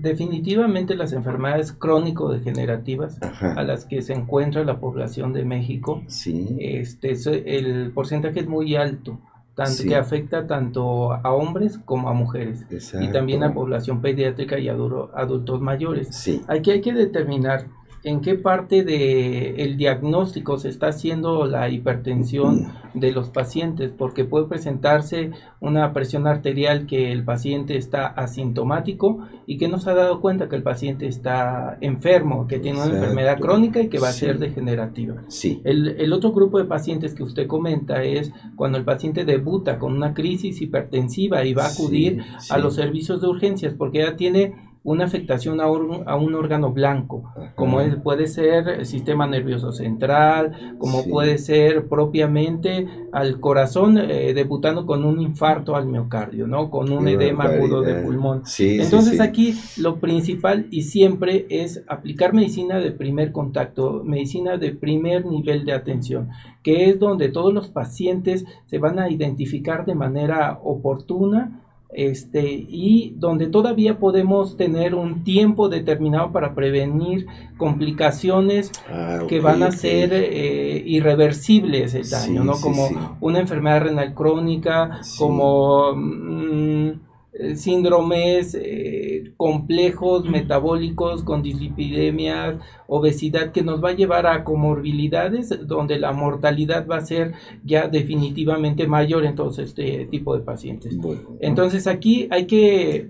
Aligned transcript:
definitivamente 0.00 0.94
las 0.94 1.12
enfermedades 1.12 1.72
crónico-degenerativas 1.72 3.18
a 3.40 3.62
las 3.62 3.84
que 3.84 4.02
se 4.02 4.14
encuentra 4.14 4.64
la 4.64 4.80
población 4.80 5.32
de 5.32 5.44
México, 5.44 6.02
sí. 6.06 6.56
este, 6.60 7.14
el 7.58 7.92
porcentaje 7.92 8.40
es 8.40 8.48
muy 8.48 8.76
alto 8.76 9.20
tanto, 9.54 9.82
que 9.82 9.96
afecta 9.96 10.46
tanto 10.46 11.12
a 11.12 11.32
hombres 11.32 11.78
como 11.84 12.08
a 12.08 12.14
mujeres 12.14 12.64
y 13.00 13.12
también 13.12 13.42
a 13.42 13.52
población 13.52 14.00
pediátrica 14.00 14.58
y 14.58 14.68
a 14.68 14.72
adultos 14.72 15.60
mayores. 15.60 16.08
Sí. 16.14 16.42
Aquí 16.48 16.70
hay 16.70 16.80
que 16.80 16.92
determinar 16.92 17.66
en 18.02 18.20
qué 18.20 18.34
parte 18.34 18.82
del 18.82 19.76
diagnóstico 19.76 20.58
se 20.58 20.68
está 20.68 20.88
haciendo 20.88 21.46
la 21.46 21.68
hipertensión 21.68 22.72
de 22.94 23.12
los 23.12 23.28
pacientes, 23.28 23.92
porque 23.96 24.24
puede 24.24 24.46
presentarse 24.46 25.30
una 25.60 25.92
presión 25.92 26.26
arterial 26.26 26.86
que 26.86 27.12
el 27.12 27.24
paciente 27.24 27.76
está 27.76 28.06
asintomático 28.06 29.28
y 29.46 29.58
que 29.58 29.68
no 29.68 29.78
se 29.78 29.90
ha 29.90 29.94
dado 29.94 30.20
cuenta 30.20 30.48
que 30.48 30.56
el 30.56 30.62
paciente 30.62 31.06
está 31.06 31.76
enfermo, 31.80 32.46
que 32.46 32.58
tiene 32.58 32.82
una 32.82 32.92
enfermedad 32.92 33.38
crónica 33.38 33.80
y 33.80 33.88
que 33.88 33.98
va 33.98 34.08
a 34.08 34.12
ser 34.12 34.38
degenerativa. 34.38 35.22
Sí. 35.28 35.60
El, 35.64 35.88
el, 35.98 36.12
otro 36.12 36.32
grupo 36.32 36.58
de 36.58 36.64
pacientes 36.64 37.14
que 37.14 37.22
usted 37.22 37.46
comenta 37.46 38.02
es 38.02 38.32
cuando 38.56 38.78
el 38.78 38.84
paciente 38.84 39.24
debuta 39.24 39.78
con 39.78 39.94
una 39.94 40.14
crisis 40.14 40.60
hipertensiva 40.60 41.44
y 41.44 41.54
va 41.54 41.66
a 41.66 41.72
acudir 41.72 42.22
a 42.48 42.58
los 42.58 42.74
servicios 42.74 43.20
de 43.20 43.28
urgencias 43.28 43.74
porque 43.74 43.98
ya 43.98 44.16
tiene 44.16 44.69
una 44.82 45.04
afectación 45.04 45.60
a, 45.60 45.70
un 45.70 46.34
órgano 46.34 46.72
blanco, 46.72 47.34
como 47.54 47.82
es, 47.82 47.96
puede 47.96 48.26
ser 48.26 48.66
el 48.68 48.86
sistema 48.86 49.26
nervioso 49.26 49.72
central, 49.72 50.76
como 50.78 51.04
puede 51.04 51.36
ser 51.36 51.86
propiamente 51.86 52.88
al 53.12 53.40
corazón 53.40 53.98
eh, 53.98 54.32
debutando 54.32 54.86
con 54.86 55.04
un 55.04 55.20
infarto 55.20 55.76
al 55.76 55.86
miocardio, 55.86 56.46
¿no? 56.46 56.70
Con 56.70 56.90
un 56.90 57.08
edema 57.08 57.44
agudo 57.44 57.82
de 57.82 58.02
pulmón. 58.02 58.42
Entonces 58.58 59.20
aquí 59.20 59.54
lo 59.76 59.96
principal 59.96 60.66
y 60.70 60.82
siempre 60.82 61.46
es 61.50 61.82
aplicar 61.86 62.32
medicina 62.32 62.78
de 62.78 62.90
primer 62.90 63.32
contacto, 63.32 64.02
medicina 64.04 64.56
de 64.56 64.72
primer 64.72 65.26
nivel 65.26 65.66
de 65.66 65.74
atención, 65.74 66.30
que 66.62 66.88
es 66.88 66.98
donde 66.98 67.28
todos 67.28 67.52
los 67.52 67.68
pacientes 67.68 68.46
se 68.64 68.78
van 68.78 68.98
a 68.98 69.10
identificar 69.10 69.84
de 69.84 69.94
manera 69.94 70.58
oportuna 70.62 71.59
este, 71.92 72.44
y 72.68 73.14
donde 73.16 73.48
todavía 73.48 73.98
podemos 73.98 74.56
tener 74.56 74.94
un 74.94 75.24
tiempo 75.24 75.68
determinado 75.68 76.32
para 76.32 76.54
prevenir 76.54 77.26
complicaciones 77.56 78.70
ah, 78.88 79.20
que 79.28 79.40
van 79.40 79.62
a 79.62 79.72
ser 79.72 80.12
eh, 80.12 80.82
irreversibles 80.86 81.94
el 81.94 82.08
daño, 82.08 82.44
¿no? 82.44 82.54
como 82.60 83.16
una 83.20 83.40
enfermedad 83.40 83.82
renal 83.82 84.14
crónica, 84.14 85.00
como... 85.18 85.92
Mm, 85.94 87.09
síndromes 87.54 88.54
eh, 88.54 89.32
complejos 89.36 90.28
metabólicos 90.28 91.22
con 91.22 91.42
dislipidemias, 91.42 92.56
obesidad 92.86 93.52
que 93.52 93.62
nos 93.62 93.82
va 93.82 93.90
a 93.90 93.94
llevar 93.94 94.26
a 94.26 94.44
comorbilidades 94.44 95.66
donde 95.66 95.98
la 95.98 96.12
mortalidad 96.12 96.86
va 96.86 96.96
a 96.96 97.00
ser 97.00 97.34
ya 97.64 97.88
definitivamente 97.88 98.86
mayor 98.86 99.24
en 99.24 99.34
todo 99.34 99.50
este 99.62 100.06
tipo 100.06 100.36
de 100.36 100.42
pacientes. 100.42 100.98
Entonces 101.40 101.86
aquí 101.86 102.28
hay 102.30 102.46
que 102.46 103.06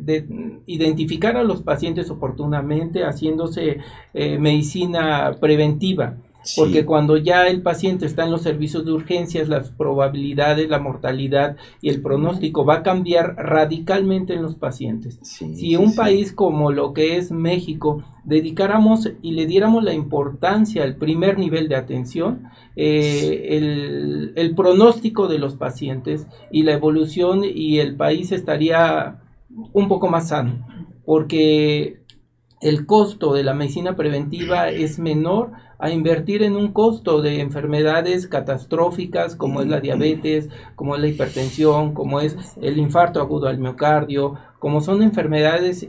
identificar 0.66 1.36
a 1.36 1.44
los 1.44 1.62
pacientes 1.62 2.10
oportunamente 2.10 3.04
haciéndose 3.04 3.78
eh, 4.14 4.38
medicina 4.38 5.36
preventiva 5.40 6.16
porque 6.56 6.84
cuando 6.84 7.16
ya 7.16 7.46
el 7.46 7.62
paciente 7.62 8.06
está 8.06 8.24
en 8.24 8.30
los 8.30 8.42
servicios 8.42 8.84
de 8.84 8.92
urgencias, 8.92 9.48
las 9.48 9.70
probabilidades, 9.70 10.68
la 10.68 10.78
mortalidad 10.78 11.56
y 11.82 11.90
el 11.90 12.00
pronóstico 12.00 12.64
va 12.64 12.76
a 12.76 12.82
cambiar 12.82 13.34
radicalmente 13.36 14.34
en 14.34 14.42
los 14.42 14.54
pacientes. 14.54 15.18
si 15.22 15.76
un 15.76 15.94
país 15.94 16.32
como 16.32 16.72
lo 16.72 16.92
que 16.92 17.16
es 17.16 17.30
México 17.30 18.02
dedicáramos 18.24 19.10
y 19.22 19.32
le 19.32 19.46
diéramos 19.46 19.82
la 19.82 19.94
importancia 19.94 20.84
al 20.84 20.96
primer 20.96 21.38
nivel 21.38 21.68
de 21.68 21.76
atención, 21.76 22.44
eh, 22.76 23.48
el, 23.50 24.32
el 24.36 24.54
pronóstico 24.54 25.28
de 25.28 25.38
los 25.38 25.56
pacientes 25.56 26.26
y 26.50 26.62
la 26.62 26.72
evolución 26.72 27.42
y 27.44 27.78
el 27.78 27.96
país 27.96 28.32
estaría 28.32 29.20
un 29.72 29.88
poco 29.88 30.08
más 30.08 30.28
sano, 30.28 30.66
porque 31.04 31.99
el 32.60 32.84
costo 32.84 33.32
de 33.32 33.42
la 33.42 33.54
medicina 33.54 33.96
preventiva 33.96 34.68
es 34.68 34.98
menor 34.98 35.52
a 35.78 35.90
invertir 35.90 36.42
en 36.42 36.56
un 36.56 36.72
costo 36.72 37.22
de 37.22 37.40
enfermedades 37.40 38.26
catastróficas 38.26 39.34
como 39.34 39.62
es 39.62 39.68
la 39.68 39.80
diabetes, 39.80 40.50
como 40.76 40.94
es 40.94 41.00
la 41.00 41.08
hipertensión, 41.08 41.94
como 41.94 42.20
es 42.20 42.36
el 42.60 42.76
infarto 42.76 43.20
agudo 43.20 43.48
al 43.48 43.58
miocardio, 43.58 44.34
como 44.58 44.82
son 44.82 45.02
enfermedades 45.02 45.88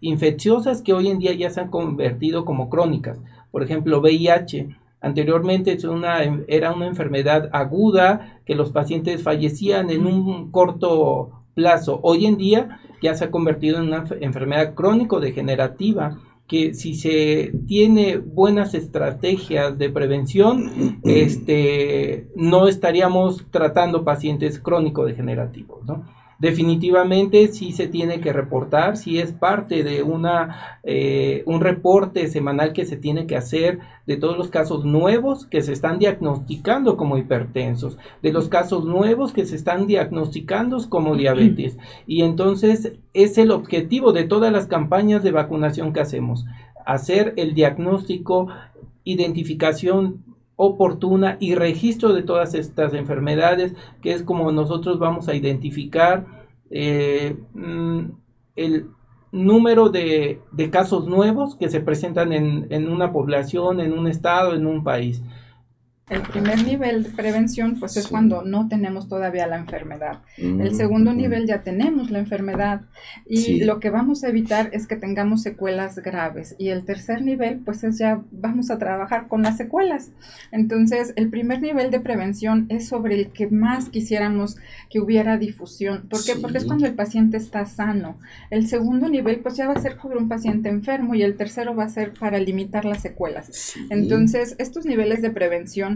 infecciosas 0.00 0.80
que 0.80 0.94
hoy 0.94 1.08
en 1.08 1.18
día 1.18 1.34
ya 1.34 1.50
se 1.50 1.60
han 1.60 1.70
convertido 1.70 2.46
como 2.46 2.70
crónicas. 2.70 3.20
Por 3.50 3.62
ejemplo, 3.62 4.00
VIH. 4.00 4.68
Anteriormente 5.02 5.72
es 5.72 5.84
una, 5.84 6.22
era 6.48 6.72
una 6.72 6.86
enfermedad 6.86 7.50
aguda 7.52 8.40
que 8.46 8.54
los 8.54 8.72
pacientes 8.72 9.22
fallecían 9.22 9.90
en 9.90 10.06
un 10.06 10.50
corto 10.50 11.35
plazo. 11.56 11.98
Hoy 12.02 12.26
en 12.26 12.36
día 12.36 12.78
ya 13.02 13.14
se 13.14 13.24
ha 13.24 13.30
convertido 13.32 13.78
en 13.78 13.88
una 13.88 14.04
enfermedad 14.20 14.74
crónico-degenerativa 14.74 16.20
que 16.46 16.74
si 16.74 16.94
se 16.94 17.52
tiene 17.66 18.18
buenas 18.18 18.74
estrategias 18.74 19.76
de 19.76 19.90
prevención, 19.90 21.00
este, 21.02 22.28
no 22.36 22.68
estaríamos 22.68 23.44
tratando 23.50 24.04
pacientes 24.04 24.60
crónico-degenerativos, 24.60 25.84
¿no? 25.84 26.06
Definitivamente 26.38 27.48
sí 27.48 27.72
se 27.72 27.88
tiene 27.88 28.20
que 28.20 28.32
reportar, 28.32 28.96
si 28.98 29.18
es 29.18 29.32
parte 29.32 29.82
de 29.82 30.02
una, 30.02 30.78
eh, 30.82 31.42
un 31.46 31.60
reporte 31.60 32.28
semanal 32.28 32.74
que 32.74 32.84
se 32.84 32.96
tiene 32.96 33.26
que 33.26 33.36
hacer 33.36 33.78
de 34.06 34.16
todos 34.16 34.36
los 34.36 34.48
casos 34.48 34.84
nuevos 34.84 35.46
que 35.46 35.62
se 35.62 35.72
están 35.72 35.98
diagnosticando 35.98 36.96
como 36.96 37.16
hipertensos, 37.16 37.98
de 38.22 38.32
los 38.32 38.48
casos 38.48 38.84
nuevos 38.84 39.32
que 39.32 39.46
se 39.46 39.56
están 39.56 39.86
diagnosticando 39.86 40.76
como 40.88 41.16
diabetes. 41.16 41.78
Y 42.06 42.22
entonces 42.22 42.92
es 43.14 43.38
el 43.38 43.50
objetivo 43.50 44.12
de 44.12 44.24
todas 44.24 44.52
las 44.52 44.66
campañas 44.66 45.22
de 45.22 45.32
vacunación 45.32 45.92
que 45.92 46.00
hacemos, 46.00 46.44
hacer 46.84 47.32
el 47.36 47.54
diagnóstico, 47.54 48.48
identificación 49.04 50.24
oportuna 50.56 51.36
y 51.38 51.54
registro 51.54 52.12
de 52.12 52.22
todas 52.22 52.54
estas 52.54 52.94
enfermedades, 52.94 53.74
que 54.02 54.12
es 54.12 54.22
como 54.22 54.50
nosotros 54.52 54.98
vamos 54.98 55.28
a 55.28 55.34
identificar 55.34 56.26
eh, 56.70 57.36
mm, 57.54 58.00
el 58.56 58.86
número 59.32 59.90
de, 59.90 60.40
de, 60.52 60.70
casos 60.70 61.06
nuevos 61.06 61.56
que 61.56 61.68
se 61.68 61.80
presentan 61.80 62.32
en, 62.32 62.66
en 62.70 62.88
una 62.88 63.12
población, 63.12 63.80
en 63.80 63.92
un 63.92 64.06
estado, 64.08 64.54
en 64.54 64.66
un 64.66 64.82
país. 64.82 65.22
El 66.08 66.22
primer 66.22 66.64
nivel 66.64 67.02
de 67.02 67.10
prevención, 67.10 67.80
pues 67.80 67.96
es 67.96 68.06
cuando 68.06 68.42
no 68.42 68.68
tenemos 68.68 69.08
todavía 69.08 69.48
la 69.48 69.56
enfermedad. 69.56 70.20
el 70.38 70.72
segundo 70.76 71.12
nivel 71.12 71.48
ya 71.48 71.64
tenemos 71.64 72.12
la 72.12 72.20
enfermedad 72.20 72.82
y 73.28 73.64
lo 73.64 73.80
que 73.80 73.90
vamos 73.90 74.22
a 74.22 74.28
evitar 74.28 74.70
es 74.72 74.86
que 74.86 74.94
tengamos 74.94 75.42
secuelas 75.42 75.98
graves. 75.98 76.54
Y 76.60 76.68
el 76.68 76.84
tercer 76.84 77.22
nivel, 77.22 77.58
pues 77.58 77.82
es 77.82 77.98
ya 77.98 78.22
vamos 78.30 78.70
a 78.70 78.78
trabajar 78.78 79.26
con 79.26 79.42
las 79.42 79.56
secuelas. 79.56 80.12
Entonces, 80.52 81.12
el 81.16 81.28
primer 81.28 81.60
nivel 81.60 81.90
de 81.90 81.98
prevención 81.98 82.66
es 82.68 82.86
sobre 82.86 83.16
el 83.16 83.32
que 83.32 83.48
más 83.48 83.88
quisiéramos 83.88 84.58
que 84.88 85.00
hubiera 85.00 85.38
difusión. 85.38 86.06
¿Por 86.08 86.24
qué? 86.24 86.36
Porque 86.36 86.58
es 86.58 86.66
cuando 86.66 86.86
el 86.86 86.94
paciente 86.94 87.36
está 87.36 87.66
sano. 87.66 88.16
El 88.50 88.68
segundo 88.68 89.08
nivel, 89.08 89.40
pues 89.40 89.56
ya 89.56 89.66
va 89.66 89.72
a 89.72 89.82
ser 89.82 90.00
sobre 90.00 90.18
un 90.18 90.28
paciente 90.28 90.68
enfermo 90.68 91.16
y 91.16 91.24
el 91.24 91.36
tercero 91.36 91.74
va 91.74 91.82
a 91.82 91.88
ser 91.88 92.12
para 92.12 92.38
limitar 92.38 92.84
las 92.84 93.02
secuelas. 93.02 93.74
Entonces, 93.90 94.54
estos 94.60 94.86
niveles 94.86 95.20
de 95.20 95.30
prevención 95.30 95.95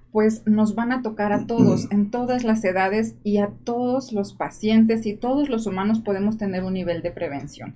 pues 0.11 0.41
nos 0.45 0.75
van 0.75 0.91
a 0.91 1.01
tocar 1.01 1.31
a 1.31 1.45
todos, 1.45 1.87
en 1.89 2.11
todas 2.11 2.43
las 2.43 2.63
edades 2.65 3.15
y 3.23 3.37
a 3.37 3.49
todos 3.63 4.11
los 4.11 4.33
pacientes 4.33 5.05
y 5.05 5.13
todos 5.13 5.49
los 5.49 5.67
humanos 5.67 5.99
podemos 5.99 6.37
tener 6.37 6.63
un 6.63 6.73
nivel 6.73 7.01
de 7.01 7.11
prevención. 7.11 7.75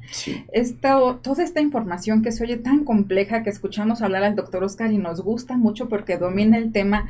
toda 1.22 1.44
esta 1.44 1.62
información 1.62 2.22
que 2.22 2.32
se 2.32 2.44
oye 2.44 2.58
tan 2.58 2.84
compleja 2.84 3.44
que 3.44 3.50
escuchamos 3.50 4.02
hablar 4.02 4.24
al 4.24 4.36
doctor 4.36 4.64
Oscar 4.64 4.92
y 4.92 4.98
nos 4.98 5.22
gusta 5.22 5.56
mucho 5.56 5.88
porque 5.88 6.18
domina 6.18 6.58
el 6.58 6.72
tema 6.72 7.10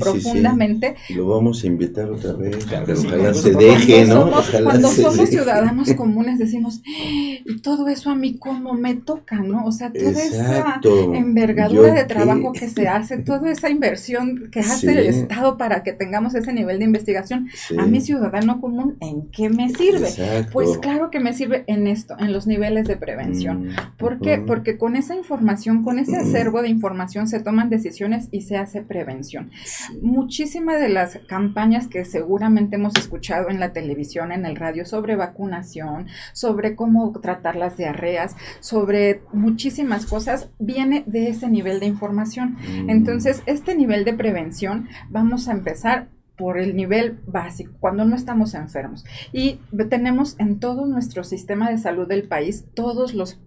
profundamente. 0.00 0.94
Lo 1.10 1.26
vamos 1.26 1.64
a 1.64 1.66
invitar 1.66 2.10
otra 2.10 2.34
vez, 2.34 2.64
ojalá 2.64 3.34
se 3.34 3.52
deje, 3.52 4.06
¿no? 4.06 4.30
cuando 4.62 4.88
somos 4.88 5.28
ciudadanos 5.28 5.92
comunes 5.94 6.38
decimos, 6.38 6.80
y 6.84 7.60
todo 7.60 7.88
eso 7.88 8.10
a 8.10 8.14
mí 8.14 8.38
como 8.38 8.74
me 8.74 8.94
toca, 8.94 9.36
¿no? 9.40 9.64
O 9.64 9.72
sea, 9.72 9.92
toda 9.92 10.22
esa 10.22 10.80
envergadura 11.14 11.92
de 11.92 12.04
trabajo 12.04 12.52
que 12.52 12.68
se 12.68 12.88
hace, 12.88 13.18
toda 13.18 13.50
esa 13.50 13.68
inversión 13.68 14.48
que 14.50 14.59
que 14.60 14.72
hace 14.72 14.92
el 14.92 15.06
Estado 15.06 15.56
para 15.56 15.82
que 15.82 15.92
tengamos 15.92 16.34
ese 16.34 16.52
nivel 16.52 16.78
de 16.78 16.84
investigación, 16.84 17.48
a 17.78 17.86
mi 17.86 18.00
ciudadano 18.00 18.60
común, 18.60 18.96
¿en 19.00 19.30
qué 19.30 19.48
me 19.48 19.68
sirve? 19.70 20.08
Pues 20.52 20.78
claro 20.78 21.10
que 21.10 21.20
me 21.20 21.32
sirve 21.32 21.64
en 21.66 21.86
esto, 21.86 22.16
en 22.18 22.32
los 22.32 22.46
niveles 22.46 22.86
de 22.86 22.96
prevención. 22.96 23.68
Mm, 23.68 23.96
¿Por 23.96 24.20
qué? 24.20 24.38
Porque 24.38 24.78
con 24.78 24.96
esa 24.96 25.14
información, 25.14 25.82
con 25.82 25.98
ese 25.98 26.16
acervo 26.16 26.62
de 26.62 26.68
información 26.68 27.28
se 27.28 27.40
toman 27.40 27.70
decisiones 27.70 28.28
y 28.30 28.42
se 28.42 28.56
hace 28.56 28.82
prevención. 28.82 29.50
Muchísimas 30.02 30.80
de 30.80 30.88
las 30.88 31.18
campañas 31.28 31.88
que 31.88 32.04
seguramente 32.04 32.76
hemos 32.76 32.96
escuchado 32.96 33.48
en 33.48 33.60
la 33.60 33.72
televisión, 33.72 34.32
en 34.32 34.46
el 34.46 34.56
radio, 34.56 34.84
sobre 34.84 35.16
vacunación, 35.16 36.06
sobre 36.32 36.74
cómo 36.74 37.12
tratar 37.20 37.56
las 37.56 37.76
diarreas, 37.76 38.36
sobre 38.60 39.22
muchísimas 39.32 40.06
cosas, 40.06 40.48
viene 40.58 41.04
de 41.06 41.28
ese 41.28 41.48
nivel 41.48 41.80
de 41.80 41.86
información. 41.86 42.56
Mm. 42.84 42.90
Entonces, 42.90 43.42
este 43.46 43.74
nivel 43.74 44.04
de 44.04 44.12
prevención, 44.12 44.49
vamos 45.08 45.48
a 45.48 45.52
empezar 45.52 46.08
por 46.36 46.58
el 46.58 46.74
nivel 46.74 47.18
básico, 47.26 47.72
cuando 47.80 48.04
no 48.06 48.16
estamos 48.16 48.54
enfermos. 48.54 49.04
Y 49.30 49.58
tenemos 49.90 50.36
en 50.38 50.58
todo 50.58 50.86
nuestro 50.86 51.22
sistema 51.22 51.70
de 51.70 51.76
salud 51.76 52.08
del 52.08 52.24
país 52.24 52.64
todos 52.74 53.12
los 53.12 53.38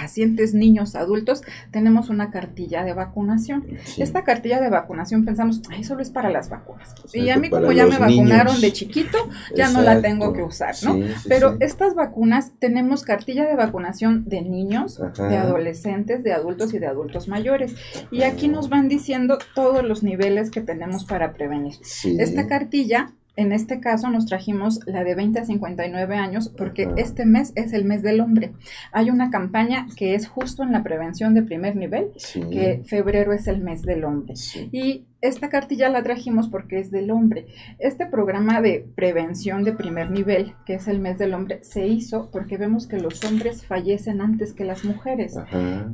pacientes, 0.00 0.54
niños, 0.54 0.94
adultos, 0.94 1.42
tenemos 1.72 2.08
una 2.08 2.30
cartilla 2.30 2.84
de 2.84 2.94
vacunación. 2.94 3.66
Esta 3.96 4.22
cartilla 4.22 4.60
de 4.60 4.70
vacunación 4.70 5.24
pensamos, 5.24 5.60
ay, 5.70 5.82
solo 5.82 6.02
es 6.02 6.10
para 6.10 6.30
las 6.30 6.48
vacunas. 6.48 6.94
y 7.12 7.30
a 7.30 7.36
mí 7.36 7.50
como 7.50 7.72
ya 7.72 7.86
me 7.86 7.98
vacunaron 7.98 8.60
de 8.60 8.72
chiquito, 8.72 9.18
ya 9.56 9.70
no 9.70 9.82
la 9.82 10.00
tengo 10.00 10.32
que 10.32 10.42
usar, 10.42 10.76
¿no? 10.84 10.98
Pero 11.28 11.56
estas 11.58 11.94
vacunas 11.96 12.52
tenemos 12.60 13.02
cartilla 13.02 13.44
de 13.44 13.56
vacunación 13.56 14.28
de 14.28 14.42
niños, 14.42 15.00
de 15.16 15.36
adolescentes, 15.36 16.22
de 16.22 16.32
adultos 16.32 16.72
y 16.74 16.78
de 16.78 16.86
adultos 16.86 17.26
mayores. 17.26 17.74
Y 18.12 18.22
aquí 18.22 18.46
nos 18.46 18.68
van 18.68 18.88
diciendo 18.88 19.38
todos 19.54 19.84
los 19.84 20.04
niveles 20.04 20.50
que 20.50 20.60
tenemos 20.60 21.04
para 21.04 21.32
prevenir. 21.32 21.74
Esta 22.04 22.46
cartilla 22.46 23.12
en 23.38 23.52
este 23.52 23.78
caso 23.78 24.10
nos 24.10 24.26
trajimos 24.26 24.80
la 24.86 25.04
de 25.04 25.14
20 25.14 25.38
a 25.38 25.44
59 25.44 26.16
años 26.16 26.48
porque 26.48 26.88
este 26.96 27.24
mes 27.24 27.52
es 27.54 27.72
el 27.72 27.84
mes 27.84 28.02
del 28.02 28.20
hombre. 28.20 28.52
Hay 28.90 29.10
una 29.10 29.30
campaña 29.30 29.86
que 29.96 30.16
es 30.16 30.26
justo 30.26 30.64
en 30.64 30.72
la 30.72 30.82
prevención 30.82 31.34
de 31.34 31.42
primer 31.42 31.76
nivel, 31.76 32.10
que 32.50 32.82
febrero 32.84 33.32
es 33.32 33.46
el 33.46 33.60
mes 33.60 33.82
del 33.82 34.02
hombre. 34.04 34.34
Y 34.72 35.04
esta 35.20 35.48
cartilla 35.48 35.88
la 35.88 36.02
trajimos 36.02 36.48
porque 36.48 36.78
es 36.78 36.90
del 36.90 37.10
hombre. 37.10 37.46
Este 37.78 38.06
programa 38.06 38.60
de 38.60 38.86
prevención 38.94 39.64
de 39.64 39.72
primer 39.72 40.10
nivel, 40.10 40.54
que 40.64 40.74
es 40.74 40.86
el 40.86 41.00
mes 41.00 41.18
del 41.18 41.34
hombre, 41.34 41.58
se 41.62 41.86
hizo 41.86 42.30
porque 42.30 42.56
vemos 42.56 42.86
que 42.86 43.00
los 43.00 43.24
hombres 43.24 43.66
fallecen 43.66 44.20
antes 44.20 44.52
que 44.52 44.64
las 44.64 44.84
mujeres 44.84 45.34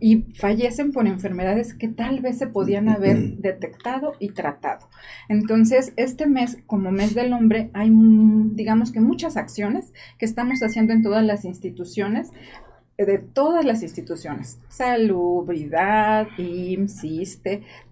y 0.01 0.23
fallecen 0.35 0.93
por 0.93 1.07
enfermedades 1.07 1.75
que 1.75 1.89
tal 1.89 2.21
vez 2.21 2.39
se 2.39 2.47
podían 2.47 2.89
haber 2.89 3.37
detectado 3.39 4.13
y 4.19 4.31
tratado. 4.31 4.89
Entonces, 5.29 5.93
este 5.97 6.27
mes, 6.27 6.59
como 6.67 6.91
mes 6.91 7.15
del 7.15 7.33
hombre, 7.33 7.71
hay, 7.73 7.91
digamos 7.91 8.93
que 8.93 9.01
muchas 9.01 9.37
acciones 9.37 9.93
que 10.19 10.27
estamos 10.27 10.63
haciendo 10.63 10.93
en 10.93 11.03
todas 11.03 11.25
las 11.25 11.45
instituciones 11.45 12.31
de 12.97 13.19
todas 13.19 13.65
las 13.65 13.83
instituciones, 13.83 14.59
salubridad, 14.69 16.29
IMSS, 16.39 17.41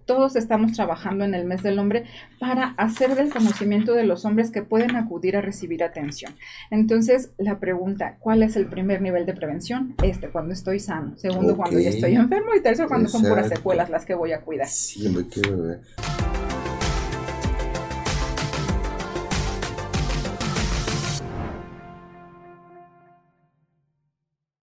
todos 0.04 0.36
estamos 0.36 0.72
trabajando 0.72 1.24
en 1.24 1.34
el 1.34 1.44
mes 1.44 1.62
del 1.62 1.78
hombre 1.78 2.04
para 2.38 2.74
hacer 2.76 3.14
del 3.14 3.30
conocimiento 3.30 3.94
de 3.94 4.04
los 4.04 4.24
hombres 4.24 4.50
que 4.50 4.62
pueden 4.62 4.96
acudir 4.96 5.36
a 5.36 5.40
recibir 5.40 5.82
atención. 5.82 6.34
Entonces, 6.70 7.30
la 7.38 7.58
pregunta, 7.58 8.16
¿cuál 8.18 8.42
es 8.42 8.56
el 8.56 8.66
primer 8.66 9.00
nivel 9.00 9.26
de 9.26 9.32
prevención? 9.32 9.94
Este, 10.02 10.28
cuando 10.28 10.52
estoy 10.52 10.80
sano. 10.80 11.16
Segundo, 11.16 11.56
cuando 11.56 11.78
ya 11.78 11.90
estoy 11.90 12.14
enfermo. 12.14 12.54
Y 12.54 12.60
tercero, 12.60 12.88
cuando 12.88 13.08
son 13.08 13.22
puras 13.22 13.48
secuelas 13.48 13.90
las 13.90 14.04
que 14.04 14.14
voy 14.14 14.32
a 14.32 14.40
cuidar. 14.40 14.68
Sí, 14.68 15.08
me 15.08 15.26
quiero 15.26 15.62
ver. 15.62 15.80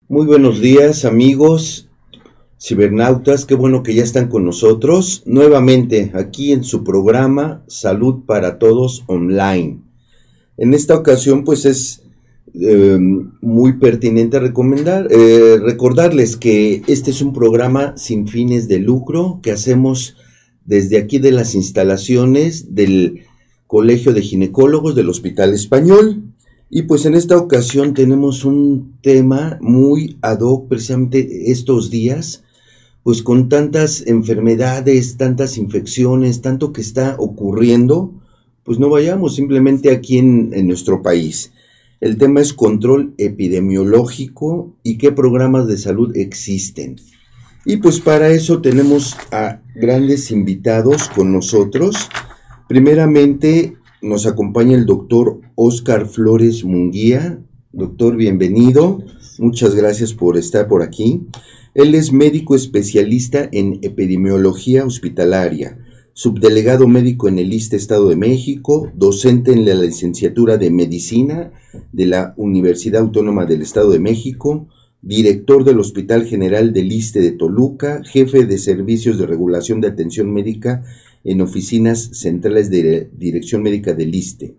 Muy 0.10 0.26
buenos 0.26 0.62
días 0.62 1.04
amigos 1.04 1.90
cibernautas, 2.58 3.46
qué 3.46 3.56
bueno 3.56 3.84
que 3.84 3.94
ya 3.94 4.04
están 4.04 4.30
con 4.30 4.46
nosotros 4.46 5.22
nuevamente 5.26 6.12
aquí 6.14 6.54
en 6.54 6.64
su 6.64 6.86
programa 6.86 7.66
Salud 7.68 8.24
para 8.26 8.58
Todos 8.58 9.04
Online. 9.08 9.82
En 10.56 10.74
esta 10.74 10.96
ocasión 10.96 11.44
pues 11.44 11.66
es 11.66 12.04
eh, 12.54 12.98
muy 13.42 13.80
pertinente 13.80 14.40
recomendar, 14.40 15.10
eh, 15.12 15.58
recordarles 15.62 16.38
que 16.38 16.84
este 16.88 17.12
es 17.12 17.22
un 17.22 17.34
programa 17.34 17.98
sin 17.98 18.30
fines 18.30 18.70
de 18.70 18.80
lucro 18.80 19.42
que 19.44 19.52
hacemos 19.52 20.16
desde 20.64 21.00
aquí 21.00 21.20
de 21.20 21.34
las 21.34 21.54
instalaciones 21.54 22.74
del 22.74 23.26
Colegio 23.68 24.14
de 24.14 24.22
Ginecólogos 24.22 24.96
del 24.96 25.10
Hospital 25.10 25.54
Español 25.54 26.27
y 26.70 26.84
pues 26.84 27.06
en 27.06 27.16
esta 27.16 27.38
ocasión 27.38 27.94
tenemos 27.94 28.44
un 28.44 28.98
tema 29.02 29.58
muy 29.62 30.18
ad 30.22 30.42
hoc 30.42 30.68
precisamente 30.68 31.52
estos 31.52 31.90
días, 31.90 32.44
pues 33.04 33.22
con 33.22 33.48
tantas 33.48 34.06
enfermedades, 34.06 35.16
tantas 35.16 35.58
infecciones, 35.58 36.42
tanto 36.42 36.74
que 36.74 36.82
está 36.82 37.16
ocurriendo, 37.20 38.14
pues 38.64 38.80
no 38.80 38.90
vayamos 38.90 39.36
simplemente 39.36 39.92
aquí 39.92 40.18
en, 40.18 40.52
en 40.54 40.68
nuestro 40.68 41.02
país. 41.02 41.54
El 42.02 42.18
tema 42.18 42.42
es 42.42 42.54
control 42.54 43.14
epidemiológico 43.18 44.76
y 44.84 44.98
qué 44.98 45.12
programas 45.14 45.68
de 45.68 45.78
salud 45.78 46.16
existen. 46.18 46.98
Y 47.66 47.78
pues 47.78 48.00
para 48.00 48.30
eso 48.30 48.62
tenemos 48.62 49.16
a 49.32 49.62
grandes 49.74 50.32
invitados 50.32 51.10
con 51.10 51.34
nosotros. 51.34 52.10
Primeramente 52.68 53.78
nos 54.08 54.26
acompaña 54.26 54.76
el 54.76 54.86
doctor 54.86 55.42
Oscar 55.56 56.08
Flores 56.08 56.64
Munguía. 56.64 57.40
Doctor, 57.74 58.16
bienvenido. 58.16 59.04
Muchas 59.38 59.76
gracias 59.76 60.14
por 60.14 60.38
estar 60.38 60.68
por 60.68 60.82
aquí. 60.82 61.28
Él 61.76 61.94
es 61.94 62.12
médico 62.12 62.56
especialista 62.56 63.48
en 63.52 63.80
epidemiología 63.84 64.86
hospitalaria, 64.86 65.78
subdelegado 66.14 66.88
médico 66.88 67.28
en 67.28 67.38
el 67.38 67.54
ISTE 67.54 67.76
Estado 67.76 68.10
de 68.10 68.16
México, 68.16 68.92
docente 68.96 69.52
en 69.52 69.66
la 69.66 69.76
licenciatura 69.76 70.58
de 70.58 70.72
Medicina 70.72 71.52
de 71.92 72.06
la 72.08 72.34
Universidad 72.38 73.02
Autónoma 73.02 73.46
del 73.46 73.62
Estado 73.62 73.92
de 73.92 74.00
México, 74.00 74.68
director 75.02 75.64
del 75.64 75.80
Hospital 75.80 76.26
General 76.26 76.74
del 76.74 76.92
ISTE 76.92 77.20
de 77.20 77.32
Toluca, 77.32 78.02
jefe 78.04 78.46
de 78.46 78.58
servicios 78.58 79.20
de 79.20 79.28
regulación 79.28 79.82
de 79.82 79.90
atención 79.90 80.34
médica 80.34 80.84
en 81.24 81.42
oficinas 81.42 82.10
centrales 82.14 82.70
de 82.70 83.10
Dirección 83.18 83.64
Médica 83.64 83.94
del 83.94 84.14
ISTE 84.14 84.56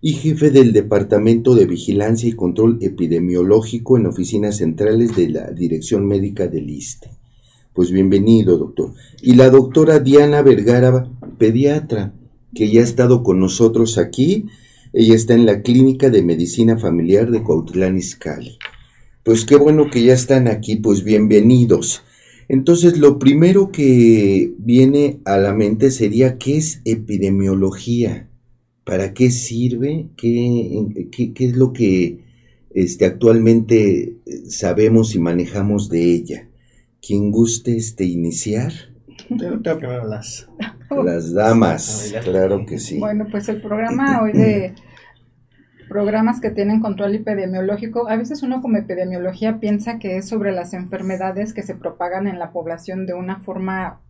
y 0.00 0.12
jefe 0.12 0.50
del 0.50 0.72
Departamento 0.72 1.54
de 1.54 1.66
Vigilancia 1.66 2.28
y 2.28 2.32
Control 2.32 2.78
Epidemiológico 2.80 3.96
en 3.96 4.06
oficinas 4.06 4.58
centrales 4.58 5.16
de 5.16 5.30
la 5.30 5.50
Dirección 5.50 6.06
Médica 6.06 6.46
del 6.48 6.70
ISTE. 6.70 7.10
Pues 7.72 7.90
bienvenido, 7.90 8.56
doctor. 8.56 8.92
Y 9.20 9.34
la 9.34 9.50
doctora 9.50 9.98
Diana 9.98 10.42
Vergara, 10.42 11.10
pediatra, 11.38 12.14
que 12.54 12.70
ya 12.70 12.80
ha 12.80 12.84
estado 12.84 13.22
con 13.22 13.38
nosotros 13.38 13.98
aquí. 13.98 14.46
Ella 14.92 15.14
está 15.14 15.34
en 15.34 15.44
la 15.44 15.60
Clínica 15.62 16.08
de 16.08 16.22
Medicina 16.22 16.78
Familiar 16.78 17.30
de 17.30 17.42
Cuautlán 17.42 17.98
Izcalli. 17.98 18.58
Pues 19.22 19.44
qué 19.44 19.56
bueno 19.56 19.90
que 19.90 20.02
ya 20.04 20.14
están 20.14 20.48
aquí, 20.48 20.76
pues 20.76 21.04
bienvenidos. 21.04 22.02
Entonces, 22.48 22.98
lo 22.98 23.18
primero 23.18 23.72
que 23.72 24.52
viene 24.58 25.20
a 25.24 25.36
la 25.36 25.52
mente 25.52 25.90
sería, 25.90 26.38
¿qué 26.38 26.56
es 26.56 26.80
epidemiología? 26.84 28.28
¿Para 28.84 29.14
qué 29.14 29.30
sirve? 29.30 30.08
¿Qué, 30.16 31.08
qué, 31.10 31.44
es 31.44 31.56
lo 31.56 31.72
que 31.72 32.20
este, 32.70 33.04
actualmente 33.04 34.16
sabemos 34.48 35.14
y 35.14 35.18
manejamos 35.18 35.88
de 35.88 36.12
ella? 36.12 36.48
¿Quién 37.04 37.32
guste 37.32 37.76
este, 37.76 38.04
iniciar? 38.04 38.72
las... 40.08 40.48
Las 41.04 41.34
damas, 41.34 42.14
claro 42.22 42.64
que 42.64 42.78
sí. 42.78 42.98
Bueno, 42.98 43.26
pues 43.28 43.48
el 43.48 43.60
programa 43.60 44.22
hoy 44.22 44.32
de 44.32 44.72
programas 45.88 46.40
que 46.40 46.50
tienen 46.50 46.80
control 46.80 47.14
epidemiológico, 47.14 48.08
a 48.08 48.16
veces 48.16 48.42
uno 48.42 48.60
como 48.60 48.78
epidemiología 48.78 49.60
piensa 49.60 49.98
que 49.98 50.16
es 50.16 50.28
sobre 50.28 50.52
las 50.52 50.74
enfermedades 50.74 51.54
que 51.54 51.62
se 51.62 51.74
propagan 51.74 52.26
en 52.26 52.38
la 52.38 52.50
población 52.50 53.06
de 53.06 53.14
una 53.14 53.40
forma 53.40 54.00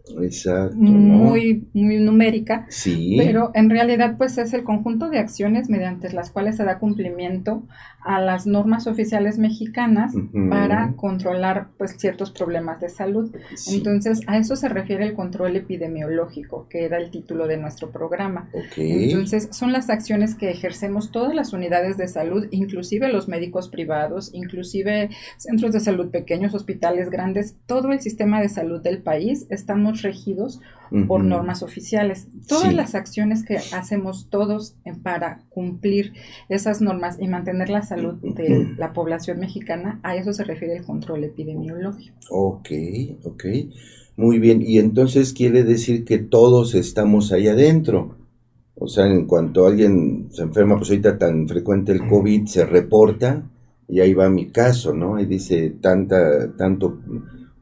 muy, 0.75 1.69
muy 1.73 1.99
numérica, 1.99 2.67
sí. 2.69 3.17
pero 3.19 3.51
en 3.55 3.71
realidad 3.71 4.17
pues 4.17 4.39
es 4.39 4.53
el 4.55 4.63
conjunto 4.63 5.09
de 5.11 5.19
acciones 5.19 5.69
mediante 5.69 6.13
las 6.13 6.31
cuales 6.31 6.57
se 6.57 6.65
da 6.65 6.79
cumplimiento 6.79 7.65
a 8.07 8.21
las 8.21 8.47
normas 8.47 8.87
oficiales 8.87 9.37
mexicanas 9.37 10.15
para 10.49 10.95
controlar 10.95 11.71
pues 11.77 11.97
ciertos 11.99 12.31
problemas 12.31 12.81
de 12.81 12.89
salud. 12.89 13.35
Entonces 13.69 14.21
a 14.29 14.39
eso 14.39 14.55
se 14.55 14.69
refiere 14.69 15.05
el 15.05 15.15
control 15.15 15.57
epidemiológico, 15.57 16.69
que 16.71 16.85
era 16.85 16.99
el 16.99 17.11
título 17.11 17.49
de 17.49 17.57
nuestro 17.57 17.91
programa. 17.91 18.49
Entonces 18.77 19.49
son 19.51 19.73
las 19.73 19.91
acciones 19.91 20.37
que 20.37 20.51
ejercemos 20.51 21.11
todas 21.11 21.35
las 21.35 21.53
unidades 21.53 21.97
de 21.97 22.07
salud, 22.07 22.47
inclusive 22.53 23.09
los 23.09 23.27
médicos 23.27 23.69
privados, 23.69 24.31
inclusive 24.33 25.11
centros 25.37 25.73
de 25.73 25.81
salud 25.81 26.11
pequeños, 26.11 26.55
hospitales 26.55 27.11
grandes, 27.11 27.57
todo 27.67 27.91
el 27.91 28.01
sistema 28.01 28.41
de 28.41 28.49
salud 28.49 28.81
del 28.81 29.03
país, 29.03 29.47
estamos 29.51 29.96
estamos 29.97 30.03
regidos 30.03 30.61
por 31.09 31.25
normas 31.25 31.63
oficiales. 31.63 32.29
Todas 32.47 32.73
las 32.73 32.95
acciones 32.95 33.45
que 33.45 33.57
hacemos 33.57 34.29
todos 34.31 34.77
para 35.03 35.43
cumplir 35.49 36.13
esas 36.49 36.81
normas 36.81 37.17
y 37.21 37.27
mantener 37.27 37.71
la 37.71 37.83
salud 37.83 38.15
de 38.23 38.75
la 38.79 38.93
población 38.93 39.41
mexicana, 39.41 40.01
a 40.03 40.17
eso 40.17 40.33
se 40.33 40.45
refiere 40.45 40.77
el 40.77 40.85
control 40.85 41.25
epidemiológico. 41.25 42.17
Ok, 42.31 42.71
ok. 43.25 43.45
Muy 44.17 44.39
bien, 44.39 44.63
y 44.63 44.79
entonces 44.79 45.33
quiere 45.33 45.63
decir 45.63 46.05
que 46.05 46.19
todos 46.19 46.75
estamos 46.75 47.33
ahí 47.33 47.49
adentro. 47.49 48.17
O 48.75 48.89
sea, 48.89 49.07
en 49.07 49.27
cuanto 49.27 49.67
alguien 49.67 50.29
se 50.31 50.43
enferma, 50.43 50.77
pues 50.77 50.91
ahorita 50.91 51.19
tan 51.19 51.49
frecuente 51.49 51.93
el 51.93 52.07
COVID 52.07 52.47
se 52.47 52.65
reporta 52.65 53.43
y 53.89 54.01
ahí 54.01 54.15
va 54.15 54.29
mi 54.31 54.47
caso, 54.47 54.95
¿no? 54.95 55.19
Y 55.19 55.27
dice 55.27 55.71
tanta, 55.81 56.55
tanto 56.57 56.99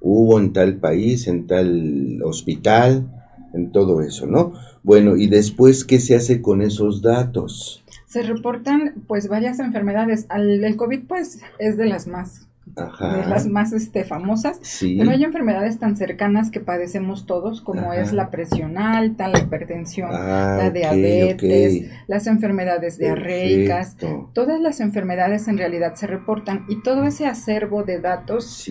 hubo 0.04 0.38
en 0.38 0.52
tal 0.52 0.76
país, 0.76 1.26
en 1.26 1.46
tal 1.46 2.23
hospital, 2.23 3.08
en 3.54 3.73
todo 3.73 4.02
eso, 4.02 4.26
¿no? 4.26 4.52
Bueno, 4.82 5.16
y 5.16 5.28
después, 5.28 5.84
¿qué 5.84 5.99
se 5.99 6.14
hace 6.14 6.42
con 6.42 6.61
esos 6.61 7.00
datos? 7.00 7.82
Se 8.06 8.23
reportan 8.23 8.94
pues 9.08 9.28
varias 9.28 9.58
enfermedades. 9.58 10.26
el 10.30 10.76
COVID 10.76 11.00
pues 11.08 11.40
es 11.58 11.76
de 11.78 11.87
las 11.87 12.06
más 12.06 12.46
de 12.66 13.28
las 13.28 13.46
más 13.46 13.73
este, 13.73 14.04
famosas, 14.04 14.58
pero 14.80 15.11
hay 15.11 15.23
enfermedades 15.23 15.78
tan 15.78 15.96
cercanas 15.96 16.50
que 16.50 16.61
padecemos 16.61 17.26
todos, 17.26 17.61
como 17.61 17.92
es 17.92 18.12
la 18.12 18.30
presión 18.30 18.78
alta, 18.78 19.28
la 19.28 19.38
hipertensión, 19.38 20.11
ah, 20.12 20.56
la 20.58 20.70
diabetes, 20.70 21.90
las 22.06 22.26
enfermedades 22.26 22.99
diarreicas, 22.99 23.96
todas 24.32 24.61
las 24.61 24.80
enfermedades 24.80 25.46
en 25.46 25.58
realidad 25.58 25.94
se 25.94 26.06
reportan. 26.06 26.64
Y 26.68 26.82
todo 26.82 27.04
ese 27.04 27.26
acervo 27.26 27.84
de 27.84 28.00
datos 28.00 28.68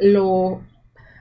lo 0.00 0.60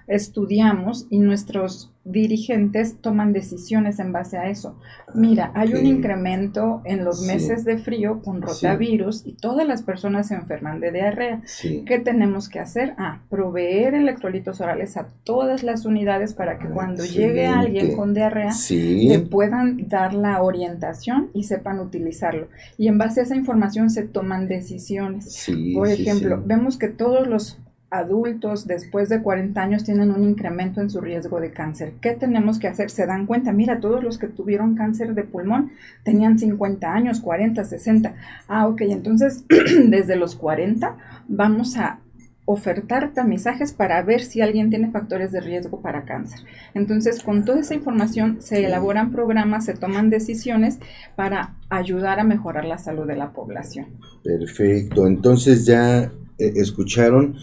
estudiamos 0.08 1.08
y 1.10 1.20
nuestros 1.20 1.92
dirigentes 2.06 3.02
toman 3.02 3.34
decisiones 3.34 3.98
en 3.98 4.14
base 4.14 4.38
a 4.38 4.48
eso. 4.48 4.78
Mira, 5.16 5.52
hay 5.56 5.74
un 5.74 5.88
incremento 5.88 6.82
en 6.86 7.04
los 7.04 7.24
meses 7.24 7.66
de 7.66 7.80
frío 7.80 8.22
con 8.22 8.44
rotavirus 8.44 9.26
y 9.26 9.34
todas 9.34 9.68
las 9.68 9.82
personas 9.82 10.28
se 10.28 10.36
enferman 10.36 10.80
de 10.80 10.92
diarrea. 10.92 11.42
¿Qué 11.86 12.00
tenemos 12.00 12.48
que 12.48 12.60
hacer? 12.60 12.94
Ah, 13.00 13.22
proveer 13.30 13.96
electrolitos 13.96 14.62
orales 14.62 14.98
a 14.98 15.08
todas 15.24 15.64
las 15.64 15.86
unidades 15.86 16.36
para 16.36 16.60
que 16.60 16.70
cuando 16.70 17.04
llegue 17.04 17.48
alguien 17.48 17.96
con 17.96 18.14
diarrea 18.14 18.52
le 18.70 19.20
puedan 19.20 19.88
dar 19.88 20.14
la 20.14 20.44
orientación 20.44 21.32
y 21.34 21.44
sepan 21.44 21.80
utilizarlo. 21.80 22.50
Y 22.78 22.88
en 22.88 23.00
base 23.00 23.22
a 23.22 23.24
esa 23.24 23.36
información 23.36 23.90
se 23.90 24.04
toman 24.04 24.48
decisiones. 24.48 25.48
Por 25.74 25.90
ejemplo, 25.90 26.44
vemos 26.46 26.78
que 26.78 26.90
todos 26.90 27.28
los 27.28 27.58
adultos 27.98 28.68
después 28.68 29.10
de 29.10 29.22
40 29.22 29.62
años 29.62 29.84
tienen 29.84 30.12
un 30.12 30.24
incremento 30.24 30.82
en 30.82 30.90
su 30.90 31.02
riesgo 31.02 31.40
de 31.40 31.52
cáncer. 31.52 31.94
¿Qué 32.02 32.12
tenemos 32.12 32.60
que 32.60 32.68
hacer? 32.68 32.90
Se 32.90 33.06
dan 33.06 33.26
cuenta, 33.26 33.52
mira, 33.52 33.80
todos 33.80 34.04
los 34.04 34.18
que 34.18 34.28
tuvieron 34.28 34.76
cáncer 34.76 35.14
de 35.14 35.24
pulmón 35.24 35.72
tenían 36.04 36.38
50 36.40 36.92
años, 36.92 37.20
40, 37.22 37.64
60. 37.64 38.16
Ah, 38.48 38.68
ok, 38.68 38.82
entonces 38.82 39.46
desde 39.88 40.16
los 40.16 40.36
40 40.36 40.98
vamos 41.28 41.78
a 41.78 42.00
ofertar 42.46 43.12
tamizajes 43.14 43.74
para 43.74 44.02
ver 44.04 44.22
si 44.22 44.42
alguien 44.42 44.70
tiene 44.70 44.92
factores 44.92 45.32
de 45.32 45.42
riesgo 45.42 45.82
para 45.82 46.06
cáncer. 46.06 46.42
Entonces, 46.76 47.24
con 47.24 47.44
toda 47.44 47.60
esa 47.60 47.74
información 47.74 48.38
se 48.40 48.64
elaboran 48.64 49.12
programas, 49.12 49.66
se 49.66 49.74
toman 49.74 50.12
decisiones 50.12 50.80
para 51.16 51.56
ayudar 51.70 52.20
a 52.20 52.24
mejorar 52.24 52.66
la 52.66 52.78
salud 52.78 53.08
de 53.08 53.16
la 53.16 53.32
población. 53.32 53.88
Perfecto, 54.24 55.08
entonces 55.08 55.66
ya 55.66 56.04
eh, 56.04 56.12
escucharon 56.56 57.36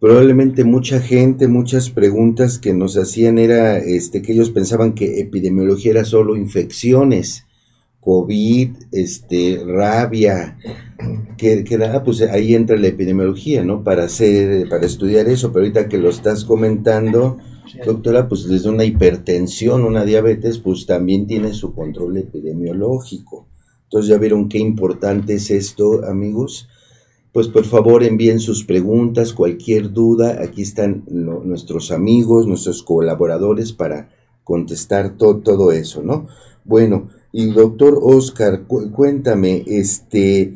probablemente 0.00 0.64
mucha 0.64 1.00
gente, 1.00 1.48
muchas 1.48 1.90
preguntas 1.90 2.58
que 2.58 2.74
nos 2.74 2.96
hacían 2.96 3.38
era 3.38 3.78
este, 3.78 4.22
que 4.22 4.32
ellos 4.32 4.50
pensaban 4.50 4.94
que 4.94 5.20
epidemiología 5.20 5.92
era 5.92 6.04
solo 6.04 6.36
infecciones, 6.36 7.44
COVID, 8.00 8.70
este, 8.92 9.60
rabia, 9.66 10.58
que, 11.36 11.64
que 11.64 11.74
ah, 11.84 12.04
pues 12.04 12.22
ahí 12.22 12.54
entra 12.54 12.76
la 12.76 12.86
epidemiología, 12.86 13.64
¿no? 13.64 13.82
Para 13.82 14.04
hacer, 14.04 14.68
para 14.68 14.86
estudiar 14.86 15.28
eso, 15.28 15.50
pero 15.52 15.64
ahorita 15.64 15.88
que 15.88 15.98
lo 15.98 16.10
estás 16.10 16.44
comentando, 16.44 17.38
doctora, 17.84 18.28
pues 18.28 18.46
desde 18.46 18.68
una 18.68 18.84
hipertensión, 18.84 19.82
una 19.82 20.04
diabetes, 20.04 20.58
pues 20.58 20.86
también 20.86 21.26
tiene 21.26 21.52
su 21.52 21.74
control 21.74 22.18
epidemiológico. 22.18 23.48
Entonces 23.84 24.10
ya 24.10 24.18
vieron 24.18 24.48
qué 24.48 24.58
importante 24.58 25.34
es 25.34 25.50
esto, 25.50 26.04
amigos 26.04 26.68
pues 27.36 27.48
por 27.48 27.66
favor 27.66 28.02
envíen 28.02 28.40
sus 28.40 28.64
preguntas, 28.64 29.34
cualquier 29.34 29.92
duda. 29.92 30.38
Aquí 30.42 30.62
están 30.62 31.04
nuestros 31.06 31.92
amigos, 31.92 32.46
nuestros 32.46 32.82
colaboradores 32.82 33.74
para 33.74 34.08
contestar 34.42 35.18
todo 35.18 35.70
eso, 35.70 36.02
¿no? 36.02 36.28
Bueno, 36.64 37.08
y 37.32 37.44
doctor 37.52 37.98
Oscar, 38.00 38.62
cuéntame, 38.66 39.64
este, 39.66 40.54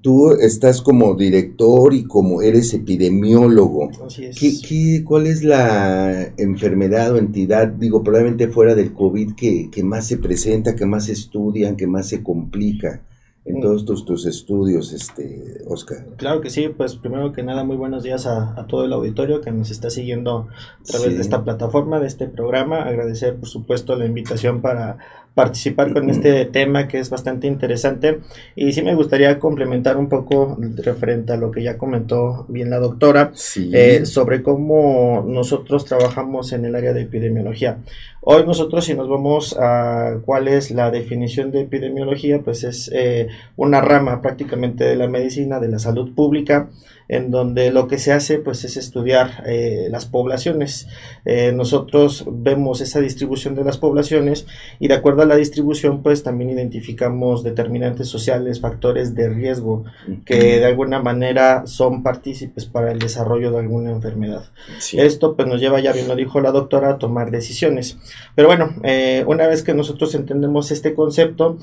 tú 0.00 0.30
estás 0.30 0.80
como 0.80 1.16
director 1.16 1.92
y 1.92 2.04
como 2.04 2.40
eres 2.40 2.72
epidemiólogo. 2.72 3.90
Así 4.06 4.26
es. 4.26 4.38
¿Qué, 4.38 5.02
cuál 5.04 5.26
es 5.26 5.42
la 5.42 6.34
enfermedad 6.36 7.14
o 7.14 7.18
entidad, 7.18 7.66
digo, 7.66 8.04
probablemente 8.04 8.46
fuera 8.46 8.76
del 8.76 8.92
COVID, 8.92 9.34
que, 9.34 9.70
que 9.72 9.82
más 9.82 10.06
se 10.06 10.18
presenta, 10.18 10.76
que 10.76 10.86
más 10.86 11.08
estudian, 11.08 11.74
que 11.74 11.88
más 11.88 12.06
se 12.06 12.22
complica? 12.22 13.02
En 13.44 13.58
mm. 13.58 13.60
todos 13.60 13.84
tus, 13.84 14.04
tus, 14.04 14.26
estudios, 14.26 14.92
este, 14.92 15.62
Oscar. 15.66 16.04
Claro 16.16 16.40
que 16.40 16.50
sí, 16.50 16.68
pues 16.68 16.96
primero 16.96 17.32
que 17.32 17.42
nada, 17.42 17.64
muy 17.64 17.76
buenos 17.76 18.02
días 18.02 18.26
a, 18.26 18.66
todo 18.68 18.84
el 18.84 18.92
auditorio 18.92 19.40
que 19.40 19.50
nos 19.50 19.70
está 19.70 19.90
siguiendo 19.90 20.48
a 20.80 20.84
través 20.84 21.14
de 21.14 21.20
esta 21.22 21.42
plataforma, 21.42 22.00
de 22.00 22.06
este 22.06 22.26
programa. 22.26 22.82
Agradecer, 22.82 23.36
por 23.36 23.48
supuesto, 23.48 23.96
la 23.96 24.04
invitación 24.04 24.60
para 24.60 24.98
participar 25.34 25.92
con 25.92 26.10
este 26.10 26.44
tema 26.46 26.88
que 26.88 26.98
es 26.98 27.08
bastante 27.08 27.46
interesante 27.46 28.18
y 28.56 28.72
sí 28.72 28.82
me 28.82 28.96
gustaría 28.96 29.38
complementar 29.38 29.96
un 29.96 30.08
poco 30.08 30.58
referente 30.76 31.32
a 31.32 31.36
lo 31.36 31.52
que 31.52 31.62
ya 31.62 31.78
comentó 31.78 32.46
bien 32.48 32.68
la 32.68 32.78
doctora 32.78 33.32
eh, 33.56 34.06
sobre 34.06 34.42
cómo 34.42 35.24
nosotros 35.26 35.84
trabajamos 35.84 36.52
en 36.52 36.64
el 36.64 36.74
área 36.74 36.92
de 36.92 37.02
epidemiología. 37.02 37.78
Hoy 38.22 38.44
nosotros 38.44 38.84
si 38.84 38.92
nos 38.92 39.08
vamos 39.08 39.56
a 39.58 40.18
cuál 40.26 40.46
es 40.48 40.70
la 40.70 40.90
definición 40.90 41.50
de 41.50 41.62
epidemiología, 41.62 42.40
pues 42.40 42.64
es 42.64 42.90
eh, 42.92 43.28
una 43.56 43.80
rama 43.80 44.20
prácticamente 44.20 44.84
de 44.84 44.94
la 44.94 45.08
medicina, 45.08 45.58
de 45.58 45.68
la 45.68 45.78
salud 45.78 46.14
pública, 46.14 46.68
en 47.08 47.32
donde 47.32 47.72
lo 47.72 47.88
que 47.88 47.98
se 47.98 48.12
hace 48.12 48.38
pues 48.38 48.62
es 48.64 48.76
estudiar 48.76 49.42
eh, 49.46 49.88
las 49.90 50.06
poblaciones. 50.06 50.86
Eh, 51.24 51.50
nosotros 51.52 52.24
vemos 52.30 52.80
esa 52.82 53.00
distribución 53.00 53.56
de 53.56 53.64
las 53.64 53.78
poblaciones 53.78 54.46
y 54.78 54.86
de 54.86 54.94
acuerdo 54.94 55.22
a 55.22 55.26
la 55.26 55.34
distribución 55.34 56.02
pues 56.02 56.22
también 56.22 56.50
identificamos 56.50 57.42
determinantes 57.42 58.08
sociales, 58.08 58.60
factores 58.60 59.14
de 59.16 59.28
riesgo 59.28 59.84
que 60.24 60.60
de 60.60 60.66
alguna 60.66 61.02
manera 61.02 61.66
son 61.66 62.02
partícipes 62.02 62.66
para 62.66 62.92
el 62.92 63.00
desarrollo 63.00 63.50
de 63.50 63.58
alguna 63.58 63.90
enfermedad. 63.90 64.44
Esto 64.92 65.34
pues 65.34 65.48
nos 65.48 65.60
lleva, 65.60 65.80
ya 65.80 65.92
bien 65.92 66.06
lo 66.06 66.14
dijo 66.14 66.40
la 66.40 66.52
doctora, 66.52 66.90
a 66.90 66.98
tomar 66.98 67.30
decisiones. 67.30 67.98
Pero 68.34 68.48
bueno, 68.48 68.74
eh, 68.82 69.24
una 69.26 69.46
vez 69.46 69.62
que 69.62 69.74
nosotros 69.74 70.14
entendemos 70.14 70.70
este 70.70 70.94
concepto, 70.94 71.58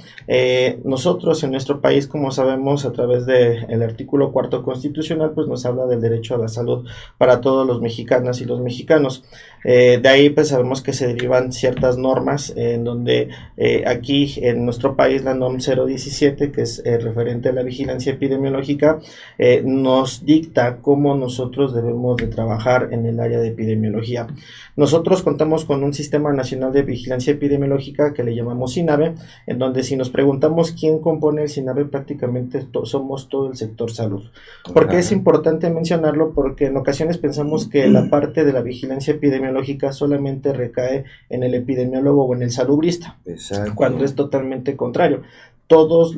nosotros 0.83 1.43
en 1.43 1.51
nuestro 1.51 1.81
país, 1.81 2.07
como 2.07 2.31
sabemos, 2.31 2.85
a 2.85 2.91
través 2.91 3.25
del 3.25 3.81
artículo 3.81 4.31
cuarto 4.31 4.63
constitucional, 4.63 5.31
pues 5.31 5.47
nos 5.47 5.65
habla 5.65 5.85
del 5.85 6.01
derecho 6.01 6.35
a 6.35 6.37
la 6.37 6.47
salud 6.47 6.85
para 7.17 7.41
todos 7.41 7.65
los 7.65 7.81
mexicanas 7.81 8.41
y 8.41 8.45
los 8.45 8.59
mexicanos. 8.61 9.23
Eh, 9.63 9.99
de 10.01 10.09
ahí 10.09 10.29
pues 10.29 10.47
sabemos 10.49 10.81
que 10.81 10.93
se 10.93 11.07
derivan 11.07 11.51
ciertas 11.51 11.97
normas 11.97 12.53
en 12.55 12.85
donde 12.85 13.29
eh, 13.57 13.83
aquí 13.85 14.35
en 14.37 14.63
nuestro 14.63 14.95
país 14.95 15.23
la 15.23 15.33
NOM 15.33 15.57
017, 15.57 16.51
que 16.51 16.61
es 16.61 16.81
eh, 16.85 16.97
referente 16.97 17.49
a 17.49 17.51
la 17.53 17.63
vigilancia 17.63 18.13
epidemiológica, 18.13 18.99
nos 19.63 20.25
dicta 20.25 20.77
cómo 20.77 21.15
nosotros 21.15 21.73
debemos 21.73 22.17
de 22.17 22.27
trabajar 22.27 22.89
en 22.91 23.05
el 23.05 23.19
área 23.19 23.39
de 23.39 23.49
epidemiología. 23.49 24.27
Nosotros 24.75 25.21
contamos 25.23 25.65
con 25.65 25.83
un 25.83 25.93
sistema 25.93 26.31
nacional 26.37 26.71
de 26.71 26.83
vigilancia 26.83 27.33
epidemiológica 27.33 28.13
que 28.13 28.23
le 28.23 28.33
llamamos 28.33 28.73
SINAVE, 28.73 29.15
en 29.45 29.59
donde 29.59 29.83
si 29.83 29.97
nos 29.97 30.09
preguntamos 30.09 30.71
quién 30.71 30.99
compone 30.99 31.41
el 31.41 31.49
SINAVE, 31.49 31.85
prácticamente 31.85 32.65
somos 32.83 33.27
todo 33.27 33.49
el 33.49 33.57
sector 33.57 33.91
salud. 33.91 34.23
Porque 34.73 34.99
es 34.99 35.11
importante 35.11 35.69
mencionarlo 35.69 36.31
porque 36.33 36.67
en 36.67 36.77
ocasiones 36.77 37.17
pensamos 37.17 37.67
que 37.67 37.89
la 37.89 38.09
parte 38.09 38.45
de 38.45 38.53
la 38.53 38.61
vigilancia 38.61 39.13
epidemiológica 39.13 39.91
solamente 39.91 40.53
recae 40.53 41.03
en 41.29 41.43
el 41.43 41.53
epidemiólogo 41.53 42.23
o 42.23 42.35
en 42.35 42.43
el 42.43 42.51
salubrista, 42.51 43.17
cuando 43.75 44.05
es 44.05 44.15
totalmente 44.15 44.77
contrario 44.77 45.23
todos, 45.67 46.15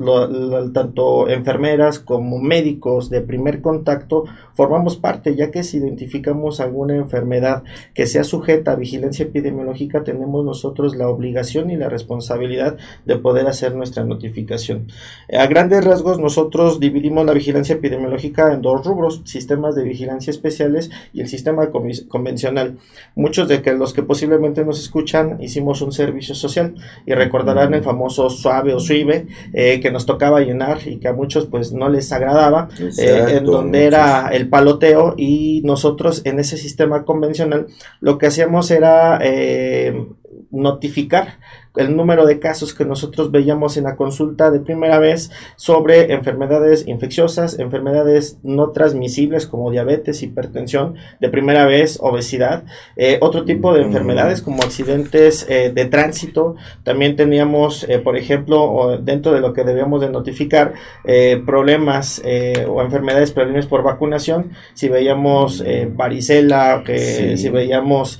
tanto 0.73 1.27
enfermeras 1.27 1.97
como 1.97 2.37
médicos 2.39 3.09
de 3.09 3.21
primer 3.21 3.61
contacto, 3.61 4.25
formamos 4.53 4.97
parte, 4.97 5.35
ya 5.35 5.49
que 5.49 5.63
si 5.63 5.77
identificamos 5.77 6.59
alguna 6.59 6.95
enfermedad 6.95 7.63
que 7.95 8.05
sea 8.05 8.23
sujeta 8.23 8.73
a 8.73 8.75
vigilancia 8.75 9.25
epidemiológica, 9.25 10.03
tenemos 10.03 10.45
nosotros 10.45 10.95
la 10.95 11.09
obligación 11.09 11.71
y 11.71 11.77
la 11.77 11.89
responsabilidad 11.89 12.77
de 13.05 13.15
poder 13.17 13.47
hacer 13.47 13.73
nuestra 13.75 14.03
notificación. 14.03 14.87
A 15.33 15.47
grandes 15.47 15.83
rasgos, 15.83 16.19
nosotros 16.19 16.79
dividimos 16.79 17.25
la 17.25 17.33
vigilancia 17.33 17.75
epidemiológica 17.75 18.53
en 18.53 18.61
dos 18.61 18.85
rubros, 18.85 19.23
sistemas 19.25 19.73
de 19.75 19.83
vigilancia 19.83 20.29
especiales 20.29 20.91
y 21.11 21.21
el 21.21 21.27
sistema 21.27 21.69
convencional. 21.71 22.77
Muchos 23.15 23.47
de 23.47 23.63
que 23.63 23.73
los 23.73 23.93
que 23.93 24.03
posiblemente 24.03 24.63
nos 24.63 24.79
escuchan 24.79 25.41
hicimos 25.41 25.81
un 25.81 25.91
servicio 25.91 26.35
social 26.35 26.75
y 27.07 27.13
recordarán 27.13 27.73
el 27.73 27.81
famoso 27.81 28.29
suave 28.29 28.75
o 28.75 28.79
suive 28.79 29.25
eh, 29.53 29.79
que 29.79 29.91
nos 29.91 30.05
tocaba 30.05 30.41
llenar 30.41 30.79
y 30.85 30.97
que 30.97 31.07
a 31.07 31.13
muchos 31.13 31.45
pues 31.45 31.71
no 31.71 31.89
les 31.89 32.11
agradaba, 32.11 32.69
eh, 32.79 33.37
en 33.37 33.45
donde 33.45 33.85
era 33.85 34.29
el 34.29 34.49
paloteo 34.49 35.15
y 35.17 35.61
nosotros 35.63 36.21
en 36.25 36.39
ese 36.39 36.57
sistema 36.57 37.05
convencional 37.05 37.67
lo 37.99 38.17
que 38.17 38.27
hacíamos 38.27 38.71
era 38.71 39.19
eh, 39.21 40.05
notificar 40.51 41.39
el 41.79 41.95
número 41.95 42.25
de 42.25 42.39
casos 42.39 42.73
que 42.73 42.83
nosotros 42.83 43.31
veíamos 43.31 43.77
en 43.77 43.85
la 43.85 43.95
consulta 43.95 44.51
de 44.51 44.59
primera 44.59 44.99
vez 44.99 45.31
sobre 45.55 46.13
enfermedades 46.13 46.87
infecciosas, 46.87 47.57
enfermedades 47.57 48.37
no 48.43 48.71
transmisibles 48.71 49.47
como 49.47 49.71
diabetes, 49.71 50.21
hipertensión, 50.21 50.95
de 51.21 51.29
primera 51.29 51.65
vez 51.65 51.97
obesidad, 52.01 52.65
eh, 52.97 53.17
otro 53.21 53.45
tipo 53.45 53.73
de 53.73 53.81
enfermedades 53.81 54.41
como 54.41 54.61
accidentes 54.61 55.45
eh, 55.49 55.71
de 55.73 55.85
tránsito. 55.85 56.55
También 56.83 57.15
teníamos, 57.15 57.85
eh, 57.87 57.99
por 57.99 58.17
ejemplo, 58.17 58.99
dentro 59.01 59.31
de 59.31 59.39
lo 59.39 59.53
que 59.53 59.63
debíamos 59.63 60.01
de 60.01 60.09
notificar, 60.09 60.73
problemas 61.45 62.21
o 62.67 62.81
enfermedades 62.81 63.31
prevenibles 63.31 63.65
por 63.65 63.83
vacunación, 63.83 64.51
si 64.73 64.89
veíamos 64.89 65.63
varicela, 65.95 66.83
que 66.85 67.37
si 67.37 67.49
veíamos 67.49 68.19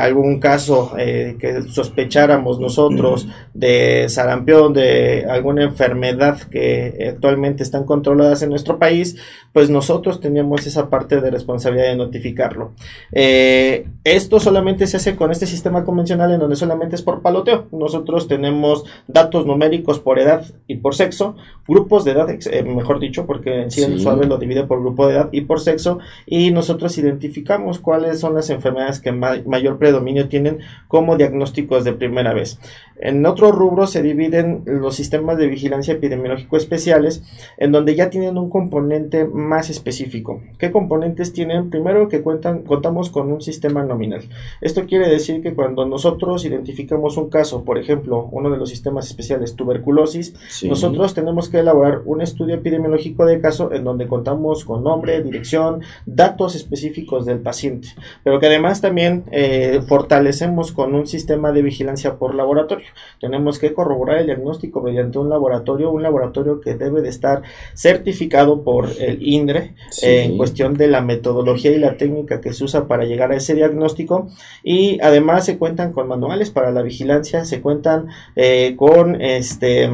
algún 0.00 0.38
caso 0.40 0.92
que 0.96 1.62
sospecháramos 1.68 2.58
nosotros, 2.60 2.75
nosotros, 2.76 3.28
de 3.54 4.08
sarampión, 4.08 4.72
de 4.72 5.26
alguna 5.28 5.64
enfermedad 5.64 6.38
que 6.50 7.08
actualmente 7.10 7.62
están 7.62 7.84
controladas 7.84 8.42
en 8.42 8.50
nuestro 8.50 8.78
país, 8.78 9.16
pues 9.52 9.70
nosotros 9.70 10.20
teníamos 10.20 10.66
esa 10.66 10.90
parte 10.90 11.20
de 11.20 11.30
responsabilidad 11.30 11.88
de 11.88 11.96
notificarlo. 11.96 12.72
Eh, 13.12 13.86
esto 14.04 14.40
solamente 14.40 14.86
se 14.86 14.98
hace 14.98 15.16
con 15.16 15.30
este 15.30 15.46
sistema 15.46 15.84
convencional 15.84 16.32
en 16.32 16.40
donde 16.40 16.56
solamente 16.56 16.96
es 16.96 17.02
por 17.02 17.22
paloteo. 17.22 17.66
Nosotros 17.72 18.28
tenemos 18.28 18.84
datos 19.06 19.46
numéricos 19.46 19.98
por 19.98 20.18
edad 20.18 20.44
y 20.66 20.76
por 20.76 20.94
sexo, 20.94 21.36
grupos 21.66 22.04
de 22.04 22.12
edad, 22.12 22.28
eh, 22.30 22.62
mejor 22.62 23.00
dicho, 23.00 23.26
porque 23.26 23.62
en 23.62 23.70
sí, 23.70 23.82
el 23.82 24.00
suave 24.00 24.26
lo 24.26 24.38
divide 24.38 24.64
por 24.64 24.80
grupo 24.80 25.06
de 25.06 25.14
edad 25.14 25.28
y 25.32 25.42
por 25.42 25.60
sexo, 25.60 25.98
y 26.26 26.50
nosotros 26.50 26.98
identificamos 26.98 27.78
cuáles 27.78 28.20
son 28.20 28.34
las 28.34 28.50
enfermedades 28.50 29.00
que 29.00 29.12
mayor 29.12 29.78
predominio 29.78 30.28
tienen 30.28 30.58
como 30.88 31.16
diagnósticos 31.16 31.84
de 31.84 31.92
primera 31.92 32.32
vez. 32.32 32.55
En 32.98 33.26
otro 33.26 33.52
rubro 33.52 33.86
se 33.86 34.02
dividen 34.02 34.62
los 34.64 34.96
sistemas 34.96 35.36
de 35.36 35.48
vigilancia 35.48 35.94
epidemiológico 35.94 36.56
especiales, 36.56 37.22
en 37.58 37.70
donde 37.70 37.94
ya 37.94 38.08
tienen 38.08 38.38
un 38.38 38.48
componente 38.48 39.26
más 39.26 39.68
específico. 39.68 40.40
¿Qué 40.58 40.72
componentes 40.72 41.32
tienen? 41.34 41.68
Primero 41.68 42.08
que 42.08 42.22
cuentan, 42.22 42.62
contamos 42.62 43.10
con 43.10 43.30
un 43.30 43.42
sistema 43.42 43.84
nominal. 43.84 44.22
Esto 44.62 44.86
quiere 44.86 45.08
decir 45.08 45.42
que 45.42 45.54
cuando 45.54 45.84
nosotros 45.84 46.46
identificamos 46.46 47.18
un 47.18 47.28
caso, 47.28 47.64
por 47.64 47.76
ejemplo, 47.76 48.28
uno 48.32 48.48
de 48.48 48.56
los 48.56 48.70
sistemas 48.70 49.06
especiales, 49.06 49.56
tuberculosis, 49.56 50.34
nosotros 50.66 51.12
tenemos 51.12 51.50
que 51.50 51.58
elaborar 51.58 52.00
un 52.06 52.22
estudio 52.22 52.54
epidemiológico 52.54 53.26
de 53.26 53.40
caso 53.40 53.72
en 53.72 53.84
donde 53.84 54.06
contamos 54.06 54.64
con 54.64 54.82
nombre, 54.82 55.22
dirección, 55.22 55.82
datos 56.06 56.54
específicos 56.54 57.26
del 57.26 57.40
paciente, 57.40 57.88
pero 58.24 58.40
que 58.40 58.46
además 58.46 58.80
también 58.80 59.24
eh, 59.32 59.80
fortalecemos 59.86 60.72
con 60.72 60.94
un 60.94 61.06
sistema 61.06 61.52
de 61.52 61.62
vigilancia 61.62 62.16
por 62.16 62.34
laboratorio. 62.46 62.86
Tenemos 63.20 63.58
que 63.58 63.74
corroborar 63.74 64.18
el 64.18 64.26
diagnóstico 64.26 64.80
mediante 64.80 65.18
un 65.18 65.28
laboratorio, 65.28 65.90
un 65.90 66.02
laboratorio 66.02 66.60
que 66.60 66.74
debe 66.74 67.02
de 67.02 67.08
estar 67.08 67.42
certificado 67.74 68.62
por 68.62 68.88
el 68.98 69.18
INDRE 69.20 69.74
en 70.02 70.36
cuestión 70.36 70.74
de 70.74 70.86
la 70.86 71.00
metodología 71.00 71.72
y 71.72 71.78
la 71.78 71.96
técnica 71.96 72.40
que 72.40 72.52
se 72.52 72.64
usa 72.64 72.86
para 72.86 73.04
llegar 73.04 73.32
a 73.32 73.36
ese 73.36 73.54
diagnóstico 73.54 74.28
y 74.62 75.00
además 75.00 75.44
se 75.44 75.58
cuentan 75.58 75.92
con 75.92 76.08
manuales 76.08 76.50
para 76.50 76.70
la 76.70 76.82
vigilancia, 76.82 77.44
se 77.44 77.60
cuentan 77.60 78.08
eh, 78.36 78.74
con 78.76 79.20
este 79.20 79.90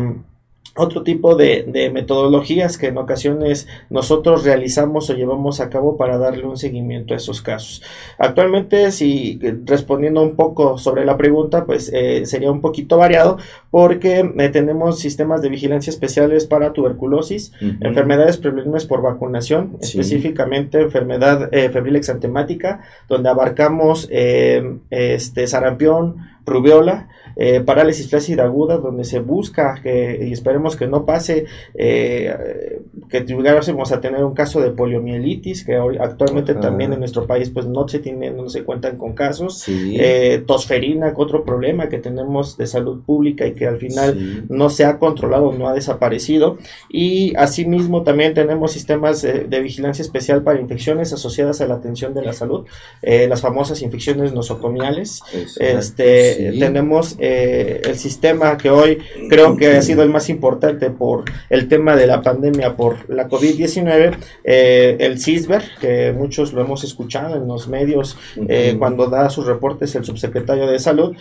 otro 0.74 1.02
tipo 1.02 1.34
de, 1.36 1.90
metodologías 1.92 2.78
que 2.78 2.86
en 2.86 2.98
ocasiones 2.98 3.68
nosotros 3.90 4.44
realizamos 4.44 5.10
o 5.10 5.14
llevamos 5.14 5.60
a 5.60 5.68
cabo 5.68 5.96
para 5.96 6.16
darle 6.16 6.46
un 6.46 6.56
seguimiento 6.56 7.12
a 7.12 7.18
esos 7.18 7.42
casos. 7.42 7.82
Actualmente, 8.18 8.90
si 8.92 9.38
respondiendo 9.64 10.22
un 10.22 10.34
poco 10.34 10.78
sobre 10.78 11.04
la 11.04 11.16
pregunta, 11.16 11.66
pues 11.66 11.90
eh, 11.92 12.24
sería 12.24 12.50
un 12.50 12.60
poquito 12.60 12.96
variado 12.96 13.38
porque 13.70 14.20
eh, 14.38 14.48
tenemos 14.48 14.98
sistemas 14.98 15.42
de 15.42 15.50
vigilancia 15.50 15.90
especiales 15.90 16.46
para 16.46 16.72
tuberculosis, 16.72 17.52
enfermedades 17.80 18.38
prevenibles 18.38 18.86
por 18.86 19.02
vacunación, 19.02 19.76
específicamente 19.80 20.80
enfermedad 20.80 21.48
eh, 21.52 21.68
febril 21.70 21.96
exantemática, 21.96 22.80
donde 23.08 23.28
abarcamos 23.28 24.08
este 24.10 25.46
sarampión, 25.46 26.16
rubiola, 26.44 27.08
eh, 27.36 27.60
parálisis 27.60 28.08
flácida 28.08 28.44
aguda, 28.44 28.76
donde 28.76 29.04
se 29.04 29.20
busca 29.20 29.80
que, 29.82 30.26
y 30.28 30.32
esperemos 30.32 30.76
que 30.76 30.86
no 30.86 31.06
pase, 31.06 31.46
eh, 31.74 32.80
que 33.08 33.20
llegásemos 33.20 33.92
a 33.92 34.00
tener 34.00 34.24
un 34.24 34.34
caso 34.34 34.60
de 34.60 34.70
poliomielitis, 34.70 35.64
que 35.64 35.76
actualmente 36.00 36.54
también 36.54 36.92
en 36.92 36.98
nuestro 36.98 37.26
país 37.26 37.50
pues 37.50 37.66
no 37.66 37.88
se 37.88 38.00
tiene, 38.00 38.30
no 38.30 38.48
se 38.48 38.64
cuentan 38.64 38.96
con 38.96 39.14
casos, 39.14 39.64
eh, 39.68 40.42
tosferina, 40.46 41.12
otro 41.16 41.44
problema 41.44 41.88
que 41.88 41.98
tenemos 41.98 42.56
de 42.56 42.66
salud 42.66 43.02
pública 43.04 43.46
y 43.46 43.52
que 43.52 43.66
al 43.66 43.78
final 43.78 44.44
no 44.48 44.70
se 44.70 44.84
ha 44.84 44.98
controlado, 44.98 45.52
no 45.52 45.68
ha 45.68 45.74
desaparecido, 45.74 46.58
y 46.90 47.34
asimismo 47.36 48.02
también 48.02 48.34
tenemos 48.34 48.72
sistemas 48.72 49.22
de 49.22 49.60
vigilancia 49.60 50.02
especial 50.02 50.42
para 50.42 50.60
infecciones 50.60 51.12
asociadas 51.12 51.60
a 51.60 51.66
la 51.66 51.74
atención 51.74 52.12
de 52.14 52.22
la 52.22 52.32
salud, 52.32 52.66
las 53.02 53.40
famosas 53.40 53.82
infecciones 53.82 54.32
nosocomiales, 54.32 55.22
este, 55.58 56.31
tenemos 56.58 57.16
eh, 57.18 57.80
el 57.84 57.98
sistema 57.98 58.56
que 58.56 58.70
hoy 58.70 58.98
creo 59.28 59.56
que 59.56 59.76
ha 59.76 59.82
sido 59.82 60.02
el 60.02 60.10
más 60.10 60.28
importante 60.28 60.90
por 60.90 61.24
el 61.50 61.68
tema 61.68 61.96
de 61.96 62.06
la 62.06 62.22
pandemia, 62.22 62.76
por 62.76 63.08
la 63.08 63.28
COVID-19, 63.28 64.16
eh, 64.44 64.96
el 65.00 65.18
CISBER, 65.18 65.62
que 65.80 66.12
muchos 66.12 66.52
lo 66.52 66.60
hemos 66.60 66.84
escuchado 66.84 67.36
en 67.36 67.46
los 67.46 67.68
medios 67.68 68.16
eh, 68.48 68.76
cuando 68.78 69.06
da 69.08 69.30
sus 69.30 69.46
reportes 69.46 69.94
el 69.94 70.04
subsecretario 70.04 70.66
de 70.66 70.78
Salud, 70.78 71.14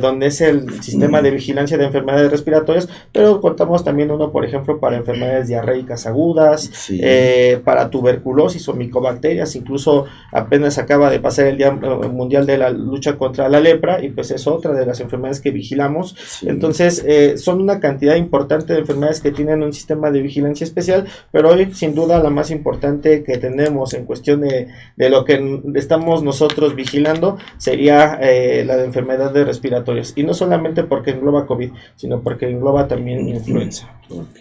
donde 0.00 0.26
es 0.26 0.40
el 0.40 0.82
sistema 0.82 1.22
de 1.22 1.30
vigilancia 1.30 1.76
de 1.76 1.84
enfermedades 1.84 2.30
respiratorias, 2.30 2.88
pero 3.12 3.40
contamos 3.40 3.84
también 3.84 4.10
uno, 4.10 4.30
por 4.30 4.44
ejemplo, 4.44 4.78
para 4.78 4.96
enfermedades 4.96 5.48
diarreicas 5.48 6.06
agudas, 6.06 6.90
para 7.64 7.90
tuberculosis 7.90 8.68
o 8.68 8.74
micobacterias, 8.74 9.56
incluso 9.56 10.06
apenas 10.30 10.78
acaba 10.78 11.10
de 11.10 11.20
pasar 11.20 11.46
el 11.46 11.56
Día 11.56 11.70
Mundial 11.70 12.46
de 12.46 12.58
la 12.58 12.70
Lucha 12.70 13.16
contra 13.16 13.48
la 13.48 13.60
Lepra 13.60 14.02
y 14.02 14.10
pues 14.10 14.30
es 14.30 14.46
otra 14.52 14.72
de 14.74 14.86
las 14.86 15.00
enfermedades 15.00 15.40
que 15.40 15.50
vigilamos. 15.50 16.16
Entonces, 16.42 17.04
eh, 17.06 17.38
son 17.38 17.60
una 17.60 17.80
cantidad 17.80 18.16
importante 18.16 18.72
de 18.72 18.80
enfermedades 18.80 19.20
que 19.20 19.32
tienen 19.32 19.62
un 19.62 19.72
sistema 19.72 20.10
de 20.10 20.22
vigilancia 20.22 20.64
especial, 20.64 21.06
pero 21.30 21.50
hoy, 21.50 21.72
sin 21.74 21.94
duda, 21.94 22.22
la 22.22 22.30
más 22.30 22.50
importante 22.50 23.22
que 23.22 23.38
tenemos 23.38 23.94
en 23.94 24.04
cuestión 24.04 24.42
de, 24.42 24.68
lo 24.96 25.24
que 25.24 25.60
estamos 25.74 26.22
nosotros 26.22 26.74
vigilando 26.74 27.38
sería 27.58 28.18
eh, 28.20 28.64
la 28.64 28.76
de 28.76 28.84
enfermedades 28.84 29.46
respiratorias. 29.46 30.12
Y 30.16 30.24
no 30.24 30.34
solamente 30.34 30.84
porque 30.84 31.10
engloba 31.10 31.46
COVID, 31.46 31.70
sino 31.96 32.22
porque 32.22 32.50
engloba 32.50 32.88
también 32.88 33.28
influenza. 33.28 33.88
Ok. 34.10 34.38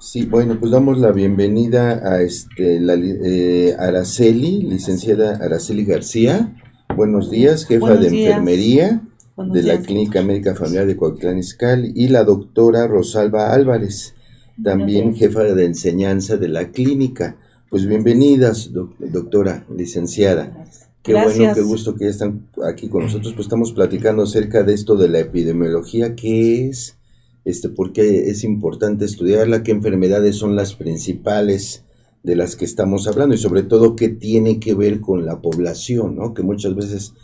Sí, 0.00 0.24
bueno, 0.24 0.56
pues 0.58 0.72
damos 0.72 0.98
la 0.98 1.12
bienvenida 1.12 2.00
a 2.02 2.22
este 2.22 2.80
la 2.80 2.94
eh, 2.94 3.76
Araceli, 3.78 4.62
licenciada 4.62 5.36
Araceli 5.36 5.84
García. 5.84 6.54
Buenos 6.96 7.30
días, 7.30 7.66
jefa 7.66 7.96
de 7.96 8.08
enfermería 8.08 9.02
de 9.48 9.62
la 9.62 9.80
Clínica 9.80 10.22
Médica 10.22 10.54
Familiar 10.54 10.86
de 10.86 10.96
Coahuilán 10.96 11.38
Izcalli 11.38 11.92
y 11.94 12.08
la 12.08 12.24
doctora 12.24 12.86
Rosalba 12.86 13.52
Álvarez, 13.52 14.14
también 14.62 15.14
jefa 15.14 15.42
de 15.42 15.64
enseñanza 15.64 16.36
de 16.36 16.48
la 16.48 16.70
clínica. 16.70 17.36
Pues 17.70 17.86
bienvenidas, 17.86 18.70
doctora, 18.72 19.64
licenciada. 19.74 20.64
Qué 21.02 21.14
bueno, 21.14 21.54
qué 21.54 21.62
gusto 21.62 21.94
que 21.94 22.08
están 22.08 22.48
aquí 22.68 22.88
con 22.88 23.04
nosotros. 23.04 23.32
Pues 23.32 23.46
estamos 23.46 23.72
platicando 23.72 24.24
acerca 24.24 24.62
de 24.62 24.74
esto 24.74 24.96
de 24.96 25.08
la 25.08 25.20
epidemiología, 25.20 26.14
qué 26.14 26.68
es, 26.68 26.98
este, 27.44 27.70
por 27.70 27.92
qué 27.92 28.28
es 28.28 28.44
importante 28.44 29.04
estudiarla, 29.06 29.62
qué 29.62 29.70
enfermedades 29.70 30.36
son 30.36 30.56
las 30.56 30.74
principales 30.74 31.84
de 32.22 32.36
las 32.36 32.56
que 32.56 32.66
estamos 32.66 33.06
hablando 33.06 33.34
y 33.34 33.38
sobre 33.38 33.62
todo 33.62 33.96
qué 33.96 34.10
tiene 34.10 34.60
que 34.60 34.74
ver 34.74 35.00
con 35.00 35.24
la 35.24 35.40
población, 35.40 36.16
¿no? 36.16 36.34
Que 36.34 36.42
muchas 36.42 36.74
veces 36.74 37.14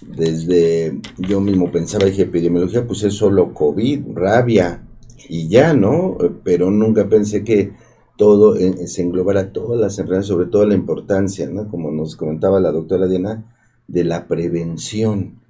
desde 0.00 1.00
yo 1.18 1.40
mismo 1.40 1.70
pensaba, 1.70 2.06
dije, 2.06 2.22
epidemiología, 2.22 2.86
pues 2.86 3.02
es 3.02 3.14
solo 3.14 3.52
COVID, 3.52 4.00
rabia, 4.14 4.84
y 5.28 5.48
ya, 5.48 5.74
¿no? 5.74 6.16
Pero 6.44 6.70
nunca 6.70 7.08
pensé 7.08 7.44
que 7.44 7.72
todo 8.16 8.56
se 8.56 9.02
englobara 9.02 9.52
todas 9.52 9.80
las 9.80 9.98
enfermedades, 9.98 10.26
sobre 10.26 10.46
todo 10.46 10.66
la 10.66 10.74
importancia, 10.74 11.48
¿no? 11.48 11.68
Como 11.68 11.90
nos 11.90 12.16
comentaba 12.16 12.60
la 12.60 12.72
doctora 12.72 13.06
Diana, 13.06 13.44
de 13.86 14.04
la 14.04 14.26
prevención. 14.26 15.40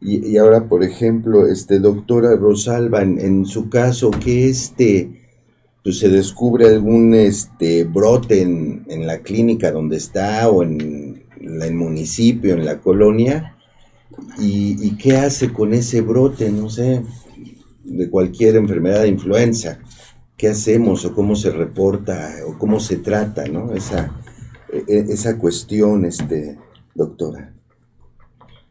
Y, 0.00 0.36
ahora, 0.36 0.68
por 0.68 0.82
ejemplo, 0.82 1.46
este 1.46 1.78
doctora 1.78 2.34
Rosalba, 2.34 3.02
en, 3.02 3.46
su 3.46 3.68
caso, 3.68 4.10
que 4.10 4.48
este 4.48 5.18
pues 5.84 5.98
se 5.98 6.08
descubre 6.08 6.68
algún 6.68 7.12
este 7.14 7.84
brote 7.84 8.42
en, 8.42 8.84
en 8.88 9.06
la 9.06 9.18
clínica 9.18 9.72
donde 9.72 9.96
está 9.96 10.48
o 10.48 10.62
en, 10.62 11.24
el 11.40 11.74
municipio, 11.74 12.54
en 12.54 12.64
la 12.64 12.80
colonia, 12.80 13.56
y, 14.38 14.96
qué 14.96 15.16
hace 15.16 15.52
con 15.52 15.74
ese 15.74 16.00
brote, 16.00 16.50
no 16.50 16.68
sé, 16.68 17.02
de 17.84 18.10
cualquier 18.10 18.56
enfermedad 18.56 19.02
de 19.02 19.08
influenza, 19.08 19.80
qué 20.36 20.48
hacemos 20.48 21.04
o 21.04 21.14
cómo 21.14 21.36
se 21.36 21.50
reporta 21.50 22.30
o 22.46 22.58
cómo 22.58 22.80
se 22.80 22.96
trata, 22.96 23.46
¿no? 23.46 23.72
Esa, 23.74 24.14
e, 24.72 24.84
e, 24.88 24.98
esa 25.00 25.38
cuestión, 25.38 26.04
este, 26.04 26.58
doctora. 26.94 27.54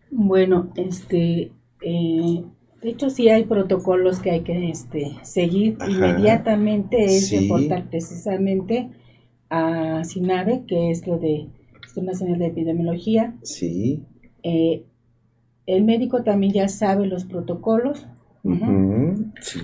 Bueno, 0.10 0.72
este, 0.76 1.52
eh, 1.82 2.44
de 2.82 2.90
hecho 2.90 3.10
sí 3.10 3.30
hay 3.30 3.46
protocolos 3.46 4.20
que 4.20 4.32
hay 4.32 4.42
que 4.42 4.70
este, 4.70 5.18
seguir 5.24 5.78
inmediatamente, 5.88 7.06
es 7.06 7.32
reportar 7.32 7.90
precisamente 7.90 8.90
a 9.50 10.04
SINAVE, 10.04 10.64
que 10.68 10.92
es 10.92 11.06
lo 11.08 11.18
de 11.18 11.48
Sistema 11.86 12.12
Nacional 12.12 12.40
de 12.40 12.48
Epidemiología. 12.48 13.36
Sí. 13.44 14.04
Eh, 14.44 14.86
el 15.66 15.84
médico 15.84 16.24
también 16.24 16.54
ya 16.54 16.68
sabe 16.68 17.08
los 17.08 17.26
protocolos 17.26 18.08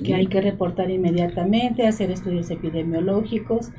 que 0.03 0.13
hay 0.13 0.27
que 0.27 0.41
reportar 0.41 0.91
inmediatamente, 0.91 1.88
hacer 1.88 2.12
estudios 2.12 2.51
epidemiológicos 2.51 3.71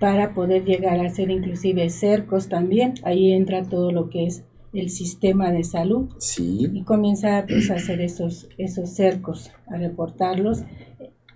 para 0.00 0.34
poder 0.34 0.64
llegar 0.64 0.98
a 0.98 1.06
hacer 1.06 1.30
inclusive 1.30 1.88
cercos 1.88 2.48
también. 2.48 2.94
Ahí 3.04 3.32
entra 3.32 3.62
todo 3.68 3.92
lo 3.92 4.10
que 4.10 4.26
es 4.26 4.44
el 4.72 4.90
sistema 4.90 5.52
de 5.52 5.62
salud 5.62 6.10
sí. 6.18 6.68
y 6.72 6.82
comienza 6.82 7.44
pues, 7.48 7.70
a 7.70 7.74
hacer 7.74 8.00
esos, 8.00 8.48
esos 8.58 8.90
cercos, 8.90 9.52
a 9.68 9.76
reportarlos. 9.76 10.64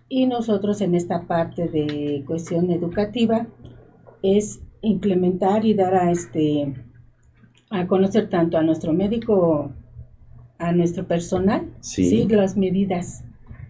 Y 0.08 0.26
nosotros 0.26 0.80
en 0.80 0.94
esta 0.94 1.26
parte 1.26 1.68
de 1.68 2.24
cuestión 2.26 2.70
educativa 2.70 3.46
es 4.22 4.60
implementar 4.82 5.64
y 5.64 5.74
dar 5.74 5.94
a 5.94 6.10
este 6.10 6.74
a 7.70 7.86
conocer 7.86 8.30
tanto 8.30 8.56
a 8.56 8.62
nuestro 8.62 8.94
médico, 8.94 9.72
a 10.58 10.72
nuestro 10.72 11.06
personal, 11.06 11.68
sí, 11.80 12.26
las 12.28 12.56
medidas 12.56 13.24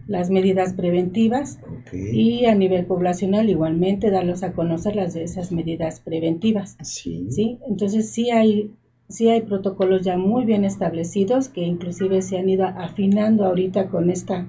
las 0.07 0.31
medidas 0.31 0.73
preventivas 0.73 1.59
y 1.93 2.45
a 2.45 2.55
nivel 2.55 2.87
poblacional 2.87 3.47
igualmente 3.47 4.09
darlos 4.09 4.41
a 4.41 4.53
conocer 4.53 4.95
las 4.95 5.13
de 5.13 5.23
esas 5.23 5.51
medidas 5.51 5.99
preventivas. 5.99 6.77
Sí. 6.81 7.27
¿sí? 7.29 7.59
Entonces 7.67 8.09
sí 8.09 8.31
hay 8.31 8.71
sí 9.07 9.29
hay 9.29 9.41
protocolos 9.41 10.03
ya 10.03 10.17
muy 10.17 10.45
bien 10.45 10.65
establecidos 10.65 11.49
que 11.49 11.61
inclusive 11.61 12.23
se 12.23 12.39
han 12.39 12.49
ido 12.49 12.65
afinando 12.65 13.45
ahorita 13.45 13.89
con 13.89 14.09
esta 14.09 14.47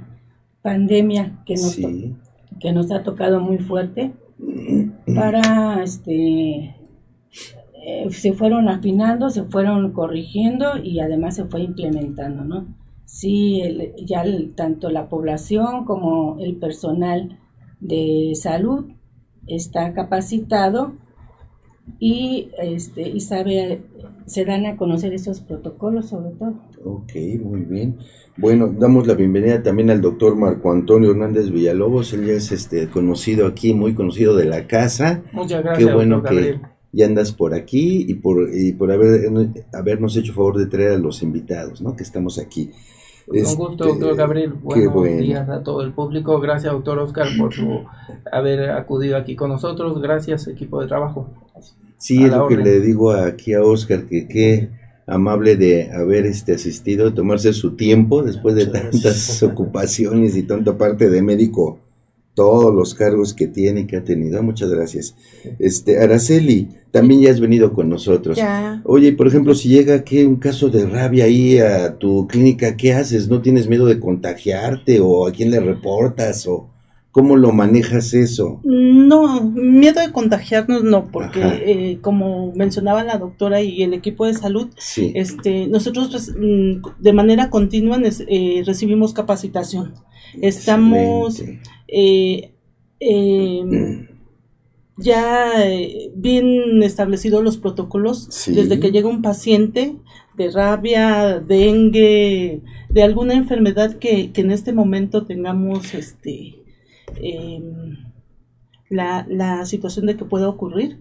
pandemia 0.62 1.42
que 1.44 1.54
nos, 1.54 1.76
que 1.76 2.72
nos 2.72 2.90
ha 2.90 3.02
tocado 3.02 3.40
muy 3.40 3.58
fuerte 3.58 4.12
para 5.14 5.82
este 5.82 6.74
eh, 7.82 8.10
se 8.10 8.34
fueron 8.34 8.68
afinando, 8.68 9.30
se 9.30 9.44
fueron 9.44 9.92
corrigiendo 9.92 10.76
y 10.82 11.00
además 11.00 11.36
se 11.36 11.46
fue 11.46 11.62
implementando, 11.62 12.44
¿no? 12.44 12.66
Sí, 13.06 13.62
ya 14.04 14.24
tanto 14.54 14.90
la 14.90 15.08
población 15.08 15.84
como 15.84 16.38
el 16.40 16.56
personal 16.56 17.38
de 17.80 18.32
salud 18.34 18.84
está 19.46 19.94
capacitado 19.94 20.92
y 21.98 22.50
este 22.62 23.08
y 23.08 23.20
sabe 23.20 23.82
se 24.26 24.44
dan 24.44 24.66
a 24.66 24.76
conocer 24.76 25.12
esos 25.12 25.40
protocolos 25.40 26.10
sobre 26.10 26.30
todo. 26.30 26.54
Ok, 26.84 27.12
muy 27.42 27.62
bien. 27.62 27.96
Bueno, 28.36 28.72
damos 28.78 29.06
la 29.06 29.14
bienvenida 29.14 29.62
también 29.62 29.90
al 29.90 30.00
doctor 30.00 30.36
Marco 30.36 30.70
Antonio 30.70 31.10
Hernández 31.10 31.50
Villalobos, 31.50 32.12
él 32.12 32.26
ya 32.26 32.34
es 32.34 32.52
este 32.52 32.88
conocido 32.88 33.46
aquí, 33.46 33.74
muy 33.74 33.94
conocido 33.94 34.36
de 34.36 34.44
la 34.44 34.66
casa. 34.66 35.22
Muchas 35.32 35.64
gracias. 35.64 35.88
Qué 35.88 35.94
bueno 35.94 36.22
que 36.22 36.60
ya 36.92 37.06
andas 37.06 37.32
por 37.32 37.54
aquí 37.54 38.04
y 38.08 38.14
por, 38.14 38.48
y 38.52 38.72
por 38.72 38.90
haber, 38.90 39.30
habernos 39.72 40.16
hecho 40.16 40.32
favor 40.32 40.58
de 40.58 40.66
traer 40.66 40.92
a 40.92 40.98
los 40.98 41.22
invitados, 41.22 41.80
¿no? 41.80 41.94
Que 41.94 42.02
estamos 42.02 42.38
aquí. 42.38 42.70
Con 43.26 43.54
gusto, 43.54 43.84
doctor 43.84 44.10
este, 44.10 44.16
Gabriel. 44.16 44.52
Buenos 44.54 45.18
días 45.18 45.48
a 45.48 45.62
todo 45.62 45.82
el 45.82 45.92
público. 45.92 46.40
Gracias, 46.40 46.72
doctor 46.72 46.98
Oscar, 46.98 47.28
por 47.38 47.54
su 47.54 47.84
haber 48.32 48.70
acudido 48.70 49.16
aquí 49.16 49.36
con 49.36 49.50
nosotros. 49.50 50.00
Gracias, 50.02 50.48
equipo 50.48 50.80
de 50.80 50.88
trabajo. 50.88 51.28
Sí, 51.96 52.24
es 52.24 52.32
lo 52.32 52.48
que 52.48 52.56
le 52.56 52.80
digo 52.80 53.12
aquí 53.12 53.52
a 53.52 53.62
Oscar, 53.62 54.06
que 54.06 54.26
qué 54.26 54.70
amable 55.06 55.56
de 55.56 55.90
haber 55.92 56.24
este 56.26 56.54
asistido, 56.54 57.12
tomarse 57.12 57.52
su 57.52 57.76
tiempo 57.76 58.22
después 58.22 58.54
de 58.54 58.66
tantas 58.66 59.42
ocupaciones 59.42 60.36
y 60.36 60.44
tanta 60.44 60.78
parte 60.78 61.10
de 61.10 61.22
médico, 61.22 61.78
todos 62.34 62.74
los 62.74 62.94
cargos 62.94 63.34
que 63.34 63.46
tiene 63.46 63.80
y 63.80 63.86
que 63.86 63.96
ha 63.96 64.04
tenido. 64.04 64.42
Muchas 64.42 64.70
gracias. 64.70 65.14
Este, 65.58 65.98
Araceli, 65.98 66.68
también 66.90 67.20
ya 67.20 67.30
has 67.30 67.40
venido 67.40 67.72
con 67.72 67.88
nosotros. 67.88 68.38
Oye, 68.84 69.12
por 69.12 69.26
ejemplo, 69.26 69.54
si 69.54 69.68
llega 69.68 69.94
aquí 69.94 70.22
un 70.22 70.36
caso 70.36 70.68
de 70.68 70.86
rabia 70.86 71.24
ahí 71.24 71.58
a 71.58 71.98
tu 71.98 72.26
clínica, 72.26 72.76
¿qué 72.76 72.92
haces? 72.94 73.28
¿No 73.28 73.42
tienes 73.42 73.68
miedo 73.68 73.86
de 73.86 74.00
contagiarte 74.00 75.00
o 75.00 75.26
a 75.26 75.32
quién 75.32 75.50
le 75.50 75.60
reportas 75.60 76.46
o 76.46 76.69
cómo 77.10 77.36
lo 77.36 77.52
manejas 77.52 78.14
eso? 78.14 78.60
No, 78.64 79.42
miedo 79.42 80.00
de 80.00 80.12
contagiarnos 80.12 80.84
no, 80.84 81.08
porque 81.10 81.40
eh, 81.42 81.98
como 82.00 82.52
mencionaba 82.54 83.04
la 83.04 83.18
doctora 83.18 83.62
y 83.62 83.82
el 83.82 83.94
equipo 83.94 84.26
de 84.26 84.34
salud, 84.34 84.68
este, 84.96 85.66
nosotros 85.66 86.32
mm, 86.36 86.82
de 86.98 87.12
manera 87.12 87.50
continua 87.50 87.98
eh, 88.04 88.62
recibimos 88.64 89.12
capacitación. 89.12 89.94
Estamos 90.40 91.42
eh, 91.88 92.52
em, 93.00 94.06
ya 95.00 95.64
eh, 95.64 96.12
bien 96.14 96.82
establecidos 96.82 97.42
los 97.42 97.56
protocolos. 97.56 98.28
Desde 98.46 98.78
que 98.78 98.92
llega 98.92 99.08
un 99.08 99.22
paciente 99.22 99.96
de 100.36 100.50
rabia, 100.50 101.40
dengue, 101.40 102.60
de 102.88 103.02
alguna 103.02 103.34
enfermedad 103.34 103.98
que, 103.98 104.30
en 104.34 104.50
este 104.50 104.72
momento 104.72 105.26
tengamos 105.26 105.94
este 105.94 106.59
em, 107.16 107.96
la, 108.88 109.26
la, 109.28 109.64
situación 109.66 110.06
de 110.06 110.16
que 110.16 110.24
pueda 110.24 110.48
ocurrir. 110.48 110.98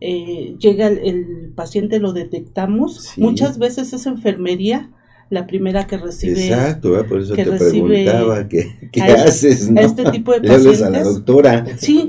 Eh, 0.00 0.56
llega 0.58 0.86
el, 0.86 1.52
paciente, 1.54 1.98
lo 1.98 2.12
detectamos. 2.12 3.14
Muchas 3.16 3.58
veces 3.58 3.92
es 3.92 4.06
enfermería 4.06 4.90
la 5.32 5.46
primera 5.46 5.86
que 5.86 5.96
recibe. 5.96 6.46
Exacto, 6.46 6.90
por 7.08 7.22
eso 7.22 7.34
te 7.34 7.44
preguntaba 7.44 8.46
qué, 8.48 8.66
haces, 9.02 9.70
¿no? 9.70 9.80
este 9.80 10.10
tipo 10.10 10.32
de 10.32 10.42
pacientes. 10.42 10.82
a 10.82 10.90
la 10.90 11.02
doctora. 11.02 11.64
Sí, 11.78 12.06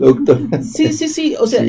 sí, 0.61 0.91
sí, 0.91 1.07
sí. 1.07 1.35
O 1.39 1.47
sea, 1.47 1.63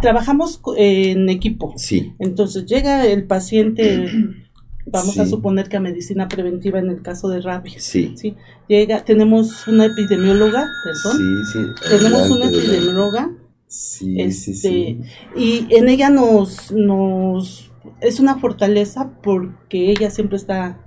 trabajamos 0.00 0.60
en 0.76 1.30
equipo. 1.30 1.72
Sí. 1.76 2.12
Entonces 2.18 2.66
llega 2.66 3.06
el 3.06 3.24
paciente. 3.24 4.08
Vamos 4.90 5.18
a 5.18 5.26
suponer 5.26 5.68
que 5.68 5.76
a 5.76 5.80
medicina 5.80 6.28
preventiva 6.28 6.78
en 6.78 6.88
el 6.88 7.02
caso 7.02 7.28
de 7.28 7.40
rabia. 7.40 7.78
Sí. 7.78 8.14
sí. 8.16 8.36
Llega, 8.68 9.04
tenemos 9.04 9.66
una 9.66 9.86
epidemióloga, 9.86 10.68
perdón. 10.84 11.16
Sí, 11.18 11.52
sí. 11.52 11.88
Tenemos 11.88 12.30
una 12.30 12.46
epidemióloga. 12.46 13.30
Sí, 13.66 14.30
sí, 14.32 14.54
sí. 14.54 14.98
Este, 15.00 15.40
y 15.40 15.66
en 15.70 15.88
ella 15.88 16.08
nos, 16.08 16.72
nos 16.72 17.70
es 18.00 18.20
una 18.20 18.38
fortaleza 18.38 19.12
porque 19.22 19.90
ella 19.90 20.10
siempre 20.10 20.36
está 20.36 20.80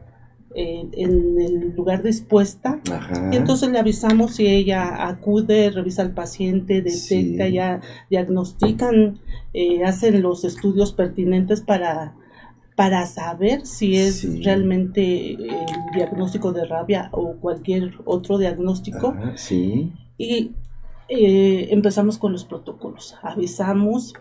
eh, 0.55 0.89
en 0.93 1.39
el 1.39 1.75
lugar 1.75 2.03
dispuesta. 2.03 2.81
Y 3.31 3.35
entonces 3.35 3.69
le 3.69 3.79
avisamos 3.79 4.35
si 4.35 4.47
ella 4.47 5.07
acude, 5.07 5.69
revisa 5.69 6.01
al 6.01 6.13
paciente, 6.13 6.81
detecta, 6.81 7.47
ya 7.47 7.81
diagnostican, 8.09 9.19
eh, 9.53 9.83
hacen 9.83 10.21
los 10.21 10.43
estudios 10.43 10.93
pertinentes 10.93 11.61
para, 11.61 12.15
para 12.81 13.05
saber 13.05 13.67
si 13.67 13.95
es 13.95 14.43
realmente 14.43 15.33
el 15.33 15.47
diagnóstico 15.93 16.51
de 16.51 16.65
rabia 16.65 17.09
o 17.11 17.35
cualquier 17.35 17.93
otro 18.05 18.39
diagnóstico. 18.39 19.15
sí. 19.35 19.93
Y 20.17 20.53
eh, 21.07 21.67
empezamos 21.69 22.17
con 22.17 22.31
los 22.31 22.43
protocolos. 22.43 23.15
Avisamos 23.21 24.15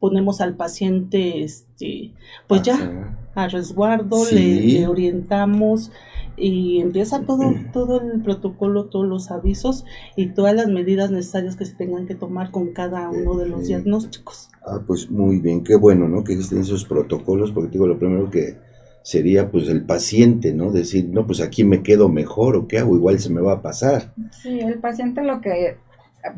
ponemos 0.00 0.40
al 0.40 0.56
paciente, 0.56 1.44
este, 1.44 2.12
pues 2.48 2.62
ya 2.62 3.16
a 3.34 3.48
resguardo, 3.48 4.24
le, 4.32 4.86
orientamos 4.86 5.92
y 6.36 6.80
empieza 6.80 7.20
todo, 7.20 7.54
todo 7.72 8.00
el 8.00 8.22
protocolo, 8.22 8.86
todos 8.86 9.06
los 9.06 9.30
avisos 9.30 9.84
y 10.16 10.28
todas 10.28 10.54
las 10.54 10.68
medidas 10.68 11.10
necesarias 11.10 11.54
que 11.54 11.66
se 11.66 11.76
tengan 11.76 12.06
que 12.06 12.14
tomar 12.14 12.50
con 12.50 12.72
cada 12.72 13.10
uno 13.10 13.36
de 13.36 13.46
los 13.46 13.68
diagnósticos. 13.68 14.48
Ah, 14.64 14.80
pues 14.84 15.10
muy 15.10 15.38
bien, 15.38 15.62
qué 15.62 15.76
bueno, 15.76 16.08
¿no? 16.08 16.24
Que 16.24 16.32
existen 16.32 16.60
esos 16.60 16.86
protocolos, 16.86 17.52
porque 17.52 17.70
digo, 17.70 17.86
lo 17.86 17.98
primero 17.98 18.30
que 18.30 18.56
sería 19.02 19.50
pues 19.50 19.68
el 19.68 19.84
paciente, 19.84 20.54
¿no? 20.54 20.72
Decir, 20.72 21.08
no, 21.10 21.26
pues 21.26 21.40
aquí 21.40 21.64
me 21.64 21.82
quedo 21.82 22.08
mejor 22.08 22.56
o 22.56 22.66
qué 22.66 22.78
hago, 22.78 22.96
igual 22.96 23.18
se 23.18 23.30
me 23.30 23.42
va 23.42 23.54
a 23.54 23.62
pasar. 23.62 24.14
Sí, 24.30 24.60
el 24.60 24.78
paciente 24.78 25.22
lo 25.22 25.40
que 25.40 25.76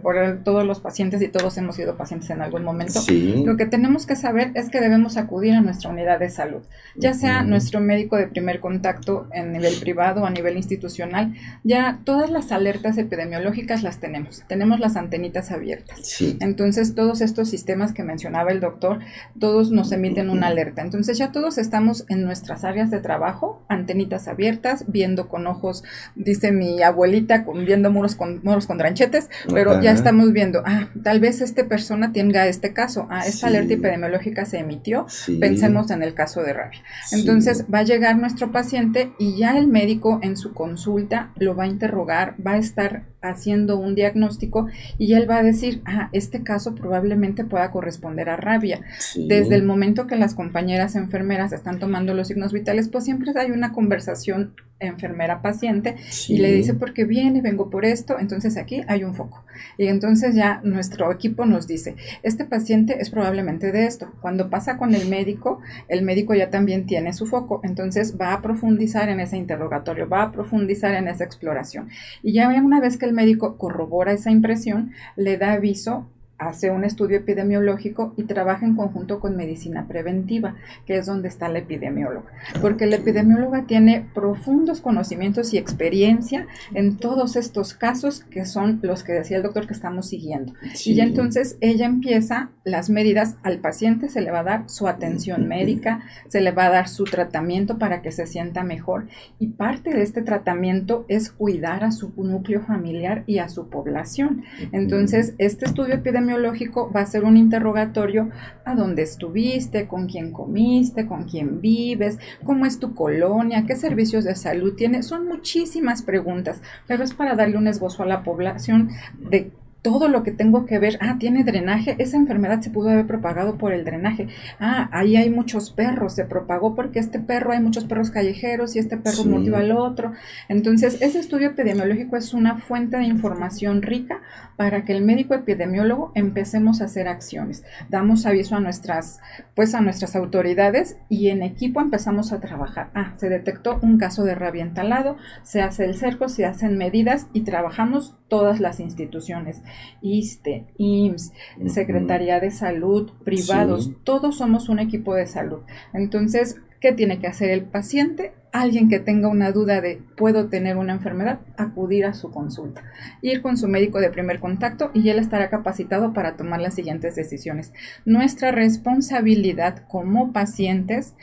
por 0.02 0.40
todos 0.44 0.64
los 0.64 0.80
pacientes 0.80 1.20
y 1.22 1.28
todos 1.28 1.56
hemos 1.58 1.76
sido 1.76 1.96
pacientes 1.96 2.30
en 2.30 2.40
algún 2.40 2.62
momento, 2.62 3.00
lo 3.44 3.56
que 3.56 3.66
tenemos 3.66 4.06
que 4.06 4.16
saber 4.16 4.52
es 4.54 4.68
que 4.68 4.80
debemos 4.80 5.16
acudir 5.16 5.54
a 5.54 5.60
nuestra 5.60 5.90
unidad 5.90 6.20
de 6.20 6.30
salud, 6.30 6.62
ya 6.96 7.14
sea 7.14 7.42
nuestro 7.42 7.80
médico 7.80 8.16
de 8.16 8.28
primer 8.28 8.60
contacto 8.60 9.26
en 9.32 9.52
nivel 9.52 9.74
privado 9.80 10.22
o 10.22 10.26
a 10.26 10.30
nivel 10.30 10.56
institucional, 10.56 11.34
ya 11.64 11.98
todas 12.04 12.30
las 12.30 12.52
alertas 12.52 12.96
epidemiológicas 12.96 13.82
las 13.82 13.98
tenemos, 13.98 14.42
tenemos 14.48 14.78
las 14.78 14.96
antenitas 14.96 15.50
abiertas. 15.50 16.20
Entonces 16.40 16.94
todos 16.94 17.20
estos 17.20 17.48
sistemas 17.48 17.92
que 17.92 18.02
mencionaba 18.02 18.52
el 18.52 18.60
doctor, 18.60 19.00
todos 19.38 19.70
nos 19.70 19.90
emiten 19.92 20.30
una 20.30 20.48
alerta. 20.48 20.82
Entonces 20.82 21.18
ya 21.18 21.32
todos 21.32 21.58
estamos 21.58 22.04
en 22.08 22.24
nuestras 22.24 22.64
áreas 22.64 22.90
de 22.90 23.00
trabajo, 23.00 23.62
antenitas 23.68 24.28
abiertas, 24.28 24.84
viendo 24.86 25.28
con 25.28 25.46
ojos, 25.46 25.82
dice 26.14 26.52
mi 26.52 26.82
abuelita, 26.82 27.44
viendo 27.66 27.90
muros 27.90 28.14
con, 28.14 28.40
muros 28.42 28.66
con 28.66 28.78
tranchetes, 28.78 29.28
pero 29.52 29.71
ya 29.80 29.92
estamos 29.92 30.32
viendo, 30.32 30.62
ah, 30.64 30.88
tal 31.02 31.20
vez 31.20 31.40
esta 31.40 31.66
persona 31.66 32.12
tenga 32.12 32.46
este 32.46 32.72
caso, 32.72 33.06
ah, 33.10 33.26
esta 33.26 33.46
alerta 33.46 33.74
epidemiológica 33.74 34.44
se 34.44 34.58
emitió, 34.58 35.06
pensemos 35.40 35.90
en 35.90 36.02
el 36.02 36.14
caso 36.14 36.42
de 36.42 36.52
rabia. 36.52 36.82
Entonces 37.12 37.66
va 37.72 37.80
a 37.80 37.84
llegar 37.84 38.16
nuestro 38.16 38.52
paciente 38.52 39.12
y 39.18 39.36
ya 39.36 39.56
el 39.56 39.68
médico 39.68 40.20
en 40.22 40.36
su 40.36 40.52
consulta 40.52 41.30
lo 41.36 41.54
va 41.54 41.64
a 41.64 41.68
interrogar, 41.68 42.34
va 42.44 42.52
a 42.52 42.58
estar 42.58 43.11
haciendo 43.22 43.78
un 43.78 43.94
diagnóstico 43.94 44.68
y 44.98 45.14
él 45.14 45.28
va 45.28 45.38
a 45.38 45.42
decir, 45.42 45.82
ah, 45.84 46.08
este 46.12 46.42
caso 46.42 46.74
probablemente 46.74 47.44
pueda 47.44 47.70
corresponder 47.70 48.28
a 48.28 48.36
rabia. 48.36 48.82
Desde 49.16 49.54
el 49.54 49.62
momento 49.62 50.06
que 50.06 50.16
las 50.16 50.34
compañeras 50.34 50.96
enfermeras 50.96 51.52
están 51.52 51.78
tomando 51.78 52.14
los 52.14 52.28
signos 52.28 52.52
vitales, 52.52 52.88
pues 52.88 53.04
siempre 53.04 53.32
hay 53.36 53.50
una 53.50 53.72
conversación 53.72 54.54
enfermera-paciente 54.86 55.96
y 56.28 56.38
le 56.38 56.52
dice, 56.52 56.74
porque 56.74 57.04
viene, 57.04 57.40
vengo 57.40 57.70
por 57.70 57.84
esto, 57.84 58.18
entonces 58.18 58.56
aquí 58.56 58.82
hay 58.88 59.04
un 59.04 59.14
foco. 59.14 59.44
Y 59.78 59.86
entonces 59.86 60.34
ya 60.34 60.60
nuestro 60.64 61.12
equipo 61.12 61.46
nos 61.46 61.66
dice, 61.66 61.96
este 62.22 62.44
paciente 62.44 63.00
es 63.00 63.10
probablemente 63.10 63.72
de 63.72 63.86
esto. 63.86 64.12
Cuando 64.20 64.50
pasa 64.50 64.76
con 64.76 64.94
el 64.94 65.08
médico, 65.08 65.60
el 65.88 66.02
médico 66.02 66.34
ya 66.34 66.50
también 66.50 66.86
tiene 66.86 67.12
su 67.12 67.26
foco, 67.26 67.60
entonces 67.62 68.16
va 68.20 68.32
a 68.32 68.42
profundizar 68.42 69.08
en 69.08 69.20
ese 69.20 69.36
interrogatorio, 69.36 70.08
va 70.08 70.22
a 70.22 70.32
profundizar 70.32 70.94
en 70.94 71.08
esa 71.08 71.24
exploración. 71.24 71.88
Y 72.22 72.32
ya 72.32 72.48
una 72.48 72.80
vez 72.80 72.96
que 72.96 73.06
el 73.06 73.11
médico 73.12 73.56
corrobora 73.56 74.12
esa 74.12 74.30
impresión, 74.30 74.92
le 75.16 75.38
da 75.38 75.52
aviso 75.52 76.06
hace 76.48 76.70
un 76.70 76.84
estudio 76.84 77.18
epidemiológico 77.18 78.14
y 78.16 78.24
trabaja 78.24 78.66
en 78.66 78.76
conjunto 78.76 79.20
con 79.20 79.36
medicina 79.36 79.86
preventiva, 79.86 80.56
que 80.86 80.96
es 80.96 81.06
donde 81.06 81.28
está 81.28 81.48
la 81.48 81.58
epidemióloga, 81.58 82.30
porque 82.60 82.86
la 82.86 82.96
epidemióloga 82.96 83.66
tiene 83.66 84.06
profundos 84.14 84.80
conocimientos 84.80 85.52
y 85.54 85.58
experiencia 85.58 86.46
en 86.74 86.96
todos 86.96 87.36
estos 87.36 87.74
casos 87.74 88.24
que 88.24 88.44
son 88.44 88.80
los 88.82 89.04
que 89.04 89.12
decía 89.12 89.36
el 89.36 89.42
doctor 89.42 89.66
que 89.66 89.74
estamos 89.74 90.08
siguiendo. 90.08 90.54
Y 90.84 90.94
ya 90.94 91.04
entonces 91.04 91.56
ella 91.60 91.86
empieza 91.86 92.50
las 92.64 92.90
medidas 92.90 93.36
al 93.42 93.58
paciente, 93.58 94.08
se 94.08 94.20
le 94.20 94.30
va 94.30 94.40
a 94.40 94.44
dar 94.44 94.70
su 94.70 94.88
atención 94.88 95.48
médica, 95.48 96.02
se 96.28 96.40
le 96.40 96.50
va 96.50 96.66
a 96.66 96.70
dar 96.70 96.88
su 96.88 97.04
tratamiento 97.04 97.78
para 97.78 98.02
que 98.02 98.12
se 98.12 98.26
sienta 98.26 98.62
mejor 98.62 99.08
y 99.38 99.48
parte 99.48 99.90
de 99.90 100.02
este 100.02 100.22
tratamiento 100.22 101.04
es 101.08 101.30
cuidar 101.30 101.84
a 101.84 101.92
su 101.92 102.12
núcleo 102.16 102.60
familiar 102.62 103.24
y 103.26 103.38
a 103.38 103.48
su 103.48 103.68
población. 103.68 104.44
Entonces, 104.72 105.34
este 105.38 105.64
estudio 105.64 105.94
epidemiológico 105.94 106.31
va 106.36 107.00
a 107.00 107.06
ser 107.06 107.24
un 107.24 107.36
interrogatorio 107.36 108.30
a 108.64 108.74
dónde 108.74 109.02
estuviste, 109.02 109.86
con 109.86 110.06
quién 110.06 110.32
comiste, 110.32 111.06
con 111.06 111.24
quién 111.24 111.60
vives, 111.60 112.18
cómo 112.44 112.66
es 112.66 112.78
tu 112.78 112.94
colonia, 112.94 113.64
qué 113.66 113.76
servicios 113.76 114.24
de 114.24 114.34
salud 114.34 114.74
tiene. 114.76 115.02
Son 115.02 115.26
muchísimas 115.26 116.02
preguntas, 116.02 116.60
pero 116.86 117.04
es 117.04 117.14
para 117.14 117.34
darle 117.34 117.56
un 117.56 117.68
esbozo 117.68 118.02
a 118.02 118.06
la 118.06 118.22
población 118.22 118.90
de 119.18 119.50
todo 119.82 120.06
lo 120.06 120.22
que 120.22 120.30
tengo 120.30 120.64
que 120.64 120.78
ver, 120.78 120.96
ah, 121.00 121.16
tiene 121.18 121.42
drenaje, 121.42 121.96
esa 121.98 122.16
enfermedad 122.16 122.60
se 122.60 122.70
pudo 122.70 122.90
haber 122.90 123.06
propagado 123.06 123.58
por 123.58 123.72
el 123.72 123.84
drenaje, 123.84 124.28
ah, 124.60 124.88
ahí 124.92 125.16
hay 125.16 125.28
muchos 125.28 125.70
perros, 125.70 126.14
se 126.14 126.24
propagó 126.24 126.76
porque 126.76 127.00
este 127.00 127.18
perro, 127.18 127.52
hay 127.52 127.60
muchos 127.60 127.84
perros 127.84 128.10
callejeros 128.10 128.76
y 128.76 128.78
este 128.78 128.96
perro 128.96 129.24
mordió 129.24 129.56
al 129.56 129.72
otro. 129.72 130.12
Entonces, 130.48 130.98
ese 131.02 131.18
estudio 131.18 131.48
epidemiológico 131.48 132.16
es 132.16 132.32
una 132.32 132.58
fuente 132.58 132.96
de 132.96 133.04
información 133.04 133.82
rica 133.82 134.20
para 134.56 134.84
que 134.84 134.92
el 134.92 135.02
médico 135.02 135.34
epidemiólogo 135.34 136.12
empecemos 136.14 136.80
a 136.80 136.84
hacer 136.84 137.08
acciones. 137.08 137.64
Damos 137.88 138.24
aviso 138.26 138.54
a 138.54 138.60
nuestras, 138.60 139.18
pues 139.56 139.74
a 139.74 139.80
nuestras 139.80 140.14
autoridades 140.14 140.96
y 141.08 141.28
en 141.28 141.42
equipo 141.42 141.80
empezamos 141.80 142.32
a 142.32 142.38
trabajar. 142.38 142.90
Ah, 142.94 143.14
se 143.16 143.28
detectó 143.28 143.80
un 143.82 143.98
caso 143.98 144.22
de 144.22 144.36
rabia 144.36 144.62
entalado, 144.62 145.16
se 145.42 145.60
hace 145.60 145.84
el 145.84 145.96
cerco, 145.96 146.28
se 146.28 146.46
hacen 146.46 146.78
medidas 146.78 147.26
y 147.32 147.40
trabajamos 147.40 148.14
todas 148.28 148.60
las 148.60 148.78
instituciones 148.78 149.62
ISTE, 150.00 150.66
IMSS, 150.78 151.32
Secretaría 151.66 152.40
de 152.40 152.50
Salud, 152.50 153.12
privados, 153.24 153.92
todos 154.04 154.36
somos 154.36 154.68
un 154.68 154.78
equipo 154.78 155.14
de 155.14 155.26
salud. 155.26 155.60
Entonces, 155.92 156.56
¿qué 156.80 156.92
tiene 156.92 157.18
que 157.20 157.28
hacer 157.28 157.50
el 157.50 157.62
paciente? 157.62 158.34
Alguien 158.52 158.90
que 158.90 158.98
tenga 158.98 159.28
una 159.28 159.50
duda 159.52 159.80
de 159.80 160.02
puedo 160.16 160.48
tener 160.48 160.76
una 160.76 160.92
enfermedad, 160.92 161.40
acudir 161.56 162.04
a 162.04 162.12
su 162.12 162.30
consulta, 162.30 162.82
ir 163.22 163.40
con 163.40 163.56
su 163.56 163.66
médico 163.66 164.00
de 164.00 164.10
primer 164.10 164.40
contacto 164.40 164.90
y 164.92 165.08
él 165.08 165.18
estará 165.18 165.48
capacitado 165.48 166.12
para 166.12 166.36
tomar 166.36 166.60
las 166.60 166.74
siguientes 166.74 167.14
decisiones. 167.14 167.72
Nuestra 168.04 168.50
responsabilidad 168.50 169.86
como 169.88 170.32
pacientes 170.32 171.14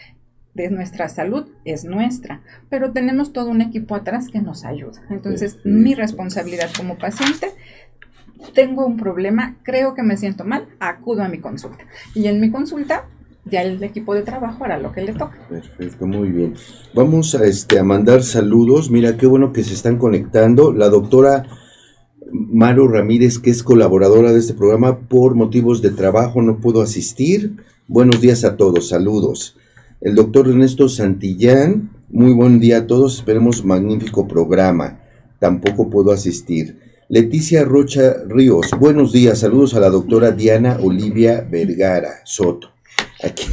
de 0.56 0.70
nuestra 0.72 1.08
salud 1.08 1.48
es 1.64 1.86
nuestra, 1.86 2.42
pero 2.70 2.92
tenemos 2.92 3.32
todo 3.32 3.50
un 3.50 3.62
equipo 3.62 3.96
atrás 3.96 4.28
que 4.30 4.42
nos 4.42 4.66
ayuda. 4.66 5.02
Entonces, 5.10 5.60
mi 5.64 5.94
responsabilidad 5.94 6.70
como 6.76 6.98
paciente 6.98 7.48
tengo 8.54 8.86
un 8.86 8.98
problema, 8.98 9.56
creo 9.64 9.96
que 9.96 10.04
me 10.04 10.18
siento 10.18 10.46
mal, 10.46 10.68
acudo 10.80 11.24
a 11.24 11.30
mi 11.30 11.40
consulta. 11.40 11.86
Y 12.16 12.28
en 12.28 12.40
mi 12.40 12.52
consulta 12.52 13.06
ya 13.46 13.64
el 13.64 13.82
equipo 13.84 14.14
de 14.14 14.22
trabajo 14.22 14.64
hará 14.66 14.78
lo 14.80 14.92
que 14.92 15.02
le 15.02 15.14
toca. 15.14 15.38
Perfecto, 15.50 16.06
muy 16.06 16.30
bien. 16.30 16.54
Vamos 16.94 17.36
a, 17.36 17.46
este, 17.46 17.80
a 17.80 17.84
mandar 17.84 18.24
saludos. 18.24 18.92
Mira, 18.92 19.18
qué 19.18 19.26
bueno 19.26 19.54
que 19.54 19.64
se 19.64 19.74
están 19.74 19.98
conectando. 19.98 20.72
La 20.72 20.90
doctora 20.90 21.46
Maru 22.32 22.88
Ramírez, 22.88 23.40
que 23.40 23.50
es 23.50 23.64
colaboradora 23.64 24.32
de 24.32 24.40
este 24.40 24.54
programa, 24.54 25.00
por 25.00 25.36
motivos 25.36 25.82
de 25.82 25.92
trabajo 25.92 26.42
no 26.42 26.60
pudo 26.60 26.82
asistir. 26.82 27.58
Buenos 27.88 28.22
días 28.22 28.44
a 28.44 28.56
todos, 28.56 28.90
saludos. 28.90 29.58
El 30.02 30.16
doctor 30.16 30.48
Ernesto 30.48 30.88
Santillán, 30.88 31.90
muy 32.10 32.34
buen 32.34 32.60
día 32.60 32.80
a 32.80 32.88
todos, 32.88 33.18
esperemos 33.18 33.66
magnífico 33.66 34.28
programa. 34.28 35.00
Tampoco 35.40 35.90
puedo 35.90 36.12
asistir. 36.12 36.89
Leticia 37.12 37.66
Rocha 37.66 38.18
Ríos, 38.28 38.68
buenos 38.80 39.12
días, 39.12 39.40
saludos 39.40 39.74
a 39.74 39.80
la 39.80 39.90
doctora 39.90 40.30
Diana 40.30 40.78
Olivia 40.80 41.42
Vergara 41.42 42.22
Soto. 42.24 42.70
Aquí. 43.24 43.48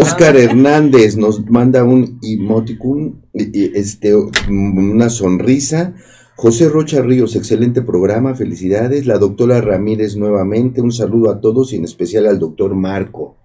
Oscar 0.00 0.36
Hernández 0.36 1.16
nos 1.16 1.48
manda 1.48 1.84
un 1.84 2.18
emoticon, 2.20 3.22
este, 3.32 4.16
una 4.16 5.10
sonrisa. 5.10 5.94
José 6.34 6.68
Rocha 6.68 7.02
Ríos, 7.02 7.36
excelente 7.36 7.82
programa, 7.82 8.34
felicidades. 8.34 9.06
La 9.06 9.18
doctora 9.18 9.60
Ramírez 9.60 10.16
nuevamente, 10.16 10.80
un 10.80 10.90
saludo 10.90 11.30
a 11.30 11.40
todos 11.40 11.72
y 11.72 11.76
en 11.76 11.84
especial 11.84 12.26
al 12.26 12.40
doctor 12.40 12.74
Marco. 12.74 13.36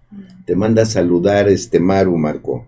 Te 0.48 0.56
manda 0.56 0.88
saludar 0.88 1.48
este 1.48 1.80
Maru, 1.80 2.18
Marco. 2.18 2.66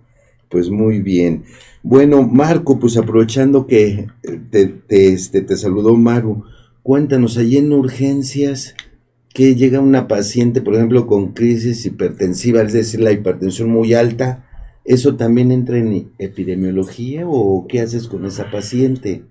Pues 0.55 0.69
muy 0.69 1.01
bien. 1.01 1.43
Bueno, 1.83 2.21
Marco, 2.21 2.79
pues 2.79 2.95
aprovechando 2.95 3.67
que 3.67 4.07
te, 4.51 4.67
te, 4.67 5.09
este, 5.09 5.41
te 5.41 5.57
saludó 5.57 5.97
Maru, 5.97 6.45
cuéntanos, 6.81 7.37
allí 7.37 7.57
en 7.57 7.73
urgencias, 7.73 8.73
que 9.33 9.55
llega 9.55 9.81
una 9.81 10.07
paciente, 10.07 10.61
por 10.61 10.75
ejemplo, 10.75 11.07
con 11.07 11.33
crisis 11.33 11.85
hipertensiva, 11.85 12.61
es 12.61 12.71
decir, 12.71 13.01
la 13.01 13.11
hipertensión 13.11 13.69
muy 13.69 13.93
alta, 13.95 14.45
¿eso 14.85 15.17
también 15.17 15.51
entra 15.51 15.77
en 15.77 16.11
epidemiología 16.19 17.27
o 17.27 17.65
qué 17.67 17.81
haces 17.81 18.07
con 18.07 18.25
esa 18.25 18.49
paciente? 18.49 19.25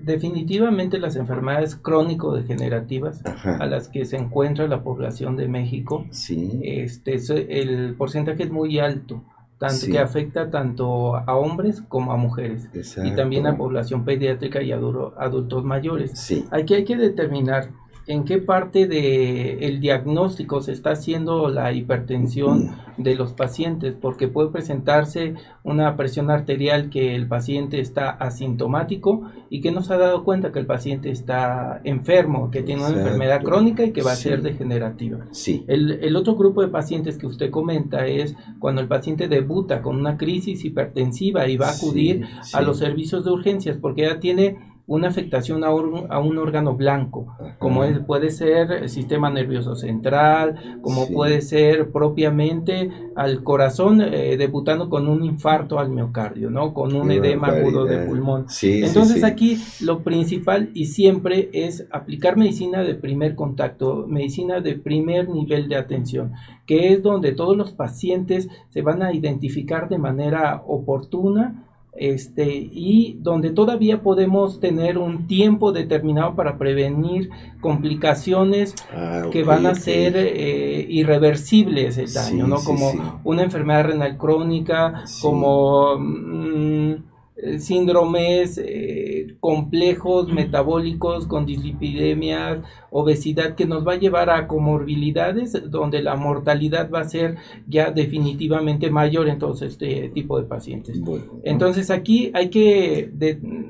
definitivamente 0.00 0.98
las 0.98 1.16
enfermedades 1.16 1.76
crónico-degenerativas 1.76 3.22
a 3.24 3.66
las 3.66 3.88
que 3.88 4.06
se 4.06 4.16
encuentra 4.16 4.66
la 4.66 4.82
población 4.82 5.36
de 5.36 5.46
México, 5.46 6.06
sí. 6.10 6.58
este, 6.62 7.18
el 7.60 7.94
porcentaje 7.96 8.44
es 8.44 8.50
muy 8.50 8.78
alto 8.78 9.22
tanto, 9.60 9.86
que 9.86 9.98
afecta 9.98 10.50
tanto 10.50 11.16
a 11.16 11.36
hombres 11.36 11.82
como 11.86 12.12
a 12.12 12.16
mujeres 12.16 12.70
y 12.72 13.14
también 13.14 13.46
a 13.46 13.58
población 13.58 14.06
pediátrica 14.06 14.62
y 14.62 14.72
adultos 14.72 15.64
mayores. 15.64 16.18
Sí. 16.18 16.46
Aquí 16.50 16.72
hay 16.72 16.84
que 16.84 16.96
determinar 16.96 17.68
en 18.10 18.24
qué 18.24 18.38
parte 18.38 18.88
del 18.88 19.62
el 19.62 19.80
diagnóstico 19.80 20.60
se 20.60 20.72
está 20.72 20.90
haciendo 20.90 21.48
la 21.48 21.72
hipertensión 21.72 22.74
de 22.96 23.14
los 23.14 23.34
pacientes, 23.34 23.94
porque 23.94 24.26
puede 24.26 24.50
presentarse 24.50 25.34
una 25.62 25.96
presión 25.96 26.28
arterial 26.28 26.90
que 26.90 27.14
el 27.14 27.28
paciente 27.28 27.80
está 27.80 28.10
asintomático 28.10 29.30
y 29.48 29.60
que 29.60 29.70
no 29.70 29.82
se 29.82 29.94
ha 29.94 29.98
dado 29.98 30.24
cuenta 30.24 30.50
que 30.50 30.58
el 30.58 30.66
paciente 30.66 31.10
está 31.10 31.80
enfermo, 31.84 32.50
que 32.50 32.64
tiene 32.64 32.84
una 32.84 32.98
enfermedad 32.98 33.42
crónica 33.42 33.84
y 33.84 33.92
que 33.92 34.02
va 34.02 34.12
a 34.12 34.16
ser 34.16 34.42
degenerativa. 34.42 35.26
Sí. 35.30 35.64
El, 35.68 35.92
el, 36.02 36.16
otro 36.16 36.34
grupo 36.34 36.62
de 36.62 36.68
pacientes 36.68 37.16
que 37.16 37.28
usted 37.28 37.50
comenta 37.50 38.06
es 38.06 38.34
cuando 38.58 38.80
el 38.80 38.88
paciente 38.88 39.28
debuta 39.28 39.82
con 39.82 39.96
una 39.96 40.16
crisis 40.16 40.64
hipertensiva 40.64 41.46
y 41.46 41.56
va 41.56 41.68
a 41.68 41.76
acudir 41.76 42.26
a 42.52 42.60
los 42.60 42.78
servicios 42.78 43.24
de 43.24 43.30
urgencias 43.30 43.76
porque 43.76 44.02
ya 44.02 44.18
tiene 44.18 44.69
una 44.90 45.06
afectación 45.06 45.62
a 45.62 45.70
un, 45.72 46.38
órgano 46.38 46.74
blanco, 46.74 47.36
como 47.60 47.84
puede 48.08 48.30
ser 48.30 48.72
el 48.72 48.88
sistema 48.88 49.30
nervioso 49.30 49.76
central, 49.76 50.80
como 50.82 51.06
puede 51.06 51.42
ser 51.42 51.92
propiamente 51.92 52.90
al 53.14 53.44
corazón 53.44 54.00
eh, 54.00 54.36
debutando 54.36 54.90
con 54.90 55.06
un 55.06 55.24
infarto 55.24 55.78
al 55.78 55.90
miocardio, 55.90 56.50
¿no? 56.50 56.74
Con 56.74 56.96
un 56.96 57.08
edema 57.12 57.48
agudo 57.48 57.84
de 57.84 57.98
pulmón. 57.98 58.46
Entonces 58.62 59.22
aquí 59.22 59.58
lo 59.80 60.02
principal 60.02 60.70
y 60.74 60.86
siempre 60.86 61.50
es 61.52 61.86
aplicar 61.92 62.36
medicina 62.36 62.82
de 62.82 62.96
primer 62.96 63.36
contacto, 63.36 64.06
medicina 64.08 64.60
de 64.60 64.74
primer 64.74 65.28
nivel 65.28 65.68
de 65.68 65.76
atención, 65.76 66.32
que 66.66 66.92
es 66.92 67.00
donde 67.00 67.30
todos 67.30 67.56
los 67.56 67.70
pacientes 67.70 68.48
se 68.70 68.82
van 68.82 69.04
a 69.04 69.12
identificar 69.12 69.88
de 69.88 69.98
manera 69.98 70.64
oportuna 70.66 71.68
este, 71.96 72.46
y 72.72 73.18
donde 73.20 73.50
todavía 73.50 74.02
podemos 74.02 74.60
tener 74.60 74.96
un 74.96 75.26
tiempo 75.26 75.72
determinado 75.72 76.34
para 76.34 76.56
prevenir 76.56 77.30
complicaciones 77.60 78.74
ah, 78.94 79.24
que 79.30 79.42
van 79.42 79.66
a 79.66 79.74
ser 79.74 80.14
eh, 80.16 80.86
irreversibles 80.88 81.98
el 81.98 82.12
daño, 82.12 82.46
¿no? 82.46 82.56
como 82.62 83.20
una 83.24 83.42
enfermedad 83.42 83.84
renal 83.84 84.16
crónica, 84.16 85.04
como... 85.20 85.98
Mm, 85.98 87.09
síndromes 87.58 88.58
eh, 88.62 89.36
complejos 89.40 90.32
metabólicos 90.32 91.26
con 91.26 91.46
dislipidemias, 91.46 92.58
obesidad 92.90 93.54
que 93.54 93.66
nos 93.66 93.86
va 93.86 93.94
a 93.94 93.98
llevar 93.98 94.30
a 94.30 94.46
comorbilidades 94.46 95.70
donde 95.70 96.02
la 96.02 96.16
mortalidad 96.16 96.90
va 96.90 97.00
a 97.00 97.08
ser 97.08 97.36
ya 97.66 97.90
definitivamente 97.90 98.90
mayor 98.90 99.28
en 99.28 99.38
todos 99.38 99.62
este 99.62 100.08
tipo 100.10 100.40
de 100.40 100.46
pacientes. 100.46 101.00
Entonces 101.44 101.90
aquí 101.90 102.30
hay 102.34 102.50
que 102.50 103.10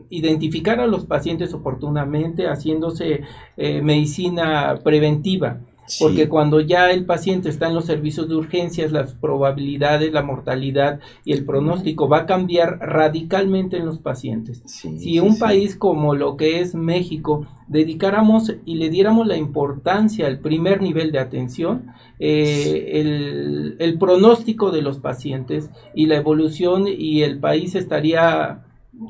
identificar 0.09 0.81
a 0.81 0.87
los 0.87 1.07
pacientes 1.07 1.55
oportunamente 1.55 2.47
haciéndose 2.47 3.23
eh, 3.57 3.83
medicina 3.83 4.79
preventiva 4.83 5.61
porque 5.99 6.29
cuando 6.29 6.61
ya 6.61 6.91
el 6.91 7.05
paciente 7.05 7.49
está 7.49 7.69
en 7.69 7.75
los 7.75 7.87
servicios 7.87 8.29
de 8.29 8.37
urgencias, 8.37 8.93
las 8.93 9.15
probabilidades, 9.15 10.13
la 10.13 10.23
mortalidad 10.23 11.01
y 11.25 11.33
el 11.33 11.45
pronóstico 11.45 12.09
va 12.09 12.19
a 12.19 12.27
cambiar 12.27 12.79
radicalmente 12.79 13.77
en 13.77 13.87
los 13.87 13.99
pacientes. 13.99 14.63
si 14.65 15.19
un 15.19 15.39
país 15.39 15.77
como 15.77 16.15
lo 16.15 16.37
que 16.37 16.61
es 16.61 16.75
México 16.75 17.47
dedicáramos 17.67 18.53
y 18.65 18.75
le 18.75 18.91
diéramos 18.91 19.27
la 19.27 19.37
importancia 19.37 20.27
al 20.27 20.41
primer 20.41 20.83
nivel 20.83 21.13
de 21.13 21.21
atención, 21.21 21.87
eh, 22.19 23.01
el, 23.01 23.77
el 23.79 23.99
pronóstico 23.99 24.71
de 24.71 24.83
los 24.83 24.99
pacientes 24.99 25.71
y 25.95 26.07
la 26.07 26.17
evolución 26.17 26.87
y 26.87 27.23
el 27.23 27.39
país 27.39 27.75
estaría 27.75 28.65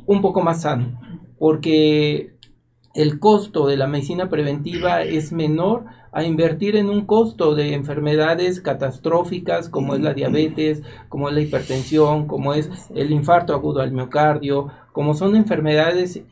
un 0.07 0.21
poco 0.21 0.43
más 0.43 0.63
sano, 0.63 1.01
porque 1.39 2.35
el 2.95 3.19
costo 3.19 3.67
de 3.67 3.77
la 3.77 3.87
medicina 3.87 4.29
preventiva 4.29 5.03
es 5.03 5.33
menor 5.33 5.85
a 6.13 6.25
invertir 6.25 6.77
en 6.77 6.89
un 6.89 7.07
costo 7.07 7.55
de 7.55 7.75
enfermedades 7.75 8.61
catastróficas 8.61 9.69
como 9.69 9.95
es 9.95 10.01
la 10.01 10.15
diabetes, 10.15 10.83
como 11.09 11.29
es 11.29 11.35
la 11.35 11.41
hipertensión, 11.41 12.27
como 12.27 12.55
es 12.55 12.71
el 12.95 13.13
infarto 13.13 13.55
agudo 13.55 13.81
al 13.81 13.93
miocardio, 13.93 14.69
como 14.93 15.15
son 15.15 15.37
enfermedades 15.37 16.23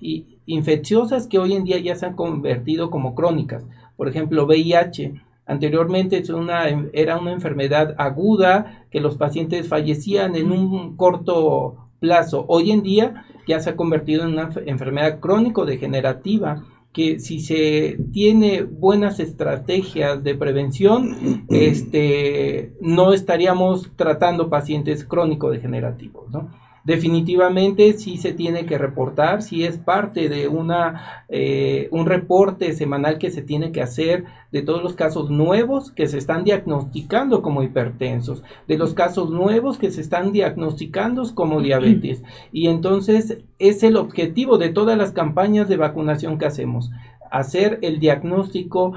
infecciosas 0.46 1.26
que 1.26 1.38
hoy 1.38 1.54
en 1.54 1.64
día 1.64 1.78
ya 1.78 1.94
se 1.94 2.06
han 2.06 2.16
convertido 2.16 2.90
como 2.90 3.14
crónicas. 3.14 3.66
Por 3.96 4.08
ejemplo, 4.08 4.46
VIH. 4.46 5.22
Anteriormente 5.46 6.18
es 6.18 6.28
una, 6.28 6.64
era 6.92 7.18
una 7.18 7.32
enfermedad 7.32 7.94
aguda 7.96 8.84
que 8.90 9.00
los 9.00 9.16
pacientes 9.16 9.66
fallecían 9.66 10.36
en 10.36 10.52
un 10.52 10.96
corto 10.96 11.88
plazo. 12.00 12.44
Hoy 12.48 12.70
en 12.70 12.82
día 12.82 13.24
ya 13.46 13.60
se 13.60 13.70
ha 13.70 13.76
convertido 13.76 14.24
en 14.24 14.34
una 14.34 14.50
enfermedad 14.66 15.20
crónico-degenerativa 15.20 16.64
que 16.98 17.20
si 17.20 17.38
se 17.38 17.96
tiene 18.12 18.64
buenas 18.64 19.20
estrategias 19.20 20.24
de 20.24 20.34
prevención, 20.34 21.44
este, 21.48 22.72
no 22.80 23.12
estaríamos 23.12 23.92
tratando 23.94 24.50
pacientes 24.50 25.04
crónico-degenerativos, 25.04 26.28
¿no? 26.30 26.50
Definitivamente 26.84 27.92
sí 27.94 28.16
se 28.16 28.32
tiene 28.32 28.66
que 28.66 28.78
reportar, 28.78 29.42
sí 29.42 29.64
es 29.64 29.78
parte 29.78 30.28
de 30.28 30.48
una, 30.48 31.24
eh, 31.28 31.88
un 31.90 32.06
reporte 32.06 32.72
semanal 32.72 33.18
que 33.18 33.30
se 33.30 33.42
tiene 33.42 33.72
que 33.72 33.82
hacer 33.82 34.24
de 34.52 34.62
todos 34.62 34.82
los 34.82 34.94
casos 34.94 35.30
nuevos 35.30 35.90
que 35.90 36.06
se 36.06 36.18
están 36.18 36.44
diagnosticando 36.44 37.42
como 37.42 37.62
hipertensos, 37.62 38.42
de 38.66 38.78
los 38.78 38.94
casos 38.94 39.30
nuevos 39.30 39.78
que 39.78 39.90
se 39.90 40.00
están 40.00 40.32
diagnosticando 40.32 41.18
como 41.34 41.60
diabetes. 41.60 42.22
Y 42.52 42.68
entonces 42.68 43.38
es 43.58 43.82
el 43.82 43.96
objetivo 43.96 44.58
de 44.58 44.70
todas 44.70 44.96
las 44.96 45.12
campañas 45.12 45.68
de 45.68 45.76
vacunación 45.76 46.38
que 46.38 46.46
hacemos, 46.46 46.90
hacer 47.30 47.78
el 47.82 47.98
diagnóstico, 48.00 48.94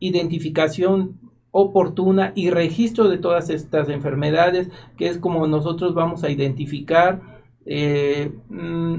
identificación 0.00 1.27
oportuna 1.50 2.32
y 2.34 2.50
registro 2.50 3.08
de 3.08 3.18
todas 3.18 3.50
estas 3.50 3.88
enfermedades, 3.88 4.68
que 4.96 5.08
es 5.08 5.18
como 5.18 5.46
nosotros 5.46 5.94
vamos 5.94 6.24
a 6.24 6.30
identificar 6.30 7.20
eh, 7.64 8.32
mm, 8.48 8.96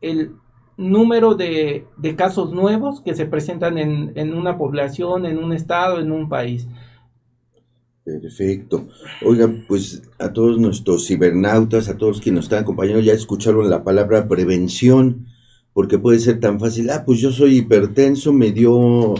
el 0.00 0.32
número 0.76 1.34
de, 1.34 1.86
casos 2.16 2.52
nuevos 2.52 3.00
que 3.00 3.14
se 3.14 3.26
presentan 3.26 3.78
en, 3.78 4.12
en, 4.14 4.34
una 4.34 4.56
población, 4.56 5.26
en 5.26 5.38
un 5.38 5.52
estado, 5.52 6.00
en 6.00 6.12
un 6.12 6.28
país. 6.28 6.68
Perfecto. 8.04 8.88
Oiga, 9.22 9.52
pues 9.66 10.02
a 10.18 10.32
todos 10.32 10.58
nuestros 10.58 11.06
cibernautas, 11.06 11.88
a 11.88 11.98
todos 11.98 12.20
quienes 12.20 12.36
nos 12.36 12.44
están 12.46 12.62
acompañando, 12.62 13.00
ya 13.00 13.12
escucharon 13.12 13.68
la 13.68 13.84
palabra 13.84 14.28
prevención, 14.28 15.26
porque 15.74 15.98
puede 15.98 16.20
ser 16.20 16.40
tan 16.40 16.58
fácil, 16.58 16.88
ah, 16.90 17.02
pues 17.04 17.20
yo 17.20 17.32
soy 17.32 17.58
hipertenso, 17.58 18.32
me 18.32 18.52
dio 18.52 19.14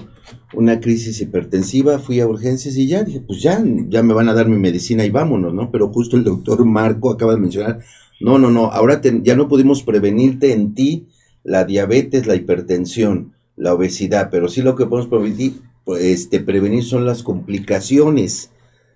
una 0.55 0.81
crisis 0.81 1.21
hipertensiva, 1.21 1.99
fui 1.99 2.21
a 2.21 2.27
urgencias 2.27 2.77
y 2.77 2.87
ya 2.87 3.05
dije, 3.05 3.21
pues 3.21 3.43
ya, 3.43 3.63
ya 3.89 4.03
me 4.03 4.15
van 4.15 4.29
a 4.29 4.35
dar 4.35 4.49
mi 4.49 4.59
medicina 4.59 5.05
y 5.05 5.11
vámonos, 5.11 5.53
¿no? 5.53 5.71
Pero 5.71 5.89
justo 5.89 6.17
el 6.17 6.25
doctor 6.25 6.65
Marco 6.65 7.11
acaba 7.11 7.35
de 7.35 7.41
mencionar, 7.41 7.81
no, 8.21 8.39
no, 8.39 8.51
no, 8.51 8.67
ahora 8.67 9.01
ya 9.23 9.37
no 9.37 9.49
pudimos 9.49 9.83
prevenirte 9.83 10.53
en 10.53 10.75
ti 10.75 11.07
la 11.45 11.65
diabetes, 11.65 12.27
la 12.27 12.35
hipertensión, 12.35 13.35
la 13.57 13.75
obesidad, 13.75 14.29
pero 14.31 14.49
sí 14.49 14.63
lo 14.63 14.75
que 14.75 14.87
podemos 14.87 15.09
prevenir, 15.09 15.61
pues, 15.85 16.03
este, 16.03 16.41
prevenir 16.41 16.85
son 16.85 17.07
las 17.07 17.23
complicaciones 17.23 18.51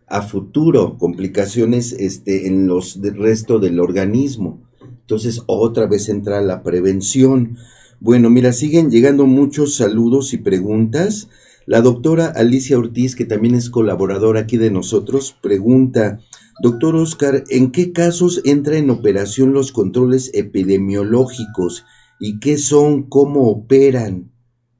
a 0.07 0.23
futuro, 0.23 0.99
complicaciones 0.99 1.93
este, 1.93 2.47
en 2.47 2.67
los 2.67 3.01
del 3.01 3.17
resto 3.17 3.59
del 3.59 3.81
organismo. 3.81 4.61
Entonces, 4.83 5.43
otra 5.47 5.87
vez 5.87 6.09
entra 6.09 6.43
la 6.43 6.63
prevención. 6.63 7.57
Bueno, 8.05 8.31
mira, 8.31 8.53
siguen 8.53 8.91
llegando 8.91 9.27
muchos 9.27 9.77
saludos 9.77 10.33
y 10.33 10.39
preguntas. 10.39 11.29
La 11.67 11.83
doctora 11.83 12.27
Alicia 12.27 12.77
Ortiz, 12.77 13.15
que 13.15 13.25
también 13.25 13.55
es 13.55 13.71
colaboradora 13.71 14.41
aquí 14.41 14.57
de 14.57 14.73
nosotros, 14.73 15.37
pregunta, 15.41 16.19
doctor 16.61 16.97
Oscar, 16.97 17.45
¿en 17.49 17.71
qué 17.71 17.93
casos 17.93 18.43
entra 18.45 18.77
en 18.77 18.91
operación 18.91 19.53
los 19.53 19.71
controles 19.71 20.33
epidemiológicos 20.35 21.85
y 22.19 22.41
qué 22.41 22.59
son, 22.59 23.05
cómo 23.05 23.47
operan? 23.49 24.33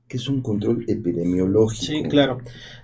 ¿Qué 0.09 0.17
es 0.17 0.29
un 0.29 0.43
control 0.43 0.85
epidemiológico? 0.89 1.85
Sí, 1.85 2.03
claro. 2.03 2.39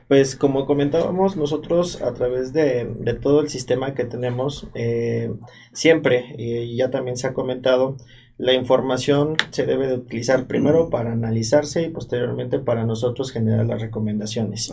Pues 0.07 0.37
como 0.37 0.67
comentábamos, 0.67 1.37
nosotros 1.37 2.01
a 2.01 2.15
través 2.15 2.53
de, 2.53 2.87
todo 3.21 3.41
el 3.41 3.49
sistema 3.49 3.93
que 3.93 4.05
tenemos, 4.05 4.69
eh, 4.77 5.33
siempre, 5.73 6.37
y 6.39 6.77
ya 6.77 6.91
también 6.91 7.17
se 7.17 7.27
ha 7.27 7.35
comentado, 7.35 7.97
la 8.39 8.53
información 8.53 9.37
se 9.51 9.67
debe 9.67 9.89
de 9.89 9.95
utilizar 9.95 10.47
primero 10.47 10.91
para 10.91 11.13
analizarse 11.13 11.83
y 11.83 11.91
posteriormente 11.91 12.61
para 12.61 12.85
nosotros 12.85 13.33
generar 13.33 13.67
las 13.67 13.81
recomendaciones. 13.81 14.73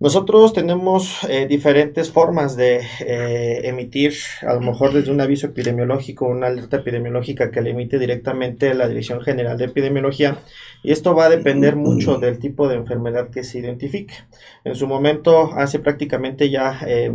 Nosotros 0.00 0.52
tenemos 0.52 1.22
eh, 1.28 1.46
diferentes 1.46 2.10
formas 2.10 2.56
de 2.56 2.80
eh, 3.00 3.68
emitir, 3.68 4.12
a 4.42 4.54
lo 4.54 4.60
mejor 4.60 4.92
desde 4.92 5.12
un 5.12 5.20
aviso 5.20 5.46
epidemiológico, 5.46 6.26
una 6.26 6.48
alerta 6.48 6.78
epidemiológica 6.78 7.50
que 7.50 7.62
le 7.62 7.70
emite 7.70 7.98
directamente 7.98 8.74
la 8.74 8.88
Dirección 8.88 9.20
General 9.20 9.56
de 9.56 9.66
Epidemiología, 9.66 10.38
y 10.84 10.92
esto 10.92 11.14
va 11.14 11.24
a 11.24 11.30
depender 11.30 11.74
mucho 11.74 12.18
del 12.20 12.38
tipo 12.38 12.68
de 12.68 12.76
enfermedad 12.76 13.30
que 13.30 13.42
se 13.42 13.58
identifique. 13.58 14.14
En 14.64 14.74
su 14.74 14.86
momento, 14.86 15.52
hace 15.54 15.78
prácticamente 15.78 16.50
ya 16.50 16.78
eh, 16.86 17.10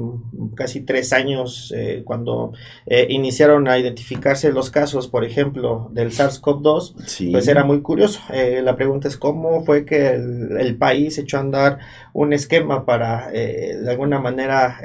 casi 0.55 0.81
tres 0.81 1.13
años 1.13 1.71
eh, 1.75 2.01
cuando 2.03 2.53
eh, 2.87 3.05
iniciaron 3.09 3.67
a 3.67 3.77
identificarse 3.77 4.51
los 4.51 4.71
casos, 4.71 5.07
por 5.07 5.23
ejemplo, 5.23 5.89
del 5.93 6.11
SARS-CoV-2, 6.11 7.31
pues 7.31 7.47
era 7.47 7.63
muy 7.63 7.81
curioso. 7.81 8.21
la 8.29 8.75
pregunta 8.75 9.07
es 9.07 9.17
cómo 9.17 9.63
fue 9.63 9.85
que 9.85 10.09
el, 10.09 10.77
país 10.79 11.17
echó 11.17 11.37
a 11.37 11.41
andar 11.41 11.79
un 12.21 12.33
esquema 12.33 12.85
para, 12.85 13.31
de 13.31 13.89
alguna 13.89 14.19
manera, 14.19 14.81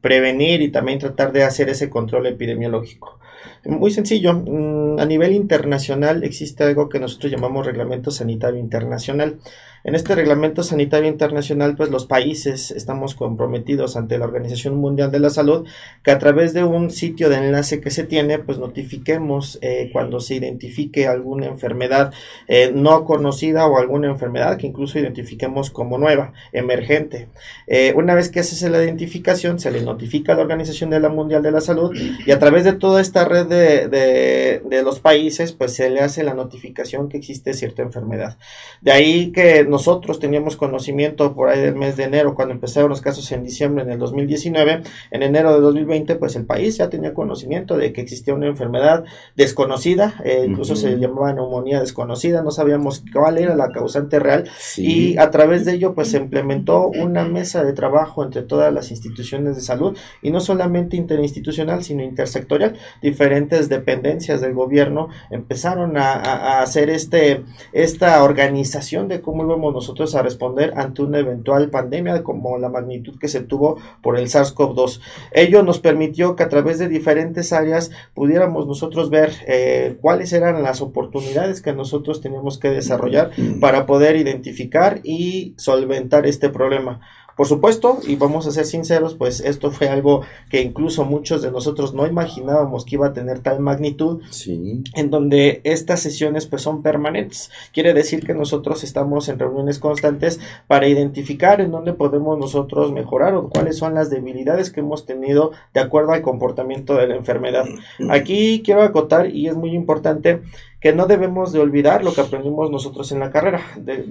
prevenir 0.00 0.60
y 0.60 0.70
también 0.70 0.98
tratar 0.98 1.32
de 1.32 1.44
hacer 1.44 1.70
ese 1.70 1.88
control 1.88 2.26
epidemiológico. 2.26 3.18
Muy 3.64 3.90
sencillo, 3.90 4.34
mm, 4.34 4.98
a 5.00 5.06
nivel 5.06 5.32
internacional 5.32 6.22
existe 6.22 6.64
algo 6.64 6.90
que 6.90 7.00
nosotros 7.00 7.32
llamamos 7.32 7.64
Reglamento 7.64 8.10
Sanitario 8.10 8.60
Internacional. 8.60 9.38
En 9.86 9.94
este 9.94 10.14
reglamento 10.14 10.62
sanitario 10.62 11.10
internacional, 11.10 11.76
pues 11.76 11.90
los 11.90 12.06
países 12.06 12.70
estamos 12.70 13.14
comprometidos 13.14 13.96
ante 13.98 14.16
la 14.16 14.24
Organización 14.24 14.76
Mundial 14.76 15.10
de 15.10 15.20
la 15.20 15.28
Salud 15.28 15.66
que 16.02 16.10
a 16.10 16.18
través 16.18 16.54
de 16.54 16.64
un 16.64 16.90
sitio 16.90 17.28
de 17.28 17.36
enlace 17.36 17.82
que 17.82 17.90
se 17.90 18.04
tiene, 18.04 18.38
pues 18.38 18.56
notifiquemos 18.56 19.58
eh, 19.60 19.90
cuando 19.92 20.20
se 20.20 20.36
identifique 20.36 21.06
alguna 21.06 21.48
enfermedad 21.48 22.14
eh, 22.48 22.72
no 22.74 23.04
conocida 23.04 23.66
o 23.66 23.76
alguna 23.76 24.08
enfermedad 24.08 24.56
que 24.56 24.66
incluso 24.66 24.98
identifiquemos 24.98 25.68
como 25.68 25.98
nueva, 25.98 26.32
emergente. 26.52 27.28
Eh, 27.66 27.92
una 27.94 28.14
vez 28.14 28.30
que 28.30 28.40
hace 28.40 28.70
la 28.70 28.82
identificación, 28.82 29.58
se 29.58 29.70
le 29.70 29.82
notifica 29.82 30.32
a 30.32 30.36
la 30.36 30.42
Organización 30.42 30.88
de 30.88 31.00
la 31.00 31.10
Mundial 31.10 31.42
de 31.42 31.52
la 31.52 31.60
Salud 31.60 31.94
y 32.24 32.30
a 32.30 32.38
través 32.38 32.64
de 32.64 32.72
toda 32.72 33.02
esta 33.02 33.26
red 33.26 33.48
de, 33.48 34.60
de 34.64 34.82
los 34.82 35.00
países, 35.00 35.52
pues 35.52 35.74
se 35.74 35.90
le 35.90 36.00
hace 36.00 36.24
la 36.24 36.32
notificación 36.32 37.10
que 37.10 37.18
existe 37.18 37.52
cierta 37.52 37.82
enfermedad. 37.82 38.38
De 38.80 38.90
ahí 38.90 39.30
que 39.30 39.73
nosotros 39.74 40.20
teníamos 40.20 40.56
conocimiento 40.56 41.34
por 41.34 41.48
ahí 41.48 41.60
del 41.60 41.74
mes 41.74 41.96
de 41.96 42.04
enero, 42.04 42.36
cuando 42.36 42.54
empezaron 42.54 42.90
los 42.90 43.00
casos 43.00 43.32
en 43.32 43.42
diciembre 43.42 43.82
en 43.82 43.90
el 43.90 43.98
2019, 43.98 44.82
en 45.10 45.22
enero 45.24 45.52
de 45.52 45.60
2020, 45.60 46.14
pues 46.14 46.36
el 46.36 46.46
país 46.46 46.76
ya 46.76 46.88
tenía 46.90 47.12
conocimiento 47.12 47.76
de 47.76 47.92
que 47.92 48.00
existía 48.00 48.34
una 48.34 48.46
enfermedad 48.46 49.02
desconocida, 49.34 50.14
eh, 50.24 50.44
incluso 50.48 50.76
se 50.76 50.96
llamaba 50.96 51.32
neumonía 51.32 51.80
desconocida, 51.80 52.44
no 52.44 52.52
sabíamos 52.52 53.02
cuál 53.12 53.38
era 53.38 53.56
la 53.56 53.72
causante 53.72 54.20
real 54.20 54.48
y 54.76 55.16
a 55.18 55.32
través 55.32 55.64
de 55.64 55.72
ello 55.72 55.92
pues 55.92 56.12
se 56.12 56.18
implementó 56.18 56.86
una 56.86 57.24
mesa 57.24 57.64
de 57.64 57.72
trabajo 57.72 58.22
entre 58.22 58.42
todas 58.42 58.72
las 58.72 58.92
instituciones 58.92 59.56
de 59.56 59.62
salud 59.62 59.98
y 60.22 60.30
no 60.30 60.38
solamente 60.38 60.96
interinstitucional, 60.96 61.82
sino 61.82 62.04
intersectorial, 62.04 62.76
diferentes 63.02 63.68
dependencias 63.68 64.40
del 64.40 64.54
gobierno 64.54 65.08
empezaron 65.30 65.96
a, 65.96 66.12
a 66.12 66.62
hacer 66.62 66.90
este, 66.90 67.42
esta 67.72 68.22
organización 68.22 69.08
de 69.08 69.20
cómo 69.20 69.42
íbamos 69.42 69.63
nosotros 69.72 70.14
a 70.14 70.22
responder 70.22 70.74
ante 70.76 71.02
una 71.02 71.18
eventual 71.18 71.70
pandemia 71.70 72.22
como 72.22 72.58
la 72.58 72.68
magnitud 72.68 73.18
que 73.18 73.28
se 73.28 73.40
tuvo 73.40 73.78
por 74.02 74.18
el 74.18 74.26
SARS-CoV-2. 74.26 75.00
Ello 75.32 75.62
nos 75.62 75.78
permitió 75.78 76.36
que 76.36 76.42
a 76.42 76.48
través 76.48 76.78
de 76.78 76.88
diferentes 76.88 77.52
áreas 77.52 77.90
pudiéramos 78.14 78.66
nosotros 78.66 79.10
ver 79.10 79.32
eh, 79.46 79.96
cuáles 80.00 80.32
eran 80.32 80.62
las 80.62 80.80
oportunidades 80.80 81.60
que 81.60 81.72
nosotros 81.72 82.20
teníamos 82.20 82.58
que 82.58 82.70
desarrollar 82.70 83.30
para 83.60 83.86
poder 83.86 84.16
identificar 84.16 85.00
y 85.02 85.54
solventar 85.56 86.26
este 86.26 86.48
problema. 86.48 87.00
Por 87.36 87.46
supuesto, 87.46 87.98
y 88.06 88.16
vamos 88.16 88.46
a 88.46 88.52
ser 88.52 88.64
sinceros, 88.64 89.14
pues 89.14 89.40
esto 89.40 89.70
fue 89.70 89.88
algo 89.88 90.22
que 90.50 90.62
incluso 90.62 91.04
muchos 91.04 91.42
de 91.42 91.50
nosotros 91.50 91.94
no 91.94 92.06
imaginábamos 92.06 92.84
que 92.84 92.96
iba 92.96 93.08
a 93.08 93.12
tener 93.12 93.40
tal 93.40 93.60
magnitud, 93.60 94.22
sí. 94.30 94.82
en 94.94 95.10
donde 95.10 95.60
estas 95.64 96.00
sesiones 96.00 96.46
pues 96.46 96.62
son 96.62 96.82
permanentes. 96.82 97.50
Quiere 97.72 97.94
decir 97.94 98.24
que 98.26 98.34
nosotros 98.34 98.84
estamos 98.84 99.28
en 99.28 99.38
reuniones 99.38 99.78
constantes 99.78 100.40
para 100.66 100.86
identificar 100.86 101.60
en 101.60 101.70
dónde 101.70 101.92
podemos 101.92 102.38
nosotros 102.38 102.92
mejorar 102.92 103.34
o 103.34 103.48
cuáles 103.48 103.76
son 103.76 103.94
las 103.94 104.10
debilidades 104.10 104.70
que 104.70 104.80
hemos 104.80 105.06
tenido 105.06 105.52
de 105.72 105.80
acuerdo 105.80 106.12
al 106.12 106.22
comportamiento 106.22 106.94
de 106.94 107.08
la 107.08 107.16
enfermedad. 107.16 107.64
Aquí 108.10 108.62
quiero 108.64 108.82
acotar 108.82 109.34
y 109.34 109.48
es 109.48 109.56
muy 109.56 109.74
importante 109.74 110.40
que 110.84 110.92
no 110.92 111.06
debemos 111.06 111.50
de 111.50 111.60
olvidar 111.60 112.04
lo 112.04 112.12
que 112.12 112.20
aprendimos 112.20 112.70
nosotros 112.70 113.10
en 113.10 113.18
la 113.18 113.30
carrera. 113.30 113.62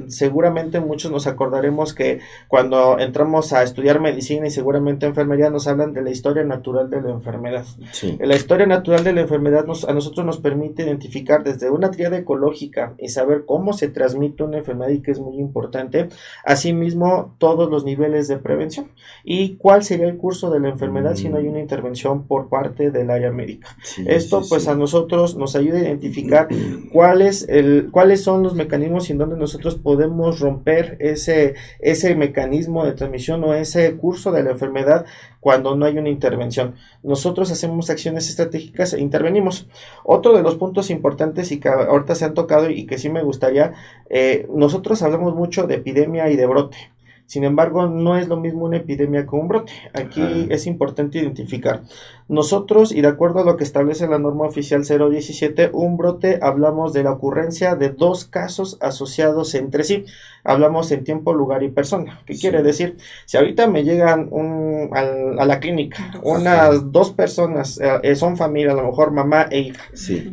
seguramente 0.08 0.80
muchos 0.80 1.12
nos 1.12 1.28
acordaremos 1.28 1.94
que 1.94 2.20
cuando 2.48 2.98
entramos 2.98 3.54
a 3.54 3.62
estudiar 3.62 4.00
medicina 4.00 4.48
y 4.48 4.50
seguramente 4.50 5.06
enfermería 5.06 5.52
nos 5.52 5.68
hablan 5.68 5.94
de 5.94 6.02
la 6.02 6.10
historia 6.10 6.44
natural 6.44 6.90
de 6.90 7.00
la 7.04 7.12
enfermedad. 7.12 7.64
La 8.20 8.36
historia 8.36 8.66
natural 8.66 9.04
de 9.04 9.14
la 9.14 9.22
enfermedad 9.22 9.68
nos, 9.68 9.88
a 9.88 9.94
nosotros 9.94 10.26
nos 10.26 10.40
permite 10.40 10.82
identificar 10.82 11.44
desde 11.44 11.70
una 11.70 11.92
triada 11.92 12.18
ecológica 12.18 12.96
y 12.98 13.10
saber 13.10 13.44
cómo 13.46 13.74
se 13.74 13.90
transmite 13.90 14.42
una 14.42 14.58
enfermedad 14.58 14.90
y 14.90 15.04
que 15.04 15.12
es 15.12 15.20
muy 15.20 15.38
importante, 15.38 16.10
asimismo 16.44 17.36
todos 17.38 17.70
los 17.70 17.86
niveles 17.86 18.28
de 18.28 18.38
prevención 18.38 18.88
y 19.24 19.58
cuál 19.58 19.84
sería 19.84 20.08
el 20.08 20.18
curso 20.18 20.50
de 20.50 20.60
la 20.60 20.70
enfermedad 20.70 21.14
si 21.14 21.30
no 21.30 21.38
hay 21.38 21.46
una 21.46 21.60
intervención 21.60 22.24
por 22.24 22.50
parte 22.50 22.90
del 22.90 23.12
área 23.12 23.32
médica. 23.32 23.78
Esto 24.08 24.42
pues 24.50 24.68
a 24.68 24.74
nosotros 24.74 25.38
nos 25.38 25.56
ayuda 25.56 25.78
a 25.78 25.82
identificar 25.82 26.48
cuáles, 26.92 27.48
el, 27.50 27.90
cuáles 27.92 28.24
son 28.24 28.44
los 28.44 28.56
mecanismos 28.56 29.10
y 29.10 29.14
en 29.14 29.18
donde 29.18 29.38
nosotros 29.38 29.76
podemos 29.76 30.40
romper 30.40 30.98
ese, 31.00 31.56
ese 31.80 32.16
mecanismo 32.16 32.86
de 32.86 32.94
transmisión 32.94 33.44
o 33.44 33.54
ese 33.54 33.96
curso 33.96 34.32
de 34.32 34.44
la 34.44 34.52
enfermedad 34.52 35.06
cuando 35.40 35.76
no 35.76 35.86
hay 35.86 35.98
una 35.98 36.10
intervención. 36.10 36.76
Nosotros 37.04 37.52
hacemos 37.52 37.90
acciones 37.90 38.30
estratégicas 38.30 38.94
e 38.94 39.02
intervenimos. 39.02 39.68
Otro 40.04 40.34
de 40.36 40.44
los 40.44 40.56
puntos 40.56 40.90
importantes 40.90 41.52
y 41.52 41.60
que 41.60 41.70
ahorita 41.70 42.16
se 42.16 42.26
han 42.26 42.34
tocado 42.34 42.70
y 42.70 42.86
que 42.86 42.98
sí 42.98 43.10
me 43.10 43.24
gustaría, 43.24 43.74
eh, 44.10 44.48
nosotros 44.54 45.02
hablamos 45.02 45.36
mucho 45.36 45.68
de 45.68 45.76
epidemia 45.76 46.30
y 46.30 46.36
de 46.36 46.46
brote. 46.46 46.93
Sin 47.26 47.44
embargo, 47.44 47.88
no 47.88 48.18
es 48.18 48.28
lo 48.28 48.38
mismo 48.38 48.66
una 48.66 48.78
epidemia 48.78 49.26
que 49.26 49.36
un 49.36 49.48
brote. 49.48 49.74
Aquí 49.94 50.48
es 50.50 50.68
importante 50.68 51.18
identificar. 51.18 51.82
Nosotros, 52.28 52.92
y 52.92 53.02
de 53.02 53.08
acuerdo 53.08 53.40
a 53.40 53.44
lo 53.44 53.58
que 53.58 53.64
establece 53.64 54.08
la 54.08 54.20
norma 54.20 54.46
oficial 54.46 54.84
017, 54.84 55.72
un 55.74 55.98
brote 55.98 56.40
hablamos 56.42 56.94
de 56.94 57.04
la 57.04 57.12
ocurrencia 57.12 57.76
de 57.76 57.90
dos 57.90 58.26
casos 58.26 58.78
asociados 58.82 59.56
entre 59.56 59.84
sí. 59.84 60.06
Hablamos 60.44 60.92
en 60.92 61.04
tiempo, 61.04 61.34
lugar 61.34 61.64
y 61.64 61.70
persona. 61.70 62.20
¿Qué 62.26 62.36
quiere 62.36 62.62
decir? 62.62 62.98
Si 63.26 63.38
ahorita 63.38 63.68
me 63.68 63.84
llegan 63.84 64.28
un, 64.30 64.90
a, 64.94 65.46
la 65.46 65.60
clínica 65.60 66.12
unas 66.24 66.92
dos 66.92 67.12
personas, 67.12 67.80
eh, 68.04 68.16
son 68.16 68.38
familia, 68.38 68.74
a 68.74 68.76
lo 68.76 68.84
mejor 68.84 69.12
mamá 69.12 69.48
e 69.50 69.60
hija, 69.60 69.84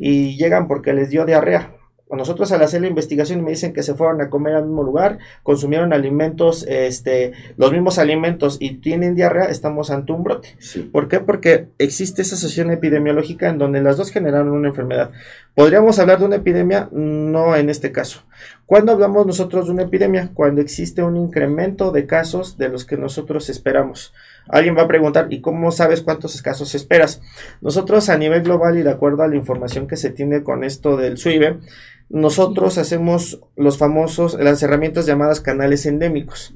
y 0.01 0.37
llegan 0.37 0.69
porque 0.69 0.93
les 0.93 1.11
dio 1.11 1.25
diarrea 1.25 1.80
nosotros 2.17 2.51
al 2.53 2.63
hacer 2.63 2.81
la 2.81 2.89
investigación 2.89 3.45
me 3.45 3.51
dicen 3.51 3.73
que 3.73 3.83
se 3.83 3.95
fueron 3.95 4.21
a 4.21 4.31
comer 4.31 4.55
al 4.55 4.65
mismo 4.65 4.83
lugar, 4.83 5.19
consumieron 5.43 5.93
alimentos, 5.93 6.65
este, 6.69 7.33
los 7.57 7.73
mismos 7.73 7.99
alimentos 7.99 8.57
y 8.61 8.79
tienen 8.79 9.15
diarrea, 9.15 9.45
estamos 9.45 9.91
ante 9.91 10.13
un 10.13 10.25
brote. 10.25 10.57
¿Por 10.93 11.09
qué? 11.09 11.21
Porque 11.21 11.69
existe 11.79 12.23
esa 12.23 12.35
asociación 12.35 12.71
epidemiológica 12.71 13.49
en 13.49 13.59
donde 13.59 13.81
las 13.81 13.97
dos 13.97 14.11
generaron 14.11 14.51
una 14.53 14.69
enfermedad. 14.69 15.11
¿Podríamos 15.55 15.99
hablar 15.99 16.19
de 16.21 16.27
una 16.27 16.37
epidemia? 16.37 16.89
No 16.93 17.57
en 17.57 17.71
este 17.71 17.93
caso. 17.93 18.23
¿Cuándo 18.67 18.93
hablamos 18.93 19.27
nosotros 19.27 19.67
de 19.67 19.73
una 19.73 19.83
epidemia? 19.83 20.31
Cuando 20.33 20.61
existe 20.61 21.03
un 21.03 21.17
incremento 21.17 21.91
de 21.91 22.07
casos 22.07 22.57
de 22.57 22.69
los 22.69 22.85
que 22.85 22.97
nosotros 22.97 23.51
esperamos. 23.51 24.15
Alguien 24.49 24.77
va 24.77 24.83
a 24.83 24.89
preguntar, 24.89 25.27
¿y 25.31 25.41
cómo 25.41 25.73
sabes 25.73 26.03
cuántos 26.03 26.41
casos 26.41 26.75
esperas? 26.75 27.21
Nosotros 27.61 28.09
a 28.09 28.17
nivel 28.17 28.43
global 28.43 28.79
y 28.79 28.83
de 28.83 28.91
acuerdo 28.91 29.23
a 29.23 29.29
la 29.29 29.37
información 29.37 29.87
que 29.87 29.97
se 29.97 30.11
tiene 30.11 30.43
con 30.43 30.65
esto 30.65 30.97
del 30.97 31.19
SUIBE, 31.19 31.59
nosotros 32.11 32.77
hacemos 32.77 33.41
los 33.57 33.79
famosos, 33.79 34.35
las 34.39 34.63
herramientas 34.63 35.07
llamadas 35.07 35.41
canales 35.41 35.87
endémicos. 35.87 36.55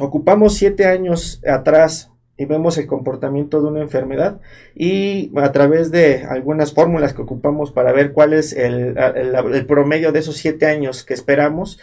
Ocupamos 0.00 0.54
siete 0.54 0.86
años 0.86 1.40
atrás 1.46 2.10
y 2.36 2.44
vemos 2.46 2.76
el 2.76 2.86
comportamiento 2.86 3.62
de 3.62 3.68
una 3.68 3.80
enfermedad 3.80 4.40
y 4.74 5.30
a 5.36 5.52
través 5.52 5.90
de 5.92 6.24
algunas 6.24 6.74
fórmulas 6.74 7.14
que 7.14 7.22
ocupamos 7.22 7.70
para 7.70 7.92
ver 7.92 8.12
cuál 8.12 8.32
es 8.32 8.52
el, 8.52 8.96
el 8.98 9.66
promedio 9.66 10.10
de 10.10 10.18
esos 10.18 10.36
siete 10.36 10.66
años 10.66 11.04
que 11.04 11.14
esperamos, 11.14 11.78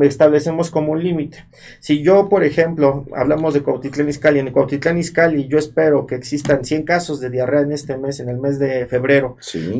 establecemos 0.00 0.70
como 0.70 0.92
un 0.92 1.02
límite. 1.02 1.44
Si 1.80 2.02
yo, 2.02 2.28
por 2.28 2.44
ejemplo, 2.44 3.04
hablamos 3.14 3.54
de 3.54 3.62
Cuautitlán 3.62 4.08
Izcalli, 4.08 4.38
en 4.38 4.50
Cuautitlán 4.50 4.98
Izcalli 4.98 5.48
yo 5.48 5.58
espero 5.58 6.06
que 6.06 6.14
existan 6.14 6.64
100 6.64 6.84
casos 6.84 7.20
de 7.20 7.30
diarrea 7.30 7.60
en 7.60 7.72
este 7.72 7.96
mes, 7.96 8.20
en 8.20 8.28
el 8.28 8.38
mes 8.38 8.58
de 8.58 8.86
febrero, 8.86 9.36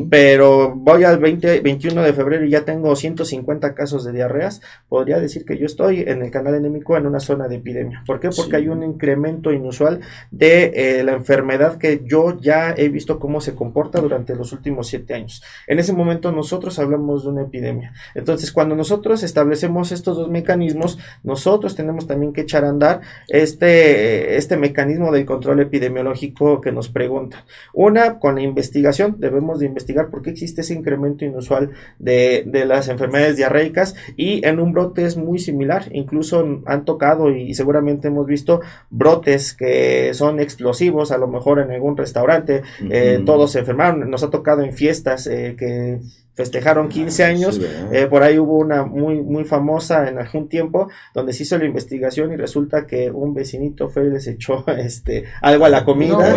pero 0.09 0.73
voy 0.75 1.03
al 1.03 1.17
20, 1.17 1.61
21 1.61 2.03
de 2.03 2.13
febrero 2.13 2.45
y 2.45 2.51
ya 2.51 2.65
tengo 2.65 2.95
150 2.95 3.73
casos 3.73 4.03
de 4.03 4.11
diarreas, 4.11 4.61
podría 4.87 5.19
decir 5.19 5.45
que 5.45 5.57
yo 5.57 5.65
estoy 5.65 6.01
en 6.01 6.21
el 6.21 6.31
canal 6.31 6.55
endémico 6.55 6.95
en 6.97 7.07
una 7.07 7.19
zona 7.19 7.47
de 7.47 7.55
epidemia. 7.55 8.03
¿Por 8.05 8.19
qué? 8.19 8.29
Porque 8.29 8.57
hay 8.57 8.67
un 8.67 8.83
incremento 8.83 9.51
inusual 9.51 10.01
de 10.31 10.71
eh, 10.75 11.03
la 11.03 11.13
enfermedad 11.13 11.77
que 11.77 12.01
yo 12.05 12.39
ya 12.39 12.73
he 12.77 12.89
visto 12.89 13.19
cómo 13.19 13.41
se 13.41 13.55
comporta 13.55 13.99
durante 13.99 14.35
los 14.35 14.53
últimos 14.53 14.87
7 14.87 15.13
años. 15.13 15.43
En 15.67 15.79
ese 15.79 15.93
momento 15.93 16.31
nosotros 16.31 16.77
hablamos 16.79 17.23
de 17.23 17.29
una 17.29 17.43
epidemia. 17.43 17.93
Entonces, 18.15 18.51
cuando 18.51 18.75
nosotros 18.75 19.23
establecemos 19.23 19.91
estos 20.03 20.17
dos 20.17 20.29
mecanismos, 20.29 20.99
nosotros 21.23 21.75
tenemos 21.75 22.07
también 22.07 22.33
que 22.33 22.41
echar 22.41 22.65
a 22.65 22.69
andar 22.69 22.99
este, 23.29 24.35
este 24.35 24.57
mecanismo 24.57 25.13
del 25.13 25.25
control 25.25 25.61
epidemiológico 25.61 26.59
que 26.59 26.73
nos 26.73 26.89
pregunta. 26.89 27.45
Una, 27.73 28.19
con 28.19 28.35
la 28.35 28.41
investigación, 28.41 29.15
debemos 29.17 29.59
de 29.59 29.67
investigar 29.67 30.09
por 30.09 30.21
qué 30.21 30.31
existe 30.31 30.59
ese 30.59 30.73
incremento 30.73 31.23
inusual 31.23 31.71
de, 31.99 32.43
de 32.45 32.65
las 32.65 32.89
enfermedades 32.89 33.37
diarreicas 33.37 33.95
y 34.17 34.45
en 34.45 34.59
un 34.59 34.73
brote 34.73 35.05
es 35.05 35.15
muy 35.15 35.39
similar, 35.39 35.85
incluso 35.93 36.61
han 36.65 36.83
tocado 36.83 37.31
y 37.31 37.53
seguramente 37.53 38.09
hemos 38.09 38.27
visto 38.27 38.59
brotes 38.89 39.53
que 39.53 40.13
son 40.13 40.41
explosivos, 40.41 41.13
a 41.13 41.17
lo 41.17 41.27
mejor 41.27 41.59
en 41.59 41.71
algún 41.71 41.95
restaurante, 41.95 42.63
eh, 42.89 43.21
todos 43.25 43.53
se 43.53 43.59
enfermaron, 43.59 44.09
nos 44.09 44.23
ha 44.23 44.29
tocado 44.29 44.63
en 44.63 44.73
fiestas 44.73 45.27
eh, 45.27 45.55
que 45.57 45.99
festejaron 46.35 46.89
15 46.89 47.23
ah, 47.23 47.27
años, 47.27 47.61
eh, 47.91 48.07
por 48.07 48.23
ahí 48.23 48.39
hubo 48.39 48.57
una 48.57 48.85
muy 48.85 49.21
muy 49.21 49.45
famosa 49.45 50.09
en 50.09 50.17
algún 50.17 50.49
tiempo 50.49 50.89
donde 51.13 51.33
se 51.33 51.43
hizo 51.43 51.57
la 51.57 51.65
investigación 51.65 52.33
y 52.33 52.37
resulta 52.37 52.87
que 52.87 53.11
un 53.11 53.33
vecinito 53.33 53.89
fue 53.89 54.07
y 54.07 54.09
les 54.09 54.27
echó 54.27 54.65
este 54.77 55.25
algo 55.41 55.65
a 55.65 55.69
la 55.69 55.85
comida, 55.85 56.35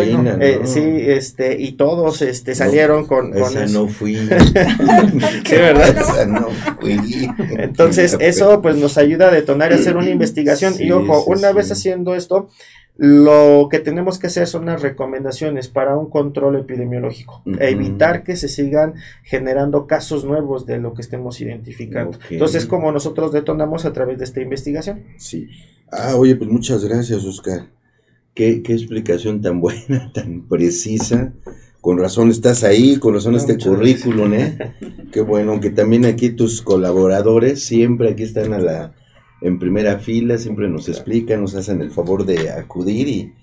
sí, 0.65 0.81
este 1.07 1.59
y 1.59 1.73
todos 1.73 2.21
este 2.21 2.53
salieron 2.55 3.05
con, 3.05 3.35
esa 3.35 3.65
no 3.65 3.87
fui, 3.87 4.15
sí, 5.45 5.55
verdad, 5.55 5.97
esa 5.97 6.25
no 6.25 6.47
fui. 6.79 7.29
entonces 7.57 8.17
eso 8.19 8.61
pues 8.61 8.75
nos 8.75 8.97
ayuda 8.97 9.29
a 9.29 9.31
detonar 9.31 9.71
y 9.71 9.75
hacer 9.75 9.97
una 9.97 10.09
investigación. 10.09 10.75
Y 10.79 10.91
ojo, 10.91 11.23
una 11.25 11.51
vez 11.51 11.71
haciendo 11.71 12.15
esto 12.15 12.49
lo 12.97 13.67
que 13.69 13.77
tenemos 13.79 14.17
que 14.17 14.27
hacer 14.27 14.47
son 14.47 14.63
unas 14.63 14.81
recomendaciones 14.81 15.67
para 15.67 15.95
un 15.95 16.09
control 16.09 16.57
epidemiológico, 16.57 17.43
evitar 17.59 18.23
que 18.23 18.35
se 18.35 18.49
sigan 18.49 18.95
generando 19.23 19.85
casos 19.85 20.25
nuevos 20.25 20.65
de 20.65 20.79
lo 20.79 20.95
que 20.95 21.03
estemos 21.03 21.39
identificando. 21.39 22.17
Entonces, 22.29 22.65
como 22.65 22.91
nosotros 22.91 23.31
detonamos 23.31 23.85
a 23.85 23.93
través 23.93 24.17
de 24.17 24.23
esta 24.23 24.41
investigación. 24.41 25.03
Sí. 25.17 25.47
Ah, 25.91 26.15
oye, 26.15 26.35
pues 26.35 26.49
muchas 26.49 26.83
gracias, 26.83 27.23
Oscar. 27.23 27.67
Qué, 28.33 28.63
qué 28.63 28.73
explicación 28.73 29.41
tan 29.41 29.61
buena, 29.61 30.11
tan 30.13 30.47
precisa. 30.47 31.33
Con 31.81 31.99
razón 31.99 32.31
estás 32.31 32.63
ahí, 32.63 32.97
con 32.97 33.13
razón 33.13 33.35
este 33.35 33.57
currículum, 33.57 34.33
¿eh? 34.33 34.57
Qué 35.11 35.21
bueno, 35.21 35.51
aunque 35.51 35.69
también 35.69 36.05
aquí 36.05 36.31
tus 36.31 36.61
colaboradores 36.61 37.63
siempre 37.63 38.09
aquí 38.09 38.23
están 38.23 38.51
a 38.53 38.59
la 38.59 38.93
en 39.41 39.59
primera 39.59 39.99
fila, 39.99 40.37
siempre 40.37 40.69
nos 40.69 40.89
explican, 40.89 41.41
nos 41.41 41.55
hacen 41.55 41.81
el 41.81 41.91
favor 41.91 42.25
de 42.25 42.49
acudir 42.49 43.07
y 43.07 43.33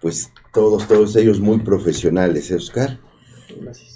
pues 0.00 0.32
todos, 0.52 0.86
todos 0.88 1.16
ellos 1.16 1.40
muy 1.40 1.58
profesionales, 1.60 2.50
¿eh, 2.50 2.56
Oscar? 2.56 3.00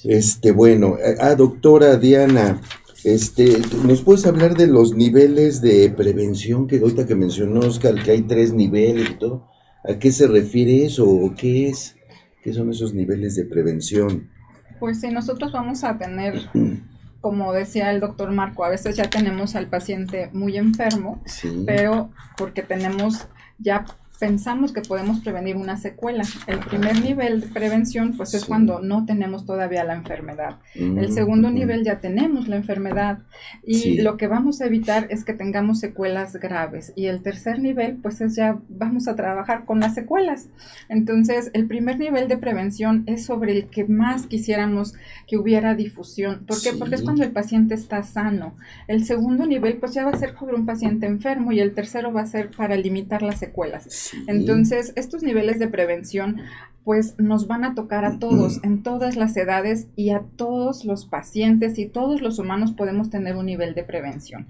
Este, 0.05 0.53
bueno, 0.53 0.97
ah, 1.19 1.35
doctora 1.35 1.97
Diana, 1.97 2.61
este, 3.05 3.59
¿nos 3.85 4.03
puedes 4.03 4.27
hablar 4.27 4.57
de 4.57 4.67
los 4.67 4.95
niveles 4.95 5.61
de 5.61 5.91
prevención 5.91 6.67
que 6.67 6.79
ahorita 6.79 7.07
que 7.07 7.15
mencionó 7.15 7.61
Oscar, 7.61 8.03
que 8.03 8.13
hay 8.13 8.23
tres 8.23 8.53
niveles 8.53 9.11
y 9.11 9.15
todo? 9.15 9.49
¿A 9.85 9.99
qué 9.99 10.13
se 10.13 10.27
refiere 10.27 10.85
eso 10.85 11.09
o 11.09 11.35
qué 11.35 11.69
es? 11.69 11.97
¿Qué 12.43 12.53
son 12.53 12.71
esos 12.71 12.95
niveles 12.95 13.37
de 13.37 13.45
prevención? 13.45 14.31
Pues 14.79 15.01
sí, 15.01 15.09
nosotros 15.11 15.53
vamos 15.53 15.85
a 15.85 15.97
tener 15.99 16.41
como 17.21 17.53
decía 17.53 17.91
el 17.91 18.01
doctor 18.01 18.31
Marco, 18.31 18.65
a 18.65 18.69
veces 18.69 18.97
ya 18.97 19.11
tenemos 19.11 19.55
al 19.55 19.67
paciente 19.67 20.31
muy 20.33 20.57
enfermo, 20.57 21.23
pero 21.67 22.11
porque 22.37 22.63
tenemos 22.63 23.27
ya 23.59 23.85
pensamos 24.21 24.73
que 24.73 24.83
podemos 24.83 25.21
prevenir 25.21 25.57
una 25.57 25.79
secuela. 25.79 26.25
El 26.47 26.59
primer 26.59 27.01
nivel 27.01 27.41
de 27.41 27.47
prevención, 27.49 28.17
pues 28.17 28.35
es 28.35 28.45
cuando 28.45 28.81
no 28.81 29.07
tenemos 29.07 29.47
todavía 29.47 29.83
la 29.83 29.95
enfermedad. 29.95 30.59
el 30.75 31.11
segundo 31.13 31.51
nivel 31.51 31.85
ya 31.85 32.01
tenemos 32.01 32.47
la 32.47 32.57
enfermedad 32.57 33.21
y 33.65 34.03
lo 34.03 34.19
que 34.19 34.29
vamos 34.29 34.61
a 34.61 34.67
evitar 34.67 35.07
es 35.11 35.25
que 35.25 35.33
tengamos 35.33 35.81
secuelas 35.81 36.37
graves. 36.37 36.93
Y 36.95 37.07
el 37.07 37.23
tercer 37.23 37.61
nivel, 37.61 37.97
pues 37.97 38.21
es 38.21 38.37
ya 38.37 38.59
vamos 38.69 39.09
a 39.09 39.17
trabajar 39.17 39.65
con 39.65 39.81
las 39.81 39.95
secuelas. 39.95 40.49
Entonces, 40.91 41.51
el 41.55 41.67
primer 41.67 41.99
nivel 41.99 42.29
de 42.29 42.37
prevención 42.37 43.05
es 43.07 43.25
sobre 43.25 43.53
el 43.53 43.69
que 43.69 43.85
más 43.87 44.27
quisiéramos 44.27 44.93
que 45.27 45.39
hubiera 45.39 45.75
difusión. 45.75 46.45
¿Por 46.47 46.61
qué? 46.61 46.75
Porque 46.75 46.97
es 46.97 47.03
cuando 47.03 47.25
el 47.25 47.33
paciente 47.33 47.75
está 47.75 48.03
sano. 48.03 48.55
El 48.87 49.07
segundo 49.07 49.47
nivel, 49.47 49.79
pues 49.79 49.95
ya 49.95 50.05
va 50.05 50.11
a 50.11 50.19
ser 50.19 50.37
sobre 50.39 50.57
un 50.57 50.67
paciente 50.67 51.07
enfermo 51.07 51.53
y 51.53 51.61
el 51.61 51.73
tercero 51.73 52.13
va 52.13 52.21
a 52.21 52.27
ser 52.27 52.51
para 52.51 52.77
limitar 52.77 53.23
las 53.23 53.39
secuelas. 53.39 54.10
Entonces, 54.27 54.93
estos 54.97 55.23
niveles 55.23 55.59
de 55.59 55.69
prevención 55.69 56.41
pues 56.85 57.15
nos 57.19 57.47
van 57.47 57.65
a 57.65 57.75
tocar 57.75 58.05
a 58.05 58.19
todos, 58.19 58.59
en 58.65 58.83
todas 58.83 59.17
las 59.17 59.37
edades 59.37 59.87
y 59.97 60.11
a 60.11 60.23
todos 60.37 60.85
los 60.85 61.05
pacientes 61.05 61.79
y 61.79 61.87
todos 61.87 62.23
los 62.23 62.39
humanos 62.39 62.73
podemos 62.73 63.11
tener 63.11 63.37
un 63.37 63.47
nivel 63.47 63.75
de 63.75 63.85
prevención. 63.85 64.49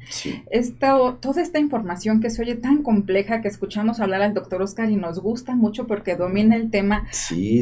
toda 1.21 1.43
esta 1.43 1.59
información 1.59 2.21
que 2.21 2.31
se 2.31 2.43
oye 2.43 2.55
tan 2.55 2.83
compleja 2.83 3.41
que 3.41 3.49
escuchamos 3.49 4.01
hablar 4.01 4.23
al 4.23 4.33
doctor 4.33 4.63
Oscar 4.63 4.91
y 4.91 4.97
nos 4.97 5.19
gusta 5.19 5.57
mucho 5.57 5.87
porque 5.87 6.15
domina 6.15 6.55
el 6.55 6.71
tema 6.71 7.07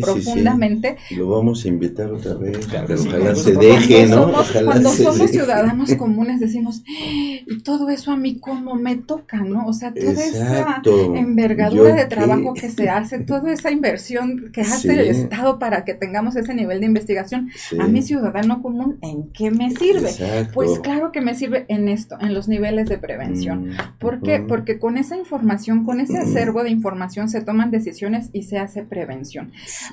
profundamente. 0.02 0.96
Lo 1.16 1.28
vamos 1.28 1.64
a 1.64 1.68
invitar 1.68 2.12
otra 2.12 2.34
vez, 2.34 2.66
ojalá 2.66 3.34
se 3.34 3.54
deje, 3.54 4.06
¿no? 4.06 4.32
cuando 4.64 4.90
somos 4.90 5.30
ciudadanos 5.30 5.94
comunes 5.98 6.40
decimos, 6.40 6.82
y 6.86 7.62
todo 7.62 7.88
eso 7.88 8.12
a 8.12 8.16
mí 8.16 8.38
como 8.38 8.74
me 8.74 8.96
toca, 8.96 9.38
¿no? 9.38 9.66
O 9.66 9.72
sea, 9.72 9.92
toda 9.94 10.24
esa 10.24 10.82
envergadura 10.84 11.87
de 11.94 12.06
trabajo 12.06 12.54
que 12.54 12.70
se 12.70 12.88
hace, 12.88 13.20
toda 13.20 13.52
esa 13.52 13.70
inversión 13.70 14.50
que 14.52 14.62
hace 14.62 14.92
el 14.92 15.08
Estado 15.08 15.58
para 15.58 15.84
que 15.84 15.94
tengamos 15.94 16.36
ese 16.36 16.54
nivel 16.54 16.80
de 16.80 16.86
investigación? 16.86 17.50
A 17.78 17.86
mi 17.86 18.02
ciudadano 18.02 18.62
común, 18.62 18.98
¿en 19.02 19.30
qué 19.32 19.50
me 19.50 19.70
sirve? 19.70 20.10
Pues 20.52 20.78
claro 20.80 21.12
que 21.12 21.20
me 21.20 21.34
sirve 21.34 21.64
en 21.68 21.88
esto, 21.88 22.16
en 22.20 22.34
los 22.34 22.48
niveles 22.48 22.88
de 22.88 22.98
prevención. 22.98 23.70
Mm, 23.70 23.76
¿Por 23.98 24.22
qué? 24.22 24.40
Porque 24.40 24.78
con 24.78 24.96
esa 24.96 25.16
información, 25.16 25.84
con 25.84 26.00
ese 26.00 26.18
acervo 26.18 26.62
de 26.62 26.70
información 26.70 27.28
se 27.28 27.40
toman 27.40 27.70
decisiones 27.70 28.30
y 28.32 28.42
se 28.44 28.58
hace 28.58 28.82
prevención. 28.82 29.52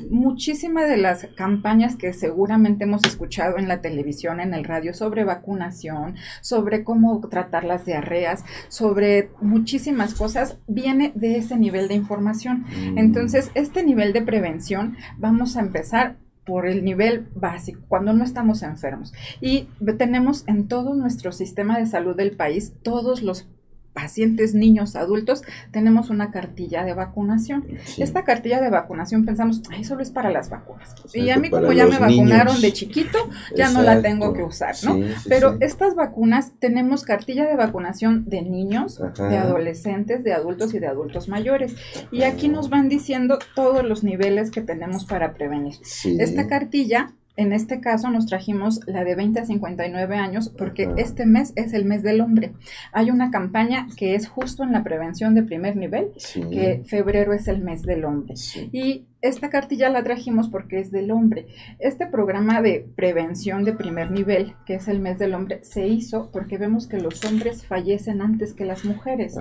Muchísimas 0.10 0.88
de 0.90 0.98
las 0.98 1.28
campañas 1.36 1.96
que 1.96 2.14
seguramente 2.14 2.86
hemos 2.86 3.04
escuchado 3.06 3.58
en 3.58 3.68
la 3.68 3.82
televisión, 3.82 4.40
en 4.40 4.54
el 4.54 4.64
radio, 4.64 4.94
sobre 4.94 5.24
vacunación, 5.24 6.16
sobre 6.42 6.84
cómo 6.84 7.20
tratar 7.28 7.64
las 7.64 7.86
diarreas, 7.86 8.44
sobre 8.68 9.30
muchísimas 9.42 10.14
cosas, 10.14 10.58
viene 10.68 11.12
de 11.16 11.38
ese 11.38 11.58
nivel 11.58 11.85
de 11.88 11.96
información. 11.96 12.66
Mm. 12.68 12.98
Entonces, 12.98 13.52
este 13.54 13.84
nivel 13.84 14.14
de 14.14 14.22
prevención 14.22 14.98
vamos 15.18 15.58
a 15.58 15.62
empezar 15.62 16.18
por 16.46 16.68
el 16.68 16.86
nivel 16.86 17.28
básico, 17.36 17.82
cuando 17.88 18.14
no 18.14 18.24
estamos 18.24 18.62
enfermos. 18.62 19.14
Y 19.42 19.68
tenemos 19.98 20.44
en 20.48 20.68
todo 20.68 20.94
nuestro 20.94 21.32
sistema 21.32 21.80
de 21.80 21.88
salud 21.88 22.16
del 22.16 22.32
país 22.32 22.74
todos 22.84 23.24
los 23.24 23.48
pacientes, 23.96 24.54
niños, 24.54 24.96
adultos, 24.96 25.42
tenemos 25.72 26.12
una 26.12 26.30
cartilla 26.30 26.84
de 26.84 26.94
vacunación. 26.94 27.66
Esta 27.98 28.24
cartilla 28.24 28.62
de 28.62 28.70
vacunación 28.70 29.26
pensamos, 29.26 29.64
ay, 29.72 29.84
solo 29.84 30.04
es 30.04 30.12
para 30.12 30.30
las 30.30 30.50
vacunas. 30.50 30.94
y 31.14 31.30
a 31.32 31.38
mí 31.38 31.50
como 31.50 31.72
ya 31.72 31.88
me 31.88 31.98
vacunaron 31.98 32.62
de 32.62 32.74
chiquito, 32.74 33.18
ya 33.56 33.72
no 33.72 33.82
la 33.82 34.02
tengo 34.02 34.34
que 34.34 34.44
usar, 34.44 34.76
¿no? 34.84 35.00
Pero 35.28 35.58
estas 35.62 35.96
vacunas 35.96 36.52
tenemos 36.60 37.04
cartilla 37.04 37.48
de 37.48 37.56
vacunación 37.56 38.26
de 38.26 38.42
niños, 38.42 39.02
de 39.18 39.38
adolescentes, 39.38 40.24
de 40.24 40.34
adultos 40.34 40.74
y 40.74 40.80
de 40.80 40.88
adultos 40.88 41.30
mayores. 41.30 41.76
Y 42.12 42.24
aquí 42.24 42.50
nos 42.50 42.70
van 42.70 42.90
diciendo 42.90 43.40
todos 43.56 43.84
los 43.86 44.04
niveles 44.04 44.52
que 44.52 44.62
tenemos 44.62 45.06
para 45.06 45.34
prevenir. 45.34 45.76
Esta 46.20 46.48
cartilla 46.48 47.14
en 47.38 47.54
este 47.54 47.82
caso 47.82 48.10
nos 48.10 48.26
trajimos 48.26 48.80
la 48.88 49.04
de 49.04 49.16
20 49.16 49.40
a 49.40 49.46
59 49.46 50.16
años 50.16 50.50
porque 50.50 50.90
este 50.98 51.26
mes 51.26 51.54
es 51.56 51.74
el 51.74 51.86
mes 51.86 52.04
del 52.04 52.22
hombre. 52.22 52.54
Hay 52.92 53.12
una 53.12 53.32
campaña 53.32 53.88
que 53.98 54.16
es 54.16 54.28
justo 54.28 54.64
en 54.64 54.72
la 54.72 54.84
prevención 54.84 55.36
de 55.36 55.44
primer 55.44 55.76
nivel, 55.76 56.12
que 56.34 56.84
febrero 56.86 57.34
es 57.34 57.48
el 57.48 57.62
mes 57.62 57.82
del 57.84 58.06
hombre. 58.06 58.36
Y 58.72 59.06
esta 59.28 59.50
cartilla 59.50 59.90
la 59.90 60.04
trajimos 60.04 60.50
porque 60.50 60.80
es 60.80 60.92
del 60.92 61.12
hombre. 61.12 61.48
Este 61.80 62.08
programa 62.08 62.62
de 62.62 62.86
prevención 62.96 63.64
de 63.64 63.74
primer 63.74 64.12
nivel, 64.12 64.56
que 64.66 64.76
es 64.76 64.88
el 64.88 65.00
mes 65.00 65.20
del 65.20 65.34
hombre, 65.34 65.64
se 65.64 65.88
hizo 65.88 66.30
porque 66.32 66.58
vemos 66.58 66.88
que 66.88 67.00
los 67.00 67.24
hombres 67.26 67.66
fallecen 67.66 68.22
antes 68.22 68.54
que 68.54 68.66
las 68.66 68.86
mujeres 68.86 69.36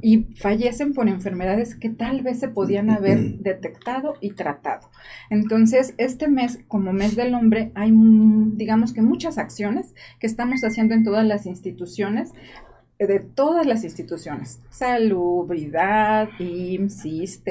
y 0.00 0.24
fallecen 0.36 0.92
por 0.92 1.08
enfermedades 1.08 1.74
que 1.74 1.90
tal 1.90 2.22
vez 2.22 2.40
se 2.40 2.48
podían 2.48 2.90
haber 2.90 3.38
detectado 3.38 4.14
y 4.20 4.32
tratado. 4.32 4.90
Entonces, 5.30 5.94
este 5.98 6.28
mes, 6.28 6.60
como 6.68 6.92
mes 6.92 7.16
del 7.16 7.34
hombre, 7.34 7.72
hay, 7.74 7.92
digamos 7.92 8.92
que 8.92 9.02
muchas 9.02 9.38
acciones 9.38 9.94
que 10.18 10.26
estamos 10.26 10.62
haciendo 10.62 10.94
en 10.94 11.04
todas 11.04 11.26
las 11.26 11.46
instituciones 11.46 12.32
de 13.06 13.20
todas 13.20 13.66
las 13.66 13.84
instituciones, 13.84 14.60
salubridad, 14.70 16.28
IMSS, 16.38 17.42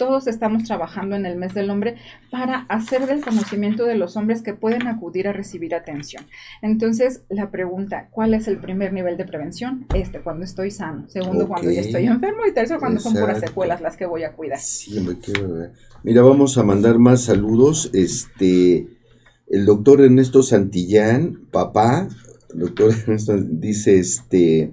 todos 0.00 0.26
estamos 0.28 0.64
trabajando 0.64 1.14
en 1.14 1.26
el 1.26 1.36
mes 1.36 1.52
del 1.52 1.68
hombre 1.68 1.96
para 2.30 2.60
hacer 2.70 3.06
del 3.06 3.20
conocimiento 3.20 3.84
de 3.84 3.96
los 3.96 4.16
hombres 4.16 4.40
que 4.40 4.54
pueden 4.54 4.86
acudir 4.86 5.28
a 5.28 5.34
recibir 5.34 5.74
atención. 5.74 6.24
Entonces, 6.62 7.24
la 7.28 7.50
pregunta, 7.50 8.08
¿cuál 8.10 8.32
es 8.32 8.48
el 8.48 8.56
primer 8.56 8.94
nivel 8.94 9.18
de 9.18 9.26
prevención? 9.26 9.84
Este, 9.94 10.22
cuando 10.22 10.46
estoy 10.46 10.70
sano. 10.70 11.06
Segundo, 11.10 11.46
cuando 11.46 11.70
ya 11.70 11.82
estoy 11.82 12.06
enfermo. 12.06 12.46
Y 12.48 12.54
tercero, 12.54 12.80
cuando 12.80 12.98
son 12.98 13.12
puras 13.12 13.40
secuelas 13.40 13.82
las 13.82 13.98
que 13.98 14.06
voy 14.06 14.24
a 14.24 14.32
cuidar. 14.32 14.58
Sí, 14.58 15.06
Mira, 16.02 16.22
vamos 16.22 16.56
a 16.56 16.62
mandar 16.62 16.98
más 16.98 17.24
saludos. 17.24 17.90
Este, 17.92 18.88
el 19.48 19.66
doctor 19.66 20.00
Ernesto 20.00 20.42
Santillán, 20.42 21.46
papá, 21.50 22.08
el 22.54 22.60
doctor 22.60 22.90
Ernesto 23.02 23.36
dice, 23.36 23.98
este, 23.98 24.72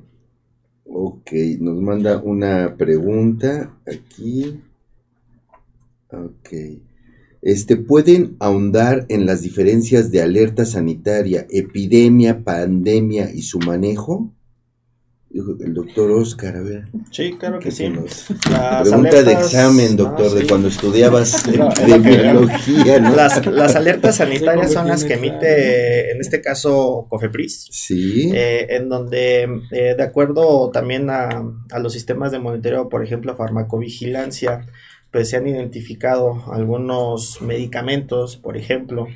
Ok, 0.89 1.32
nos 1.59 1.82
manda 1.82 2.17
una 2.17 2.78
pregunta 2.78 3.78
aquí. 3.86 4.61
Ok. 6.12 6.49
Este, 7.41 7.78
¿Pueden 7.78 8.36
ahondar 8.39 9.05
en 9.10 9.26
las 9.26 9.41
diferencias 9.41 10.12
de 10.12 10.22
alerta 10.22 10.66
sanitaria, 10.66 11.45
epidemia, 11.49 12.43
pandemia 12.43 13.32
y 13.34 13.43
su 13.43 13.60
manejo? 13.60 14.34
el 15.34 15.74
doctor 15.74 16.12
Oscar, 16.12 16.55
a 16.55 16.62
ver. 16.62 16.84
Sí, 17.12 17.36
claro 17.38 17.60
que 17.60 17.72
sí. 17.72 17.91
pregunta 18.82 19.24
de 19.24 19.34
examen, 19.34 19.95
doctor, 19.95 20.34
de 20.34 20.47
cuando 20.47 20.68
estudiabas 20.68 21.45
de 21.88 21.99
biología. 21.99 22.99
Las, 22.99 23.45
las, 23.45 23.76
alertas 23.76 24.18
sanitarias 24.18 24.74
son 24.74 24.88
las 24.88 25.03
que 25.03 25.16
emite, 25.16 26.12
en 26.12 26.22
este 26.22 26.41
caso, 26.41 27.08
COFEPRIS. 27.10 27.68
Sí. 27.72 28.32
Eh, 28.34 28.68
en 28.70 28.89
donde, 28.89 29.43
eh, 29.72 29.95
de 29.95 30.03
acuerdo 30.03 30.72
también 30.72 31.10
a, 31.10 31.43
a 31.72 31.80
los 31.80 31.93
sistemas 31.93 32.32
de 32.32 32.39
monitoreo, 32.39 32.89
por 32.89 33.03
ejemplo, 33.03 33.36
farmacovigilancia, 33.36 34.66
pues 35.18 35.32
se 35.32 35.38
han 35.38 35.47
identificado 35.47 36.43
algunos 36.53 37.41
medicamentos, 37.41 38.38
por 38.38 38.55
ejemplo, 38.55 39.07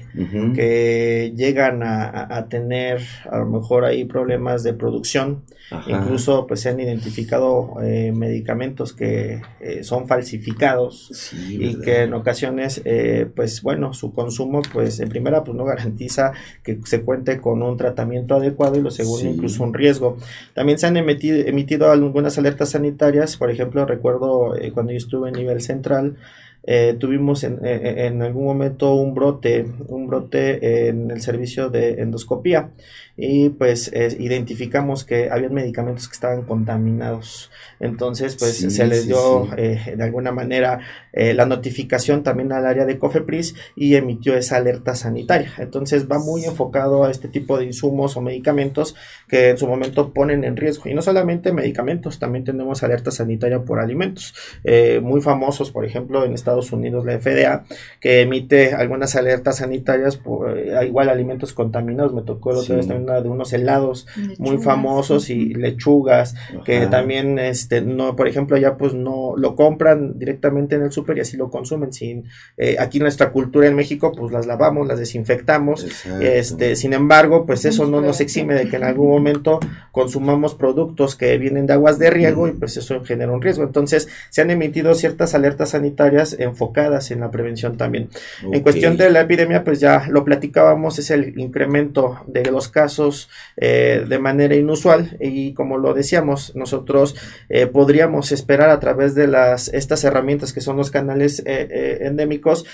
que 0.56 1.32
llegan 1.36 1.84
a, 1.84 2.47
tener 2.49 3.04
a 3.30 3.38
lo 3.38 3.45
mejor 3.45 3.86
ahí 3.86 4.06
problemas 4.06 4.64
de 4.64 4.74
producción. 4.74 5.43
Incluso 5.88 6.47
pues 6.47 6.60
se 6.62 6.70
han 6.70 6.80
identificado 6.80 7.76
eh, 7.82 8.12
medicamentos 8.12 8.91
que 8.91 9.41
eh, 9.62 9.84
son 9.84 10.06
falsificados 10.06 11.32
y 11.49 11.80
que 11.80 12.04
en 12.04 12.14
ocasiones 12.14 12.82
eh, 12.84 13.26
pues 13.34 13.62
bueno 13.62 13.93
su 13.93 14.12
consumo 14.14 14.62
pues 14.74 14.99
en 14.99 15.08
primera 15.08 15.45
pues 15.45 15.56
no 15.56 15.64
garantiza 15.64 16.34
que 16.62 16.78
se 16.84 17.04
cuente 17.04 17.39
con 17.39 17.64
un 17.64 17.78
tratamiento 17.78 18.36
adecuado 18.36 18.78
y 18.78 18.82
lo 18.82 18.91
segundo 18.91 19.30
incluso 19.30 19.64
un 19.64 19.74
riesgo. 19.74 20.18
También 20.54 20.78
se 20.78 20.88
han 20.88 20.97
emitido, 20.97 21.39
emitido 21.47 21.89
algunas 21.89 22.38
alertas 22.38 22.72
sanitarias, 22.72 23.38
por 23.38 23.49
ejemplo 23.49 23.86
recuerdo 23.86 24.54
cuando 24.74 24.91
yo 24.91 24.97
estuve 24.97 25.30
en 25.30 25.36
nivel 25.36 25.62
centro 25.92 26.18
eh, 26.64 26.95
tuvimos 26.99 27.43
en, 27.43 27.59
en, 27.66 28.22
algún 28.22 28.45
momento 28.45 28.93
un 28.93 29.14
brote, 29.14 29.66
un 29.88 30.07
brote 30.07 30.89
en 30.89 31.09
el 31.12 31.22
servicio 31.22 31.70
de 31.70 32.01
endoscopía 32.01 32.70
y 33.18 33.49
pues 33.49 33.91
identificamos 34.20 35.03
que 35.03 35.30
había 35.30 35.49
medicamentos 35.49 36.07
que 36.07 36.14
estaban 36.14 36.43
contaminados. 36.43 37.51
Entonces 37.80 38.36
pues 38.36 38.57
se 38.57 38.88
les 38.88 39.07
dio 39.07 39.47
eh, 39.57 39.95
de 39.95 40.03
alguna 40.03 40.32
manera 40.32 40.80
eh, 41.14 41.34
la 41.34 41.45
notificación 41.45 42.24
también 42.24 42.51
al 42.51 42.66
área 42.66 42.86
de 42.86 42.97
COFEPRIS 42.97 43.55
y 43.76 43.95
emitió 43.95 44.36
esa 44.36 44.57
alerta 44.57 44.95
sanitaria. 44.95 45.51
Entonces 45.57 46.09
va 46.09 46.20
muy 46.20 46.45
enfocado 46.45 47.03
a 47.03 47.12
este 47.12 47.28
tipo 47.28 47.57
de 47.57 47.66
insumos 47.66 48.16
o 48.18 48.22
medicamentos 48.22 48.95
que 49.28 49.49
en 49.49 49.57
su 49.57 49.68
momento 49.68 50.14
ponen 50.14 50.43
en 50.43 50.57
riesgo. 50.57 50.89
Y 50.89 50.93
no 50.93 51.01
solamente 51.01 51.53
medicamentos, 51.53 52.20
también 52.20 52.43
tenemos 52.43 52.84
alerta 52.84 53.12
sanitaria 53.12 53.59
por 53.64 53.80
alimentos. 53.80 54.34
Eh, 54.64 54.99
muy 55.01 55.22
famosos, 55.22 55.72
por 55.72 55.86
ejemplo, 55.86 56.24
en 56.26 56.34
Estados 56.34 56.51
Unidos 56.72 57.06
la 57.06 57.20
FDA, 57.20 57.64
que 57.99 58.22
emite 58.22 58.74
algunas 58.74 59.16
alertas 59.16 59.58
sanitarias 59.58 60.18
por 60.18 60.58
igual 60.58 61.10
alimentos 61.10 61.54
contaminados. 61.54 62.14
Me 62.14 62.22
tocó 62.22 62.52
el 62.52 62.58
otro 62.58 62.80
también 62.80 63.06
de 63.06 63.30
unos 63.30 63.54
helados 63.54 64.08
muy 64.38 64.58
famosos 64.58 65.30
y 65.30 65.54
lechugas 65.54 66.36
que 66.66 66.88
también 66.88 67.39
este 67.39 67.82
no 67.82 68.16
por 68.16 68.28
ejemplo 68.28 68.58
ya 68.58 68.78
pues 68.78 68.93
no 68.93 69.34
lo 69.36 69.56
compran 69.56 70.18
directamente 70.18 70.76
en 70.76 70.84
el 70.84 70.91
súper 70.91 71.18
y 71.18 71.22
así 71.22 71.38
lo 71.38 71.49
consumen 71.49 71.93
sin 71.93 72.26
eh, 72.58 72.78
aquí 72.80 72.99
nuestra 72.99 73.32
cultura 73.32 73.68
en 73.68 73.76
México 73.76 74.12
pues 74.16 74.32
las 74.32 74.45
lavamos 74.45 74.88
las 74.88 74.99
desinfectamos. 74.99 75.86
Este 76.22 76.76
sin 76.76 76.93
embargo 76.93 77.45
pues 77.45 77.66
eso 77.66 77.86
no 77.88 78.02
nos 78.02 78.22
exime 78.22 78.54
de 78.54 78.68
que 78.68 78.76
en 78.76 78.84
algún 78.84 79.10
momento 79.10 79.60
consumamos 79.91 80.56
productos 80.56 81.16
que 81.16 81.38
vienen 81.38 81.66
de 81.66 81.74
aguas 81.74 81.99
de 81.99 82.10
riego 82.10 82.47
y 82.47 82.52
pues 82.52 82.78
eso 82.78 83.04
genera 83.04 83.32
un 83.32 83.41
riesgo. 83.41 83.64
Entonces 83.64 84.08
se 84.30 84.41
han 84.41 84.52
emitido 84.52 84.93
ciertas 84.95 85.36
alertas 85.36 85.70
sanitarias 85.70 86.36
enfocadas 86.44 87.12
en 87.12 87.20
la 87.20 87.32
prevención 87.32 87.78
también. 87.78 88.10
En 88.52 88.62
cuestión 88.62 88.98
de 88.98 89.10
la 89.10 89.22
epidemia 89.22 89.64
pues 89.64 89.80
ya 89.80 90.08
lo 90.10 90.24
platicábamos 90.24 91.00
es 91.00 91.12
el 91.12 91.38
incremento 91.39 92.20
de 92.28 92.52
los 92.52 92.68
casos 92.68 93.30
eh, 93.58 94.06
de 94.08 94.20
manera 94.20 94.56
inusual 94.56 95.18
y 95.20 95.54
como 95.54 95.78
lo 95.78 95.94
decíamos 95.94 96.56
nosotros 96.56 97.16
eh, 97.50 97.68
podríamos 97.68 98.32
esperar 98.32 98.70
a 98.70 98.80
través 98.80 99.16
de 99.16 99.28
las 99.28 99.68
estas 99.70 100.04
herramientas 100.04 100.54
que 100.54 100.62
son 100.62 100.78
los 100.78 100.92
canales 100.92 101.44
eh, 101.46 102.00
endémicos 102.02 102.66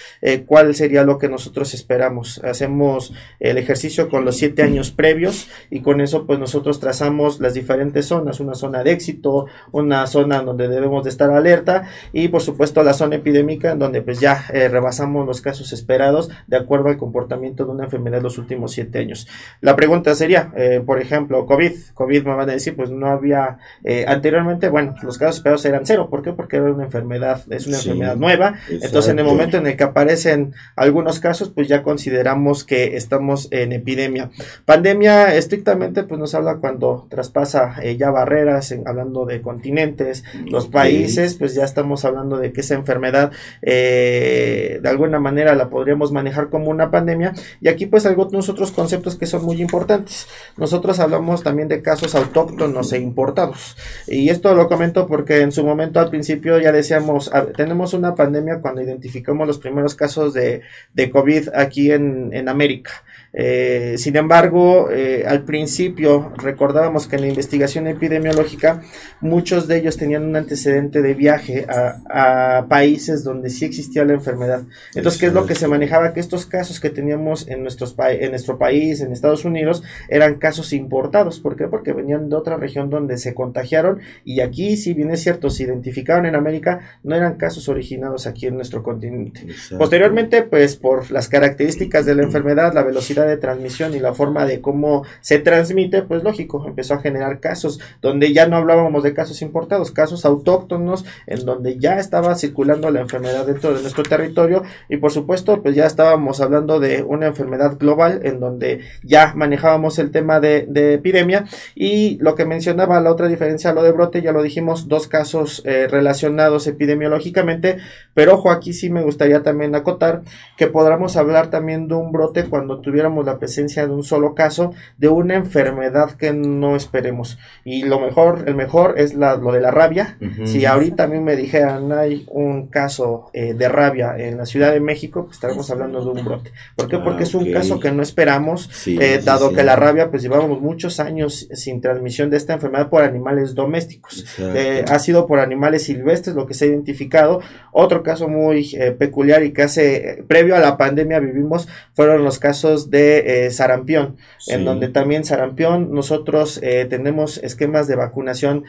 cuál 0.45 0.75
sería 0.75 1.03
lo 1.03 1.17
que 1.17 1.29
nosotros 1.29 1.73
esperamos. 1.73 2.41
Hacemos 2.43 3.13
el 3.39 3.57
ejercicio 3.57 4.09
con 4.09 4.25
los 4.25 4.37
siete 4.37 4.63
años 4.63 4.91
previos 4.91 5.47
y 5.69 5.81
con 5.81 6.01
eso 6.01 6.25
pues 6.25 6.39
nosotros 6.39 6.79
trazamos 6.79 7.39
las 7.39 7.53
diferentes 7.53 8.05
zonas 8.05 8.39
una 8.39 8.55
zona 8.55 8.83
de 8.83 8.91
éxito 8.91 9.47
una 9.71 10.07
zona 10.07 10.41
donde 10.41 10.67
debemos 10.67 11.03
de 11.03 11.09
estar 11.09 11.29
alerta 11.31 11.87
y 12.13 12.27
por 12.27 12.41
supuesto 12.41 12.83
la 12.83 12.93
zona 12.93 13.15
epidémica 13.15 13.56
en 13.63 13.79
donde 13.79 14.01
pues 14.01 14.19
ya 14.19 14.45
rebasamos 14.49 15.25
los 15.25 15.41
casos 15.41 15.73
esperados 15.73 16.29
de 16.47 16.57
acuerdo 16.57 16.89
al 16.89 16.97
comportamiento 16.97 17.65
de 17.65 17.71
una 17.71 17.85
enfermedad 17.85 18.21
los 18.21 18.37
últimos 18.37 18.71
siete 18.71 18.99
años 18.99 19.27
la 19.61 19.75
pregunta 19.75 20.13
sería, 20.15 20.51
eh, 20.55 20.81
por 20.85 21.01
ejemplo, 21.01 21.45
COVID. 21.45 21.73
COVID 21.93 22.23
me 22.23 22.35
van 22.35 22.49
a 22.49 22.53
decir, 22.53 22.75
pues 22.75 22.89
no 22.89 23.07
había, 23.07 23.57
eh, 23.83 24.05
anteriormente, 24.07 24.69
bueno, 24.69 24.95
los 25.01 25.17
casos 25.17 25.37
esperados 25.37 25.65
eran 25.65 25.85
cero. 25.85 26.09
¿Por 26.09 26.21
qué? 26.21 26.33
Porque 26.33 26.57
era 26.57 26.71
una 26.71 26.83
enfermedad, 26.83 27.41
es 27.49 27.67
una 27.67 27.77
enfermedad 27.77 28.15
nueva. 28.15 28.55
Entonces, 28.69 29.11
en 29.11 29.19
el 29.19 29.25
momento 29.25 29.57
en 29.57 29.67
el 29.67 29.77
que 29.77 29.83
aparecen 29.83 30.53
algunos 30.75 31.19
casos, 31.19 31.49
pues 31.49 31.67
ya 31.67 31.83
consideramos 31.83 32.63
que 32.63 32.97
estamos 32.97 33.47
en 33.51 33.71
epidemia. 33.71 34.29
Pandemia, 34.65 35.35
estrictamente, 35.35 36.03
pues 36.03 36.19
nos 36.19 36.35
habla 36.35 36.57
cuando 36.57 37.07
traspasa 37.09 37.75
eh, 37.81 37.97
ya 37.97 38.11
barreras, 38.11 38.73
hablando 38.85 39.25
de 39.25 39.41
continentes, 39.41 40.23
los 40.45 40.67
países, 40.67 41.35
pues 41.35 41.55
ya 41.55 41.63
estamos 41.63 42.05
hablando 42.05 42.37
de 42.37 42.51
que 42.51 42.61
esa 42.61 42.75
enfermedad, 42.75 43.31
de 43.61 44.81
alguna 44.85 45.19
manera, 45.19 45.55
la 45.55 45.69
podríamos 45.69 46.11
manejar 46.11 46.49
como 46.49 46.69
una 46.69 46.91
pandemia. 46.91 47.33
Y 47.61 47.67
aquí, 47.67 47.85
pues, 47.85 48.05
algunos 48.05 48.49
otros 48.49 48.71
conceptos 48.71 49.15
que 49.15 49.25
son 49.25 49.43
muy 49.43 49.61
importantes 49.61 50.27
nosotros 50.57 50.99
hablamos 50.99 51.43
también 51.43 51.67
de 51.67 51.81
casos 51.81 52.15
autóctonos 52.15 52.93
e 52.93 52.99
importados. 52.99 53.77
Y 54.07 54.29
esto 54.29 54.53
lo 54.53 54.67
comento 54.67 55.07
porque 55.07 55.41
en 55.41 55.51
su 55.51 55.63
momento 55.63 55.99
al 55.99 56.09
principio 56.09 56.59
ya 56.59 56.71
decíamos, 56.71 57.31
tenemos 57.55 57.93
una 57.93 58.15
pandemia 58.15 58.59
cuando 58.61 58.81
identificamos 58.81 59.47
los 59.47 59.59
primeros 59.59 59.95
casos 59.95 60.33
de, 60.33 60.61
de 60.93 61.09
COVID 61.09 61.49
aquí 61.53 61.91
en, 61.91 62.29
en 62.33 62.49
América. 62.49 63.03
Eh, 63.39 63.97
sin 63.99 64.15
embargo, 64.15 64.89
eh, 64.89 65.23
al 65.27 65.43
principio 65.43 66.33
recordábamos 66.37 67.05
que 67.05 67.17
en 67.17 67.21
la 67.21 67.27
investigación 67.27 67.85
epidemiológica 67.85 68.81
muchos 69.21 69.67
de 69.67 69.77
ellos 69.77 69.95
tenían 69.95 70.25
un 70.25 70.35
antecedente 70.35 71.03
de 71.03 71.13
viaje 71.13 71.67
a, 71.69 72.65
países 72.67 73.23
donde 73.23 73.51
sí 73.51 73.63
existía 73.63 74.03
la 74.05 74.13
enfermedad. 74.13 74.63
Entonces, 74.95 75.21
¿qué 75.21 75.27
es 75.27 75.33
lo 75.33 75.45
que 75.45 75.53
se 75.53 75.67
manejaba? 75.67 76.13
Que 76.13 76.19
estos 76.19 76.47
casos 76.47 76.79
que 76.79 76.89
teníamos 76.89 77.47
en, 77.47 77.61
nuestros 77.61 77.95
en 77.99 78.31
nuestro 78.31 78.57
país, 78.57 79.01
en 79.01 79.11
Estados 79.11 79.45
Unidos, 79.45 79.83
eran 80.09 80.35
casos 80.39 80.73
importados. 80.73 81.39
¿Por 81.39 81.55
qué? 81.55 81.67
Porque 81.67 81.93
venían 81.93 82.29
de 82.29 82.35
otra 82.35 82.57
región 82.57 82.89
donde 82.89 83.19
se 83.19 83.35
contagiaron 83.35 83.99
y 84.25 84.39
aquí, 84.39 84.77
si 84.77 84.95
bien 84.95 85.11
es 85.11 85.21
cierto, 85.21 85.51
se 85.51 85.63
identificaron 85.63 86.25
en 86.25 86.33
América, 86.33 86.99
no 87.03 87.15
eran 87.15 87.35
casos 87.35 87.69
originados 87.69 88.25
aquí 88.25 88.47
en 88.47 88.55
nuestro 88.55 88.81
continente. 88.81 89.45
Posteriormente, 89.77 90.41
pues 90.41 90.75
por 90.75 91.11
las 91.11 91.27
características 91.29 92.05
de 92.07 92.15
la 92.15 92.23
enfermedad, 92.23 92.73
la 92.73 92.83
velocidad 92.83 93.26
de 93.27 93.37
transmisión 93.37 93.93
y 93.93 93.99
la 93.99 94.13
forma 94.13 94.45
de 94.45 94.61
cómo 94.61 95.03
se 95.21 95.39
transmite, 95.39 96.03
pues 96.03 96.23
lógico, 96.23 96.65
empezó 96.67 96.95
a 96.95 96.99
generar 96.99 97.39
casos 97.39 97.79
donde 98.01 98.33
ya 98.33 98.47
no 98.47 98.57
hablábamos 98.57 99.03
de 99.03 99.13
casos 99.13 99.41
importados, 99.41 99.91
casos 99.91 100.25
autóctonos, 100.25 101.05
en 101.25 101.45
donde 101.45 101.77
ya 101.77 101.99
estaba 101.99 102.35
circulando 102.35 102.91
la 102.91 103.01
enfermedad 103.01 103.45
dentro 103.45 103.73
de 103.73 103.81
nuestro 103.81 104.03
territorio 104.03 104.63
y 104.89 104.97
por 104.97 105.11
supuesto, 105.11 105.61
pues 105.61 105.75
ya 105.75 105.85
estábamos 105.85 106.41
hablando 106.41 106.79
de 106.79 107.03
una 107.03 107.27
enfermedad 107.27 107.77
global 107.77 108.21
en 108.23 108.39
donde 108.39 108.81
ya 109.03 109.33
manejábamos 109.35 109.99
el 109.99 110.11
tema 110.11 110.39
de, 110.39 110.67
epidemia. 110.93 111.45
Y 111.75 112.17
lo 112.19 112.35
que 112.35 112.45
mencionaba 112.45 112.99
la 113.01 113.11
otra 113.11 113.27
diferencia, 113.27 113.73
lo 113.73 113.83
de 113.83 113.91
brote, 113.91 114.21
ya 114.21 114.31
lo 114.31 114.43
dijimos, 114.43 114.87
dos 114.87 115.07
casos 115.07 115.61
eh, 115.65 115.87
relacionados 115.89 116.67
epidemiológicamente, 116.67 117.77
pero 118.17 118.33
ojo, 118.33 118.49
aquí 118.49 118.73
sí 118.73 118.89
me 118.89 119.03
gustaría 119.03 119.43
también 119.43 119.75
acotar 119.75 120.23
que 120.57 120.65
podamos 120.65 121.17
hablar 121.17 121.51
también 121.51 121.87
de 121.87 121.93
un 121.93 122.11
brote 122.11 122.45
cuando 122.45 122.81
tuviera 122.81 123.09
la 123.09 123.37
presencia 123.37 123.85
de 123.85 123.93
un 123.93 124.03
solo 124.03 124.33
caso 124.33 124.73
de 124.97 125.07
una 125.07 125.35
enfermedad 125.35 126.13
que 126.13 126.33
no 126.33 126.75
esperemos. 126.75 127.37
Y 127.63 127.83
lo 127.83 127.99
mejor, 127.99 128.45
el 128.47 128.55
mejor 128.55 128.95
es 128.97 129.13
la, 129.13 129.35
lo 129.35 129.51
de 129.51 129.61
la 129.61 129.69
rabia. 129.69 130.17
Si 130.45 130.65
ahorita 130.65 131.03
a 131.03 131.07
mí 131.07 131.19
me 131.19 131.35
dijeran 131.35 131.91
hay 131.91 132.25
un 132.31 132.69
caso 132.69 133.29
eh, 133.33 133.53
de 133.53 133.69
rabia 133.69 134.15
en 134.17 134.37
la 134.37 134.47
Ciudad 134.47 134.71
de 134.71 134.79
México, 134.79 135.25
pues 135.25 135.35
estaremos 135.35 135.69
hablando 135.69 136.03
de 136.03 136.09
un 136.19 136.25
brote. 136.25 136.51
¿Por 136.75 136.87
qué? 136.87 136.97
Porque 136.97 137.21
es 137.21 137.35
un 137.35 137.51
caso 137.53 137.79
que 137.79 137.91
no 137.91 138.01
esperamos, 138.01 138.87
eh, 138.87 139.21
dado 139.23 139.53
que 139.53 139.63
la 139.63 139.75
rabia, 139.75 140.09
pues 140.09 140.23
llevamos 140.23 140.59
muchos 140.59 140.99
años 140.99 141.47
sin 141.53 141.81
transmisión 141.81 142.31
de 142.31 142.37
esta 142.37 142.53
enfermedad 142.53 142.89
por 142.89 143.03
animales 143.03 143.53
domésticos. 143.53 144.25
Eh, 144.39 144.83
ha 144.89 144.97
sido 144.97 145.27
por 145.27 145.39
animales 145.39 145.83
silvestres 145.83 146.35
lo 146.35 146.47
que 146.47 146.55
se 146.55 146.65
ha 146.65 146.67
identificado. 146.69 147.41
Otro 147.71 148.06
caso 148.07 148.27
muy 148.27 148.71
eh, 148.73 148.91
peculiar 148.91 149.43
y 149.43 149.51
que 149.51 149.63
hace, 149.63 150.23
previo 150.27 150.55
a 150.55 150.59
la 150.59 150.77
pandemia 150.77 151.19
vivimos, 151.19 151.67
fueron 151.93 152.23
los 152.23 152.39
casos 152.39 152.89
de 152.89 153.49
sarampión, 153.51 154.17
en 154.47 154.65
donde 154.65 154.87
también 154.87 155.25
sarampión, 155.25 155.93
nosotros 155.93 156.59
tenemos 156.89 157.37
esquemas 157.43 157.87
de 157.87 157.95
vacunación 157.95 158.63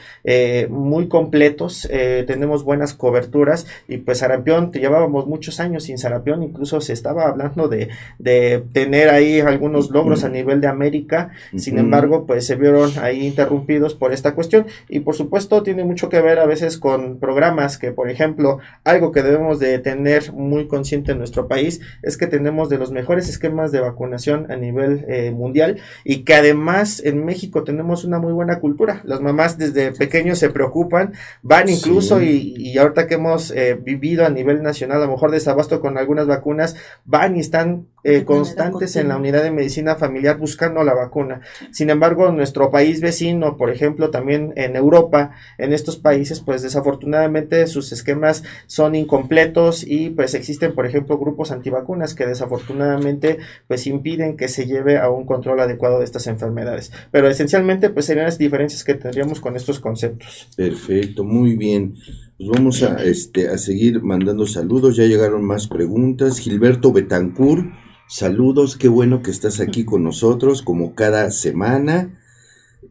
muy 0.68 1.08
completos, 1.08 1.88
tenemos 2.26 2.64
buenas 2.64 2.94
coberturas 2.94 3.66
y 3.86 3.98
pues 3.98 4.18
sarampión, 4.18 4.70
te 4.70 4.80
llevábamos 4.80 5.26
muchos 5.26 5.60
años 5.60 5.84
sin 5.84 5.98
sarampión, 5.98 6.42
incluso 6.42 6.80
se 6.80 6.92
estaba 6.92 7.28
hablando 7.28 7.68
de, 7.68 7.88
de 8.18 8.64
tener 8.72 9.08
ahí 9.08 9.40
algunos 9.40 9.90
logros 9.90 10.24
a 10.24 10.28
nivel 10.28 10.60
de 10.60 10.66
América, 10.66 11.30
sin 11.56 11.78
embargo, 11.78 12.26
pues 12.26 12.46
se 12.46 12.56
vieron 12.56 12.90
ahí 13.00 13.26
interrumpidos 13.26 13.94
por 13.94 14.12
esta 14.12 14.34
cuestión 14.34 14.66
y 14.88 15.00
por 15.00 15.14
supuesto 15.14 15.62
tiene 15.62 15.84
mucho 15.84 16.08
que 16.08 16.20
ver 16.20 16.38
a 16.38 16.46
veces 16.46 16.78
con 16.78 17.18
programas 17.18 17.78
que, 17.78 17.92
por 17.92 18.10
ejemplo, 18.10 18.58
algo 18.84 19.12
que 19.12 19.22
debemos 19.28 19.58
de 19.58 19.78
tener 19.78 20.32
muy 20.32 20.66
consciente 20.66 21.12
en 21.12 21.18
nuestro 21.18 21.48
país 21.48 21.80
es 22.02 22.16
que 22.16 22.26
tenemos 22.26 22.68
de 22.68 22.78
los 22.78 22.90
mejores 22.90 23.28
esquemas 23.28 23.72
de 23.72 23.80
vacunación 23.80 24.50
a 24.50 24.56
nivel 24.56 25.04
eh, 25.08 25.30
mundial 25.30 25.78
y 26.04 26.24
que 26.24 26.34
además 26.34 27.02
en 27.04 27.24
México 27.24 27.64
tenemos 27.64 28.04
una 28.04 28.18
muy 28.18 28.32
buena 28.32 28.60
cultura. 28.60 29.02
Las 29.04 29.20
mamás 29.20 29.58
desde 29.58 29.92
pequeños 29.92 30.38
se 30.38 30.50
preocupan, 30.50 31.12
van 31.42 31.68
incluso 31.68 32.22
y, 32.22 32.54
y, 32.56 32.78
ahorita 32.78 33.06
que 33.06 33.14
hemos 33.14 33.50
eh, 33.50 33.78
vivido 33.80 34.24
a 34.26 34.30
nivel 34.30 34.62
nacional, 34.62 34.98
a 34.98 35.06
lo 35.06 35.12
mejor 35.12 35.30
desabasto 35.30 35.80
con 35.80 35.98
algunas 35.98 36.26
vacunas, 36.26 36.76
van 37.04 37.36
y 37.36 37.40
están 37.40 37.86
eh, 38.04 38.24
constantes 38.24 38.96
en 38.96 39.08
la 39.08 39.16
unidad 39.16 39.42
de 39.42 39.50
medicina 39.50 39.96
familiar 39.96 40.38
buscando 40.38 40.84
la 40.84 40.94
vacuna. 40.94 41.40
Sin 41.72 41.90
embargo, 41.90 42.30
nuestro 42.30 42.70
país 42.70 43.00
vecino, 43.00 43.56
por 43.56 43.70
ejemplo, 43.70 44.10
también 44.10 44.52
en 44.56 44.76
Europa, 44.76 45.32
en 45.58 45.72
estos 45.72 45.96
países, 45.96 46.40
pues 46.40 46.62
desafortunadamente 46.62 47.66
sus 47.66 47.92
esquemas 47.92 48.44
son 48.66 48.94
incompletos 48.94 49.84
y 49.86 50.10
pues 50.10 50.34
existen, 50.34 50.74
por 50.74 50.86
ejemplo, 50.86 51.18
grupos 51.18 51.50
antivacunas 51.50 52.14
que 52.14 52.26
desafortunadamente 52.26 53.38
pues 53.66 53.86
impiden 53.86 54.36
que 54.36 54.48
se 54.48 54.66
lleve 54.66 54.98
a 54.98 55.10
un 55.10 55.26
control 55.26 55.60
adecuado 55.60 55.98
de 55.98 56.04
estas 56.04 56.26
enfermedades. 56.26 56.92
Pero 57.10 57.28
esencialmente 57.28 57.90
pues 57.90 58.06
serían 58.06 58.26
las 58.26 58.38
diferencias 58.38 58.84
que 58.84 58.94
tendríamos 58.94 59.40
con 59.40 59.56
estos 59.56 59.80
conceptos. 59.80 60.48
Perfecto, 60.56 61.24
muy 61.24 61.56
bien. 61.56 61.94
Pues 62.38 62.50
vamos 62.50 62.84
a, 62.84 63.02
este, 63.02 63.48
a 63.48 63.58
seguir 63.58 64.00
mandando 64.00 64.46
saludos. 64.46 64.94
Ya 64.94 65.06
llegaron 65.06 65.44
más 65.44 65.66
preguntas. 65.66 66.38
Gilberto 66.38 66.92
Betancourt, 66.92 67.66
saludos. 68.06 68.76
Qué 68.76 68.86
bueno 68.86 69.22
que 69.22 69.32
estás 69.32 69.58
aquí 69.58 69.84
con 69.84 70.04
nosotros, 70.04 70.62
como 70.62 70.94
cada 70.94 71.32
semana. 71.32 72.16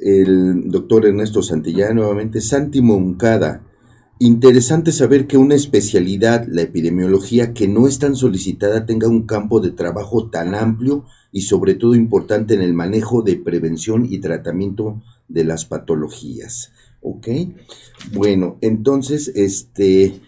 El 0.02 0.70
doctor 0.70 1.06
Ernesto 1.06 1.42
Santillán, 1.42 1.96
nuevamente. 1.96 2.42
Santi 2.42 2.82
Moncada. 2.82 3.64
Interesante 4.20 4.92
saber 4.92 5.28
que 5.28 5.38
una 5.38 5.56
especialidad, 5.56 6.46
la 6.50 6.64
epidemiología, 6.64 7.54
que 7.54 7.70
no 7.70 7.88
es 7.88 8.00
tan 8.00 8.18
solicitada, 8.18 8.86
tenga 8.86 9.08
un 9.08 9.26
campo 9.26 9.62
de 9.62 9.72
trabajo 9.72 10.30
tan 10.30 10.56
amplio 10.56 11.06
y 11.32 11.44
sobre 11.44 11.76
todo 11.76 11.96
importante 11.96 12.54
en 12.54 12.62
el 12.62 12.74
manejo 12.74 13.22
de 13.22 13.38
prevención 13.38 14.06
y 14.10 14.20
tratamiento 14.20 15.02
de 15.30 15.46
las 15.46 15.64
patologías. 15.64 16.74
¿Ok? 17.02 17.28
Bueno, 18.14 18.58
entonces, 18.62 19.32
este... 19.36 20.20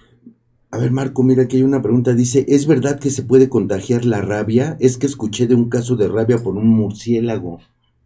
A 0.71 0.77
ver, 0.77 0.91
Marco, 0.91 1.23
mira 1.23 1.47
que 1.47 1.57
hay 1.57 1.63
una 1.63 1.81
pregunta. 1.81 2.13
Dice, 2.13 2.45
¿es 2.47 2.67
verdad 2.67 2.99
que 2.99 3.09
se 3.09 3.23
puede 3.23 3.49
contagiar 3.49 4.05
la 4.05 4.21
rabia? 4.21 4.77
Es 4.79 4.97
que 4.97 5.07
escuché 5.07 5.47
de 5.47 5.55
un 5.55 5.67
caso 5.67 5.95
de 5.95 6.07
rabia 6.07 6.37
por 6.37 6.55
un 6.57 6.67
murciélago. 6.67 7.59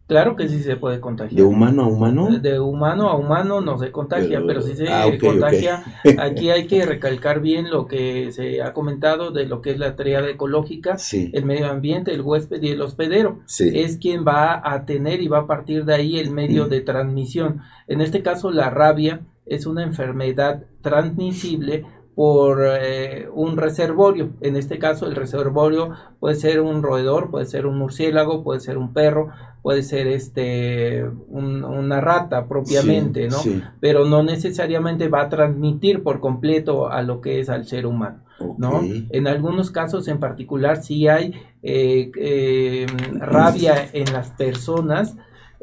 Claro 0.06 0.36
que 0.36 0.48
sí 0.48 0.62
se 0.62 0.76
puede 0.76 1.00
contagiar. 1.00 1.36
¿De 1.36 1.42
humano 1.42 1.84
a 1.84 1.86
humano? 1.86 2.38
De 2.38 2.60
humano 2.60 3.08
a 3.08 3.16
humano 3.16 3.62
no 3.62 3.78
se 3.78 3.90
contagia, 3.90 4.42
pero, 4.46 4.60
sí 4.60 4.74
se 4.74 4.86
ah, 4.88 5.06
contagia. 5.18 5.82
Aquí 6.18 6.50
hay 6.50 6.66
que 6.66 6.84
recalcar 6.84 7.40
bien 7.40 7.70
lo 7.70 7.86
que 7.86 8.30
se 8.30 8.60
ha 8.60 8.74
comentado 8.74 9.30
de 9.30 9.46
lo 9.46 9.62
que 9.62 9.70
es 9.70 9.78
la 9.78 9.96
triada 9.96 10.28
ecológica, 10.28 10.98
el 11.10 11.44
medio 11.46 11.68
ambiente, 11.68 12.12
el 12.12 12.20
huésped 12.20 12.62
y 12.62 12.68
el 12.68 12.82
hospedero. 12.82 13.40
Es 13.58 13.96
quien 13.96 14.26
va 14.26 14.60
a 14.62 14.84
tener 14.84 15.22
y 15.22 15.28
va 15.28 15.38
a 15.38 15.46
partir 15.46 15.86
de 15.86 15.94
ahí 15.94 16.18
el 16.18 16.30
medio 16.30 16.66
mm. 16.66 16.68
de 16.68 16.80
transmisión. 16.82 17.62
En 17.88 18.02
este 18.02 18.22
caso, 18.22 18.50
la 18.50 18.68
rabia 18.68 19.22
es 19.46 19.64
una 19.64 19.82
enfermedad 19.82 20.64
transmisible 20.82 21.86
por 22.14 22.64
eh, 22.64 23.28
un 23.32 23.56
reservorio. 23.56 24.30
En 24.40 24.56
este 24.56 24.78
caso, 24.78 25.06
el 25.06 25.16
reservorio 25.16 25.90
puede 26.20 26.36
ser 26.36 26.60
un 26.60 26.82
roedor, 26.82 27.30
puede 27.30 27.46
ser 27.46 27.66
un 27.66 27.76
murciélago, 27.76 28.44
puede 28.44 28.60
ser 28.60 28.78
un 28.78 28.92
perro, 28.92 29.30
puede 29.62 29.82
ser 29.82 30.06
este 30.06 31.04
una 31.28 32.00
rata 32.00 32.46
propiamente, 32.46 33.28
¿no? 33.28 33.38
Pero 33.80 34.04
no 34.04 34.22
necesariamente 34.22 35.08
va 35.08 35.22
a 35.22 35.28
transmitir 35.28 36.02
por 36.02 36.20
completo 36.20 36.88
a 36.88 37.02
lo 37.02 37.20
que 37.20 37.40
es 37.40 37.48
al 37.48 37.66
ser 37.66 37.86
humano, 37.86 38.20
¿no? 38.58 38.82
En 39.10 39.26
algunos 39.26 39.70
casos 39.70 40.06
en 40.06 40.20
particular 40.20 40.82
sí 40.82 41.08
hay 41.08 41.34
eh, 41.62 42.12
eh, 42.16 42.86
rabia 43.14 43.88
en 43.92 44.12
las 44.12 44.30
personas 44.30 45.16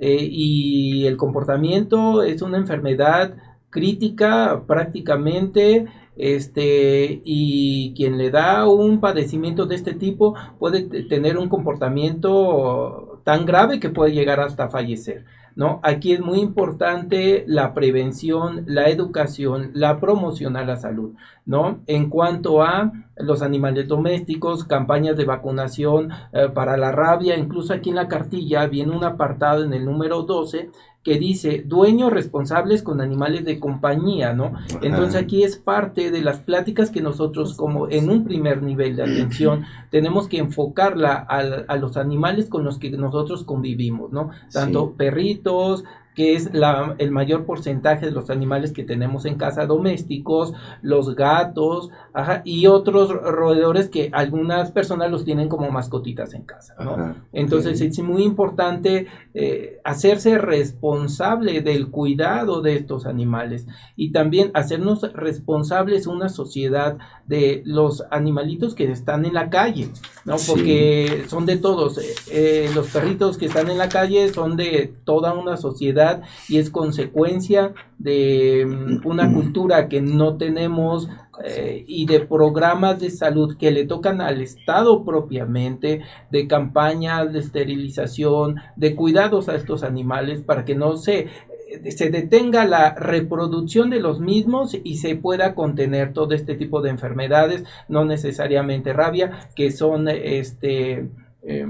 y 0.04 1.06
el 1.06 1.16
comportamiento 1.16 2.24
es 2.24 2.42
una 2.42 2.58
enfermedad 2.58 3.36
crítica 3.70 4.64
prácticamente 4.68 5.86
este 6.22 7.22
y 7.26 7.94
quien 7.96 8.20
le 8.20 8.30
da 8.30 8.68
un 8.68 9.00
padecimiento 9.00 9.66
de 9.66 9.76
este 9.76 9.96
tipo 9.96 10.36
puede 10.60 10.84
tener 11.10 11.38
un 11.38 11.50
comportamiento 11.50 13.20
tan 13.24 13.46
grave 13.46 13.80
que 13.80 13.90
puede 13.90 14.14
llegar 14.14 14.40
hasta 14.40 14.70
fallecer. 14.70 15.26
¿No? 15.54 15.82
Aquí 15.84 16.14
es 16.14 16.22
muy 16.22 16.40
importante 16.40 17.44
la 17.46 17.74
prevención, 17.74 18.64
la 18.68 18.88
educación, 18.88 19.72
la 19.74 20.00
promoción 20.00 20.56
a 20.56 20.64
la 20.64 20.78
salud, 20.78 21.12
¿no? 21.46 21.82
En 21.88 22.10
cuanto 22.10 22.64
a 22.64 22.94
los 23.18 23.42
animales 23.42 23.86
domésticos, 23.86 24.64
campañas 24.64 25.18
de 25.18 25.26
vacunación 25.26 26.10
eh, 26.32 26.48
para 26.54 26.78
la 26.78 26.94
rabia, 26.94 27.36
incluso 27.36 27.74
aquí 27.74 27.90
en 27.90 27.98
la 27.98 28.08
cartilla 28.08 28.66
viene 28.68 28.96
un 28.96 29.04
apartado 29.04 29.66
en 29.66 29.74
el 29.74 29.84
número 29.84 30.24
12 30.24 30.70
que 31.04 31.18
dice 31.18 31.64
dueños 31.66 32.12
responsables 32.12 32.84
con 32.84 33.02
animales 33.02 33.44
de 33.44 33.60
compañía, 33.60 34.34
¿no? 34.34 34.54
Entonces 34.82 35.16
aquí 35.16 35.44
es 35.44 35.58
parte 35.58 36.12
de 36.12 36.22
las 36.22 36.40
pláticas 36.40 36.92
que 36.92 37.02
nosotros 37.02 37.56
como 37.56 37.90
en 37.90 38.10
un 38.10 38.24
primer 38.24 38.62
nivel 38.62 38.96
de 38.96 39.04
atención 39.04 39.66
tenemos 39.90 40.28
que 40.28 40.38
enfocarla 40.38 41.16
a, 41.16 41.76
los 41.78 41.98
animales 41.98 42.50
con 42.50 42.64
los 42.64 42.78
que 42.78 42.92
nosotros 42.92 43.44
convivimos, 43.44 44.12
¿no? 44.12 44.30
Tanto 44.52 44.94
perritos, 44.94 45.84
que 46.16 46.36
es 46.36 46.54
la, 46.54 46.96
el 46.98 47.12
mayor 47.12 47.46
porcentaje 47.46 48.06
de 48.06 48.12
los 48.12 48.30
animales 48.30 48.74
que 48.74 48.84
tenemos 48.84 49.26
en 49.26 49.36
casa 49.36 49.66
domésticos, 49.66 50.54
los 50.82 51.16
gatos, 51.16 51.90
y 52.44 52.68
otros 52.68 53.10
roedores 53.10 53.90
que 53.90 54.10
algunas 54.12 54.72
personas 54.72 55.12
los 55.12 55.24
tienen 55.24 55.50
como 55.50 55.72
mascotitas 55.72 56.34
en 56.34 56.44
casa, 56.44 56.76
¿no? 56.80 57.16
Entonces 57.32 57.80
es 57.82 58.00
muy 58.00 58.24
importante 58.24 59.08
eh, 59.34 59.80
hacerse 59.84 60.38
responsable 60.38 61.62
del 61.62 61.90
cuidado 61.90 62.62
de 62.62 62.76
estos 62.76 63.06
animales 63.06 63.68
y 63.96 64.12
también 64.12 64.52
hacernos 64.54 65.02
responsables 65.14 66.08
una 66.08 66.30
sociedad 66.30 66.98
de 67.28 67.62
los 67.66 68.04
animalitos 68.12 68.76
que 68.76 68.92
están 68.92 69.26
en 69.26 69.34
la 69.34 69.50
calle, 69.50 69.90
¿no? 70.26 70.36
Porque 70.48 71.26
son 71.28 71.46
de 71.46 71.58
todos, 71.58 71.98
eh, 71.98 72.14
eh, 72.32 72.70
los 72.76 72.88
perritos 72.88 73.38
que 73.38 73.46
están 73.46 73.70
en 73.70 73.78
la 73.78 73.90
calle 73.90 74.30
son 74.34 74.58
de 74.58 74.94
toda 75.06 75.34
una 75.34 75.58
sociedad 75.58 76.24
y 76.50 76.58
es 76.58 76.70
consecuencia 76.70 77.74
de 77.98 78.66
mm, 78.68 79.08
una 79.08 79.32
cultura 79.34 79.88
que 79.88 80.02
no 80.02 80.38
tenemos 80.38 81.10
eh, 81.44 81.84
y 81.88 82.06
de 82.06 82.20
programas 82.20 83.00
de 83.00 83.10
salud 83.10 83.58
que 83.58 83.72
le 83.72 83.86
tocan 83.86 84.20
al 84.20 84.42
Estado 84.42 85.06
propiamente, 85.06 86.02
de 86.30 86.48
campañas 86.48 87.32
de 87.32 87.40
esterilización, 87.40 88.58
de 88.76 88.96
cuidados 88.96 89.48
a 89.48 89.56
estos 89.56 89.84
animales 89.84 90.42
para 90.42 90.66
que 90.66 90.76
no 90.76 90.98
se 90.98 91.30
eh, 91.72 91.92
se 91.92 92.10
detenga 92.10 92.66
la 92.66 92.94
reproducción 92.96 93.90
de 93.90 94.02
los 94.02 94.20
mismos 94.20 94.78
y 94.84 94.98
se 94.98 95.16
pueda 95.16 95.56
contener 95.56 96.12
todo 96.12 96.34
este 96.34 96.56
tipo 96.56 96.82
de 96.82 96.90
enfermedades, 96.90 97.64
no 97.88 98.04
necesariamente 98.04 98.92
rabia, 98.92 99.48
que 99.56 99.72
son 99.72 100.10
este 100.10 101.10
eh, 101.44 101.68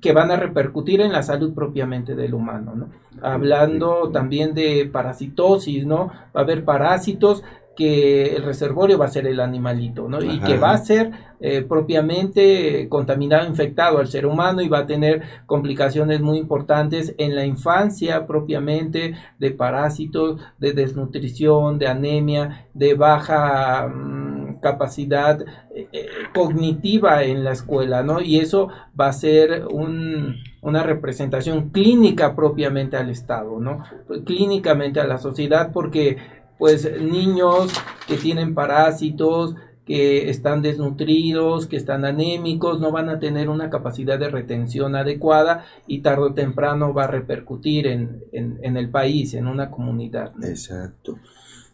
que 0.00 0.12
van 0.12 0.30
a 0.30 0.36
repercutir 0.36 1.00
en 1.00 1.12
la 1.12 1.22
salud 1.22 1.54
propiamente 1.54 2.14
del 2.14 2.34
humano, 2.34 2.74
¿no? 2.74 2.88
Hablando 3.20 4.10
también 4.12 4.54
de 4.54 4.88
parasitosis, 4.92 5.86
¿no? 5.86 6.06
Va 6.06 6.40
a 6.40 6.40
haber 6.40 6.64
parásitos 6.64 7.42
que 7.78 8.34
el 8.34 8.42
reservorio 8.42 8.98
va 8.98 9.04
a 9.04 9.08
ser 9.08 9.28
el 9.28 9.38
animalito, 9.38 10.08
¿no? 10.08 10.20
Y 10.20 10.40
que 10.40 10.58
va 10.58 10.72
a 10.72 10.78
ser 10.78 11.12
eh, 11.38 11.62
propiamente 11.62 12.88
contaminado, 12.88 13.46
infectado 13.46 13.98
al 13.98 14.08
ser 14.08 14.26
humano 14.26 14.62
y 14.62 14.68
va 14.68 14.80
a 14.80 14.86
tener 14.86 15.22
complicaciones 15.46 16.20
muy 16.20 16.38
importantes 16.38 17.14
en 17.18 17.36
la 17.36 17.46
infancia 17.46 18.26
propiamente 18.26 19.14
de 19.38 19.50
parásitos, 19.52 20.40
de 20.58 20.72
desnutrición, 20.72 21.78
de 21.78 21.86
anemia, 21.86 22.66
de 22.74 22.94
baja 22.94 23.86
mm, 23.86 24.58
capacidad 24.60 25.40
eh, 25.72 25.86
eh, 25.92 26.06
cognitiva 26.34 27.22
en 27.22 27.44
la 27.44 27.52
escuela, 27.52 28.02
¿no? 28.02 28.20
Y 28.20 28.40
eso 28.40 28.70
va 29.00 29.06
a 29.06 29.12
ser 29.12 29.66
una 29.68 30.82
representación 30.82 31.70
clínica 31.70 32.34
propiamente 32.34 32.96
al 32.96 33.08
Estado, 33.10 33.60
¿no? 33.60 33.84
Clínicamente 34.24 34.98
a 34.98 35.06
la 35.06 35.18
sociedad 35.18 35.70
porque 35.72 36.16
pues 36.58 37.00
niños 37.00 37.72
que 38.06 38.16
tienen 38.16 38.54
parásitos, 38.54 39.54
que 39.88 40.28
están 40.28 40.60
desnutridos, 40.60 41.66
que 41.66 41.76
están 41.76 42.04
anémicos, 42.04 42.78
no 42.78 42.92
van 42.92 43.08
a 43.08 43.18
tener 43.18 43.48
una 43.48 43.70
capacidad 43.70 44.18
de 44.18 44.28
retención 44.28 44.94
adecuada 44.94 45.64
y 45.86 46.00
tarde 46.02 46.24
o 46.24 46.34
temprano 46.34 46.92
va 46.92 47.04
a 47.04 47.06
repercutir 47.06 47.86
en, 47.86 48.22
en, 48.32 48.76
el 48.76 48.90
país, 48.90 49.32
en 49.32 49.46
una 49.46 49.70
comunidad. 49.70 50.32
Exacto. 50.44 51.18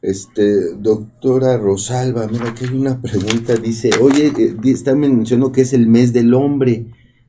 Este, 0.01 0.76
doctora 0.76 1.57
Rosalba, 1.57 2.28
mira, 2.28 2.51
aquí 2.51 2.66
hay 2.66 2.76
una 2.76 3.01
pregunta, 3.03 3.57
dice, 3.57 3.91
oye, 4.01 4.32
eh, 4.39 4.95
mencionando 4.95 5.51
que 5.51 5.62
es 5.62 5.72
el 5.72 5.89
mes 5.89 6.12
del 6.12 6.35
hombre, 6.35 6.87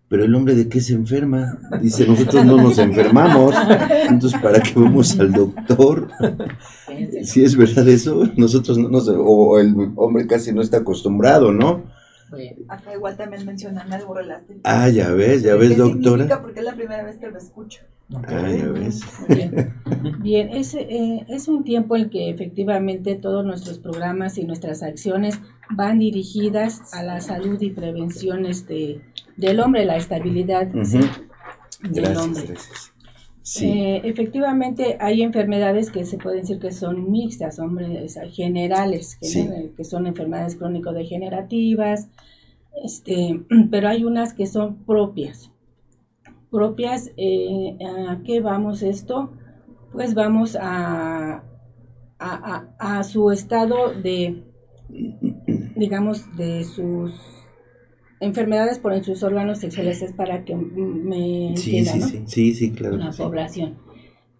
pero 0.07 0.23
el 0.25 0.35
hombre 0.35 0.55
de 0.55 0.69
qué 0.69 0.81
se 0.81 0.93
enferma? 0.93 1.59
Dice, 1.81 2.07
nosotros 2.07 2.45
no 2.45 2.57
nos 2.57 2.77
enfermamos, 2.77 3.55
entonces 4.09 4.39
¿para 4.41 4.59
qué 4.61 4.73
vamos 4.75 5.19
al 5.19 5.31
doctor? 5.31 6.09
Si 7.23 7.43
es 7.43 7.55
verdad 7.55 7.87
eso, 7.89 8.29
nosotros 8.35 8.77
no 8.77 8.89
nos, 8.89 9.07
o 9.07 9.59
el 9.59 9.75
hombre 9.95 10.27
casi 10.27 10.53
no 10.53 10.61
está 10.61 10.77
acostumbrado, 10.77 11.51
¿no? 11.51 11.83
Acá 12.67 12.93
igual 12.93 13.15
también 13.15 13.45
mencionan 13.45 13.91
algo 13.93 14.13
relativo. 14.13 14.59
Ah, 14.63 14.89
ya 14.89 15.11
ves, 15.11 15.43
ya 15.43 15.55
ves, 15.55 15.77
doctora. 15.77 16.41
Porque 16.41 16.59
es 16.59 16.65
la 16.65 16.75
primera 16.75 17.03
vez 17.03 17.17
que 17.17 17.29
lo 17.29 17.37
escucho. 17.37 17.81
Ah, 18.13 18.49
ya 18.49 18.67
ves. 18.67 19.01
Bien, 20.21 20.49
es, 20.49 20.75
eh, 20.75 21.25
es 21.27 21.47
un 21.47 21.63
tiempo 21.63 21.95
en 21.95 22.09
que 22.09 22.29
efectivamente 22.29 23.15
todos 23.15 23.45
nuestros 23.45 23.79
programas 23.79 24.37
y 24.37 24.43
nuestras 24.43 24.83
acciones 24.83 25.39
van 25.69 25.99
dirigidas 25.99 26.93
a 26.93 27.03
la 27.03 27.21
salud 27.21 27.59
y 27.61 27.69
prevención 27.71 28.45
este, 28.45 29.01
del 29.37 29.59
hombre, 29.59 29.85
la 29.85 29.97
estabilidad 29.97 30.67
del 30.67 32.17
hombre. 32.17 32.55
Eh, 33.61 34.01
efectivamente, 34.03 34.97
hay 34.99 35.21
enfermedades 35.21 35.91
que 35.91 36.05
se 36.05 36.17
pueden 36.17 36.41
decir 36.41 36.59
que 36.59 36.71
son 36.71 37.11
mixtas, 37.11 37.59
hombres 37.59 38.17
generales, 38.31 39.17
que, 39.21 39.83
son 39.83 40.07
enfermedades 40.07 40.55
crónico-degenerativas, 40.55 42.09
este, 42.83 43.41
pero 43.71 43.89
hay 43.89 44.03
unas 44.03 44.33
que 44.33 44.47
son 44.47 44.77
propias. 44.85 45.51
Propias, 46.49 47.11
eh, 47.17 47.77
¿a 48.09 48.19
qué 48.23 48.41
vamos 48.41 48.81
esto? 48.81 49.31
Pues 49.91 50.15
vamos 50.15 50.57
a, 50.59 51.43
a 52.17 53.03
su 53.03 53.31
estado 53.31 53.93
de, 53.93 54.43
digamos, 55.75 56.35
de 56.35 56.63
sus 56.63 57.34
enfermedades 58.25 58.79
por 58.79 58.93
en 58.93 59.03
sus 59.03 59.23
órganos 59.23 59.59
sexuales 59.59 60.01
es 60.01 60.13
para 60.13 60.43
que 60.43 60.55
me 60.55 61.55
sí, 61.55 61.85
sí, 61.85 62.01
sí, 62.01 62.23
sí, 62.25 62.53
sí, 62.53 62.71
claro. 62.71 62.97
La 62.97 63.11
población. 63.11 63.77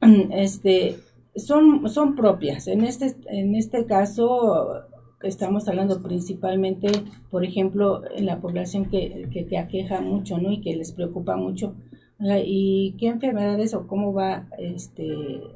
Este, 0.31 0.97
son, 1.35 1.89
son 1.89 2.15
propias. 2.15 2.67
En 2.67 2.83
este, 2.83 3.15
en 3.27 3.55
este 3.55 3.85
caso 3.85 4.83
estamos 5.23 5.67
hablando 5.67 6.01
principalmente, 6.03 6.89
por 7.31 7.43
ejemplo, 7.43 8.01
en 8.15 8.25
la 8.25 8.39
población 8.39 8.85
que, 8.85 9.27
que 9.31 9.43
te 9.43 9.57
aqueja 9.57 10.01
mucho, 10.01 10.37
¿no? 10.37 10.51
Y 10.51 10.61
que 10.61 10.75
les 10.75 10.91
preocupa 10.91 11.35
mucho. 11.35 11.75
¿Y 12.19 12.95
qué 12.97 13.07
enfermedades 13.07 13.73
o 13.73 13.87
cómo 13.87 14.13
va? 14.13 14.47
Este, 14.57 15.07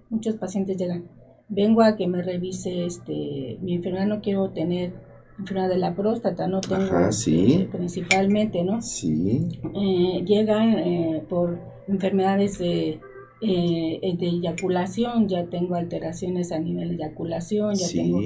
muchos 0.09 0.35
pacientes 0.35 0.77
llegan, 0.77 1.05
vengo 1.47 1.81
a 1.81 1.95
que 1.95 2.07
me 2.07 2.21
revise 2.21 2.85
este, 2.85 3.57
mi 3.61 3.75
enfermedad, 3.75 4.07
no 4.07 4.21
quiero 4.21 4.49
tener 4.49 4.93
enfermedad 5.39 5.69
de 5.69 5.77
la 5.77 5.95
próstata, 5.95 6.47
no 6.47 6.61
tengo 6.61 7.11
sí. 7.11 7.67
principalmente, 7.71 8.63
¿no? 8.63 8.81
Sí. 8.81 9.47
Eh, 9.73 10.23
llegan 10.25 10.77
eh, 10.77 11.23
por 11.27 11.59
enfermedades 11.87 12.59
de, 12.59 12.99
eh, 13.41 14.15
de 14.19 14.27
eyaculación, 14.27 15.27
ya 15.27 15.45
tengo 15.45 15.75
alteraciones 15.75 16.51
a 16.51 16.59
nivel 16.59 16.89
de 16.89 16.95
eyaculación, 16.95 17.75
ya 17.75 17.87
tengo, 17.87 18.21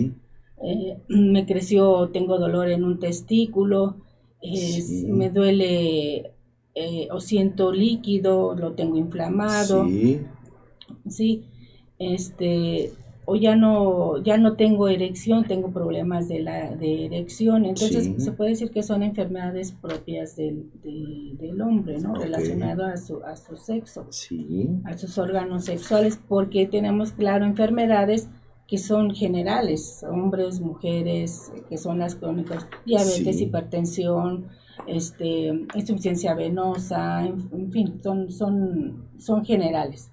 me 1.08 1.46
creció, 1.46 2.10
tengo 2.10 2.40
dolor 2.40 2.70
en 2.70 2.84
un 2.84 3.00
testículo, 3.00 3.98
me 5.08 5.30
duele 5.30 6.32
o 7.12 7.20
siento 7.20 7.72
líquido, 7.72 8.56
lo 8.56 8.74
tengo 8.74 8.98
inflamado. 8.98 9.88
Sí. 9.88 10.22
Sí, 11.08 11.44
este, 12.00 12.92
o 13.26 13.36
ya 13.36 13.56
no 13.56 14.22
ya 14.24 14.38
no 14.38 14.56
tengo 14.56 14.88
erección, 14.88 15.46
tengo 15.46 15.72
problemas 15.72 16.28
de 16.28 16.40
la 16.40 16.76
de 16.76 17.06
erección, 17.06 17.66
entonces 17.66 18.12
se 18.18 18.32
puede 18.32 18.52
decir 18.52 18.72
que 18.72 18.84
son 18.84 19.04
enfermedades 19.04 19.72
propias 19.72 20.36
del, 20.36 20.70
del 20.84 21.62
hombre, 21.62 22.00
¿no? 22.00 22.16
Relacionado 22.16 22.86
a 22.86 22.98
su 22.98 23.24
a 23.24 23.36
su 23.36 23.56
sexo, 23.56 24.08
a 24.84 24.98
sus 24.98 25.18
órganos 25.18 25.66
sexuales, 25.66 26.20
porque 26.28 26.66
tenemos 26.66 27.14
claro 27.14 27.46
enfermedades 27.46 28.30
que 28.68 28.78
son 28.78 29.14
generales, 29.14 30.04
hombres, 30.10 30.60
mujeres, 30.60 31.52
que 31.70 31.78
son 31.78 32.00
las 32.00 32.16
crónicas, 32.16 32.68
diabetes, 32.86 33.42
hipertensión, 33.42 34.48
este, 34.88 35.66
insuficiencia 35.76 36.34
venosa, 36.34 37.26
en, 37.26 37.72
fin, 37.72 38.00
son 38.02 38.32
son 38.32 39.10
son 39.18 39.46
generales. 39.46 40.13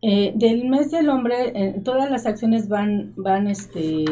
Eh, 0.00 0.32
del 0.36 0.68
mes 0.68 0.92
del 0.92 1.08
hombre, 1.08 1.52
eh, 1.54 1.80
todas 1.82 2.08
las 2.10 2.24
acciones 2.24 2.68
van, 2.68 3.14
van 3.16 3.48
este, 3.48 4.04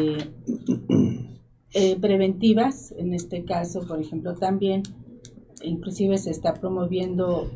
eh, 1.73 1.95
preventivas, 1.99 2.93
en 2.97 3.13
este 3.13 3.45
caso, 3.45 3.87
por 3.87 4.01
ejemplo, 4.01 4.35
también, 4.35 4.83
inclusive 5.61 6.17
se 6.17 6.31
está 6.31 6.53
promoviendo 6.55 7.49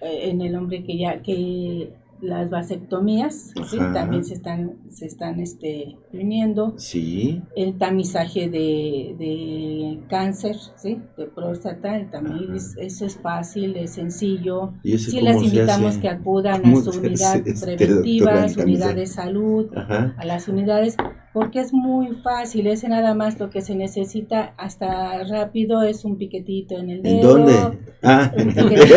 en 0.00 0.40
el 0.42 0.54
hombre 0.54 0.84
que 0.84 0.96
ya, 0.96 1.22
que 1.22 1.92
las 2.20 2.50
vasectomías, 2.50 3.52
también 3.92 4.24
se 4.24 4.34
están, 4.34 4.76
se 4.90 5.06
están 5.06 5.40
este, 5.40 5.96
viniendo. 6.12 6.74
Sí. 6.76 7.42
El 7.56 7.78
tamizaje 7.78 8.48
de, 8.48 9.14
de 9.18 10.00
cáncer, 10.08 10.56
¿sí? 10.76 11.00
De 11.16 11.26
próstata, 11.26 11.96
el 11.96 12.10
tamiz, 12.10 12.76
eso 12.78 13.06
es 13.06 13.16
fácil, 13.18 13.76
es 13.76 13.92
sencillo. 13.92 14.72
¿Y 14.82 14.98
sí, 14.98 15.20
las 15.20 15.42
invitamos 15.42 15.98
que 15.98 16.08
acudan 16.08 16.64
a 16.66 16.76
su 16.76 16.98
unidad 16.98 17.42
preventiva, 17.60 18.44
a 18.44 18.48
su 18.48 18.60
unidad 18.60 18.94
de 18.94 19.06
salud, 19.06 19.68
a 19.76 20.24
las 20.24 20.48
unidades, 20.48 20.96
porque 21.38 21.60
es 21.60 21.72
muy 21.72 22.16
fácil, 22.16 22.66
es 22.66 22.82
nada 22.82 23.14
más 23.14 23.38
lo 23.38 23.48
que 23.48 23.60
se 23.60 23.76
necesita 23.76 24.54
hasta 24.56 25.22
rápido, 25.22 25.84
es 25.84 26.04
un 26.04 26.18
piquetito 26.18 26.76
en 26.76 26.90
el 26.90 27.00
dedo. 27.00 27.14
¿En 27.14 27.46
dónde? 27.46 27.78
Ah. 28.02 28.32
Un 28.36 28.48
piquetito 28.48 28.96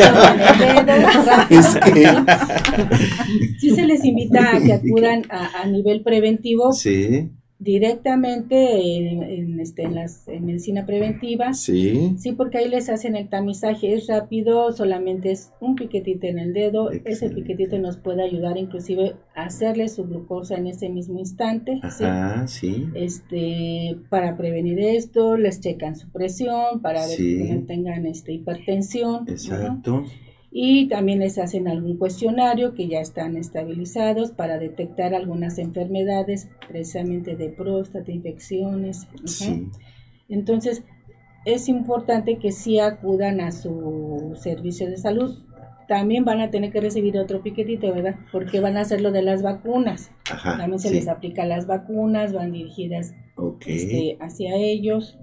en 0.63 0.77
el 0.77 0.85
dedo. 0.87 1.07
Es 1.51 1.75
que... 1.75 2.07
sí 3.59 3.69
se 3.69 3.85
les 3.85 4.03
invita 4.03 4.57
a 4.57 4.59
que 4.59 4.73
acudan 4.73 5.21
a, 5.29 5.61
a 5.61 5.67
nivel 5.67 6.01
preventivo. 6.01 6.71
Sí 6.71 7.29
directamente 7.61 8.97
en, 8.97 9.59
este, 9.59 9.83
en, 9.83 9.93
las, 9.93 10.27
en 10.27 10.45
medicina 10.45 10.83
preventiva. 10.87 11.53
Sí. 11.53 12.15
Sí, 12.17 12.31
porque 12.31 12.57
ahí 12.57 12.67
les 12.67 12.89
hacen 12.89 13.15
el 13.15 13.29
tamizaje, 13.29 13.93
es 13.93 14.07
rápido, 14.07 14.71
solamente 14.71 15.31
es 15.31 15.51
un 15.59 15.75
piquetito 15.75 16.25
en 16.25 16.39
el 16.39 16.53
dedo. 16.53 16.89
Ese 16.89 17.29
piquetito 17.29 17.77
nos 17.77 17.97
puede 17.97 18.23
ayudar 18.23 18.57
inclusive 18.57 19.13
a 19.35 19.43
hacerle 19.43 19.89
su 19.89 20.05
glucosa 20.05 20.55
en 20.55 20.65
ese 20.65 20.89
mismo 20.89 21.19
instante. 21.19 21.79
Ajá, 21.83 22.47
¿sí? 22.47 22.87
Este, 22.95 23.95
para 24.09 24.35
prevenir 24.35 24.79
esto, 24.79 25.37
les 25.37 25.61
checan 25.61 25.95
su 25.95 26.09
presión, 26.09 26.81
para 26.81 27.05
ver 27.05 27.17
que 27.17 27.53
no 27.53 27.65
tengan 27.67 28.07
este, 28.07 28.33
hipertensión. 28.33 29.29
Exacto 29.29 30.03
y 30.51 30.89
también 30.89 31.19
les 31.19 31.37
hacen 31.37 31.69
algún 31.69 31.97
cuestionario 31.97 32.73
que 32.73 32.89
ya 32.89 32.99
están 32.99 33.37
estabilizados 33.37 34.31
para 34.31 34.57
detectar 34.57 35.15
algunas 35.15 35.57
enfermedades, 35.57 36.49
precisamente 36.67 37.37
de 37.37 37.49
próstata, 37.49 38.11
infecciones. 38.11 39.07
Entonces, 40.27 40.83
es 41.45 41.69
importante 41.69 42.37
que 42.37 42.51
sí 42.51 42.79
acudan 42.79 43.39
a 43.39 43.53
su 43.53 44.37
servicio 44.41 44.89
de 44.89 44.97
salud. 44.97 45.39
También 45.87 46.25
van 46.25 46.41
a 46.41 46.51
tener 46.51 46.71
que 46.71 46.81
recibir 46.81 47.17
otro 47.17 47.41
piquetito, 47.41 47.93
¿verdad? 47.93 48.15
Porque 48.33 48.59
van 48.59 48.75
a 48.75 48.81
hacer 48.81 48.99
lo 48.99 49.11
de 49.11 49.21
las 49.21 49.41
vacunas. 49.43 50.11
También 50.43 50.79
se 50.79 50.91
les 50.91 51.07
aplica 51.07 51.45
las 51.45 51.65
vacunas, 51.65 52.33
van 52.33 52.51
dirigidas 52.51 53.13
este, 53.65 54.17
hacia 54.19 54.55
ellos. 54.55 55.17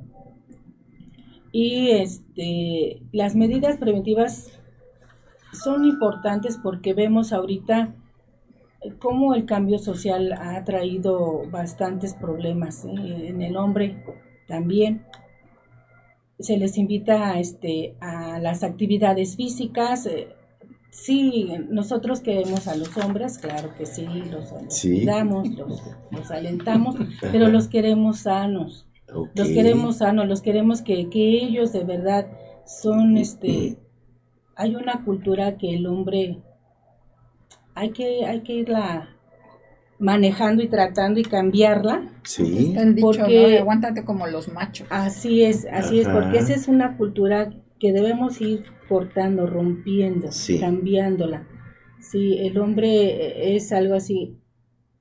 Y 1.53 1.91
este, 1.91 3.03
las 3.13 3.35
medidas 3.35 3.79
preventivas 3.79 4.58
son 5.53 5.85
importantes 5.85 6.59
porque 6.63 6.95
vemos 6.95 7.33
ahorita 7.33 7.95
eh, 8.81 8.93
cómo 8.99 9.35
el 9.35 9.45
cambio 9.45 9.79
social 9.79 10.33
ha 10.33 10.63
traído 10.65 11.43
bastantes 11.51 12.15
problemas 12.15 12.85
¿eh? 12.85 13.29
en 13.29 13.43
el 13.43 13.57
hombre 13.57 14.05
también. 14.47 15.05
Se 16.39 16.57
les 16.57 16.79
invita 16.79 17.31
a, 17.31 17.41
este, 17.41 17.97
a 18.01 18.39
las 18.39 18.63
actividades 18.63 19.37
físicas. 19.37 20.07
Eh, 20.07 20.29
sí, 20.91 21.51
nosotros 21.69 22.21
queremos 22.21 22.69
a 22.69 22.77
los 22.77 22.97
hombres, 22.97 23.39
claro 23.39 23.75
que 23.77 23.87
sí, 23.87 24.07
los, 24.07 24.53
cuidamos, 24.81 25.49
los, 26.11 26.31
alentamos, 26.31 26.95
pero 27.33 27.49
los 27.49 27.67
queremos 27.67 28.21
sanos. 28.21 28.87
Los 29.35 29.49
queremos 29.49 29.97
sanos, 29.97 30.29
los 30.29 30.43
queremos 30.43 30.83
que, 30.83 31.09
que 31.09 31.43
ellos 31.43 31.73
de 31.73 31.83
verdad 31.83 32.31
son 32.67 33.17
este 33.17 33.79
hay 34.59 34.75
una 34.75 35.05
cultura 35.05 35.57
que 35.57 35.75
el 35.75 35.87
hombre 35.87 36.43
hay 37.75 37.91
que 37.91 38.27
hay 38.27 38.41
que 38.43 38.55
irla 38.55 39.09
manejando 40.01 40.63
y 40.63 40.69
tratando 40.69 41.21
y 41.21 41.25
cambiarla. 41.25 42.13
Sí. 42.25 42.75
El 42.77 42.95
dicho, 42.95 43.07
porque, 43.07 43.59
Aguántate 43.59 44.05
como 44.05 44.27
los 44.27 44.49
machos. 44.49 44.87
Así 44.91 45.45
es, 45.45 45.67
así 45.73 46.01
es, 46.01 46.09
porque 46.09 46.39
esa 46.39 46.55
es 46.55 46.69
una 46.69 46.97
cultura 46.97 47.53
que 47.81 47.93
debemos 47.93 48.41
ir 48.41 48.65
cortando, 48.89 49.47
rompiendo, 49.47 50.29
cambiándola. 50.61 51.47
Sí, 52.01 52.39
el 52.39 52.59
hombre 52.59 53.57
es 53.57 53.73
algo 53.73 53.95
así, 53.95 54.39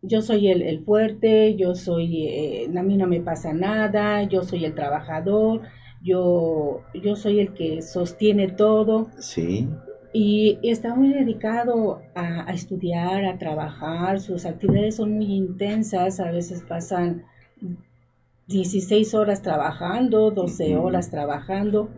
yo 0.01 0.21
soy 0.21 0.49
el, 0.49 0.61
el 0.61 0.83
fuerte, 0.83 1.55
yo 1.55 1.75
soy, 1.75 2.27
eh, 2.27 2.69
a 2.75 2.83
mí 2.83 2.97
no 2.97 3.07
me 3.07 3.21
pasa 3.21 3.53
nada, 3.53 4.23
yo 4.23 4.43
soy 4.43 4.65
el 4.65 4.73
trabajador, 4.73 5.61
yo, 6.01 6.81
yo 6.93 7.15
soy 7.15 7.39
el 7.39 7.53
que 7.53 7.81
sostiene 7.81 8.47
todo. 8.47 9.09
Sí. 9.19 9.67
Y 10.13 10.57
está 10.63 10.95
muy 10.95 11.09
dedicado 11.09 12.01
a, 12.15 12.51
estudiar, 12.53 13.25
a 13.25 13.37
trabajar, 13.37 14.19
sus 14.19 14.45
actividades 14.45 14.95
son 14.95 15.13
muy 15.13 15.35
intensas, 15.35 16.19
a 16.19 16.31
veces 16.31 16.63
pasan 16.67 17.25
16 18.47 19.13
horas 19.13 19.41
trabajando, 19.41 20.31
12 20.31 20.77
horas 20.77 21.11
trabajando 21.11 21.89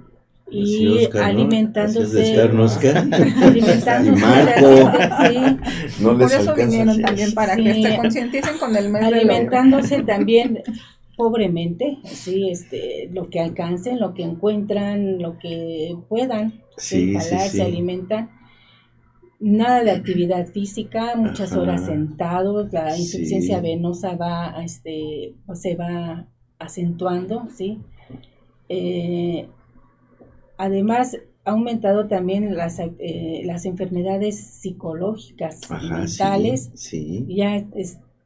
y 0.49 1.07
alimentándose. 1.15 2.41
Alimentándose. 2.41 4.11
Marco, 4.19 4.91
sí. 5.23 6.03
por 6.03 6.23
eso 6.23 6.55
vinieron 6.55 7.01
también 7.01 7.33
para 7.33 7.55
que 7.55 7.83
se 7.83 7.95
concienticen 7.95 8.57
con 8.57 8.75
el 8.75 8.89
mes 8.89 9.03
alimentándose 9.03 10.01
también 10.01 10.63
pobremente 11.20 11.99
sí 12.05 12.49
este 12.49 13.09
lo 13.11 13.30
que 13.30 13.41
alcancen 13.41 13.99
lo 13.99 14.13
que 14.13 14.24
encuentran 14.24 15.22
lo 15.22 15.38
que 15.38 15.93
puedan 16.07 16.61
sí, 16.78 17.20
se 17.20 17.61
alimentan. 17.61 18.32
Nada 19.41 19.84
de 19.84 19.91
actividad 19.91 20.47
física 20.47 21.15
muchas 21.15 21.53
horas 21.53 21.86
sentados 21.86 22.72
la 22.72 22.97
insuficiencia 22.97 23.59
venosa 23.59 24.15
va 24.15 24.63
este 24.63 25.36
se 25.53 25.76
va 25.76 26.26
acentuando 26.57 27.47
sí. 27.53 27.80
Eh, 28.70 29.47
Además, 30.59 31.17
ha 31.45 31.51
aumentado 31.51 32.07
también 32.09 32.53
las, 32.53 32.80
eh, 32.80 33.43
las 33.45 33.65
enfermedades 33.65 34.38
psicológicas 34.38 35.61
y 35.70 35.89
mentales. 35.89 36.70
Sí, 36.74 37.26
Ya 37.30 37.65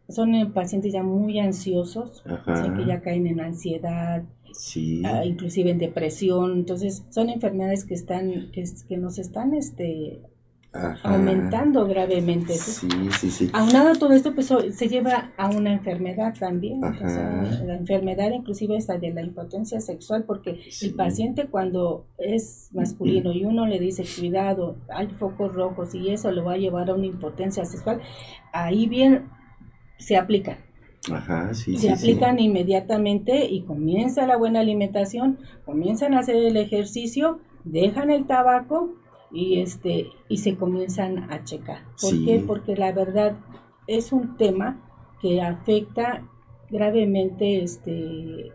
son 0.10 0.52
pacientes 0.54 0.94
ya 0.94 1.04
muy 1.04 1.40
ansiosos, 1.40 2.24
que 2.24 2.86
ya 2.86 3.02
caen 3.02 3.28
en 3.28 3.40
ansiedad, 3.40 4.24
ah, 5.06 5.26
inclusive 5.26 5.72
en 5.72 5.78
depresión. 5.78 6.54
Entonces, 6.54 7.06
son 7.10 7.30
enfermedades 7.30 7.86
que 7.86 7.94
están, 7.94 8.52
que, 8.52 8.64
que 8.88 8.98
nos 8.98 9.18
están 9.18 9.54
este, 9.54 10.22
aumentando 11.04 11.86
gravemente. 11.88 12.54
¿sí? 12.54 12.88
sí, 13.20 13.30
sí, 13.30 13.50
Aunado 13.54 13.90
a 13.90 13.94
todo 13.94 14.14
esto, 14.14 14.34
pues 14.34 14.52
se 14.72 14.88
lleva 14.88 15.32
a 15.38 15.50
una 15.50 15.74
enfermedad 15.74 16.34
también. 16.38 16.82
la 16.82 17.76
enfermedad 17.76 18.32
inclusive 18.32 18.76
está 18.76 18.98
de 18.98 19.14
la 19.14 19.22
impotencia 19.22 19.80
sexual, 19.80 20.24
porque 20.26 20.60
el 20.82 20.94
paciente 20.96 21.48
cuando 21.48 22.08
es 22.18 22.70
masculino 22.74 23.32
y 23.32 23.46
uno 23.46 23.68
le 23.68 23.80
dice, 23.80 24.04
cuidado, 24.20 24.78
hay 24.90 25.08
focos 25.08 25.54
rojos 25.54 25.94
y 25.94 26.10
eso 26.10 26.32
lo 26.32 26.44
va 26.44 26.54
a 26.54 26.58
llevar 26.58 26.90
a 26.90 26.96
una 26.96 27.06
impotencia 27.06 27.66
sexual, 27.66 28.02
ahí 28.52 28.88
bien 28.88 29.30
se 30.04 30.18
aplican. 30.18 30.58
Ajá, 31.12 31.54
sí, 31.54 31.76
se 31.78 31.92
aplican 31.92 32.40
inmediatamente 32.40 33.46
y 33.46 33.64
comienza 33.64 34.26
la 34.26 34.38
buena 34.38 34.62
alimentación, 34.62 35.38
comienzan 35.66 36.14
a 36.14 36.20
hacer 36.20 36.38
el 36.38 36.56
ejercicio, 36.56 37.40
dejan 37.66 38.10
el 38.10 38.26
tabaco 38.26 38.94
y 39.32 39.60
este 39.60 40.08
y 40.30 40.38
se 40.38 40.56
comienzan 40.56 41.32
a 41.32 41.44
checar. 41.44 41.84
¿Por 42.00 42.24
qué? 42.24 42.42
Porque 42.46 42.76
la 42.76 42.94
verdad 42.94 43.36
es 43.88 44.14
un 44.14 44.38
tema 44.38 44.82
que 45.22 45.42
afecta 45.42 46.24
gravemente 46.70 47.64
este 47.64 48.52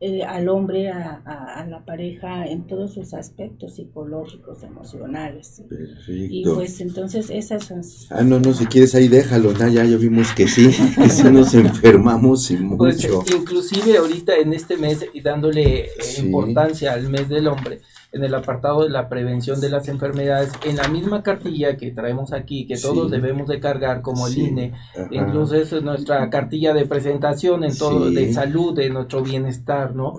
eh, 0.00 0.22
al 0.22 0.48
hombre, 0.48 0.90
a, 0.90 1.66
la 1.68 1.84
pareja 1.84 2.46
en 2.46 2.68
todos 2.68 2.94
sus 2.94 3.14
aspectos 3.14 3.74
psicológicos, 3.74 4.62
emocionales. 4.62 5.62
Perfecto. 5.68 6.12
Y 6.12 6.44
pues 6.44 6.80
entonces 6.80 7.30
esas 7.30 7.64
son... 7.64 7.82
Ah, 8.10 8.22
no, 8.22 8.38
no, 8.38 8.54
si 8.54 8.66
quieres 8.66 8.94
ahí 8.94 9.08
déjalo, 9.08 9.52
¿no? 9.52 9.68
ya, 9.68 9.84
ya 9.84 9.96
vimos 9.96 10.32
que 10.32 10.46
sí, 10.46 10.70
que 10.94 11.08
sí 11.08 11.24
nos 11.30 11.52
enfermamos 11.54 12.48
y 12.52 12.56
pues, 12.56 12.96
mucho. 12.96 13.22
Pues, 13.24 13.34
inclusive 13.34 13.98
ahorita 13.98 14.36
en 14.36 14.52
este 14.52 14.76
mes, 14.76 15.04
y 15.12 15.20
dándole 15.20 15.86
eh, 15.86 15.90
importancia 16.18 16.92
al 16.92 17.08
mes 17.10 17.28
del 17.28 17.48
hombre, 17.48 17.80
en 18.10 18.24
el 18.24 18.34
apartado 18.34 18.84
de 18.84 18.88
la 18.88 19.08
prevención 19.08 19.60
de 19.60 19.68
las 19.68 19.88
enfermedades, 19.88 20.50
en 20.64 20.76
la 20.76 20.88
misma 20.88 21.22
cartilla 21.22 21.76
que 21.76 21.90
traemos 21.90 22.32
aquí, 22.32 22.66
que 22.66 22.78
todos 22.78 23.10
debemos 23.10 23.48
de 23.48 23.60
cargar 23.60 24.00
como 24.00 24.26
el 24.26 24.38
INE, 24.38 24.72
incluso 25.10 25.56
es 25.56 25.70
nuestra 25.82 26.30
cartilla 26.30 26.72
de 26.72 26.86
presentación 26.86 27.64
en 27.64 27.76
todo, 27.76 28.10
de 28.10 28.32
salud, 28.32 28.74
de 28.74 28.88
nuestro 28.88 29.22
bienestar, 29.22 29.94
¿no? 29.94 30.14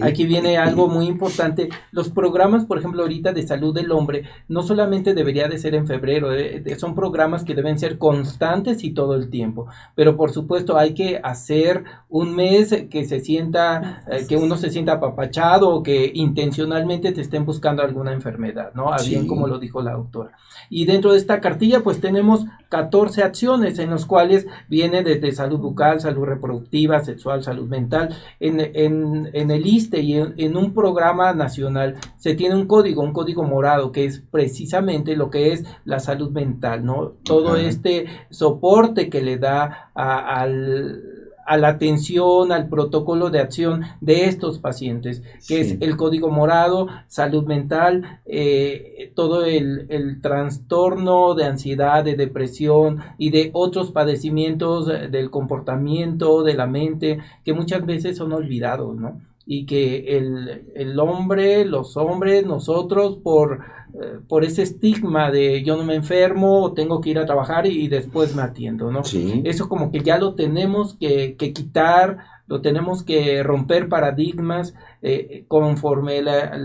Aquí 0.00 0.24
viene 0.24 0.56
algo 0.56 0.88
muy 0.88 1.06
importante, 1.06 1.68
los 1.92 2.08
programas, 2.08 2.64
por 2.64 2.78
ejemplo, 2.78 3.02
ahorita 3.02 3.32
de 3.32 3.46
salud 3.46 3.74
del 3.74 3.92
hombre, 3.92 4.24
no 4.48 4.62
solamente 4.62 5.12
debería 5.12 5.46
de 5.46 5.58
ser 5.58 5.74
en 5.74 5.86
febrero, 5.86 6.32
eh, 6.32 6.62
son 6.78 6.94
programas 6.94 7.44
que 7.44 7.54
deben 7.54 7.78
ser 7.78 7.98
constantes 7.98 8.84
y 8.84 8.92
todo 8.92 9.14
el 9.16 9.28
tiempo, 9.28 9.66
pero 9.94 10.16
por 10.16 10.32
supuesto 10.32 10.78
hay 10.78 10.94
que 10.94 11.20
hacer 11.22 11.84
un 12.08 12.34
mes 12.34 12.86
que 12.90 13.04
se 13.04 13.20
sienta, 13.20 14.04
eh, 14.10 14.24
que 14.26 14.36
uno 14.36 14.56
se 14.56 14.70
sienta 14.70 14.92
apapachado 14.94 15.68
o 15.68 15.82
que 15.82 16.10
intencionalmente 16.14 17.12
te 17.12 17.20
esté 17.20 17.33
estén 17.34 17.44
buscando 17.44 17.82
alguna 17.82 18.12
enfermedad, 18.12 18.72
¿no? 18.74 18.92
A 18.92 18.98
bien 18.98 19.26
como 19.26 19.48
lo 19.48 19.58
dijo 19.58 19.82
la 19.82 19.94
doctora. 19.94 20.38
Y 20.70 20.84
dentro 20.84 21.12
de 21.12 21.18
esta 21.18 21.40
cartilla 21.40 21.80
pues 21.80 22.00
tenemos 22.00 22.46
14 22.68 23.24
acciones 23.24 23.80
en 23.80 23.90
las 23.90 24.06
cuales 24.06 24.46
viene 24.68 25.02
desde 25.02 25.32
salud 25.32 25.58
bucal, 25.58 26.00
salud 26.00 26.24
reproductiva, 26.24 27.00
sexual, 27.00 27.42
salud 27.42 27.68
mental. 27.68 28.14
En, 28.38 28.60
en, 28.60 29.50
el 29.50 29.66
ISTE 29.66 30.00
y 30.00 30.14
en, 30.14 30.56
un 30.56 30.72
programa 30.74 31.32
nacional 31.32 31.96
se 32.18 32.34
tiene 32.34 32.54
un 32.54 32.66
código, 32.68 33.02
un 33.02 33.12
código 33.12 33.42
morado 33.42 33.90
que 33.90 34.04
es 34.04 34.22
precisamente 34.30 35.16
lo 35.16 35.28
que 35.28 35.52
es 35.52 35.64
la 35.84 35.98
salud 35.98 36.30
mental, 36.30 36.84
¿no? 36.84 37.14
Todo 37.24 37.56
este 37.56 38.06
soporte 38.30 39.10
que 39.10 39.22
le 39.22 39.38
da 39.38 39.90
al 39.94 41.13
a 41.46 41.56
la 41.56 41.68
atención, 41.68 42.52
al 42.52 42.68
protocolo 42.68 43.30
de 43.30 43.40
acción 43.40 43.82
de 44.00 44.26
estos 44.26 44.58
pacientes, 44.58 45.22
que 45.46 45.60
es 45.60 45.76
el 45.80 45.96
código 45.96 46.30
morado, 46.30 46.88
salud 47.06 47.44
mental, 47.44 48.20
eh, 48.26 49.12
todo 49.14 49.44
el, 49.44 49.86
el, 49.90 50.20
trastorno 50.20 51.34
de 51.34 51.44
ansiedad, 51.44 52.04
de 52.04 52.16
depresión 52.16 53.00
y 53.18 53.30
de 53.30 53.50
otros 53.52 53.90
padecimientos 53.90 54.86
del 54.86 55.30
comportamiento, 55.30 56.42
de 56.42 56.54
la 56.54 56.66
mente, 56.66 57.18
que 57.44 57.52
muchas 57.52 57.84
veces 57.84 58.16
son 58.16 58.32
olvidados, 58.32 58.96
¿no? 58.96 59.20
Y 59.46 59.66
que 59.66 60.16
el, 60.16 60.62
el 60.74 60.98
hombre, 60.98 61.66
los 61.66 61.98
hombres, 61.98 62.46
nosotros, 62.46 63.18
por 63.22 63.60
eh, 63.94 64.18
por 64.26 64.44
ese 64.44 64.62
estigma 64.62 65.30
de 65.30 65.62
yo 65.62 65.76
no 65.76 65.84
me 65.84 65.94
enfermo, 65.94 66.72
tengo 66.74 67.00
que 67.00 67.10
ir 67.10 67.18
a 67.18 67.26
trabajar 67.26 67.64
y, 67.66 67.86
después 67.86 68.34
me 68.34 68.42
atiendo, 68.42 68.90
¿no? 68.90 69.02
Eso 69.44 69.68
como 69.68 69.92
que 69.92 70.00
ya 70.00 70.18
lo 70.18 70.34
tenemos 70.34 70.96
que, 70.98 71.36
quitar, 71.36 72.18
lo 72.48 72.60
tenemos 72.60 73.04
que 73.04 73.44
romper 73.44 73.88
paradigmas 73.88 74.74
eh, 75.00 75.44
conforme 75.46 76.22
la, 76.22 76.56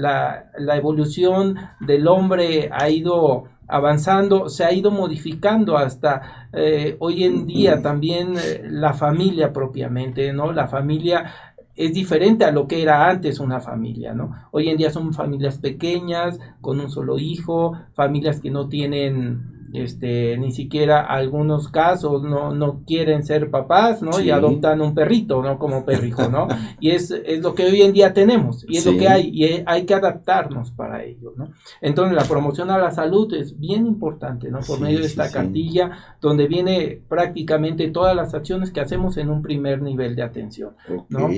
la, 0.57 0.77
evolución 0.77 1.55
del 1.79 2.07
hombre 2.07 2.69
ha 2.73 2.89
ido 2.89 3.43
avanzando, 3.67 4.49
se 4.49 4.63
ha 4.63 4.73
ido 4.73 4.89
modificando 4.89 5.77
hasta 5.77 6.49
eh, 6.51 6.97
hoy 6.99 7.25
en 7.25 7.45
día 7.45 7.83
también 7.83 8.33
la 8.63 8.93
familia 8.93 9.53
propiamente, 9.53 10.33
¿no? 10.33 10.51
La 10.51 10.67
familia 10.67 11.31
es 11.79 11.93
diferente 11.93 12.43
a 12.43 12.51
lo 12.51 12.67
que 12.67 12.81
era 12.81 13.09
antes 13.09 13.39
una 13.39 13.61
familia, 13.61 14.13
¿no? 14.13 14.31
Hoy 14.51 14.67
en 14.67 14.75
día 14.75 14.91
son 14.91 15.13
familias 15.13 15.59
pequeñas, 15.59 16.37
con 16.59 16.77
un 16.77 16.89
solo 16.89 17.17
hijo, 17.17 17.71
familias 17.93 18.41
que 18.41 18.51
no 18.51 18.67
tienen, 18.67 19.69
este, 19.71 20.37
ni 20.37 20.51
siquiera 20.51 20.99
algunos 20.99 21.69
casos 21.69 22.21
no, 22.21 22.53
no 22.53 22.81
quieren 22.85 23.23
ser 23.23 23.49
papás, 23.49 24.01
¿no? 24.01 24.19
Y 24.19 24.29
adoptan 24.29 24.81
un 24.81 24.93
perrito, 24.93 25.41
¿no? 25.41 25.57
Como 25.57 25.85
perrijo, 25.85 26.27
¿no? 26.27 26.49
y 26.81 26.89
es, 26.91 27.11
es, 27.11 27.39
lo 27.39 27.55
que 27.55 27.67
hoy 27.67 27.81
en 27.81 27.93
día 27.93 28.13
tenemos, 28.13 28.65
y 28.67 28.75
es 28.75 28.85
lo 28.85 28.97
que 28.97 29.07
hay, 29.07 29.29
y 29.33 29.63
hay 29.65 29.85
que 29.85 29.93
adaptarnos 29.93 30.71
para 30.71 31.05
ello, 31.05 31.31
¿no? 31.37 31.51
Entonces 31.79 32.13
la 32.13 32.25
promoción 32.25 32.71
a 32.71 32.77
la 32.77 32.91
salud 32.91 33.33
es 33.33 33.57
bien 33.57 33.87
importante, 33.87 34.51
¿no? 34.51 34.59
Por 34.59 34.81
medio 34.81 34.99
de 34.99 35.05
esta 35.05 35.31
cartilla, 35.31 35.91
donde 36.19 36.45
viene 36.49 37.01
prácticamente 37.07 37.87
todas 37.89 38.17
las 38.17 38.33
acciones 38.33 38.71
que 38.71 38.81
hacemos 38.81 39.15
en 39.15 39.29
un 39.29 39.41
primer 39.41 39.81
nivel 39.81 40.17
de 40.17 40.23
atención, 40.23 40.75
¿no? 41.07 41.29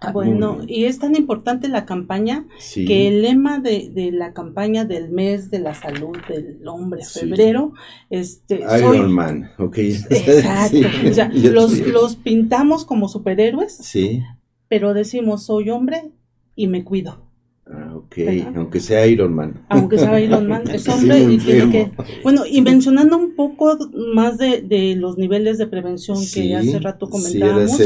Ah, 0.00 0.12
bueno, 0.12 0.58
y 0.66 0.84
es 0.84 1.00
tan 1.00 1.16
importante 1.16 1.68
la 1.68 1.84
campaña 1.84 2.46
que 2.72 3.08
el 3.08 3.22
lema 3.22 3.58
de, 3.58 3.90
de, 3.92 4.12
la 4.12 4.32
campaña 4.32 4.84
del 4.84 5.10
mes 5.10 5.50
de 5.50 5.58
la 5.58 5.74
salud 5.74 6.16
del 6.28 6.66
hombre, 6.68 7.04
febrero, 7.04 7.72
este... 8.08 8.60
Iron 8.78 9.12
Man, 9.12 9.50
ok. 9.58 9.78
Exacto, 9.78 10.86
o 11.08 11.12
sea, 11.12 11.28
los, 11.34 11.78
los 11.80 12.14
pintamos 12.14 12.84
como 12.84 13.08
superhéroes, 13.08 13.76
sí. 13.76 14.22
pero 14.68 14.94
decimos, 14.94 15.44
soy 15.44 15.70
hombre 15.70 16.12
y 16.54 16.68
me 16.68 16.84
cuido. 16.84 17.27
Ah, 17.70 17.92
ok, 17.94 18.16
aunque 18.56 18.80
sea 18.80 19.06
Iron 19.06 19.34
Man. 19.34 19.60
Aunque 19.68 19.98
sea 19.98 20.18
Iron 20.20 20.46
Man, 20.46 20.62
es 20.72 20.88
hombre 20.88 21.20
y 21.20 21.36
tiene 21.36 21.70
que... 21.70 21.90
Bueno, 22.22 22.44
y 22.48 22.62
mencionando 22.62 23.18
un 23.18 23.34
poco 23.34 23.76
más 24.14 24.38
de, 24.38 24.94
los 24.96 25.18
niveles 25.18 25.58
de 25.58 25.66
prevención 25.66 26.16
que 26.32 26.54
hace 26.54 26.78
rato 26.78 27.10
comentábamos, 27.10 27.78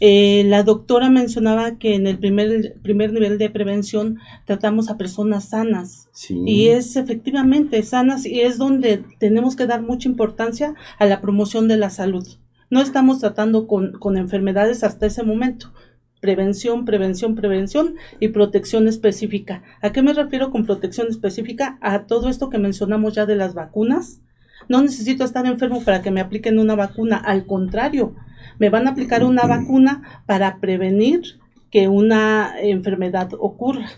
eh, 0.00 0.44
la 0.46 0.62
doctora 0.62 1.10
mencionaba 1.10 1.76
que 1.78 1.94
en 1.94 2.06
el 2.06 2.18
primer, 2.18 2.76
primer 2.82 3.12
nivel 3.12 3.36
de 3.36 3.50
prevención 3.50 4.18
tratamos 4.46 4.88
a 4.88 4.96
personas 4.96 5.50
sanas. 5.50 6.08
Y 6.46 6.68
es 6.68 6.96
efectivamente 6.96 7.82
sanas 7.82 8.24
y 8.24 8.40
es 8.40 8.56
donde 8.56 9.04
tenemos 9.18 9.56
que 9.56 9.66
dar 9.66 9.82
mucha 9.82 10.08
importancia 10.08 10.74
a 10.98 11.04
la 11.04 11.20
promoción 11.20 11.68
de 11.68 11.76
la 11.76 11.90
salud. 11.90 12.26
No 12.70 12.80
estamos 12.80 13.18
tratando 13.18 13.66
con, 13.66 13.92
con 13.92 14.16
enfermedades 14.16 14.82
hasta 14.82 15.04
ese 15.04 15.22
momento 15.22 15.70
prevención, 16.22 16.84
prevención, 16.84 17.34
prevención 17.34 17.96
y 18.20 18.28
protección 18.28 18.86
específica. 18.86 19.64
¿A 19.82 19.90
qué 19.90 20.02
me 20.02 20.14
refiero 20.14 20.52
con 20.52 20.64
protección 20.64 21.08
específica? 21.08 21.78
A 21.80 22.04
todo 22.06 22.28
esto 22.28 22.48
que 22.48 22.58
mencionamos 22.58 23.14
ya 23.14 23.26
de 23.26 23.34
las 23.34 23.54
vacunas. 23.54 24.20
No 24.68 24.80
necesito 24.80 25.24
estar 25.24 25.44
enfermo 25.46 25.82
para 25.82 26.00
que 26.00 26.12
me 26.12 26.20
apliquen 26.20 26.60
una 26.60 26.76
vacuna, 26.76 27.16
al 27.16 27.44
contrario, 27.44 28.14
me 28.60 28.70
van 28.70 28.86
a 28.86 28.92
aplicar 28.92 29.24
una 29.24 29.42
vacuna 29.42 30.22
para 30.24 30.60
prevenir 30.60 31.40
que 31.72 31.88
una 31.88 32.54
enfermedad 32.60 33.30
ocurra, 33.40 33.88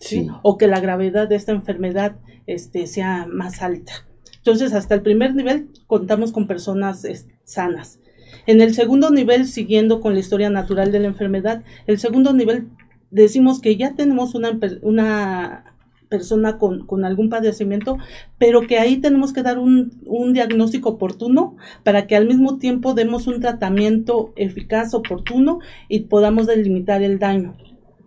¿sí? 0.00 0.28
O 0.40 0.56
que 0.56 0.68
la 0.68 0.80
gravedad 0.80 1.28
de 1.28 1.36
esta 1.36 1.52
enfermedad 1.52 2.16
este, 2.46 2.86
sea 2.86 3.26
más 3.30 3.60
alta. 3.60 3.92
Entonces, 4.38 4.72
hasta 4.72 4.94
el 4.94 5.02
primer 5.02 5.34
nivel 5.34 5.68
contamos 5.86 6.32
con 6.32 6.46
personas 6.46 7.06
sanas. 7.44 7.98
En 8.46 8.60
el 8.60 8.74
segundo 8.74 9.10
nivel, 9.10 9.46
siguiendo 9.46 10.00
con 10.00 10.14
la 10.14 10.20
historia 10.20 10.50
natural 10.50 10.92
de 10.92 11.00
la 11.00 11.06
enfermedad, 11.06 11.62
el 11.86 11.98
segundo 11.98 12.32
nivel 12.32 12.68
decimos 13.10 13.60
que 13.60 13.76
ya 13.76 13.94
tenemos 13.94 14.34
una, 14.34 14.58
una 14.82 15.74
persona 16.08 16.58
con, 16.58 16.86
con, 16.86 17.04
algún 17.04 17.28
padecimiento, 17.28 17.98
pero 18.38 18.62
que 18.62 18.78
ahí 18.78 18.98
tenemos 18.98 19.32
que 19.32 19.42
dar 19.42 19.58
un, 19.58 20.00
un, 20.06 20.32
diagnóstico 20.32 20.90
oportuno 20.90 21.56
para 21.82 22.06
que 22.06 22.16
al 22.16 22.26
mismo 22.26 22.58
tiempo 22.58 22.94
demos 22.94 23.26
un 23.26 23.40
tratamiento 23.40 24.32
eficaz, 24.36 24.94
oportuno 24.94 25.60
y 25.88 26.00
podamos 26.00 26.46
delimitar 26.46 27.02
el 27.02 27.18
daño 27.18 27.56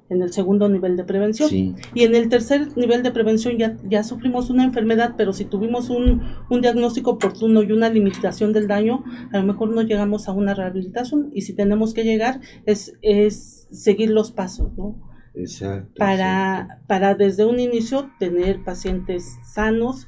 en 0.10 0.22
el 0.22 0.32
segundo 0.32 0.70
nivel 0.70 0.96
de 0.96 1.04
prevención. 1.04 1.50
Y 1.94 2.04
en 2.04 2.16
el 2.16 2.30
tercer 2.30 2.76
nivel 2.78 3.04
de 3.04 3.12
prevención 3.12 3.58
ya, 3.58 3.78
ya 3.84 4.04
sufrimos 4.04 4.50
una 4.50 4.64
enfermedad, 4.64 5.16
pero 5.18 5.34
si 5.34 5.46
tuvimos 5.46 5.90
un, 5.90 6.22
un, 6.50 6.62
diagnóstico 6.62 7.12
oportuno 7.12 7.62
y 7.64 7.72
una 7.72 7.90
limitación 7.90 8.54
del 8.54 8.68
daño, 8.68 9.04
a 9.32 9.38
lo 9.38 9.44
mejor 9.44 9.70
no 9.70 9.82
llegamos 9.82 10.28
a 10.28 10.32
una 10.32 10.54
rehabilitación 10.54 11.32
y 11.34 11.42
si 11.42 11.54
tenemos 11.54 11.94
que 11.94 12.04
llegar 12.04 12.40
es, 12.66 12.94
es 13.02 13.68
seguir 13.72 14.10
los 14.12 14.32
pasos, 14.32 14.72
¿no? 14.78 14.96
Exacto. 15.36 15.94
Para, 15.98 16.82
para 16.88 17.14
desde 17.14 17.46
un 17.46 17.60
inicio 17.60 18.10
tener 18.18 18.64
pacientes 18.64 19.38
sanos, 19.54 20.08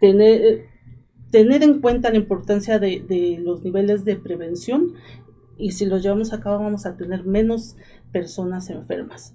tener, 0.00 0.64
tener 1.30 1.62
en 1.62 1.80
cuenta 1.80 2.10
la 2.10 2.16
importancia 2.16 2.78
de, 2.78 3.04
de 3.06 3.38
los 3.40 3.62
niveles 3.62 4.04
de 4.04 4.16
prevención 4.16 4.94
y 5.58 5.72
si 5.72 5.86
los 5.86 6.02
llevamos 6.02 6.32
a 6.32 6.40
cabo 6.40 6.62
vamos 6.62 6.86
a 6.86 6.96
tener 6.96 7.24
menos 7.24 7.76
personas 8.12 8.70
enfermas. 8.70 9.34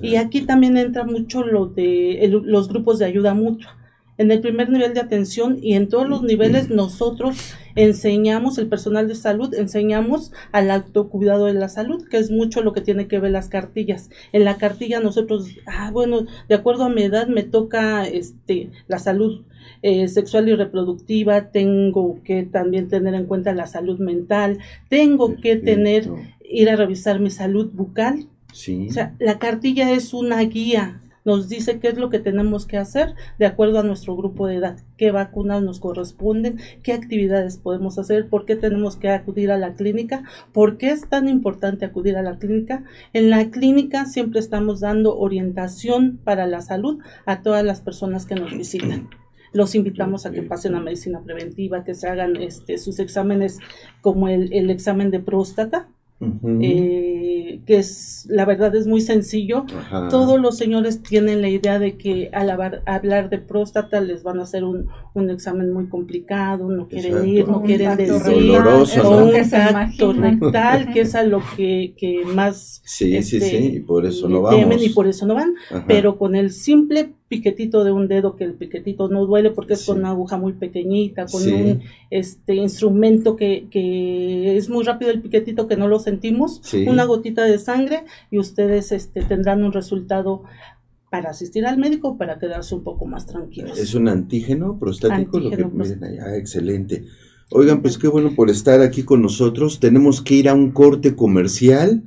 Y 0.00 0.16
aquí 0.16 0.42
también 0.42 0.76
entra 0.76 1.04
mucho 1.04 1.42
lo 1.42 1.66
de 1.66 2.28
los 2.44 2.68
grupos 2.68 2.98
de 2.98 3.06
ayuda 3.06 3.34
mutua. 3.34 3.76
En 4.18 4.30
el 4.30 4.40
primer 4.40 4.70
nivel 4.70 4.94
de 4.94 5.00
atención 5.00 5.58
y 5.60 5.74
en 5.74 5.88
todos 5.88 6.08
los 6.08 6.22
niveles 6.22 6.70
nosotros 6.70 7.54
enseñamos, 7.74 8.56
el 8.56 8.66
personal 8.66 9.08
de 9.08 9.14
salud, 9.14 9.52
enseñamos 9.52 10.32
al 10.52 10.70
autocuidado 10.70 11.44
de 11.44 11.52
la 11.52 11.68
salud, 11.68 12.08
que 12.08 12.16
es 12.16 12.30
mucho 12.30 12.62
lo 12.62 12.72
que 12.72 12.80
tiene 12.80 13.08
que 13.08 13.18
ver 13.18 13.32
las 13.32 13.48
cartillas. 13.48 14.08
En 14.32 14.44
la 14.44 14.56
cartilla 14.56 15.00
nosotros, 15.00 15.50
ah, 15.66 15.90
bueno, 15.92 16.24
de 16.48 16.54
acuerdo 16.54 16.84
a 16.84 16.88
mi 16.88 17.02
edad 17.02 17.28
me 17.28 17.42
toca 17.42 18.06
este, 18.06 18.70
la 18.88 18.98
salud 18.98 19.44
eh, 19.82 20.08
sexual 20.08 20.48
y 20.48 20.54
reproductiva, 20.54 21.50
tengo 21.50 22.20
que 22.24 22.44
también 22.44 22.88
tener 22.88 23.14
en 23.14 23.26
cuenta 23.26 23.52
la 23.52 23.66
salud 23.66 23.98
mental, 23.98 24.58
tengo 24.88 25.36
que 25.36 25.56
tener 25.56 26.08
ir 26.48 26.70
a 26.70 26.76
revisar 26.76 27.20
mi 27.20 27.30
salud 27.30 27.70
bucal. 27.72 28.28
Sí. 28.52 28.86
O 28.88 28.92
sea, 28.92 29.14
la 29.18 29.38
cartilla 29.38 29.90
es 29.92 30.14
una 30.14 30.40
guía, 30.40 31.02
nos 31.26 31.48
dice 31.48 31.80
qué 31.80 31.88
es 31.88 31.98
lo 31.98 32.08
que 32.08 32.20
tenemos 32.20 32.66
que 32.66 32.78
hacer 32.78 33.16
de 33.38 33.46
acuerdo 33.46 33.80
a 33.80 33.82
nuestro 33.82 34.16
grupo 34.16 34.46
de 34.46 34.54
edad, 34.54 34.78
qué 34.96 35.10
vacunas 35.10 35.60
nos 35.60 35.80
corresponden, 35.80 36.60
qué 36.84 36.92
actividades 36.92 37.58
podemos 37.58 37.98
hacer, 37.98 38.28
por 38.28 38.46
qué 38.46 38.54
tenemos 38.54 38.96
que 38.96 39.10
acudir 39.10 39.50
a 39.50 39.58
la 39.58 39.74
clínica, 39.74 40.22
por 40.52 40.78
qué 40.78 40.90
es 40.90 41.08
tan 41.08 41.28
importante 41.28 41.84
acudir 41.84 42.16
a 42.16 42.22
la 42.22 42.38
clínica. 42.38 42.84
En 43.12 43.28
la 43.28 43.50
clínica 43.50 44.06
siempre 44.06 44.38
estamos 44.38 44.78
dando 44.78 45.18
orientación 45.18 46.20
para 46.22 46.46
la 46.46 46.60
salud 46.60 47.00
a 47.26 47.42
todas 47.42 47.64
las 47.64 47.80
personas 47.80 48.24
que 48.24 48.36
nos 48.36 48.56
visitan. 48.56 49.10
Los 49.52 49.74
invitamos 49.74 50.26
a 50.26 50.30
que 50.30 50.42
pasen 50.42 50.76
a 50.76 50.80
medicina 50.80 51.22
preventiva, 51.24 51.82
que 51.82 51.94
se 51.94 52.08
hagan 52.08 52.36
este, 52.36 52.78
sus 52.78 53.00
exámenes 53.00 53.58
como 54.00 54.28
el, 54.28 54.52
el 54.52 54.70
examen 54.70 55.10
de 55.10 55.18
próstata, 55.18 55.88
eh, 56.20 57.60
que 57.66 57.76
es 57.76 58.26
la 58.28 58.44
verdad 58.44 58.74
es 58.74 58.86
muy 58.86 59.00
sencillo. 59.00 59.64
Todos 60.10 60.40
los 60.40 60.56
señores 60.56 61.02
tienen 61.02 61.42
la 61.42 61.48
idea 61.48 61.78
de 61.78 61.96
que 61.96 62.30
al 62.32 62.50
hablar 62.86 63.28
de 63.28 63.38
próstata 63.38 64.00
les 64.00 64.22
van 64.22 64.40
a 64.40 64.44
hacer 64.44 64.64
un, 64.64 64.88
un 65.14 65.30
examen 65.30 65.72
muy 65.72 65.88
complicado, 65.88 66.68
no 66.68 66.88
quieren 66.88 67.26
ir, 67.26 67.46
no 67.46 67.62
quieren 67.62 67.96
decir, 67.96 68.56
o 69.04 69.24
un 69.24 69.50
tacto 69.50 70.12
rectal, 70.14 70.92
que 70.92 71.00
es 71.02 71.14
a 71.14 71.22
lo 71.22 71.42
que, 71.56 71.94
que 71.96 72.24
más 72.24 72.80
sí, 72.84 73.22
sí, 73.22 73.40
sí, 73.40 73.56
y 73.74 73.80
por 73.80 74.06
eso 74.06 74.28
no 74.28 74.42
vamos. 74.42 74.82
y 74.82 74.88
por 74.90 75.06
eso 75.06 75.26
no 75.26 75.34
van, 75.34 75.54
pero 75.86 76.18
con 76.18 76.34
el 76.34 76.50
simple 76.50 77.12
piquetito 77.28 77.82
de 77.82 77.92
un 77.92 78.06
dedo 78.08 78.36
que 78.36 78.44
el 78.44 78.54
piquetito 78.54 79.08
no 79.08 79.26
duele 79.26 79.50
porque 79.50 79.74
es 79.74 79.84
con 79.84 79.98
una 79.98 80.10
aguja 80.10 80.36
muy 80.36 80.52
pequeñita, 80.52 81.26
con 81.26 81.42
un 81.42 81.82
este 82.10 82.54
instrumento 82.54 83.36
que, 83.36 83.66
que, 83.70 84.56
es 84.56 84.68
muy 84.68 84.84
rápido 84.84 85.10
el 85.10 85.20
piquetito 85.20 85.66
que 85.66 85.76
no 85.76 85.88
lo 85.88 85.98
sentimos, 85.98 86.62
una 86.86 87.04
gotita 87.04 87.44
de 87.44 87.58
sangre 87.58 88.04
y 88.30 88.38
ustedes 88.38 88.92
este, 88.92 89.22
tendrán 89.22 89.64
un 89.64 89.72
resultado 89.72 90.44
para 91.10 91.30
asistir 91.30 91.66
al 91.66 91.78
médico 91.78 92.16
para 92.16 92.38
quedarse 92.38 92.74
un 92.74 92.82
poco 92.82 93.06
más 93.06 93.26
tranquilos. 93.26 93.78
Es 93.78 93.94
un 93.94 94.08
antígeno 94.08 94.78
prostático 94.78 95.40
lo 95.40 95.50
que 95.50 95.64
miren 95.64 96.04
allá, 96.04 96.36
excelente. 96.36 97.06
Oigan, 97.50 97.80
pues 97.80 97.96
qué 97.96 98.08
bueno 98.08 98.34
por 98.34 98.50
estar 98.50 98.80
aquí 98.80 99.04
con 99.04 99.22
nosotros. 99.22 99.78
Tenemos 99.78 100.20
que 100.20 100.34
ir 100.34 100.48
a 100.48 100.54
un 100.54 100.72
corte 100.72 101.14
comercial 101.14 102.02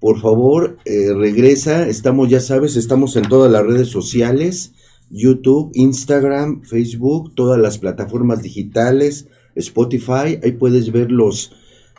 por 0.00 0.20
favor, 0.20 0.78
eh, 0.84 1.12
regresa. 1.14 1.88
Estamos, 1.88 2.28
ya 2.28 2.40
sabes, 2.40 2.76
estamos 2.76 3.16
en 3.16 3.28
todas 3.28 3.50
las 3.50 3.66
redes 3.66 3.88
sociales, 3.88 4.72
YouTube, 5.10 5.70
Instagram, 5.74 6.62
Facebook, 6.62 7.34
todas 7.34 7.58
las 7.58 7.78
plataformas 7.78 8.42
digitales, 8.42 9.26
Spotify. 9.54 10.38
Ahí 10.42 10.52
puedes 10.52 10.92
ver 10.92 11.10
los, 11.10 11.52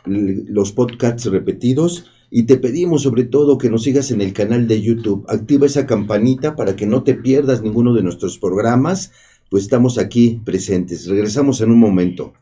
los 0.06 0.72
podcasts 0.72 1.26
repetidos. 1.26 2.06
Y 2.32 2.44
te 2.44 2.56
pedimos 2.56 3.02
sobre 3.02 3.24
todo 3.24 3.58
que 3.58 3.70
nos 3.70 3.82
sigas 3.82 4.12
en 4.12 4.20
el 4.20 4.32
canal 4.32 4.68
de 4.68 4.80
YouTube. 4.80 5.24
Activa 5.28 5.66
esa 5.66 5.84
campanita 5.84 6.54
para 6.54 6.76
que 6.76 6.86
no 6.86 7.02
te 7.02 7.14
pierdas 7.14 7.60
ninguno 7.62 7.92
de 7.92 8.04
nuestros 8.04 8.38
programas, 8.38 9.10
pues 9.50 9.64
estamos 9.64 9.98
aquí 9.98 10.40
presentes. 10.44 11.08
Regresamos 11.08 11.60
en 11.60 11.72
un 11.72 11.80
momento. 11.80 12.32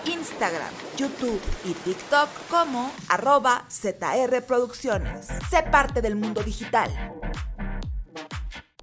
Instagram, 0.06 0.72
YouTube 0.96 1.42
y 1.64 1.74
TikTok 1.74 2.30
como 2.52 2.92
arroba 3.10 3.66
zrproducciones. 3.72 5.30
Sé 5.50 5.64
parte 5.64 6.04
del 6.04 6.16
mundo 6.16 6.44
digital. 6.44 6.92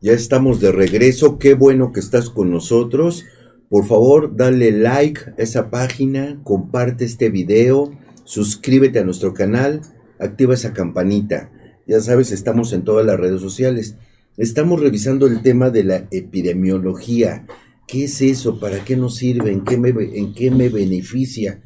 Ya 0.03 0.15
estamos 0.15 0.59
de 0.61 0.73
regreso, 0.73 1.39
qué 1.39 1.55
bueno 1.55 1.93
que 1.93 2.01
estás 2.01 2.29
con 2.29 2.51
nosotros. 2.51 3.25
Por 3.69 3.87
favor, 3.87 4.35
dale 4.35 4.73
like 4.73 5.21
a 5.21 5.35
esa 5.37 5.71
página, 5.71 6.41
comparte 6.43 7.05
este 7.05 7.31
video, 7.31 7.97
suscríbete 8.25 8.99
a 8.99 9.05
nuestro 9.05 9.33
canal, 9.33 9.81
activa 10.19 10.55
esa 10.55 10.73
campanita. 10.73 11.53
Ya 11.87 12.01
sabes, 12.01 12.33
estamos 12.33 12.73
en 12.73 12.83
todas 12.83 13.07
las 13.07 13.21
redes 13.21 13.41
sociales. 13.41 13.95
Estamos 14.37 14.81
revisando 14.81 15.29
el 15.29 15.41
tema 15.41 15.71
de 15.71 15.85
la 15.85 16.09
epidemiología. 16.11 17.47
¿Qué 17.87 18.07
es 18.07 18.21
eso? 18.23 18.59
¿Para 18.59 18.85
qué 18.85 18.97
nos 18.97 19.15
sirve? 19.15 19.53
¿En 19.53 19.63
qué 19.63 19.77
me, 19.77 19.95
qué 20.35 20.51
me 20.51 20.69
beneficia? 20.69 21.63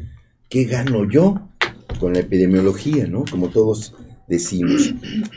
¿Qué 0.51 0.64
gano 0.64 1.09
yo 1.11 1.49
con 1.99 2.12
la 2.12 2.18
epidemiología? 2.18 3.07
¿No? 3.07 3.24
Como 3.30 3.49
todos 3.49 3.95
decimos. 4.28 4.94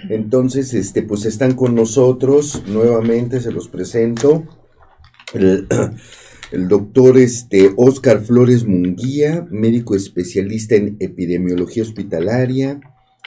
Entonces, 0.09 0.73
este, 0.73 1.03
pues 1.03 1.25
están 1.25 1.55
con 1.55 1.75
nosotros 1.75 2.63
nuevamente, 2.67 3.39
se 3.41 3.51
los 3.51 3.67
presento. 3.67 4.43
El 5.33 5.67
doctor 6.67 7.17
este, 7.17 7.71
Oscar 7.75 8.21
Flores 8.21 8.65
Munguía, 8.65 9.47
médico 9.51 9.95
especialista 9.95 10.75
en 10.75 10.97
epidemiología 10.99 11.83
hospitalaria, 11.83 12.79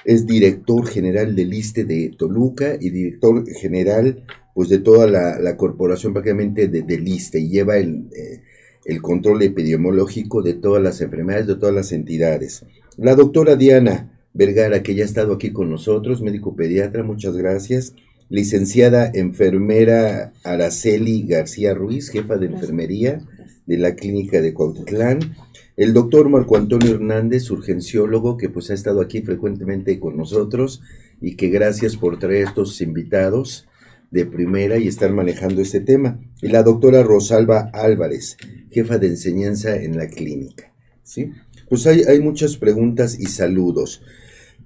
es 0.04 0.26
director 0.26 0.86
general 0.86 1.36
del 1.36 1.54
ISTE 1.54 1.84
de 1.84 2.12
Toluca 2.18 2.76
y 2.80 2.90
director 2.90 3.46
general 3.46 4.24
pues 4.54 4.68
de 4.68 4.80
toda 4.80 5.06
la, 5.06 5.56
corporación 5.56 6.12
prácticamente 6.12 6.68
de, 6.68 6.82
del 6.82 7.06
ISTE 7.06 7.40
y 7.40 7.48
lleva 7.48 7.78
el, 7.78 8.08
eh, 8.14 8.42
el 8.84 9.00
control 9.00 9.42
epidemiológico 9.42 10.42
de 10.42 10.54
todas 10.54 10.82
las 10.82 11.00
enfermedades, 11.00 11.46
de 11.46 11.56
todas 11.56 11.74
las 11.74 11.92
entidades. 11.92 12.66
La 12.96 13.14
doctora 13.14 13.56
Diana 13.56 14.11
Vergara, 14.34 14.82
que 14.82 14.94
ya 14.94 15.02
ha 15.02 15.06
estado 15.06 15.34
aquí 15.34 15.52
con 15.52 15.70
nosotros, 15.70 16.22
médico 16.22 16.56
pediatra, 16.56 17.02
muchas 17.02 17.36
gracias. 17.36 17.94
Licenciada 18.28 19.10
enfermera 19.12 20.32
Araceli 20.42 21.26
García 21.26 21.74
Ruiz, 21.74 22.08
jefa 22.08 22.36
de 22.36 22.46
enfermería 22.46 23.20
de 23.66 23.76
la 23.76 23.94
clínica 23.94 24.40
de 24.40 24.54
Cuautitlán. 24.54 25.36
El 25.76 25.92
doctor 25.92 26.28
Marco 26.28 26.56
Antonio 26.56 26.94
Hernández, 26.94 27.50
urgenciólogo, 27.50 28.36
que 28.36 28.48
pues 28.48 28.70
ha 28.70 28.74
estado 28.74 29.00
aquí 29.00 29.20
frecuentemente 29.22 29.98
con 30.00 30.16
nosotros 30.16 30.82
y 31.20 31.36
que 31.36 31.48
gracias 31.48 31.96
por 31.96 32.18
traer 32.18 32.44
estos 32.44 32.80
invitados 32.80 33.66
de 34.10 34.26
primera 34.26 34.78
y 34.78 34.88
estar 34.88 35.12
manejando 35.12 35.62
este 35.62 35.80
tema. 35.80 36.20
Y 36.40 36.48
la 36.48 36.62
doctora 36.62 37.02
Rosalba 37.02 37.70
Álvarez, 37.72 38.36
jefa 38.70 38.98
de 38.98 39.08
enseñanza 39.08 39.76
en 39.76 39.96
la 39.96 40.08
clínica. 40.08 40.72
¿sí? 41.02 41.30
Pues 41.68 41.86
hay, 41.86 42.02
hay 42.02 42.20
muchas 42.20 42.56
preguntas 42.56 43.18
y 43.18 43.26
saludos. 43.26 44.02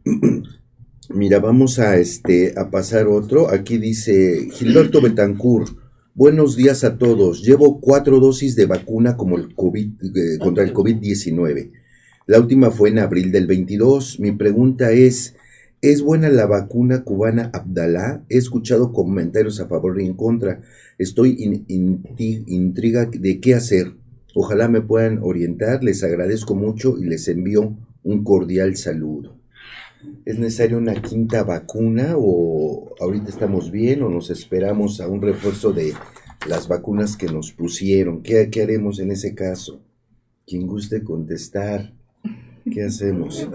Mira, 1.10 1.40
vamos 1.40 1.80
a, 1.80 1.96
este, 1.96 2.54
a 2.56 2.70
pasar 2.70 3.08
otro. 3.08 3.50
Aquí 3.50 3.78
dice 3.78 4.48
Gilberto 4.52 5.00
Betancourt. 5.00 5.76
Buenos 6.14 6.56
días 6.56 6.84
a 6.84 6.96
todos. 6.96 7.42
Llevo 7.42 7.80
cuatro 7.80 8.20
dosis 8.20 8.54
de 8.54 8.66
vacuna 8.66 9.16
como 9.16 9.36
el 9.36 9.54
COVID, 9.54 9.90
eh, 10.02 10.38
contra 10.38 10.62
el 10.62 10.72
COVID-19. 10.72 11.72
La 12.26 12.38
última 12.38 12.70
fue 12.70 12.90
en 12.90 13.00
abril 13.00 13.32
del 13.32 13.48
22. 13.48 14.20
Mi 14.20 14.30
pregunta 14.30 14.92
es, 14.92 15.34
¿es 15.82 16.02
buena 16.02 16.28
la 16.28 16.46
vacuna 16.46 17.02
cubana 17.02 17.50
Abdalá? 17.52 18.24
He 18.28 18.36
escuchado 18.36 18.92
comentarios 18.92 19.60
a 19.60 19.66
favor 19.66 20.00
y 20.00 20.06
en 20.06 20.14
contra. 20.14 20.60
Estoy 20.98 21.36
in, 21.66 22.04
intriga 22.46 23.06
de 23.06 23.40
qué 23.40 23.54
hacer. 23.54 23.96
Ojalá 24.36 24.68
me 24.68 24.82
puedan 24.82 25.18
orientar. 25.20 25.82
Les 25.82 26.04
agradezco 26.04 26.54
mucho 26.54 26.96
y 26.96 27.06
les 27.06 27.26
envío 27.26 27.76
un 28.04 28.22
cordial 28.22 28.76
saludo. 28.76 29.35
¿Es 30.26 30.40
necesaria 30.40 30.76
una 30.76 31.00
quinta 31.00 31.44
vacuna 31.44 32.14
o 32.16 32.96
ahorita 32.98 33.28
estamos 33.28 33.70
bien 33.70 34.02
o 34.02 34.10
nos 34.10 34.28
esperamos 34.28 35.00
a 35.00 35.06
un 35.06 35.22
refuerzo 35.22 35.72
de 35.72 35.94
las 36.48 36.66
vacunas 36.66 37.16
que 37.16 37.26
nos 37.26 37.52
pusieron? 37.52 38.24
¿Qué, 38.24 38.50
qué 38.50 38.62
haremos 38.62 38.98
en 38.98 39.12
ese 39.12 39.36
caso? 39.36 39.80
Quien 40.44 40.66
guste 40.66 41.04
contestar. 41.04 41.92
¿Qué 42.68 42.82
hacemos? 42.82 43.48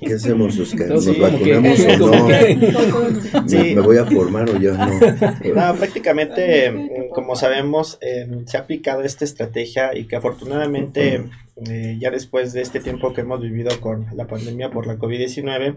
¿Qué 0.00 0.14
hacemos, 0.14 0.58
Oscar? 0.58 0.88
¿Nos 0.88 1.18
vacunamos 1.18 1.78
o 1.80 1.98
no? 1.98 2.28
¿Me, 3.46 3.80
voy 3.82 3.98
a 3.98 4.06
formar 4.06 4.48
o 4.48 4.58
ya 4.58 4.72
no? 4.72 4.98
no 5.54 5.76
prácticamente, 5.76 7.10
como 7.12 7.36
sabemos, 7.36 7.98
eh, 8.00 8.26
se 8.46 8.56
ha 8.56 8.60
aplicado 8.60 9.02
esta 9.02 9.26
estrategia 9.26 9.94
y 9.94 10.06
que 10.06 10.16
afortunadamente 10.16 11.24
eh, 11.66 11.96
ya 11.98 12.10
después 12.10 12.52
de 12.52 12.60
este 12.60 12.80
tiempo 12.80 13.12
que 13.12 13.22
hemos 13.22 13.40
vivido 13.40 13.70
con 13.80 14.06
la 14.14 14.26
pandemia 14.26 14.70
por 14.70 14.86
la 14.86 14.96
COVID-19, 14.96 15.76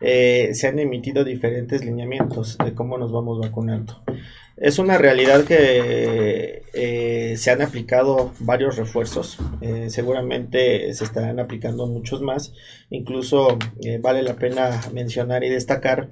eh, 0.00 0.50
se 0.52 0.66
han 0.68 0.78
emitido 0.78 1.24
diferentes 1.24 1.84
lineamientos 1.84 2.58
de 2.58 2.74
cómo 2.74 2.98
nos 2.98 3.12
vamos 3.12 3.40
vacunando. 3.40 4.02
Es 4.56 4.78
una 4.78 4.98
realidad 4.98 5.44
que 5.44 6.62
eh, 6.74 7.34
se 7.36 7.50
han 7.50 7.62
aplicado 7.62 8.32
varios 8.40 8.76
refuerzos, 8.76 9.38
seguramente 9.88 10.92
se 10.92 11.04
estarán 11.04 11.40
aplicando 11.40 11.86
muchos 11.86 12.20
más, 12.20 12.52
incluso 12.90 13.58
vale 14.00 14.22
la 14.22 14.36
pena 14.36 14.80
mencionar 14.92 15.42
y 15.42 15.48
destacar 15.48 16.10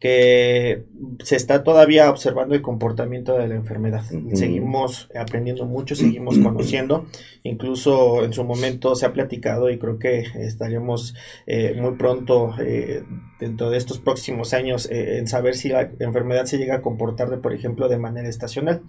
que 0.00 0.84
se 1.24 1.36
está 1.36 1.64
todavía 1.64 2.10
observando 2.10 2.54
el 2.54 2.60
comportamiento 2.60 3.36
de 3.36 3.48
la 3.48 3.54
enfermedad. 3.54 4.02
Seguimos 4.34 5.08
aprendiendo 5.18 5.64
mucho, 5.64 5.94
seguimos 5.96 6.38
conociendo, 6.38 7.06
incluso 7.42 8.22
en 8.24 8.32
su 8.32 8.44
momento 8.44 8.94
se 8.94 9.06
ha 9.06 9.12
platicado 9.12 9.70
y 9.70 9.78
creo 9.78 9.98
que 9.98 10.26
estaremos 10.34 11.14
eh, 11.46 11.74
muy 11.80 11.92
pronto 11.92 12.54
eh, 12.60 13.04
dentro 13.38 13.70
de 13.70 13.76
estos 13.76 13.98
próximos 13.98 14.54
años 14.54 14.88
eh, 14.90 15.18
en 15.18 15.26
saber 15.26 15.56
si 15.56 15.68
la 15.68 15.90
enfermedad 15.98 16.46
se 16.46 16.58
llega 16.58 16.76
a 16.76 16.82
comportar 16.82 17.30
de, 17.30 17.36
por 17.36 17.52
ejemplo, 17.52 17.88
de 17.88 17.98
manera 17.98 18.28
estacional, 18.28 18.82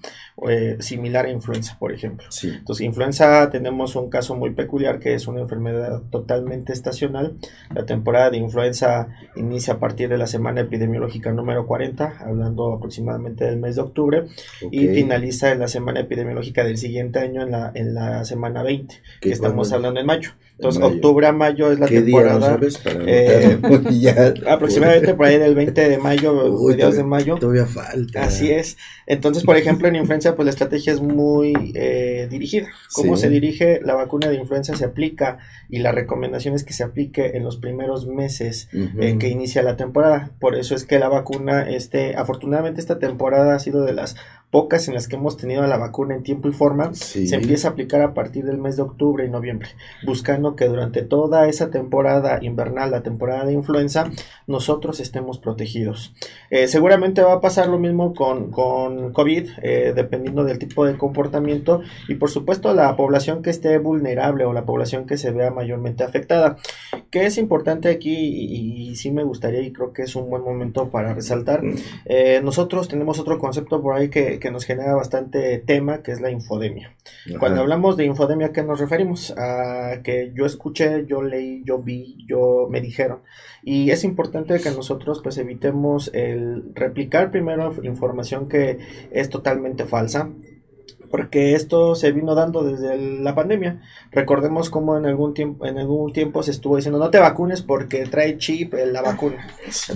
similar 0.79 1.25
a 1.25 1.29
influenza, 1.29 1.77
por 1.79 1.91
ejemplo. 1.91 2.27
Entonces, 2.43 2.85
influenza 2.85 3.49
tenemos 3.49 3.95
un 3.95 4.09
caso 4.09 4.35
muy 4.35 4.51
peculiar 4.51 4.99
que 4.99 5.13
es 5.13 5.27
una 5.27 5.41
enfermedad 5.41 6.01
totalmente 6.09 6.73
estacional. 6.73 7.35
La 7.73 7.85
temporada 7.85 8.29
de 8.29 8.37
influenza 8.37 9.07
inicia 9.35 9.75
a 9.75 9.79
partir 9.79 10.09
de 10.09 10.17
la 10.17 10.27
semana 10.27 10.61
epidemiológica 10.61 11.31
número 11.31 11.65
40, 11.65 12.17
hablando 12.19 12.73
aproximadamente 12.73 13.45
del 13.45 13.57
mes 13.57 13.75
de 13.75 13.81
octubre, 13.81 14.25
y 14.71 14.87
finaliza 14.89 15.51
en 15.51 15.59
la 15.59 15.67
semana 15.67 15.99
epidemiológica 16.01 16.63
del 16.63 16.77
siguiente 16.77 17.19
año 17.19 17.41
en 17.41 17.51
la, 17.51 17.71
en 17.73 17.93
la 17.93 18.25
semana 18.25 18.63
20, 18.63 18.95
que 19.21 19.31
estamos 19.31 19.71
hablando 19.71 19.99
en 19.99 20.05
mayo. 20.05 20.31
Entonces, 20.57 20.81
octubre 20.81 21.27
a 21.27 21.31
mayo 21.31 21.71
es 21.71 21.79
la 21.79 21.85
temporada. 21.85 22.59
Eh, 23.05 23.59
aproximadamente 24.45 25.13
por 25.13 25.25
ahí 25.25 25.37
del 25.37 25.55
20 25.55 25.89
de 25.89 25.97
mayo, 25.97 26.57
mediados 26.67 26.95
de 26.95 27.03
mayo. 27.03 27.35
Todavía 27.35 27.65
falta. 27.65 28.23
Así 28.23 28.51
es. 28.51 28.77
Entonces, 29.05 29.43
por 29.43 29.57
ejemplo, 29.57 29.87
en 29.87 29.95
influenza, 29.95 30.35
pues 30.35 30.45
la 30.45 30.51
estrategia 30.51 30.93
es 30.93 31.01
muy 31.01 31.53
eh, 31.75 32.27
dirigida. 32.29 32.67
¿Cómo 32.93 33.17
se 33.17 33.29
dirige? 33.29 33.79
La 33.83 33.95
vacuna 33.95 34.27
de 34.27 34.35
influenza 34.35 34.75
se 34.75 34.85
aplica 34.85 35.39
y 35.69 35.79
la 35.79 35.91
recomendación 35.91 36.55
es 36.55 36.63
que 36.63 36.73
se 36.73 36.83
aplique 36.83 37.37
en 37.37 37.43
los 37.43 37.57
primeros 37.57 38.07
meses 38.07 38.69
en 38.73 39.19
que 39.19 39.29
inicia 39.29 39.63
la 39.63 39.77
temporada. 39.77 40.31
Por 40.39 40.55
eso 40.55 40.75
es 40.75 40.85
que 40.85 40.99
la 40.99 41.09
vacuna, 41.09 41.69
este, 41.69 42.15
afortunadamente 42.15 42.81
esta 42.81 42.99
temporada 42.99 43.55
ha 43.55 43.59
sido 43.59 43.83
de 43.83 43.93
las 43.93 44.15
pocas 44.49 44.87
en 44.87 44.93
las 44.93 45.07
que 45.07 45.17
hemos 45.17 45.35
tenido 45.35 45.65
la 45.67 45.77
vacuna 45.77 46.15
en 46.15 46.23
tiempo 46.23 46.47
y 46.47 46.53
forma, 46.53 46.93
se 46.93 47.35
empieza 47.35 47.67
a 47.67 47.71
aplicar 47.71 48.01
a 48.01 48.13
partir 48.13 48.45
del 48.45 48.57
mes 48.57 48.77
de 48.77 48.83
octubre 48.83 49.25
y 49.25 49.29
noviembre, 49.29 49.69
buscando 50.05 50.55
que 50.55 50.67
durante 50.67 51.01
toda 51.01 51.47
esa 51.49 51.69
temporada 51.69 52.39
invernal, 52.41 52.91
la 52.91 53.03
temporada 53.03 53.45
de 53.45 53.53
influenza, 53.53 54.09
nosotros 54.47 55.01
estemos 55.01 55.37
protegidos. 55.37 56.13
Eh, 56.49 56.67
seguramente 56.67 57.21
va 57.21 57.33
a 57.33 57.41
pasar 57.41 57.67
lo 57.67 57.77
mismo 57.77 58.13
con, 58.13 58.49
con 58.51 59.11
COVID, 59.11 59.49
eh, 59.61 59.93
dependiendo 59.93 60.45
del 60.45 60.59
tipo 60.59 60.85
de 60.85 60.97
comportamiento 60.97 61.81
y 62.07 62.15
por 62.15 62.29
supuesto 62.29 62.73
la 62.73 62.95
población 62.95 63.41
que 63.41 63.49
esté 63.49 63.77
vulnerable 63.79 64.45
o 64.45 64.53
la 64.53 64.65
población 64.65 65.05
que 65.05 65.17
se 65.17 65.31
vea 65.31 65.51
mayormente 65.51 66.03
afectada. 66.05 66.57
¿Qué 67.11 67.25
es 67.25 67.37
importante 67.37 67.89
aquí 67.89 68.15
y, 68.15 68.95
sí 68.95 69.11
me 69.11 69.23
gustaría 69.23 69.61
y 69.61 69.71
creo 69.71 69.93
que 69.93 70.03
es 70.03 70.15
un 70.15 70.29
buen 70.29 70.43
momento 70.43 70.89
para 70.89 71.13
resaltar? 71.13 71.63
Mm. 71.63 71.75
Eh, 72.05 72.41
nosotros 72.43 72.87
tenemos 72.87 73.19
otro 73.19 73.37
concepto 73.37 73.81
por 73.81 73.95
ahí 73.95 74.09
que 74.09 74.36
que, 74.39 74.51
nos 74.51 74.65
genera 74.65 74.95
bastante 74.95 75.57
tema, 75.59 76.01
que 76.01 76.11
es 76.11 76.21
la 76.21 76.31
infodemia. 76.31 76.95
Cuando 77.39 77.61
hablamos 77.61 77.97
de 77.97 78.05
infodemia, 78.05 78.47
¿a 78.47 78.51
qué 78.51 78.63
nos 78.63 78.79
referimos? 78.79 79.33
A 79.37 80.01
que 80.03 80.31
yo 80.33 80.45
escuché, 80.45 81.05
yo 81.05 81.21
leí, 81.21 81.63
yo 81.65 81.79
vi, 81.79 82.25
yo 82.27 82.67
me 82.69 82.81
dijeron. 82.81 83.21
Y 83.63 83.91
es 83.91 84.03
importante 84.03 84.59
que 84.59 84.71
nosotros 84.71 85.21
pues 85.21 85.37
evitemos 85.37 86.11
el 86.13 86.71
replicar 86.73 87.31
primero 87.31 87.73
información 87.83 88.47
que 88.47 88.79
es 89.11 89.29
totalmente 89.29 89.85
falsa 89.85 90.29
porque 91.09 91.55
esto 91.55 91.95
se 91.95 92.11
vino 92.11 92.35
dando 92.35 92.63
desde 92.63 92.97
la 92.97 93.35
pandemia. 93.35 93.81
Recordemos 94.11 94.69
cómo 94.69 94.97
en 94.97 95.05
algún 95.05 95.33
tiempo, 95.33 95.65
en 95.65 95.77
algún 95.77 96.13
tiempo 96.13 96.43
se 96.43 96.51
estuvo 96.51 96.75
diciendo 96.75 96.99
no 96.99 97.09
te 97.09 97.19
vacunes 97.19 97.61
porque 97.61 98.05
trae 98.05 98.37
chip 98.37 98.73
en 98.73 98.93
la 98.93 99.01
vacuna. 99.01 99.47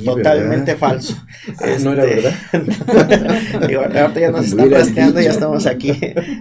Totalmente 0.04 0.76
falso. 0.76 1.16
Ah, 1.60 1.68
no 1.82 1.94
era 1.94 2.06
este, 2.06 2.22
verdad. 2.22 4.02
ahorita 4.02 4.20
ya 4.20 4.32
nos 4.32 4.46
están 4.46 4.72
rastreando, 4.72 5.22
ya 5.22 5.32
estamos 5.32 5.66
aquí. 5.66 5.94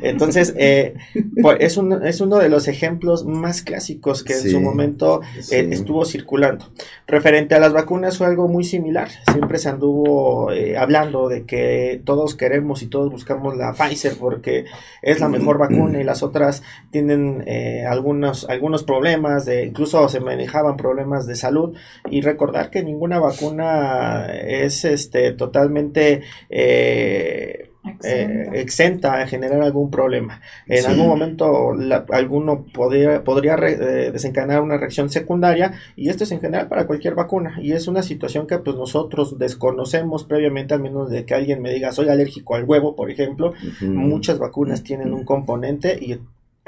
Entonces, 0.03 0.55
eh, 0.57 0.95
pues, 1.41 1.59
es, 1.61 1.77
un, 1.77 2.05
es 2.07 2.21
uno 2.21 2.39
de 2.39 2.49
los 2.49 2.69
ejemplos 2.69 3.25
más 3.25 3.63
clásicos 3.63 4.23
que 4.23 4.35
en 4.35 4.51
su 4.51 4.61
momento 4.61 5.21
eh, 5.51 5.69
estuvo 5.71 6.05
circulando. 6.05 6.67
Referente 7.07 7.55
a 7.55 7.61
las 7.61 7.73
vacunas 7.73 8.19
fue 8.19 8.27
algo 8.27 8.49
muy 8.49 8.65
similar. 8.65 9.09
Siempre 9.33 9.59
se 9.59 9.69
anduvo 9.69 10.53
eh, 10.53 10.77
hablando 10.77 11.29
de 11.29 11.45
que 11.45 12.01
todos 12.05 12.35
queremos 12.35 12.83
y 12.83 12.87
todos 12.87 13.11
buscamos 13.11 13.57
la 13.57 13.73
Pfizer 13.73 14.15
porque 14.19 14.60
es 15.03 15.21
la 15.21 15.29
mejor 15.29 15.59
vacuna 15.59 16.01
y 16.01 16.05
las 16.05 16.23
otras 16.23 16.63
tienen 16.91 17.45
eh, 17.47 17.85
algunos, 17.87 18.49
algunos 18.49 18.83
problemas, 18.83 19.47
de, 19.47 19.65
incluso 19.67 20.09
se 20.09 20.21
manejaban 20.21 20.77
problemas 20.77 21.27
de 21.27 21.37
salud. 21.37 21.77
Y 22.11 22.21
recordar 22.21 22.71
que 22.71 22.83
ninguna 22.83 23.19
vacuna 23.19 24.27
es 24.33 24.85
este, 24.85 25.33
totalmente... 25.33 26.23
Eh, 26.49 27.70
eh, 28.05 28.51
exenta 28.53 29.21
a 29.21 29.27
generar 29.27 29.63
algún 29.63 29.91
problema. 29.91 30.41
En 30.67 30.85
algún 30.87 31.07
momento 31.07 31.73
alguno 32.11 32.67
podría, 32.73 33.25
podría 33.25 33.55
eh, 33.55 34.11
desencadenar 34.13 34.63
una 34.63 34.77
reacción 34.77 35.09
secundaria 35.09 35.73
y 35.97 36.11
esto 36.11 36.25
es 36.25 36.33
en 36.33 36.41
general 36.41 36.69
para 36.69 36.87
cualquier 36.87 37.15
vacuna. 37.15 37.59
Y 37.61 37.73
es 37.73 37.89
una 37.89 38.03
situación 38.03 38.47
que 38.47 38.59
pues 38.59 38.77
nosotros 38.77 39.39
desconocemos 39.39 40.25
previamente 40.25 40.75
al 40.75 40.81
menos 40.81 41.11
de 41.11 41.25
que 41.25 41.35
alguien 41.35 41.63
me 41.63 41.73
diga 41.73 41.93
soy 41.93 42.09
alérgico 42.09 42.55
al 42.55 42.65
huevo, 42.65 42.95
por 42.95 43.11
ejemplo. 43.11 43.55
Muchas 43.81 44.39
vacunas 44.39 44.83
tienen 44.83 45.15
un 45.15 45.25
componente 45.25 45.99
y 46.01 46.19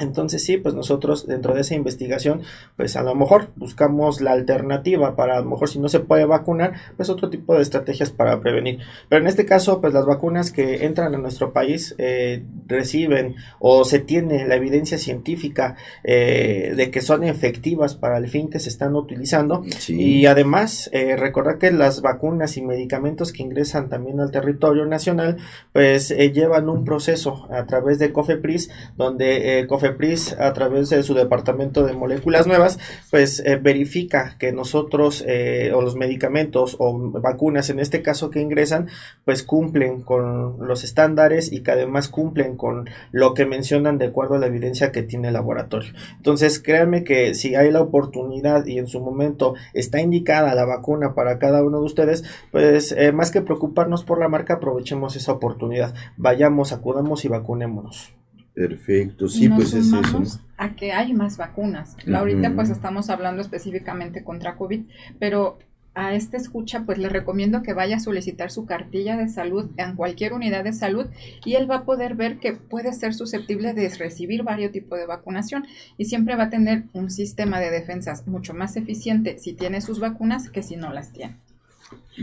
entonces 0.02 0.44
sí, 0.44 0.56
pues 0.56 0.74
nosotros 0.74 1.26
dentro 1.26 1.54
de 1.54 1.62
esa 1.62 1.74
investigación, 1.74 2.42
pues 2.76 2.96
a 2.96 3.02
lo 3.02 3.14
mejor 3.14 3.50
buscamos 3.56 4.20
la 4.20 4.32
alternativa 4.32 5.16
para 5.16 5.36
a 5.36 5.40
lo 5.40 5.50
mejor 5.50 5.68
si 5.68 5.78
no 5.78 5.88
se 5.88 6.00
puede 6.00 6.24
vacunar, 6.24 6.74
pues 6.96 7.08
otro 7.08 7.30
tipo 7.30 7.54
de 7.54 7.62
estrategias 7.62 8.10
para 8.10 8.40
prevenir. 8.40 8.80
Pero 9.08 9.22
en 9.22 9.28
este 9.28 9.46
caso, 9.46 9.80
pues 9.80 9.94
las 9.94 10.06
vacunas 10.06 10.52
que 10.52 10.84
entran 10.84 11.14
a 11.14 11.18
nuestro 11.18 11.52
país 11.52 11.94
eh, 11.98 12.44
reciben 12.66 13.36
o 13.58 13.84
se 13.84 13.98
tiene 13.98 14.46
la 14.46 14.56
evidencia 14.56 14.98
científica 14.98 15.76
eh, 16.04 16.74
de 16.76 16.90
que 16.90 17.00
son 17.00 17.24
efectivas 17.24 17.94
para 17.94 18.18
el 18.18 18.28
fin 18.28 18.50
que 18.50 18.58
se 18.58 18.68
están 18.68 18.94
utilizando. 18.94 19.64
Y 19.88 20.26
además, 20.26 20.90
eh, 20.92 21.16
recordar 21.16 21.58
que 21.58 21.70
las 21.70 22.02
vacunas 22.02 22.56
y 22.56 22.62
medicamentos 22.62 23.32
que 23.32 23.42
ingresan 23.42 23.88
también 23.88 24.20
al 24.20 24.30
territorio 24.30 24.86
nacional, 24.86 25.38
pues 25.72 26.08
llevan 26.08 26.68
un 26.68 26.84
proceso 26.84 27.46
a 27.50 27.66
través 27.66 27.98
de 27.98 28.12
COFEPRIS, 28.12 28.70
donde 28.96 29.64
COFEPRIS 29.68 29.91
A 30.38 30.52
través 30.52 30.90
de 30.90 31.02
su 31.02 31.14
departamento 31.14 31.84
de 31.84 31.92
moléculas 31.92 32.46
nuevas, 32.46 32.78
pues 33.10 33.40
eh, 33.40 33.56
verifica 33.56 34.36
que 34.38 34.52
nosotros 34.52 35.24
eh, 35.26 35.72
o 35.74 35.82
los 35.82 35.96
medicamentos 35.96 36.76
o 36.78 37.10
vacunas 37.20 37.70
en 37.70 37.78
este 37.78 38.02
caso 38.02 38.30
que 38.30 38.40
ingresan, 38.40 38.88
pues 39.24 39.42
cumplen 39.42 40.02
con 40.02 40.66
los 40.66 40.84
estándares 40.84 41.52
y 41.52 41.62
que 41.62 41.70
además 41.70 42.08
cumplen 42.08 42.56
con 42.56 42.88
lo 43.10 43.34
que 43.34 43.46
mencionan 43.46 43.98
de 43.98 44.06
acuerdo 44.06 44.34
a 44.34 44.38
la 44.38 44.46
evidencia 44.46 44.92
que 44.92 45.02
tiene 45.02 45.28
el 45.28 45.34
laboratorio. 45.34 45.92
Entonces, 46.16 46.58
créanme 46.58 47.04
que 47.04 47.34
si 47.34 47.54
hay 47.54 47.70
la 47.70 47.80
oportunidad 47.80 48.66
y 48.66 48.78
en 48.78 48.86
su 48.86 49.00
momento 49.00 49.54
está 49.74 50.00
indicada 50.00 50.54
la 50.54 50.64
vacuna 50.64 51.14
para 51.14 51.38
cada 51.38 51.62
uno 51.62 51.78
de 51.78 51.84
ustedes, 51.84 52.24
pues 52.50 52.92
eh, 52.92 53.12
más 53.12 53.30
que 53.30 53.42
preocuparnos 53.42 54.04
por 54.04 54.18
la 54.18 54.28
marca, 54.28 54.54
aprovechemos 54.54 55.16
esa 55.16 55.32
oportunidad. 55.32 55.94
Vayamos, 56.16 56.72
acudamos 56.72 57.24
y 57.24 57.28
vacunémonos. 57.28 58.21
Perfecto, 58.54 59.28
sí, 59.28 59.48
pues 59.48 59.72
es 59.72 59.86
eso. 59.92 60.22
A 60.58 60.76
que 60.76 60.92
hay 60.92 61.14
más 61.14 61.38
vacunas. 61.38 61.96
Ahorita 62.12 62.54
pues 62.54 62.70
estamos 62.70 63.08
hablando 63.08 63.40
específicamente 63.40 64.22
contra 64.22 64.56
COVID, 64.56 64.82
pero 65.18 65.58
a 65.94 66.14
este 66.14 66.36
escucha 66.36 66.84
pues 66.84 66.98
le 66.98 67.08
recomiendo 67.08 67.62
que 67.62 67.74
vaya 67.74 67.96
a 67.96 68.00
solicitar 68.00 68.50
su 68.50 68.64
cartilla 68.64 69.16
de 69.16 69.28
salud 69.28 69.70
en 69.76 69.94
cualquier 69.94 70.32
unidad 70.32 70.64
de 70.64 70.72
salud 70.72 71.06
y 71.44 71.54
él 71.54 71.70
va 71.70 71.76
a 71.76 71.84
poder 71.84 72.14
ver 72.14 72.38
que 72.38 72.52
puede 72.52 72.92
ser 72.92 73.14
susceptible 73.14 73.74
de 73.74 73.88
recibir 73.90 74.42
varios 74.42 74.72
tipos 74.72 74.98
de 74.98 75.06
vacunación 75.06 75.66
y 75.98 76.06
siempre 76.06 76.36
va 76.36 76.44
a 76.44 76.50
tener 76.50 76.84
un 76.92 77.10
sistema 77.10 77.60
de 77.60 77.70
defensas 77.70 78.26
mucho 78.26 78.54
más 78.54 78.76
eficiente 78.76 79.38
si 79.38 79.52
tiene 79.52 79.80
sus 79.80 80.00
vacunas 80.00 80.48
que 80.48 80.62
si 80.62 80.76
no 80.76 80.92
las 80.92 81.12
tiene. 81.12 81.36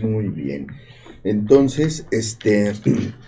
Muy 0.01 0.29
bien. 0.29 0.67
Entonces, 1.23 2.07
este, 2.11 2.73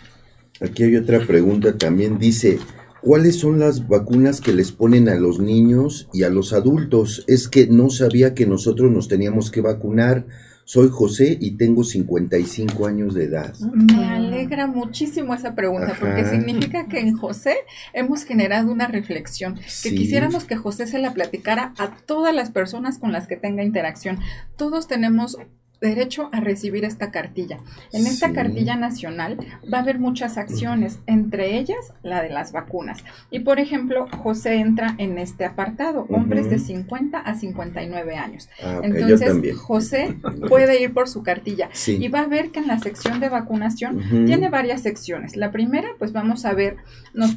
aquí 0.62 0.84
hay 0.84 0.96
otra 0.96 1.20
pregunta 1.26 1.78
también. 1.78 2.18
Dice, 2.18 2.58
¿Cuáles 3.02 3.40
son 3.40 3.60
las 3.60 3.88
vacunas 3.88 4.42
que 4.42 4.54
les 4.54 4.72
ponen 4.72 5.10
a 5.10 5.16
los 5.16 5.40
niños 5.40 6.08
y 6.14 6.22
a 6.22 6.30
los 6.30 6.54
adultos? 6.54 7.24
Es 7.28 7.48
que 7.48 7.66
no 7.66 7.90
sabía 7.90 8.36
que 8.36 8.46
nosotros 8.46 8.92
nos 8.92 9.08
teníamos 9.08 9.50
que 9.50 9.62
vacunar. 9.62 10.28
Soy 10.66 10.90
José 10.90 11.36
y 11.42 11.58
tengo 11.58 11.84
55 11.84 12.86
años 12.86 13.16
de 13.16 13.24
edad. 13.24 13.56
Me 13.60 14.06
alegra 14.06 14.68
muchísimo 14.68 15.34
esa 15.34 15.56
pregunta 15.56 15.98
porque 16.00 16.26
significa 16.26 16.88
que 16.88 17.00
en 17.00 17.18
José 17.18 17.56
hemos 17.94 18.24
generado 18.24 18.72
una 18.72 18.86
reflexión, 18.86 19.60
que 19.82 19.96
quisiéramos 19.96 20.46
que 20.46 20.56
José 20.56 20.86
se 20.86 21.00
la 21.00 21.16
platicara 21.16 21.74
a 21.80 21.98
todas 22.06 22.36
las 22.36 22.52
personas 22.52 23.00
con 23.00 23.12
las 23.12 23.28
que 23.28 23.36
tenga 23.36 23.64
interacción. 23.64 24.20
Todos 24.58 24.88
tenemos 24.88 25.38
derecho 25.82 26.30
a 26.32 26.40
recibir 26.40 26.86
esta 26.86 27.12
cartilla. 27.12 27.58
En 27.92 28.06
esta 28.06 28.32
cartilla 28.32 28.76
nacional 28.76 29.38
va 29.72 29.80
a 29.80 29.82
haber 29.82 29.98
muchas 29.98 30.38
acciones, 30.38 31.00
entre 31.08 31.58
ellas 31.58 31.94
la 32.04 32.22
de 32.22 32.30
las 32.30 32.52
vacunas. 32.52 33.04
Y 33.32 33.40
por 33.40 33.60
ejemplo, 33.60 34.08
José 34.22 34.56
entra 34.56 34.94
en 35.00 35.18
este 35.18 35.44
apartado, 35.44 36.06
hombres 36.10 36.50
de 36.50 36.60
50 36.60 37.18
a 37.18 37.36
59 37.36 38.16
años. 38.16 38.48
Ah, 38.64 38.82
Entonces, 38.84 39.58
José 39.58 40.18
puede 40.48 40.82
ir 40.82 40.94
por 40.94 41.10
su 41.10 41.24
cartilla 41.24 41.70
y 41.88 42.08
va 42.10 42.22
a 42.22 42.28
ver 42.28 42.52
que 42.52 42.60
en 42.60 42.68
la 42.68 42.80
sección 42.80 43.20
de 43.20 43.30
vacunación 43.30 44.26
tiene 44.28 44.50
varias 44.50 44.84
secciones. 44.84 45.36
La 45.36 45.52
primera, 45.52 45.90
pues 45.98 46.14
vamos 46.14 46.46
a 46.46 46.54
ver, 46.54 46.78
nos, 47.14 47.36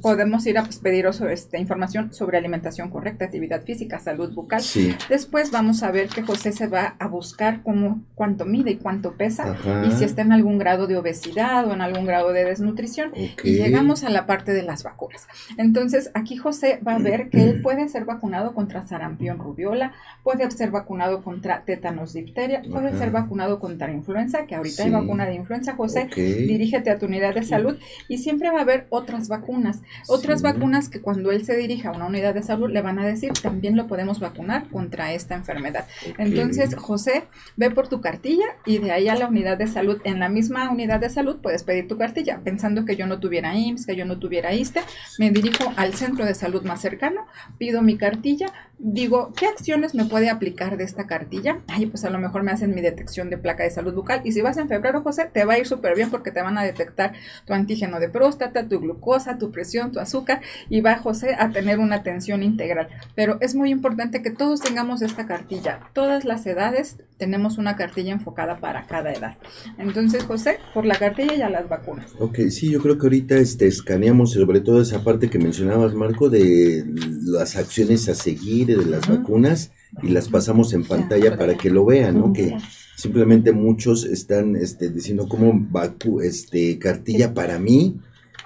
podemos 0.00 0.46
ir 0.46 0.58
a 0.58 0.64
pues, 0.64 0.78
pedir 0.78 1.06
esta 1.30 1.58
información 1.58 2.14
sobre 2.14 2.38
alimentación 2.38 2.88
correcta, 2.88 3.26
actividad 3.26 3.62
física, 3.64 3.98
salud 3.98 4.32
bucal. 4.32 4.62
Después 5.10 5.50
vamos 5.50 5.82
a 5.82 5.90
ver 5.90 6.08
que 6.08 6.22
José 6.22 6.52
se 6.52 6.68
va 6.68 6.96
a 6.98 7.06
buscar 7.06 7.60
como 7.66 8.00
cuánto 8.14 8.44
mide 8.44 8.70
y 8.70 8.76
cuánto 8.76 9.16
pesa 9.16 9.56
y 9.84 9.90
si 9.90 10.04
está 10.04 10.22
en 10.22 10.30
algún 10.30 10.56
grado 10.56 10.86
de 10.86 10.96
obesidad 10.96 11.66
o 11.66 11.74
en 11.74 11.80
algún 11.80 12.06
grado 12.06 12.32
de 12.32 12.44
desnutrición. 12.44 13.10
Y 13.16 13.54
llegamos 13.54 14.04
a 14.04 14.08
la 14.08 14.24
parte 14.24 14.52
de 14.52 14.62
las 14.62 14.84
vacunas. 14.84 15.26
Entonces, 15.58 16.12
aquí 16.14 16.36
José 16.36 16.78
va 16.86 16.94
a 16.94 16.98
ver 17.00 17.28
que 17.28 17.42
él 17.42 17.62
puede 17.64 17.88
ser 17.88 18.04
vacunado 18.04 18.54
contra 18.54 18.86
sarampión 18.86 19.40
rubiola, 19.40 19.94
puede 20.22 20.48
ser 20.52 20.70
vacunado 20.70 21.24
contra 21.24 21.64
tétanos 21.64 22.12
difteria, 22.12 22.62
puede 22.70 22.96
ser 22.96 23.10
vacunado 23.10 23.58
contra 23.58 23.90
influenza, 23.90 24.46
que 24.46 24.54
ahorita 24.54 24.84
hay 24.84 24.90
vacuna 24.90 25.26
de 25.26 25.34
influenza. 25.34 25.74
José, 25.74 26.08
dirígete 26.14 26.90
a 26.90 27.00
tu 27.00 27.06
unidad 27.06 27.34
de 27.34 27.42
salud 27.42 27.78
y 28.06 28.18
siempre 28.18 28.48
va 28.52 28.60
a 28.60 28.62
haber 28.62 28.86
otras 28.90 29.26
vacunas. 29.26 29.82
Otras 30.06 30.40
vacunas 30.40 30.88
que 30.88 31.00
cuando 31.00 31.32
él 31.32 31.44
se 31.44 31.56
dirija 31.56 31.88
a 31.88 31.96
una 31.96 32.06
unidad 32.06 32.32
de 32.32 32.44
salud 32.44 32.70
le 32.70 32.80
van 32.80 33.00
a 33.00 33.04
decir, 33.04 33.32
también 33.32 33.76
lo 33.76 33.88
podemos 33.88 34.20
vacunar 34.20 34.68
contra 34.68 35.12
esta 35.14 35.34
enfermedad. 35.34 35.86
Entonces, 36.16 36.76
José 36.76 37.24
ve 37.56 37.70
por 37.70 37.88
tu 37.88 38.00
cartilla 38.00 38.46
y 38.64 38.78
de 38.78 38.92
ahí 38.92 39.08
a 39.08 39.14
la 39.14 39.28
unidad 39.28 39.58
de 39.58 39.66
salud. 39.66 40.00
En 40.04 40.20
la 40.20 40.28
misma 40.28 40.70
unidad 40.70 41.00
de 41.00 41.10
salud 41.10 41.36
puedes 41.42 41.64
pedir 41.64 41.88
tu 41.88 41.96
cartilla. 41.96 42.40
Pensando 42.44 42.84
que 42.84 42.96
yo 42.96 43.06
no 43.06 43.18
tuviera 43.18 43.56
IMSS, 43.56 43.86
que 43.86 43.96
yo 43.96 44.04
no 44.04 44.18
tuviera 44.18 44.54
ISTE, 44.54 44.82
me 45.18 45.30
dirijo 45.30 45.72
al 45.76 45.94
centro 45.94 46.24
de 46.24 46.34
salud 46.34 46.62
más 46.62 46.80
cercano, 46.80 47.26
pido 47.58 47.82
mi 47.82 47.96
cartilla, 47.96 48.52
digo, 48.78 49.32
¿qué 49.36 49.46
acciones 49.46 49.94
me 49.94 50.04
puede 50.04 50.28
aplicar 50.28 50.76
de 50.76 50.84
esta 50.84 51.06
cartilla? 51.06 51.62
Ay, 51.68 51.86
pues 51.86 52.04
a 52.04 52.10
lo 52.10 52.18
mejor 52.18 52.42
me 52.42 52.52
hacen 52.52 52.74
mi 52.74 52.80
detección 52.80 53.30
de 53.30 53.38
placa 53.38 53.64
de 53.64 53.70
salud 53.70 53.94
bucal. 53.94 54.20
Y 54.24 54.32
si 54.32 54.42
vas 54.42 54.56
en 54.58 54.68
febrero, 54.68 55.02
José, 55.02 55.28
te 55.32 55.44
va 55.44 55.54
a 55.54 55.58
ir 55.58 55.66
súper 55.66 55.94
bien 55.94 56.10
porque 56.10 56.30
te 56.30 56.42
van 56.42 56.58
a 56.58 56.62
detectar 56.62 57.12
tu 57.46 57.54
antígeno 57.54 58.00
de 58.00 58.08
próstata, 58.08 58.68
tu 58.68 58.80
glucosa, 58.80 59.38
tu 59.38 59.50
presión, 59.50 59.92
tu 59.92 60.00
azúcar 60.00 60.40
y 60.68 60.80
va, 60.80 60.96
José, 60.96 61.36
a 61.38 61.50
tener 61.50 61.78
una 61.78 61.96
atención 61.96 62.42
integral. 62.42 62.88
Pero 63.14 63.38
es 63.40 63.54
muy 63.54 63.70
importante 63.70 64.22
que 64.22 64.30
todos 64.30 64.60
tengamos 64.60 65.02
esta 65.02 65.26
cartilla. 65.26 65.80
Todas 65.92 66.24
las 66.24 66.46
edades 66.46 66.98
tenemos 67.18 67.58
una 67.58 67.76
cartilla 67.76 68.12
enfocada 68.12 68.58
para 68.60 68.86
cada 68.86 69.12
edad. 69.12 69.36
Entonces, 69.78 70.24
José, 70.24 70.58
por 70.74 70.84
la 70.84 70.96
cartilla 70.96 71.34
y 71.34 71.42
a 71.42 71.48
las 71.48 71.68
vacunas. 71.68 72.12
Ok, 72.18 72.40
sí, 72.50 72.70
yo 72.70 72.80
creo 72.82 72.98
que 72.98 73.06
ahorita 73.06 73.36
este, 73.36 73.66
escaneamos 73.66 74.32
sobre 74.32 74.60
todo 74.60 74.82
esa 74.82 75.02
parte 75.02 75.30
que 75.30 75.38
mencionabas, 75.38 75.94
Marco, 75.94 76.28
de 76.28 76.84
las 77.24 77.56
acciones 77.56 78.08
a 78.08 78.14
seguir, 78.14 78.65
de 78.74 78.86
las 78.86 79.08
vacunas, 79.08 79.70
y 80.02 80.08
las 80.08 80.28
pasamos 80.28 80.72
en 80.72 80.84
pantalla 80.84 81.36
para 81.36 81.56
que 81.56 81.70
lo 81.70 81.84
vean, 81.84 82.18
¿no? 82.18 82.32
Que 82.32 82.56
simplemente 82.96 83.52
muchos 83.52 84.04
están 84.04 84.56
este, 84.56 84.90
diciendo 84.90 85.28
como 85.28 85.52
vacu 85.70 86.20
este, 86.20 86.78
cartilla 86.78 87.34
para 87.34 87.58
mí 87.58 87.96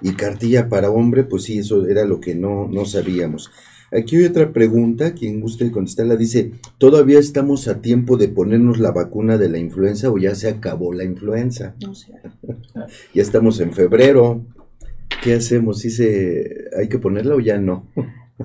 y 0.02 0.12
cartilla 0.12 0.68
para 0.68 0.90
hombre, 0.90 1.24
pues 1.24 1.44
sí, 1.44 1.58
eso 1.58 1.86
era 1.86 2.04
lo 2.04 2.20
que 2.20 2.34
no, 2.34 2.68
no 2.68 2.84
sabíamos. 2.84 3.50
Aquí 3.92 4.16
hay 4.16 4.24
otra 4.24 4.52
pregunta, 4.52 5.14
quien 5.14 5.40
guste 5.40 5.70
contestarla, 5.72 6.14
dice, 6.14 6.52
¿todavía 6.78 7.18
estamos 7.18 7.66
a 7.66 7.80
tiempo 7.80 8.16
de 8.16 8.28
ponernos 8.28 8.78
la 8.78 8.92
vacuna 8.92 9.36
de 9.36 9.48
la 9.48 9.58
influenza 9.58 10.10
o 10.10 10.18
ya 10.18 10.34
se 10.36 10.48
acabó 10.48 10.92
la 10.92 11.02
influenza? 11.02 11.74
No 11.84 11.94
sé. 11.94 12.12
ya 13.14 13.22
estamos 13.22 13.58
en 13.58 13.72
febrero. 13.72 14.44
¿Qué 15.24 15.34
hacemos? 15.34 15.80
¿Sí 15.80 15.90
se, 15.90 16.68
¿Hay 16.78 16.88
que 16.88 17.00
ponerla 17.00 17.34
o 17.34 17.40
ya 17.40 17.58
no? 17.58 17.88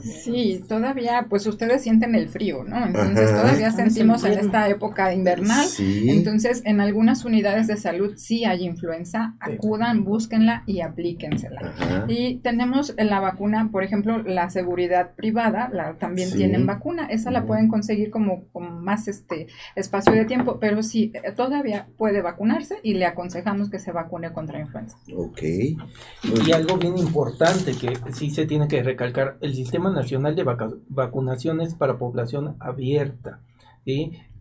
Sí, 0.01 0.63
todavía, 0.67 1.27
pues 1.29 1.45
ustedes 1.47 1.83
sienten 1.83 2.15
el 2.15 2.29
frío, 2.29 2.63
¿no? 2.63 2.85
Entonces 2.85 3.29
todavía 3.29 3.71
sentimos 3.71 4.23
en 4.23 4.33
esta 4.39 4.67
época 4.69 5.13
invernal. 5.13 5.67
Entonces, 5.79 6.61
en 6.65 6.81
algunas 6.81 7.25
unidades 7.25 7.67
de 7.67 7.77
salud 7.77 8.13
sí 8.17 8.45
hay 8.45 8.65
influenza, 8.65 9.35
acudan, 9.39 10.03
búsquenla 10.03 10.63
y 10.65 10.81
aplíquensela. 10.81 12.05
Y 12.07 12.35
tenemos 12.37 12.93
la 12.97 13.19
vacuna, 13.19 13.69
por 13.71 13.83
ejemplo, 13.83 14.21
la 14.23 14.49
seguridad 14.49 15.15
privada, 15.15 15.69
la, 15.71 15.93
también 15.95 16.31
tienen 16.31 16.65
vacuna. 16.65 17.07
Esa 17.07 17.31
la 17.31 17.45
pueden 17.45 17.67
conseguir 17.67 18.09
como 18.09 18.45
con 18.51 18.83
más 18.83 19.07
este 19.07 19.47
espacio 19.75 20.13
de 20.13 20.25
tiempo, 20.25 20.59
pero 20.59 20.83
sí, 20.83 21.11
eh, 21.13 21.31
todavía 21.31 21.87
puede 21.97 22.21
vacunarse 22.21 22.77
y 22.83 22.93
le 22.93 23.05
aconsejamos 23.05 23.69
que 23.69 23.79
se 23.79 23.91
vacune 23.91 24.31
contra 24.33 24.59
influenza. 24.59 24.97
Ok. 25.15 25.41
Y 25.43 26.51
algo 26.51 26.77
bien 26.77 26.97
importante 26.97 27.73
que 27.73 27.97
sí 28.13 28.29
se 28.29 28.45
tiene 28.45 28.67
que 28.67 28.83
recalcar, 28.83 29.37
el 29.41 29.55
sistema 29.55 29.84
Nacional 29.89 30.35
de 30.35 30.45
Vacunaciones 30.89 31.75
para 31.75 31.97
Población 31.97 32.55
Abierta. 32.59 33.39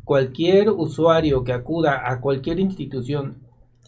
Cualquier 0.04 0.70
usuario 0.70 1.44
que 1.44 1.52
acuda 1.52 2.10
a 2.10 2.20
cualquier 2.20 2.60
institución 2.60 3.36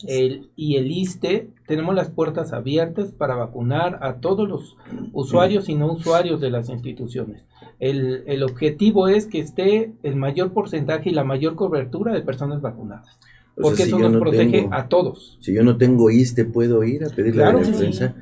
El, 0.07 0.51
y 0.57 0.77
el 0.77 0.91
ISTE, 0.91 1.49
tenemos 1.66 1.95
las 1.95 2.11
puertas 2.11 2.53
abiertas 2.53 3.12
para 3.12 3.35
vacunar 3.35 3.99
a 4.03 4.16
todos 4.16 4.47
los 4.47 4.77
usuarios 5.12 5.70
y 5.70 5.74
no 5.74 5.91
usuarios 5.91 6.39
de 6.41 6.51
las 6.51 6.69
instituciones. 6.69 7.45
El, 7.81 8.23
el 8.27 8.43
objetivo 8.43 9.09
es 9.09 9.27
que 9.27 9.41
esté 9.41 9.93
el 10.03 10.16
mayor 10.16 10.53
porcentaje 10.53 11.11
y 11.11 11.15
la 11.15 11.24
mayor 11.24 11.55
cobertura 11.55 12.12
de 12.12 12.20
personas 12.20 12.61
vacunadas. 12.61 13.19
Porque 13.59 13.85
eso 13.85 13.99
nos 13.99 14.16
protege 14.20 14.69
a 14.70 14.87
todos. 14.89 15.39
Si 15.41 15.55
yo 15.55 15.62
no 15.62 15.78
tengo 15.78 16.11
ISTE, 16.11 16.45
¿puedo 16.45 16.85
ir 16.85 17.05
a 17.05 17.09
pedir 17.09 17.37
la 17.37 17.53
influenza? 17.53 18.15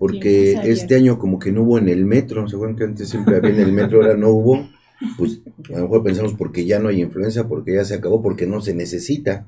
Porque 0.00 0.58
este 0.64 0.94
año 0.94 1.18
como 1.18 1.38
que 1.38 1.52
no 1.52 1.60
hubo 1.60 1.76
en 1.76 1.90
el 1.90 2.06
metro, 2.06 2.48
¿se 2.48 2.56
acuerdan 2.56 2.74
que 2.74 2.84
antes 2.84 3.10
siempre 3.10 3.36
había 3.36 3.50
en 3.50 3.60
el 3.60 3.70
metro, 3.70 4.00
ahora 4.00 4.16
no 4.16 4.30
hubo? 4.30 4.66
Pues 5.18 5.40
a 5.68 5.76
lo 5.76 5.82
mejor 5.82 6.02
pensamos 6.02 6.32
porque 6.32 6.64
ya 6.64 6.78
no 6.78 6.88
hay 6.88 7.02
influenza, 7.02 7.46
porque 7.46 7.74
ya 7.74 7.84
se 7.84 7.96
acabó, 7.96 8.22
porque 8.22 8.46
no 8.46 8.62
se 8.62 8.72
necesita. 8.72 9.46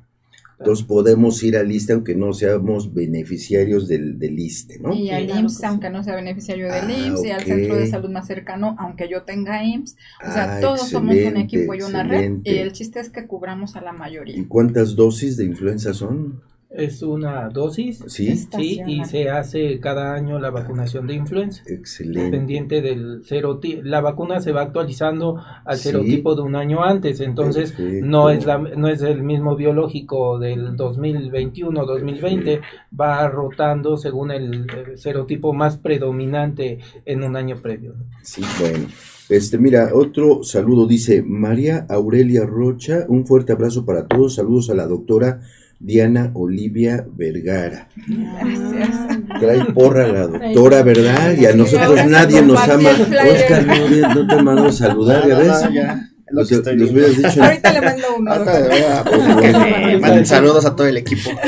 Entonces 0.58 0.84
podemos 0.84 1.42
ir 1.42 1.56
al 1.56 1.72
ISTE 1.72 1.94
aunque 1.94 2.14
no 2.14 2.34
seamos 2.34 2.92
beneficiarios 2.92 3.88
del, 3.88 4.18
del 4.18 4.38
ISTE, 4.38 4.78
¿no? 4.78 4.92
Y 4.92 5.08
al 5.08 5.30
IMSS 5.30 5.64
aunque 5.64 5.88
no 5.88 6.04
sea 6.04 6.16
beneficiario 6.16 6.66
del 6.66 6.84
ah, 6.84 7.06
IMSS, 7.06 7.24
y 7.24 7.30
al 7.30 7.44
centro 7.44 7.76
de 7.76 7.86
salud 7.86 8.10
más 8.10 8.26
cercano 8.26 8.76
aunque 8.78 9.08
yo 9.08 9.22
tenga 9.22 9.64
IMSS. 9.64 9.96
O 10.20 10.32
sea, 10.32 10.58
ah, 10.58 10.60
todos 10.60 10.86
somos 10.86 11.16
un 11.16 11.38
equipo 11.38 11.74
y 11.74 11.80
una 11.80 12.02
red 12.02 12.40
y 12.44 12.56
el 12.56 12.72
chiste 12.72 13.00
es 13.00 13.08
que 13.08 13.26
cubramos 13.26 13.74
a 13.74 13.80
la 13.80 13.92
mayoría. 13.92 14.36
¿Y 14.36 14.44
cuántas 14.44 14.96
dosis 14.96 15.38
de 15.38 15.46
influenza 15.46 15.94
son? 15.94 16.42
Es 16.74 17.02
una 17.02 17.48
dosis. 17.50 18.02
Sí. 18.06 18.34
Sí, 18.36 18.80
y 18.86 19.04
se 19.04 19.28
hace 19.28 19.78
cada 19.78 20.14
año 20.14 20.38
la 20.38 20.50
vacunación 20.50 21.06
de 21.06 21.14
influenza. 21.14 21.62
Excelente. 21.66 22.24
Dependiente 22.24 22.80
del 22.80 23.24
serotipo. 23.24 23.82
La 23.84 24.00
vacuna 24.00 24.40
se 24.40 24.52
va 24.52 24.62
actualizando 24.62 25.42
al 25.64 25.76
serotipo 25.76 26.34
de 26.34 26.42
un 26.42 26.56
año 26.56 26.82
antes, 26.82 27.20
entonces 27.20 27.74
no 27.78 28.30
es, 28.30 28.46
la, 28.46 28.58
no 28.58 28.88
es 28.88 29.02
el 29.02 29.22
mismo 29.22 29.54
biológico 29.54 30.38
del 30.38 30.76
2021-2020, 30.76 32.60
va 32.98 33.28
rotando 33.28 33.96
según 33.96 34.30
el, 34.30 34.66
serotipo 34.96 35.52
más 35.52 35.76
predominante 35.76 36.78
en 37.04 37.22
un 37.22 37.36
año 37.36 37.60
previo. 37.60 37.94
Sí, 38.22 38.42
bueno. 38.58 38.86
Este, 39.28 39.58
mira, 39.58 39.90
otro 39.94 40.42
saludo 40.42 40.86
dice 40.86 41.22
María 41.22 41.86
Aurelia 41.88 42.44
Rocha, 42.44 43.06
un 43.08 43.26
fuerte 43.26 43.52
abrazo 43.52 43.84
para 43.84 44.06
todos, 44.06 44.34
saludos 44.34 44.68
a 44.70 44.74
la 44.74 44.86
doctora 44.86 45.40
Diana 45.82 46.30
Olivia 46.34 47.04
Vergara. 47.12 47.88
Gracias. 48.06 49.40
Trae 49.40 49.64
porra 49.74 50.06
la 50.06 50.28
doctora, 50.28 50.84
¿verdad? 50.84 51.34
Y 51.36 51.46
a 51.46 51.54
nosotros 51.56 52.06
nadie 52.06 52.40
nos 52.40 52.60
ama. 52.68 52.90
Oscar, 52.90 53.66
no, 53.66 54.14
no 54.14 54.26
te 54.28 54.42
mando 54.42 54.66
a 54.66 54.72
saludar, 54.72 55.26
¿ya 55.26 55.38
ves? 55.38 56.06
Los, 56.30 56.50
hubieras 56.50 57.16
dicho. 57.16 57.42
Ahorita 57.42 57.72
le 57.72 57.80
mando 57.82 58.06
uno. 58.16 60.00
Manden 60.00 60.24
saludos 60.24 60.64
a 60.64 60.74
todo 60.76 60.86
el 60.86 60.96
equipo. 60.96 61.30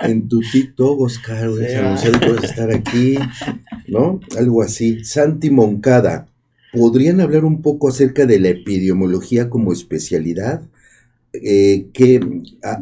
En 0.00 0.28
tu 0.28 0.40
TikTok, 0.40 1.00
Oscar, 1.00 1.44
anunciado 1.44 2.20
puedes 2.20 2.44
estar 2.44 2.70
aquí, 2.70 3.18
¿no? 3.88 4.20
Algo 4.38 4.62
así. 4.62 5.02
Santi 5.04 5.50
Moncada, 5.50 6.28
¿podrían 6.72 7.20
hablar 7.20 7.44
un 7.44 7.62
poco 7.62 7.88
acerca 7.88 8.26
de 8.26 8.38
la 8.38 8.48
epidemiología 8.50 9.48
como 9.48 9.72
especialidad? 9.72 10.60
Eh, 11.42 11.88
qué 11.92 12.20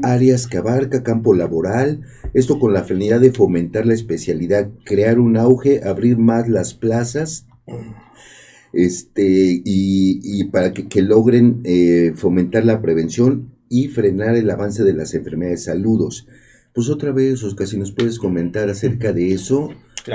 áreas 0.03 0.47
que 0.47 0.59
abarca, 0.59 1.03
campo 1.03 1.35
laboral, 1.35 2.03
esto 2.35 2.59
con 2.59 2.73
la 2.73 2.85
finalidad 2.85 3.20
de 3.20 3.33
fomentar 3.33 3.87
la 3.87 3.95
especialidad, 3.95 4.70
crear 4.85 5.19
un 5.19 5.37
auge, 5.37 5.83
abrir 5.85 6.19
más 6.19 6.49
las 6.49 6.74
plazas, 6.74 7.47
este, 8.73 9.62
y, 9.65 10.45
para 10.45 10.73
que, 10.73 11.03
logren 11.03 11.61
eh, 11.65 12.12
fomentar 12.15 12.65
la 12.65 12.81
prevención 12.81 13.53
y 13.69 13.89
frenar 13.89 14.37
el 14.37 14.51
avance 14.51 14.85
de 14.85 14.95
las 14.95 15.15
enfermedades. 15.15 15.65
Saludos. 15.65 16.27
Pues 16.74 16.89
otra 16.89 17.12
vez, 17.12 17.43
Oscar, 17.43 17.66
si 17.66 17.79
nos 17.79 17.93
puedes 17.93 18.19
comentar 18.19 18.69
acerca 18.70 19.12
de 19.12 19.33
eso, 19.33 19.70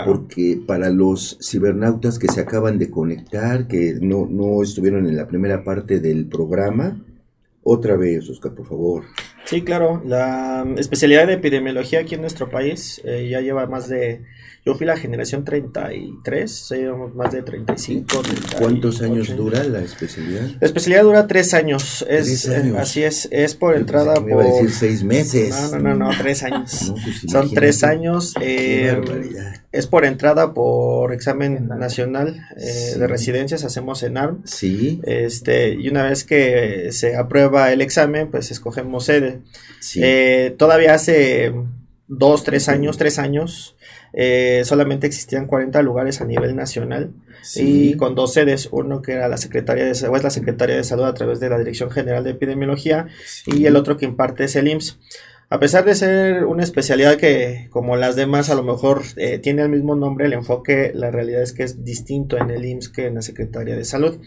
porque 0.05 0.59
para 0.65 0.89
los 0.89 1.37
cibernautas 1.41 2.19
que 2.19 2.27
se 2.27 2.41
acaban 2.41 2.77
de 2.77 2.89
conectar, 2.89 3.67
que 3.67 3.97
no, 4.01 4.27
no 4.29 4.61
estuvieron 4.63 5.07
en 5.07 5.15
la 5.15 5.27
primera 5.27 5.63
parte 5.63 5.99
del 5.99 6.25
programa, 6.25 7.03
otra 7.67 7.97
vez, 7.97 8.29
Oscar, 8.29 8.53
por 8.53 8.65
favor. 8.65 9.03
Sí, 9.45 9.61
claro. 9.61 10.01
La 10.05 10.65
especialidad 10.77 11.27
de 11.27 11.33
epidemiología 11.33 11.99
aquí 11.99 12.15
en 12.15 12.21
nuestro 12.21 12.49
país 12.49 13.01
eh, 13.03 13.27
ya 13.29 13.41
lleva 13.41 13.65
más 13.67 13.87
de 13.89 14.23
yo 14.67 14.75
fui 14.75 14.85
la 14.85 14.97
generación 14.97 15.45
33, 15.45 16.73
más 17.15 17.31
de 17.31 17.41
35. 17.41 18.21
¿Cuántos 18.59 19.01
años 19.01 19.33
dura 19.37 19.63
la 19.63 19.79
especialidad? 19.79 20.41
La 20.59 20.67
especialidad 20.67 21.03
dura 21.03 21.25
tres 21.25 21.53
años. 21.53 22.05
Es, 22.09 22.49
eh, 22.49 22.73
así 22.77 23.01
es, 23.01 23.29
es 23.31 23.55
por 23.55 23.77
entrada 23.77 24.15
por... 24.15 24.29
Iba 24.29 24.43
a 24.43 24.45
decir 24.47 24.71
seis 24.71 25.05
meses. 25.05 25.71
No, 25.71 25.79
no, 25.79 25.95
no, 25.95 26.11
no 26.11 26.17
tres 26.17 26.43
años. 26.43 26.93
Pues 27.01 27.31
Son 27.31 27.49
tres 27.53 27.85
años. 27.85 28.33
Eh, 28.41 29.01
es 29.77 29.87
por 29.87 30.05
entrada 30.05 30.53
por 30.53 31.13
examen 31.13 31.67
nacional 31.67 32.45
eh, 32.57 32.95
de 32.97 33.07
residencias, 33.07 33.63
hacemos 33.63 34.03
en 34.03 34.17
ARM. 34.17 34.41
Sí. 34.45 35.01
Este, 35.03 35.73
y 35.73 35.89
una 35.89 36.03
vez 36.03 36.23
que 36.23 36.91
se 36.91 37.15
aprueba 37.15 37.71
el 37.71 37.81
examen, 37.81 38.29
pues 38.31 38.51
escogemos 38.51 39.05
sede. 39.05 39.39
Sí. 39.79 40.01
todavía 40.57 40.93
hace 40.93 41.53
dos, 42.07 42.43
tres 42.43 42.69
años, 42.69 42.97
tres 42.97 43.19
años, 43.19 43.75
eh, 44.13 44.63
solamente 44.65 45.07
existían 45.07 45.45
40 45.45 45.81
lugares 45.81 46.21
a 46.21 46.25
nivel 46.25 46.55
nacional 46.55 47.11
y 47.55 47.95
con 47.95 48.15
dos 48.15 48.33
sedes, 48.33 48.67
uno 48.71 49.01
que 49.01 49.13
era 49.13 49.27
la 49.27 49.37
Secretaría 49.37 49.85
de 49.85 49.95
Salud, 49.95 50.17
es 50.17 50.23
la 50.23 50.29
Secretaría 50.29 50.75
de 50.75 50.83
Salud 50.83 51.03
a 51.03 51.13
través 51.13 51.39
de 51.39 51.49
la 51.49 51.57
Dirección 51.57 51.91
General 51.91 52.23
de 52.23 52.31
Epidemiología 52.31 53.07
y 53.45 53.65
el 53.65 53.75
otro 53.75 53.97
que 53.97 54.05
imparte 54.05 54.45
es 54.45 54.55
el 54.55 54.67
IMSS. 54.67 54.99
A 55.49 55.59
pesar 55.59 55.85
de 55.85 55.95
ser 55.95 56.43
una 56.43 56.63
especialidad 56.63 57.15
que, 57.15 57.67
como 57.69 57.95
las 57.95 58.17
demás, 58.17 58.49
a 58.49 58.55
lo 58.55 58.63
mejor 58.63 59.03
eh, 59.15 59.39
tiene 59.39 59.61
el 59.61 59.69
mismo 59.69 59.95
nombre, 59.95 60.25
el 60.25 60.33
enfoque, 60.33 60.91
la 60.93 61.09
realidad 61.09 61.41
es 61.41 61.53
que 61.53 61.63
es 61.63 61.85
distinto 61.85 62.37
en 62.37 62.49
el 62.49 62.65
IMSS 62.65 62.89
que 62.89 63.07
en 63.07 63.15
la 63.15 63.21
Secretaría 63.21 63.77
de 63.77 63.85
Salud. 63.85 64.17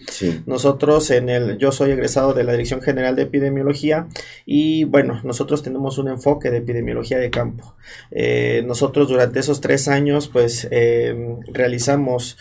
Nosotros, 0.46 1.10
en 1.10 1.28
el, 1.28 1.58
yo 1.58 1.72
soy 1.72 1.90
egresado 1.90 2.32
de 2.32 2.44
la 2.44 2.52
Dirección 2.52 2.80
General 2.80 3.16
de 3.16 3.22
Epidemiología 3.22 4.08
y, 4.46 4.84
bueno, 4.84 5.20
nosotros 5.22 5.62
tenemos 5.62 5.98
un 5.98 6.08
enfoque 6.08 6.50
de 6.50 6.58
epidemiología 6.58 7.18
de 7.18 7.28
campo. 7.28 7.76
Eh, 8.10 8.62
nosotros 8.66 9.08
durante 9.08 9.40
esos 9.40 9.60
tres 9.60 9.88
años, 9.88 10.28
pues, 10.28 10.68
eh, 10.70 11.36
realizamos 11.52 12.38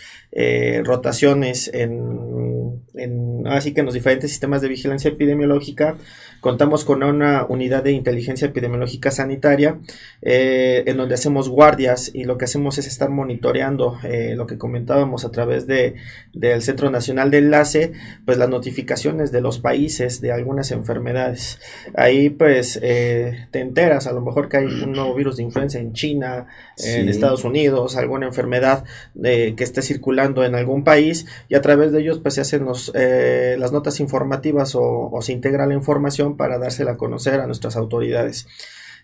rotaciones 0.84 1.70
en, 1.74 2.82
en, 2.94 3.46
así 3.46 3.74
que 3.74 3.80
en 3.80 3.86
los 3.86 3.94
diferentes 3.94 4.30
sistemas 4.30 4.62
de 4.62 4.68
vigilancia 4.68 5.10
epidemiológica 5.10 5.96
Contamos 6.40 6.86
con 6.86 7.02
una 7.02 7.44
unidad 7.46 7.84
de 7.84 7.92
inteligencia 7.92 8.48
epidemiológica 8.48 9.10
sanitaria 9.10 9.78
eh, 10.22 10.84
en 10.86 10.96
donde 10.96 11.14
hacemos 11.14 11.50
guardias 11.50 12.10
y 12.14 12.24
lo 12.24 12.38
que 12.38 12.46
hacemos 12.46 12.78
es 12.78 12.86
estar 12.86 13.10
monitoreando 13.10 13.98
eh, 14.04 14.34
lo 14.36 14.46
que 14.46 14.56
comentábamos 14.56 15.26
a 15.26 15.30
través 15.30 15.66
de, 15.66 15.96
del 16.32 16.62
Centro 16.62 16.90
Nacional 16.90 17.30
de 17.30 17.38
Enlace, 17.38 17.92
pues 18.24 18.38
las 18.38 18.48
notificaciones 18.48 19.32
de 19.32 19.42
los 19.42 19.58
países 19.58 20.22
de 20.22 20.32
algunas 20.32 20.70
enfermedades. 20.70 21.60
Ahí 21.94 22.30
pues 22.30 22.78
eh, 22.82 23.46
te 23.50 23.60
enteras 23.60 24.06
a 24.06 24.12
lo 24.12 24.22
mejor 24.22 24.48
que 24.48 24.56
hay 24.56 24.64
un 24.64 24.92
nuevo 24.92 25.14
virus 25.14 25.36
de 25.36 25.42
influenza 25.42 25.78
en 25.78 25.92
China, 25.92 26.46
en 26.78 27.10
Estados 27.10 27.44
Unidos, 27.44 27.96
alguna 27.96 28.26
enfermedad 28.26 28.84
que 29.22 29.54
esté 29.58 29.82
circulando 29.82 30.19
en 30.24 30.54
algún 30.54 30.84
país 30.84 31.26
y 31.48 31.54
a 31.54 31.60
través 31.60 31.92
de 31.92 32.00
ellos 32.00 32.18
pues 32.18 32.34
se 32.34 32.40
hacen 32.40 32.64
los, 32.64 32.92
las 32.94 33.72
notas 33.72 34.00
informativas 34.00 34.74
o, 34.74 35.10
o 35.10 35.22
se 35.22 35.32
integra 35.32 35.66
la 35.66 35.74
información 35.74 36.36
para 36.36 36.58
dársela 36.58 36.92
a 36.92 36.96
conocer 36.96 37.40
a 37.40 37.46
nuestras 37.46 37.76
autoridades. 37.76 38.46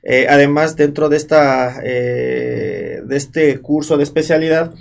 Eh, 0.08 0.26
además, 0.28 0.76
dentro 0.76 1.08
de, 1.08 1.16
esta, 1.16 1.80
eh, 1.82 3.00
de 3.04 3.16
este 3.16 3.58
curso 3.60 3.96
de 3.96 4.04
especialidad, 4.04 4.72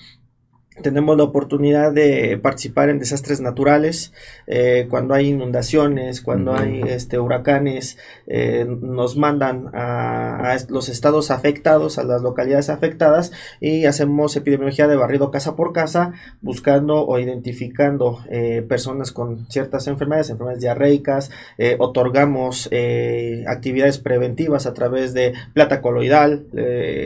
tenemos 0.81 1.15
la 1.17 1.23
oportunidad 1.23 1.93
de 1.93 2.37
participar 2.41 2.89
en 2.89 2.99
desastres 2.99 3.39
naturales, 3.39 4.11
eh, 4.45 4.87
cuando 4.89 5.13
hay 5.13 5.29
inundaciones, 5.29 6.21
cuando 6.21 6.53
hay 6.53 6.81
este, 6.87 7.17
huracanes, 7.17 7.97
eh, 8.27 8.65
nos 8.67 9.15
mandan 9.15 9.69
a, 9.73 10.57
los 10.69 10.89
estados 10.89 11.31
afectados, 11.31 11.97
a 11.97 12.03
las 12.03 12.21
localidades 12.21 12.69
afectadas 12.69 13.31
y 13.61 13.85
hacemos 13.85 14.35
epidemiología 14.35 14.87
de 14.87 14.97
barrido 14.97 15.31
casa 15.31 15.55
por 15.55 15.71
casa, 15.71 16.13
buscando 16.41 17.05
o 17.05 17.19
identificando 17.19 18.19
eh, 18.29 18.63
personas 18.67 19.11
con 19.11 19.47
ciertas 19.49 19.87
enfermedades, 19.87 20.29
enfermedades 20.29 20.61
diarreicas, 20.61 21.31
otorgamos 21.79 22.69
actividades 23.47 23.99
preventivas 23.99 24.65
a 24.65 24.73
través 24.73 25.13
de 25.13 25.33
plata 25.53 25.81
coloidal, 25.81 26.45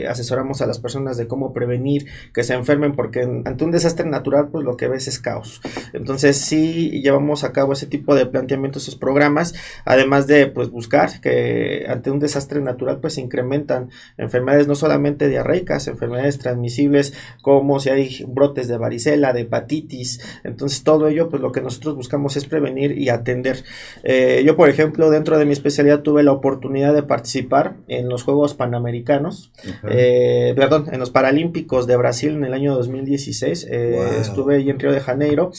asesoramos 0.08 0.60
a 0.60 0.66
las 0.66 0.78
personas 0.78 1.16
de 1.16 1.26
cómo 1.26 1.52
prevenir 1.52 2.06
que 2.34 2.42
se 2.42 2.54
enfermen 2.54 2.94
porque 2.94 3.22
ante 3.22 3.59
ante 3.60 3.64
un 3.66 3.72
desastre 3.72 4.08
natural, 4.08 4.48
pues 4.50 4.64
lo 4.64 4.76
que 4.76 4.88
ves 4.88 5.06
es 5.06 5.18
caos. 5.18 5.60
Entonces 5.92 6.38
sí 6.38 7.02
llevamos 7.02 7.44
a 7.44 7.52
cabo 7.52 7.74
ese 7.74 7.86
tipo 7.86 8.14
de 8.14 8.24
planteamientos, 8.24 8.84
esos 8.84 8.96
programas, 8.96 9.54
además 9.84 10.26
de 10.26 10.46
pues 10.46 10.70
buscar 10.70 11.20
que 11.20 11.84
ante 11.86 12.10
un 12.10 12.20
desastre 12.20 12.62
natural 12.62 13.00
pues 13.00 13.14
se 13.14 13.20
incrementan 13.20 13.90
enfermedades 14.16 14.66
no 14.66 14.74
solamente 14.74 15.28
diarreicas, 15.28 15.88
enfermedades 15.88 16.38
transmisibles 16.38 17.12
como 17.42 17.80
si 17.80 17.90
hay 17.90 18.24
brotes 18.26 18.66
de 18.68 18.78
varicela, 18.78 19.34
de 19.34 19.42
hepatitis, 19.42 20.20
entonces 20.42 20.82
todo 20.82 21.08
ello 21.08 21.28
pues 21.28 21.42
lo 21.42 21.52
que 21.52 21.60
nosotros 21.60 21.96
buscamos 21.96 22.36
es 22.36 22.46
prevenir 22.46 22.96
y 22.96 23.10
atender. 23.10 23.64
Eh, 24.04 24.42
yo 24.46 24.56
por 24.56 24.70
ejemplo 24.70 25.10
dentro 25.10 25.38
de 25.38 25.44
mi 25.44 25.52
especialidad 25.52 26.00
tuve 26.00 26.22
la 26.22 26.32
oportunidad 26.32 26.94
de 26.94 27.02
participar 27.02 27.74
en 27.88 28.08
los 28.08 28.22
Juegos 28.22 28.54
Panamericanos, 28.54 29.52
eh, 29.90 30.54
perdón, 30.56 30.86
en 30.90 30.98
los 30.98 31.10
Paralímpicos 31.10 31.86
de 31.86 31.96
Brasil 31.96 32.30
en 32.30 32.44
el 32.44 32.54
año 32.54 32.74
2016, 32.74 33.49
eh, 33.52 34.18
estuve 34.20 34.56
ahí 34.56 34.70
en 34.70 34.78
Río 34.78 34.92
de 34.92 35.00
Janeiro, 35.00 35.52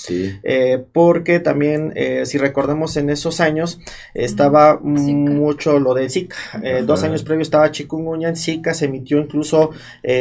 porque 0.94 1.40
también 1.40 1.94
si 2.26 2.38
recordamos 2.38 2.98
en 2.98 3.10
esos 3.10 3.40
años 3.40 3.80
estaba 4.14 4.80
mucho 4.82 5.80
lo 5.80 5.94
de 5.94 6.10
Zika, 6.10 6.36
dos 6.86 7.04
años 7.04 7.24
previo 7.24 7.42
estaba 7.42 7.72
chikungunya, 7.72 8.30
en 8.30 8.36
Zika 8.36 8.74
se 8.74 8.86
emitió 8.86 9.18
incluso 9.18 9.72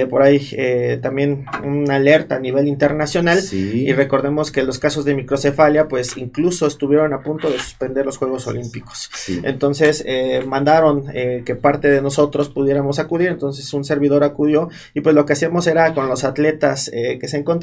por 0.09 0.23
ahí 0.23 0.99
también 1.03 1.47
una 1.65 1.97
alerta 1.97 2.37
a 2.37 2.41
nivel 2.41 2.69
internacional. 2.69 3.41
Y 3.53 3.93
recordemos 3.93 4.51
que 4.51 4.63
los 4.63 4.79
casos 4.79 5.05
de 5.05 5.15
microcefalia 5.15 5.89
pues 5.89 6.17
incluso 6.17 6.67
estuvieron 6.67 7.13
a 7.13 7.23
punto 7.23 7.51
de 7.51 7.59
suspender 7.59 8.05
los 8.07 8.17
Juegos 8.17 8.47
Olímpicos. 8.47 9.11
Entonces 9.43 10.03
eh, 10.07 10.43
mandaron 10.47 11.05
eh, 11.13 11.43
que 11.45 11.55
parte 11.55 11.89
de 11.89 12.03
nosotros 12.03 12.49
pudiéramos 12.49 12.99
acudir, 12.99 13.29
entonces 13.29 13.73
un 13.73 13.85
servidor 13.85 14.25
acudió 14.25 14.69
y 14.95 15.01
pues 15.01 15.15
lo 15.15 15.27
que 15.27 15.35
hacíamos 15.35 15.67
era 15.67 15.95
con 15.95 16.09
los 16.09 16.25
atletas 16.25 16.91
eh, 16.93 17.19
que 17.21 17.29
se 17.29 17.37
encontraban, 17.39 17.60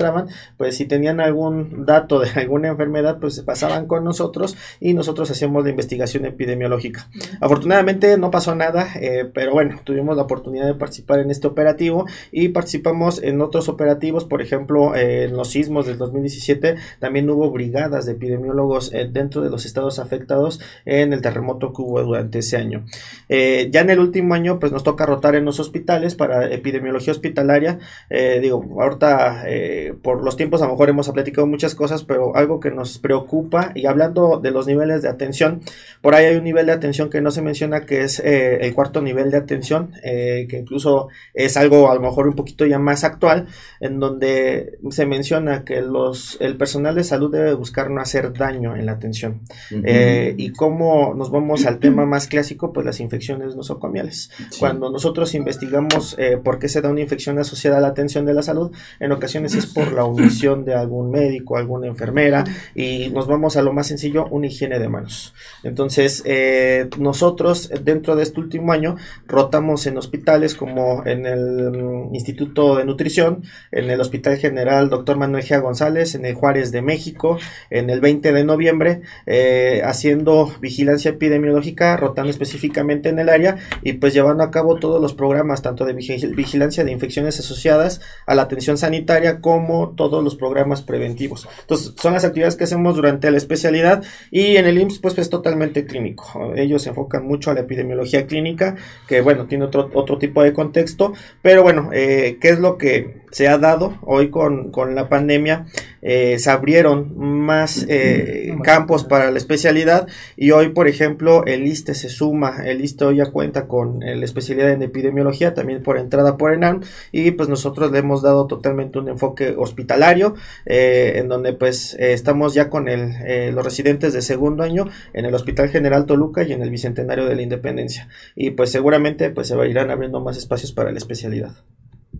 pues 0.58 0.78
si 0.78 0.86
tenían 0.86 1.20
algún 1.20 1.86
dato 1.86 2.20
de 2.20 2.30
alguna 2.36 2.70
enfermedad 2.70 3.20
pues 3.20 3.36
se 3.36 3.44
pasaban 3.44 3.88
con 3.88 4.04
nosotros 4.04 4.56
y 4.80 4.94
nosotros 4.94 5.30
hacíamos 5.32 5.64
la 5.64 5.72
investigación 5.72 6.26
epidemiológica. 6.26 7.10
Afortunadamente 7.42 8.18
no 8.18 8.32
pasó 8.32 8.56
nada, 8.56 8.88
pero 9.34 9.52
bueno, 9.54 9.80
tuvimos 9.84 10.16
la 10.16 10.24
oportunidad 10.24 10.66
de 10.66 10.74
participar 10.76 11.20
en 11.20 11.32
este 11.32 11.48
operativo 11.48 12.06
y 12.32 12.50
participamos 12.50 13.22
en 13.22 13.42
otros 13.42 13.70
operativos, 13.70 14.26
por 14.26 14.42
ejemplo, 14.42 14.96
en 14.96 15.36
los 15.36 15.50
sismos 15.50 15.86
del 15.86 15.98
2017 15.98 16.76
también 17.00 17.30
hubo 17.30 17.52
brigadas 17.52 18.06
de 18.06 18.14
epidemiólogos 18.14 18.92
dentro 19.12 19.42
de 19.42 19.50
los 19.50 19.66
estados 19.66 20.00
afectados 20.00 20.60
en 20.86 21.14
el 21.14 21.22
terremoto 21.22 21.74
que 21.74 21.82
hubo 21.82 22.02
durante 22.02 22.40
ese 22.40 22.58
año. 22.58 22.86
Eh, 23.30 23.70
ya 23.72 23.82
en 23.82 23.90
el 23.90 24.00
último 24.00 24.34
año, 24.34 24.60
pues 24.60 24.72
nos 24.72 24.84
toca 24.84 25.06
rotar 25.06 25.36
en 25.36 25.46
los 25.46 25.60
hospitales 25.60 26.16
para 26.16 26.48
epidemiología 26.52 27.12
hospitalaria. 27.12 27.80
Eh, 28.10 28.40
digo, 28.42 28.64
ahorita 28.80 29.44
eh, 29.88 29.94
por 29.94 30.24
los 30.24 30.38
tiempos 30.38 30.62
a 30.62 30.66
lo 30.66 30.72
mejor 30.72 30.90
hemos 30.90 31.10
platicado 31.10 31.48
muchas 31.48 31.76
cosas, 31.76 32.04
pero 32.04 32.36
algo 32.36 32.60
que 32.60 32.72
nos 32.72 32.98
preocupa 33.00 33.72
y 33.76 33.86
hablando 33.86 34.40
de 34.42 34.52
los 34.52 34.68
niveles 34.68 35.02
de 35.02 35.10
atención, 35.10 35.62
por 36.02 36.16
ahí 36.16 36.26
hay 36.26 36.36
un 36.36 36.44
nivel 36.44 36.66
de 36.66 36.72
atención 36.74 37.10
que 37.10 37.22
no 37.22 37.32
se 37.32 37.42
menciona 37.42 37.86
que 37.86 38.04
es 38.04 38.20
el 38.20 38.74
cuarto 38.74 39.02
nivel 39.02 39.32
de 39.32 39.38
atención, 39.38 39.92
que 40.02 40.58
incluso 40.60 41.10
es 41.34 41.58
algo 41.58 41.90
a 41.90 41.96
lo 41.96 42.02
mejor 42.02 42.28
un 42.28 42.36
poquito 42.36 42.66
ya 42.66 42.80
más 42.80 43.04
actual, 43.04 43.48
en 43.80 44.00
donde 44.00 44.78
se 44.90 45.06
menciona 45.06 45.64
que 45.64 45.82
los, 45.82 46.38
el 46.40 46.58
personal 46.58 46.96
de 46.96 47.04
salud 47.04 47.32
debe 47.32 47.54
buscar 47.54 47.90
no 47.90 48.02
hacer 48.02 48.34
daño 48.34 48.76
en 48.76 48.86
la 48.86 48.94
atención. 48.94 49.42
y 49.72 50.52
cómo 50.52 51.14
nos 51.16 51.32
vamos 51.32 51.66
al 51.66 51.80
tema 51.80 52.06
más 52.06 52.28
clásico, 52.28 52.74
pues 52.74 52.86
las 52.86 53.00
infecciones 53.00 53.56
nosocomiales. 53.56 54.32
Cuando 54.60 54.90
nosotros 54.90 55.34
investigamos 55.36 56.16
eh, 56.18 56.38
por 56.38 56.60
qué 56.60 56.70
se 56.70 56.82
da 56.82 56.90
una 56.90 57.02
infección 57.02 57.40
asociada 57.40 57.78
a 57.78 57.82
la 57.82 57.88
atención 57.88 58.26
de 58.26 58.34
la 58.34 58.42
salud, 58.42 58.72
en 59.00 59.12
ocasiones 59.12 59.56
es 59.56 59.66
por 59.78 59.94
la 59.94 60.06
omisión 60.06 60.66
de 60.66 60.74
algún 60.74 61.12
médico, 61.12 61.56
alguna 61.56 61.86
enfermera, 61.86 62.44
y 62.74 63.10
nos 63.10 63.28
vamos 63.28 63.58
a 63.58 63.62
lo 63.62 63.74
más 63.74 63.86
sencillo, 63.86 64.26
una 64.32 64.48
higiene 64.48 64.80
de 64.80 64.90
manos. 64.90 65.36
Entonces, 65.64 66.24
eh, 66.26 66.90
nosotros 66.98 67.70
dentro 67.84 68.16
de 68.16 68.24
este 68.24 68.40
último 68.40 68.72
año 68.72 68.96
rotamos 69.28 69.86
en 69.86 69.98
hospitales 69.98 70.56
como 70.56 71.06
en 71.06 71.28
el 71.28 71.72
mm, 71.72 72.16
Instituto 72.16 72.78
de 72.78 72.86
Nutrición, 72.86 73.44
en 73.72 73.92
el 73.92 74.02
Hospital 74.02 74.38
General 74.38 74.90
Dr. 74.90 75.16
Manuel 75.16 75.44
G. 75.44 75.62
González, 75.62 76.16
en 76.16 76.26
el 76.26 76.34
Juárez 76.34 76.72
de 76.72 76.82
México, 76.82 77.38
en 77.70 77.92
el 77.92 78.02
20 78.02 78.32
de 78.32 78.44
noviembre, 78.44 79.02
eh, 79.28 79.84
haciendo 79.86 80.52
vigilancia 80.60 81.12
epidemiológica, 81.12 81.98
rotando 81.98 82.32
específicamente 82.32 83.10
en 83.10 83.20
el 83.20 83.30
área 83.30 83.58
y 83.84 83.94
pues 83.94 84.16
llevando 84.16 84.44
a 84.44 84.50
cabo 84.50 84.78
todos 84.78 85.00
los 85.00 85.14
programas, 85.14 85.62
tanto 85.62 85.86
de 85.86 85.94
vigilancia 85.94 86.84
de 86.84 86.92
infecciones 86.92 87.40
asociadas 87.40 88.02
a 88.26 88.34
la 88.34 88.44
atención 88.44 88.78
sanitaria 88.78 89.42
como 89.42 89.67
todos 89.96 90.24
los 90.24 90.36
programas 90.36 90.82
preventivos. 90.82 91.48
Entonces, 91.62 91.94
son 91.98 92.14
las 92.14 92.26
actividades 92.26 92.56
que 92.56 92.64
hacemos 92.64 92.96
durante 92.96 93.30
la 93.32 93.38
especialidad 93.38 94.04
y 94.32 94.58
en 94.58 94.66
el 94.66 94.78
IMSS 94.80 95.00
pues 95.00 95.18
es 95.18 95.30
totalmente 95.30 95.86
clínico. 95.86 96.54
Ellos 96.56 96.84
se 96.84 96.90
enfocan 96.90 97.26
mucho 97.26 97.52
a 97.52 97.54
la 97.54 97.62
epidemiología 97.62 98.26
clínica, 98.26 98.76
que 99.08 99.22
bueno, 99.22 99.46
tiene 99.46 99.66
otro, 99.66 99.90
otro 99.94 100.18
tipo 100.18 100.44
de 100.44 100.54
contexto, 100.54 101.14
pero 101.42 101.64
bueno, 101.64 101.90
eh, 101.94 102.38
¿qué 102.40 102.50
es 102.50 102.60
lo 102.60 102.78
que 102.78 103.27
se 103.32 103.48
ha 103.48 103.58
dado 103.58 103.98
hoy 104.02 104.30
con, 104.30 104.72
con 104.72 104.96
la 104.96 105.10
pandemia? 105.10 105.66
Eh, 106.02 106.40
se 106.40 106.50
abrieron 106.50 107.18
más 107.18 107.86
eh, 107.90 108.56
campos 108.64 109.04
para 109.04 109.32
la 109.32 109.38
especialidad 109.38 110.08
y 110.38 110.52
hoy, 110.52 110.70
por 110.70 110.88
ejemplo, 110.88 111.46
el 111.46 111.68
ISTE 111.68 111.96
se 111.96 112.10
suma, 112.10 112.64
el 112.66 112.82
ISTE 112.82 113.06
hoy 113.06 113.18
ya 113.18 113.26
cuenta 113.26 113.68
con 113.68 114.00
la 114.00 114.24
especialidad 114.24 114.72
en 114.72 114.84
epidemiología, 114.84 115.54
también 115.54 115.84
por 115.84 115.98
entrada 115.98 116.38
por 116.38 116.54
ENAM 116.54 116.82
y 117.12 117.32
pues 117.32 117.50
nosotros 117.50 117.92
le 117.92 118.00
hemos 118.00 118.22
dado 118.22 118.48
totalmente 118.48 119.00
un 119.00 119.10
enfoque 119.10 119.56
hospitalario 119.58 120.36
eh, 120.66 121.14
en 121.16 121.28
donde 121.28 121.54
pues 121.54 121.96
estamos 122.00 122.54
ya 122.54 122.70
con 122.70 122.88
el, 122.88 123.54
los 123.54 123.66
residentes 123.66 124.14
de 124.14 124.22
segundo 124.22 124.64
año 124.64 124.86
en 125.14 125.26
el 125.26 125.34
Hospital 125.34 125.70
General 125.70 126.06
Toluca 126.06 126.44
y 126.44 126.54
en 126.54 126.62
el 126.62 126.70
Bicentenario 126.70 127.26
de 127.26 127.36
la 127.36 127.42
Independencia 127.42 128.08
y 128.36 128.52
pues 128.52 128.72
seguramente 128.72 129.30
pues 129.30 129.48
se 129.48 129.68
irán 129.68 129.92
abriendo 129.92 130.22
más 130.22 130.38
espacios 130.38 130.72
para 130.72 130.92
la 130.92 130.98
especialidad. 130.98 131.52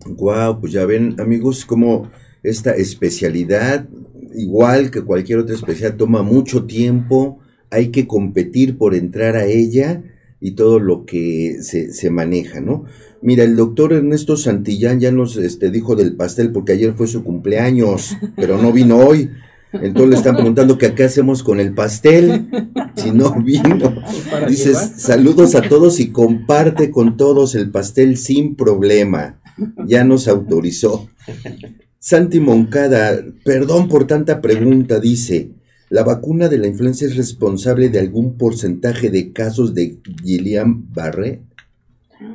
Wow, 0.06 0.60
pues 0.60 0.72
ya 0.72 0.86
ven 0.86 1.16
amigos 1.18 1.64
cómo 1.64 2.10
esta 2.42 2.72
especialidad, 2.72 3.88
igual 4.34 4.90
que 4.90 5.02
cualquier 5.02 5.40
otra 5.40 5.54
especialidad, 5.54 5.96
toma 5.96 6.22
mucho 6.22 6.64
tiempo, 6.64 7.38
hay 7.70 7.88
que 7.88 8.06
competir 8.06 8.78
por 8.78 8.94
entrar 8.94 9.36
a 9.36 9.46
ella 9.46 10.02
y 10.40 10.52
todo 10.52 10.78
lo 10.78 11.04
que 11.04 11.58
se, 11.62 11.92
se 11.92 12.10
maneja, 12.10 12.60
¿no? 12.60 12.84
Mira, 13.20 13.42
el 13.42 13.56
doctor 13.56 13.92
Ernesto 13.92 14.36
Santillán 14.36 15.00
ya 15.00 15.10
nos 15.10 15.36
este, 15.36 15.70
dijo 15.70 15.96
del 15.96 16.14
pastel 16.14 16.52
porque 16.52 16.72
ayer 16.72 16.94
fue 16.94 17.08
su 17.08 17.24
cumpleaños, 17.24 18.16
pero 18.36 18.58
no 18.58 18.72
vino 18.72 18.98
hoy. 18.98 19.30
Entonces 19.72 20.08
le 20.08 20.16
están 20.16 20.36
preguntando 20.36 20.78
qué 20.78 21.04
hacemos 21.04 21.42
con 21.42 21.60
el 21.60 21.74
pastel, 21.74 22.48
si 22.96 23.10
no 23.10 23.34
vino. 23.42 24.02
Dices, 24.48 24.92
saludos 24.96 25.54
a 25.54 25.62
todos 25.62 26.00
y 26.00 26.10
comparte 26.10 26.90
con 26.90 27.16
todos 27.16 27.54
el 27.54 27.70
pastel 27.70 28.16
sin 28.16 28.54
problema. 28.54 29.37
Ya 29.86 30.04
nos 30.04 30.28
autorizó. 30.28 31.08
Santi 31.98 32.40
Moncada, 32.40 33.22
perdón 33.44 33.88
por 33.88 34.06
tanta 34.06 34.40
pregunta, 34.40 35.00
dice, 35.00 35.50
¿la 35.90 36.04
vacuna 36.04 36.48
de 36.48 36.58
la 36.58 36.68
influenza 36.68 37.04
es 37.04 37.16
responsable 37.16 37.88
de 37.88 37.98
algún 37.98 38.36
porcentaje 38.36 39.10
de 39.10 39.32
casos 39.32 39.74
de 39.74 39.98
Guillain-Barré? 40.02 41.40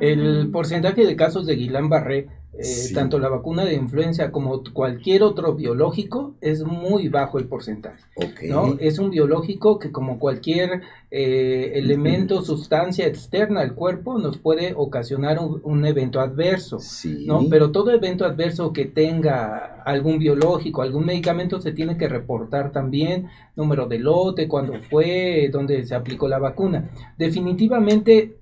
El 0.00 0.50
porcentaje 0.50 1.04
de 1.06 1.16
casos 1.16 1.46
de 1.46 1.56
Guillain-Barré 1.56 2.28
eh, 2.56 2.92
tanto 2.94 3.18
la 3.18 3.28
vacuna 3.28 3.64
de 3.64 3.74
influenza 3.74 4.30
como 4.30 4.62
cualquier 4.72 5.22
otro 5.22 5.54
biológico 5.54 6.34
es 6.40 6.62
muy 6.62 7.08
bajo 7.08 7.38
el 7.38 7.46
porcentaje. 7.46 8.04
¿no? 8.48 8.76
Es 8.78 8.98
un 8.98 9.10
biológico 9.10 9.78
que 9.78 9.90
como 9.90 10.18
cualquier 10.18 10.82
eh, 11.10 11.72
elemento, 11.74 12.42
sustancia 12.42 13.06
externa 13.06 13.60
al 13.60 13.74
cuerpo 13.74 14.18
nos 14.18 14.38
puede 14.38 14.72
ocasionar 14.76 15.38
un, 15.40 15.84
evento 15.84 16.20
adverso. 16.20 16.78
¿no? 17.26 17.48
Pero 17.50 17.72
todo 17.72 17.90
evento 17.90 18.24
adverso 18.24 18.72
que 18.72 18.84
tenga 18.84 19.82
algún 19.84 20.18
biológico, 20.18 20.82
algún 20.82 21.06
medicamento 21.06 21.60
se 21.60 21.72
tiene 21.72 21.96
que 21.96 22.08
reportar 22.08 22.72
también, 22.72 23.28
número 23.56 23.86
de 23.86 23.98
lote, 23.98 24.48
cuándo 24.48 24.74
fue, 24.88 25.48
dónde 25.52 25.84
se 25.84 25.94
aplicó 25.94 26.28
la 26.28 26.38
vacuna. 26.38 26.90
Definitivamente 27.18 28.38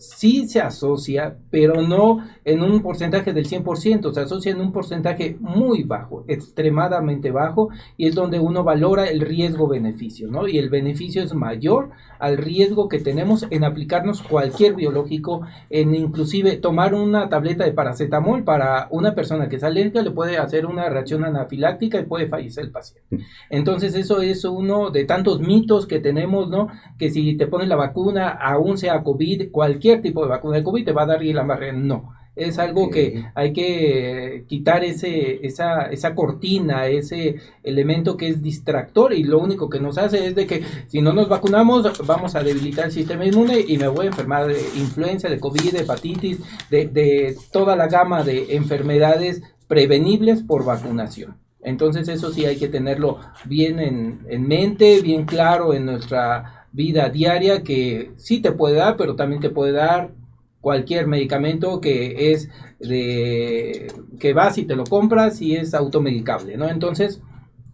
sí 0.00 0.48
se 0.48 0.60
asocia, 0.60 1.36
pero 1.50 1.82
no 1.82 2.24
en 2.44 2.62
un 2.62 2.80
porcentaje 2.80 3.32
del 3.32 3.46
100%, 3.46 4.12
se 4.12 4.20
asocia 4.20 4.50
en 4.50 4.60
un 4.60 4.72
porcentaje 4.72 5.36
muy 5.40 5.84
bajo, 5.84 6.24
extremadamente 6.26 7.30
bajo, 7.30 7.68
y 7.96 8.06
es 8.06 8.14
donde 8.14 8.40
uno 8.40 8.64
valora 8.64 9.08
el 9.08 9.20
riesgo-beneficio, 9.20 10.28
¿no? 10.28 10.48
Y 10.48 10.58
el 10.58 10.70
beneficio 10.70 11.22
es 11.22 11.34
mayor 11.34 11.90
al 12.18 12.38
riesgo 12.38 12.88
que 12.88 12.98
tenemos 12.98 13.46
en 13.50 13.62
aplicarnos 13.64 14.22
cualquier 14.22 14.74
biológico, 14.74 15.42
en 15.68 15.94
inclusive 15.94 16.56
tomar 16.56 16.94
una 16.94 17.28
tableta 17.28 17.64
de 17.64 17.72
paracetamol 17.72 18.42
para 18.44 18.88
una 18.90 19.14
persona 19.14 19.48
que 19.48 19.56
es 19.56 19.64
alérgica 19.64 20.02
le 20.02 20.10
puede 20.10 20.38
hacer 20.38 20.66
una 20.66 20.88
reacción 20.88 21.24
anafiláctica 21.24 21.98
y 22.00 22.04
puede 22.04 22.28
fallecer 22.28 22.64
el 22.64 22.70
paciente. 22.70 23.26
Entonces 23.50 23.94
eso 23.94 24.20
es 24.20 24.44
uno 24.44 24.90
de 24.90 25.04
tantos 25.04 25.40
mitos 25.40 25.86
que 25.86 26.00
tenemos, 26.00 26.48
¿no? 26.48 26.68
Que 26.98 27.10
si 27.10 27.36
te 27.36 27.46
pones 27.46 27.68
la 27.68 27.76
vacuna, 27.76 28.28
aún 28.30 28.78
sea 28.78 29.02
COVID, 29.02 29.50
cualquier 29.50 29.89
tipo 29.98 30.22
de 30.22 30.30
vacuna 30.30 30.56
de 30.56 30.64
COVID 30.64 30.84
te 30.84 30.92
va 30.92 31.02
a 31.02 31.06
dar 31.06 31.22
la 31.22 31.42
barrera. 31.42 31.72
No 31.72 32.14
Es 32.36 32.58
algo 32.58 32.90
que 32.90 33.24
hay 33.34 33.52
que 33.52 34.44
quitar 34.48 34.84
ese, 34.84 35.44
esa, 35.46 35.84
esa 35.84 36.14
cortina, 36.14 36.86
ese 36.86 37.36
elemento 37.62 38.16
que 38.16 38.28
es 38.28 38.42
distractor 38.42 39.12
y 39.12 39.24
lo 39.24 39.38
único 39.38 39.68
que 39.68 39.80
nos 39.80 39.98
hace 39.98 40.26
es 40.26 40.34
de 40.34 40.46
que 40.46 40.62
si 40.86 41.00
no 41.02 41.12
nos 41.12 41.28
vacunamos 41.28 42.06
vamos 42.06 42.34
a 42.34 42.42
debilitar 42.42 42.86
el 42.86 42.92
sistema 42.92 43.24
inmune 43.24 43.64
y 43.66 43.78
me 43.78 43.88
voy 43.88 44.06
a 44.06 44.10
enfermar 44.10 44.46
de 44.46 44.60
influenza, 44.76 45.28
de 45.28 45.40
COVID, 45.40 45.72
de 45.72 45.80
hepatitis, 45.80 46.38
de, 46.70 46.86
de 46.86 47.36
toda 47.52 47.76
la 47.76 47.88
gama 47.88 48.22
de 48.22 48.54
enfermedades 48.56 49.42
prevenibles 49.68 50.42
por 50.42 50.64
vacunación. 50.64 51.36
Entonces 51.62 52.08
eso 52.08 52.32
sí 52.32 52.46
hay 52.46 52.56
que 52.56 52.68
tenerlo 52.68 53.18
bien 53.44 53.80
en, 53.80 54.20
en 54.28 54.48
mente, 54.48 55.00
bien 55.02 55.24
claro 55.24 55.74
en 55.74 55.84
nuestra 55.86 56.59
vida 56.72 57.08
diaria 57.08 57.62
que 57.62 58.12
sí 58.16 58.40
te 58.40 58.52
puede 58.52 58.76
dar, 58.76 58.96
pero 58.96 59.16
también 59.16 59.40
te 59.40 59.50
puede 59.50 59.72
dar 59.72 60.12
cualquier 60.60 61.06
medicamento 61.06 61.80
que 61.80 62.32
es 62.32 62.48
de 62.78 63.92
que 64.18 64.32
vas 64.32 64.58
y 64.58 64.64
te 64.64 64.76
lo 64.76 64.84
compras 64.84 65.40
y 65.40 65.56
es 65.56 65.74
automedicable, 65.74 66.56
¿no? 66.56 66.68
Entonces 66.68 67.20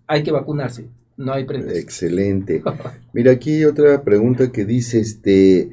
hay 0.07 0.23
que 0.23 0.33
vacunarse, 0.33 0.89
no 1.17 1.33
hay 1.33 1.45
pretexto. 1.45 1.79
Excelente. 1.79 2.63
Mira 3.13 3.33
aquí 3.33 3.65
otra 3.65 4.03
pregunta 4.03 4.53
que 4.53 4.65
dice 4.65 5.01
este 5.01 5.71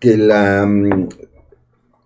que 0.00 0.16
la, 0.18 0.66
mm, 0.66 1.08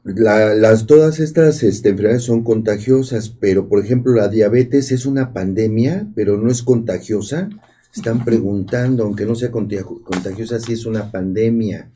las 0.04 0.86
todas 0.86 1.20
estas 1.20 1.62
este, 1.62 1.90
enfermedades 1.90 2.24
son 2.24 2.42
contagiosas, 2.42 3.28
pero 3.28 3.68
por 3.68 3.84
ejemplo 3.84 4.14
la 4.14 4.28
diabetes 4.28 4.92
es 4.92 5.06
una 5.06 5.32
pandemia, 5.32 6.08
pero 6.14 6.36
no 6.36 6.50
es 6.50 6.62
contagiosa. 6.62 7.48
Están 7.94 8.24
preguntando, 8.24 9.04
aunque 9.04 9.26
no 9.26 9.34
sea 9.34 9.50
contagiosa, 9.50 10.58
si 10.58 10.72
es 10.72 10.86
una 10.86 11.10
pandemia 11.10 11.90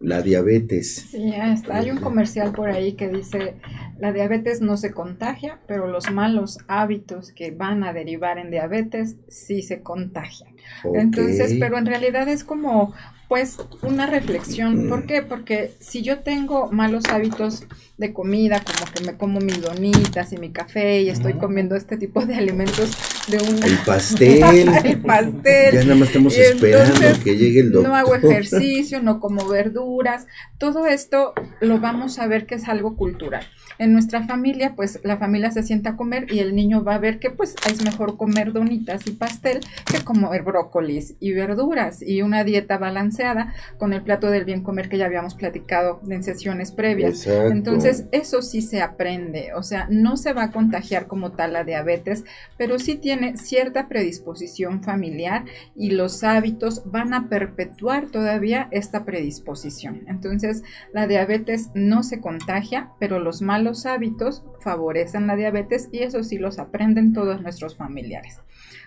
la 0.00 0.22
diabetes. 0.22 1.06
Sí, 1.10 1.32
hay 1.32 1.90
un 1.90 1.98
comercial 1.98 2.52
por 2.52 2.68
ahí 2.68 2.92
que 2.92 3.08
dice, 3.08 3.56
la 3.98 4.12
diabetes 4.12 4.60
no 4.60 4.76
se 4.76 4.92
contagia, 4.92 5.60
pero 5.66 5.88
los 5.88 6.10
malos 6.10 6.58
hábitos 6.68 7.32
que 7.32 7.50
van 7.50 7.82
a 7.82 7.92
derivar 7.92 8.38
en 8.38 8.50
diabetes 8.50 9.16
sí 9.28 9.62
se 9.62 9.82
contagian. 9.82 10.54
Entonces, 10.94 11.56
pero 11.58 11.78
en 11.78 11.86
realidad 11.86 12.28
es 12.28 12.44
como 12.44 12.94
pues 13.28 13.58
una 13.82 14.06
reflexión. 14.06 14.88
¿Por 14.88 15.06
qué? 15.06 15.20
Porque 15.22 15.74
si 15.80 16.00
yo 16.02 16.20
tengo 16.20 16.72
malos 16.72 17.04
hábitos 17.10 17.64
de 17.98 18.14
comida, 18.14 18.62
como 18.64 18.90
que 18.92 19.04
me 19.04 19.18
como 19.18 19.38
mis 19.40 19.60
donitas 19.60 20.32
y 20.32 20.38
mi 20.38 20.50
café 20.50 21.02
y 21.02 21.10
estoy 21.10 21.34
comiendo 21.34 21.76
este 21.76 21.98
tipo 21.98 22.24
de 22.24 22.36
alimentos 22.36 22.96
de 23.28 23.36
un... 23.36 23.62
El 23.62 23.78
pastel. 23.86 24.42
el 24.84 25.00
pastel. 25.02 25.74
Ya 25.74 25.82
nada 25.82 25.94
más 25.96 26.08
estamos 26.08 26.34
esperando 26.34 27.22
que 27.22 27.36
llegue 27.36 27.60
el 27.60 27.72
doctor. 27.72 27.90
No 27.90 27.96
hago 27.96 28.14
ejercicio, 28.14 29.02
no 29.02 29.20
como 29.20 29.46
verduras. 29.46 30.26
Todo 30.56 30.86
esto 30.86 31.34
lo 31.60 31.80
vamos 31.80 32.18
a 32.18 32.26
ver 32.26 32.46
que 32.46 32.54
es 32.54 32.66
algo 32.66 32.96
cultural. 32.96 33.46
En 33.78 33.92
nuestra 33.92 34.24
familia, 34.24 34.74
pues 34.74 35.00
la 35.04 35.18
familia 35.18 35.50
se 35.50 35.62
sienta 35.62 35.90
a 35.90 35.96
comer 35.96 36.32
y 36.32 36.40
el 36.40 36.54
niño 36.54 36.82
va 36.82 36.96
a 36.96 36.98
ver 36.98 37.18
que 37.18 37.30
pues 37.30 37.54
es 37.70 37.84
mejor 37.84 38.16
comer 38.16 38.52
donitas 38.52 39.06
y 39.06 39.12
pastel 39.12 39.60
que 39.90 40.04
comer 40.04 40.42
brócolis 40.42 41.14
y 41.20 41.32
verduras 41.32 42.02
y 42.02 42.22
una 42.22 42.44
dieta 42.44 42.78
balanceada 42.78 43.54
con 43.78 43.92
el 43.92 44.02
plato 44.02 44.30
del 44.30 44.44
bien 44.44 44.62
comer 44.62 44.88
que 44.88 44.98
ya 44.98 45.06
habíamos 45.06 45.34
platicado 45.34 46.00
en 46.08 46.22
sesiones 46.22 46.72
previas. 46.72 47.26
Entonces, 47.26 48.06
eso 48.12 48.42
sí 48.42 48.62
se 48.62 48.80
aprende, 48.80 49.52
o 49.54 49.62
sea, 49.62 49.86
no 49.90 50.16
se 50.16 50.32
va 50.32 50.44
a 50.44 50.50
contagiar 50.50 51.06
como 51.06 51.32
tal 51.32 51.52
la 51.52 51.64
diabetes, 51.64 52.24
pero 52.56 52.78
sí 52.78 52.96
tiene 52.96 53.36
cierta 53.36 53.88
predisposición 53.88 54.82
familiar 54.82 55.44
y 55.76 55.90
los 55.90 56.24
hábitos 56.24 56.82
van 56.84 57.14
a 57.14 57.28
perpetuar 57.28 58.08
todavía 58.08 58.68
esta 58.70 59.04
predisposición. 59.04 60.02
Entonces, 60.08 60.62
la 60.92 61.06
diabetes 61.06 61.70
no 61.74 62.02
se 62.02 62.20
contagia, 62.20 62.90
pero 62.98 63.18
los 63.18 63.42
malos 63.42 63.67
los 63.68 63.84
hábitos 63.84 64.42
favorecen 64.60 65.26
la 65.26 65.36
diabetes 65.36 65.90
y 65.92 65.98
eso 65.98 66.22
sí 66.22 66.38
los 66.38 66.58
aprenden 66.58 67.12
todos 67.12 67.42
nuestros 67.42 67.76
familiares. 67.76 68.40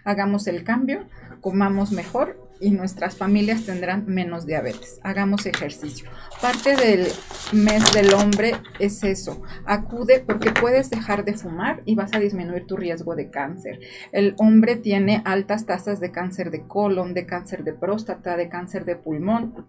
Hagamos 0.03 0.47
el 0.47 0.63
cambio, 0.63 1.05
comamos 1.39 1.91
mejor 1.91 2.49
y 2.59 2.71
nuestras 2.71 3.15
familias 3.15 3.67
tendrán 3.67 4.05
menos 4.07 4.47
diabetes. 4.47 4.99
Hagamos 5.03 5.45
ejercicio. 5.45 6.09
Parte 6.41 6.75
del 6.75 7.07
mes 7.53 7.93
del 7.93 8.11
hombre 8.15 8.53
es 8.79 9.03
eso. 9.03 9.43
Acude 9.65 10.23
porque 10.25 10.51
puedes 10.51 10.89
dejar 10.89 11.25
de 11.25 11.35
fumar 11.35 11.83
y 11.85 11.93
vas 11.93 12.13
a 12.15 12.19
disminuir 12.19 12.65
tu 12.65 12.75
riesgo 12.75 13.15
de 13.15 13.29
cáncer. 13.29 13.81
El 14.11 14.33
hombre 14.39 14.77
tiene 14.77 15.21
altas 15.25 15.67
tasas 15.67 15.99
de 15.99 16.11
cáncer 16.11 16.49
de 16.49 16.65
colon, 16.65 17.13
de 17.13 17.27
cáncer 17.27 17.63
de 17.63 17.73
próstata, 17.73 18.35
de 18.35 18.49
cáncer 18.49 18.83
de 18.85 18.95
pulmón 18.95 19.67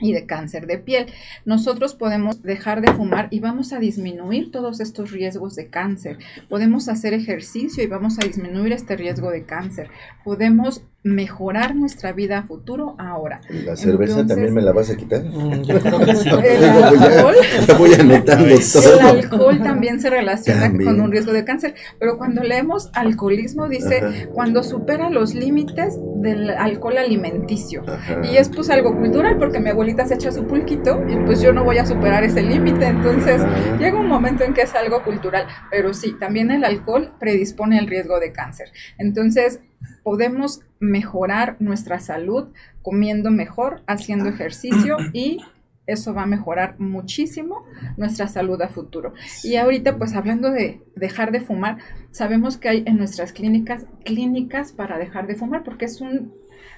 y 0.00 0.12
de 0.12 0.26
cáncer 0.26 0.66
de 0.66 0.78
piel. 0.78 1.06
Nosotros 1.44 1.94
podemos 1.94 2.42
dejar 2.42 2.80
de 2.80 2.92
fumar 2.92 3.28
y 3.30 3.40
vamos 3.40 3.72
a 3.72 3.78
disminuir 3.78 4.50
todos 4.50 4.80
estos 4.80 5.10
riesgos 5.10 5.54
de 5.54 5.68
cáncer. 5.68 6.18
Podemos 6.48 6.88
hacer 6.88 7.14
ejercicio 7.14 7.82
y 7.82 7.86
vamos 7.86 8.18
a 8.18 8.26
disminuir 8.26 8.72
este 8.72 8.96
riesgo 8.96 9.30
de 9.30 9.44
cáncer. 9.44 9.90
Podemos 10.24 10.82
mejorar 11.04 11.76
nuestra 11.76 12.12
vida 12.12 12.38
a 12.38 12.42
futuro 12.42 12.96
ahora. 12.98 13.40
¿La 13.48 13.76
cerveza 13.76 14.26
también 14.26 14.52
me 14.52 14.62
la 14.62 14.72
vas 14.72 14.90
a 14.90 14.96
quitar? 14.96 15.22
Mm, 15.22 15.62
yo 15.62 15.78
creo 15.80 16.00
que 16.00 16.14
sí. 16.16 16.28
El 16.44 16.64
alcohol, 16.64 17.34
voy 17.78 17.94
anotando 17.94 18.54
todo. 18.72 19.00
El 19.00 19.06
alcohol 19.06 19.62
también 19.62 20.00
se 20.00 20.10
relaciona 20.10 20.72
con 20.72 21.00
un 21.00 21.12
riesgo 21.12 21.32
de 21.32 21.44
cáncer, 21.44 21.74
pero 22.00 22.18
cuando 22.18 22.42
leemos 22.42 22.90
alcoholismo 22.94 23.68
dice 23.68 24.28
cuando 24.34 24.62
supera 24.64 25.08
los 25.08 25.34
límites 25.34 25.98
del 26.16 26.50
alcohol 26.50 26.98
alimenticio. 26.98 27.84
Y 28.24 28.36
es 28.36 28.48
pues 28.48 28.68
algo 28.70 28.96
cultural 28.96 29.38
porque 29.38 29.60
mi 29.60 29.70
abuelita 29.70 30.04
se 30.06 30.14
echa 30.14 30.32
su 30.32 30.46
pulquito 30.46 31.04
y 31.08 31.16
pues 31.24 31.40
yo 31.40 31.52
no 31.52 31.64
voy 31.64 31.78
a 31.78 31.86
superar 31.86 32.24
ese 32.24 32.42
límite, 32.42 32.86
entonces 32.86 33.40
llega 33.78 33.98
un 33.98 34.08
momento 34.08 34.42
en 34.44 34.52
que 34.52 34.62
es 34.62 34.74
algo 34.74 35.02
cultural, 35.04 35.46
pero 35.70 35.94
sí, 35.94 36.16
también 36.18 36.50
el 36.50 36.64
alcohol 36.64 37.12
predispone 37.20 37.78
al 37.78 37.86
riesgo 37.86 38.18
de 38.18 38.32
cáncer. 38.32 38.72
Entonces, 38.98 39.60
podemos 40.08 40.62
mejorar 40.80 41.56
nuestra 41.60 42.00
salud 42.00 42.46
comiendo 42.80 43.30
mejor, 43.30 43.82
haciendo 43.86 44.30
ejercicio 44.30 44.96
y 45.12 45.36
eso 45.86 46.14
va 46.14 46.22
a 46.22 46.26
mejorar 46.26 46.76
muchísimo 46.80 47.66
nuestra 47.98 48.26
salud 48.26 48.58
a 48.62 48.68
futuro. 48.68 49.12
Y 49.44 49.56
ahorita, 49.56 49.98
pues 49.98 50.14
hablando 50.14 50.50
de 50.50 50.80
dejar 50.96 51.30
de 51.30 51.42
fumar, 51.42 51.76
sabemos 52.10 52.56
que 52.56 52.70
hay 52.70 52.84
en 52.86 52.96
nuestras 52.96 53.34
clínicas 53.34 53.84
clínicas 54.02 54.72
para 54.72 54.96
dejar 54.96 55.26
de 55.26 55.34
fumar 55.34 55.62
porque 55.62 55.84
es 55.84 56.00
un 56.00 56.32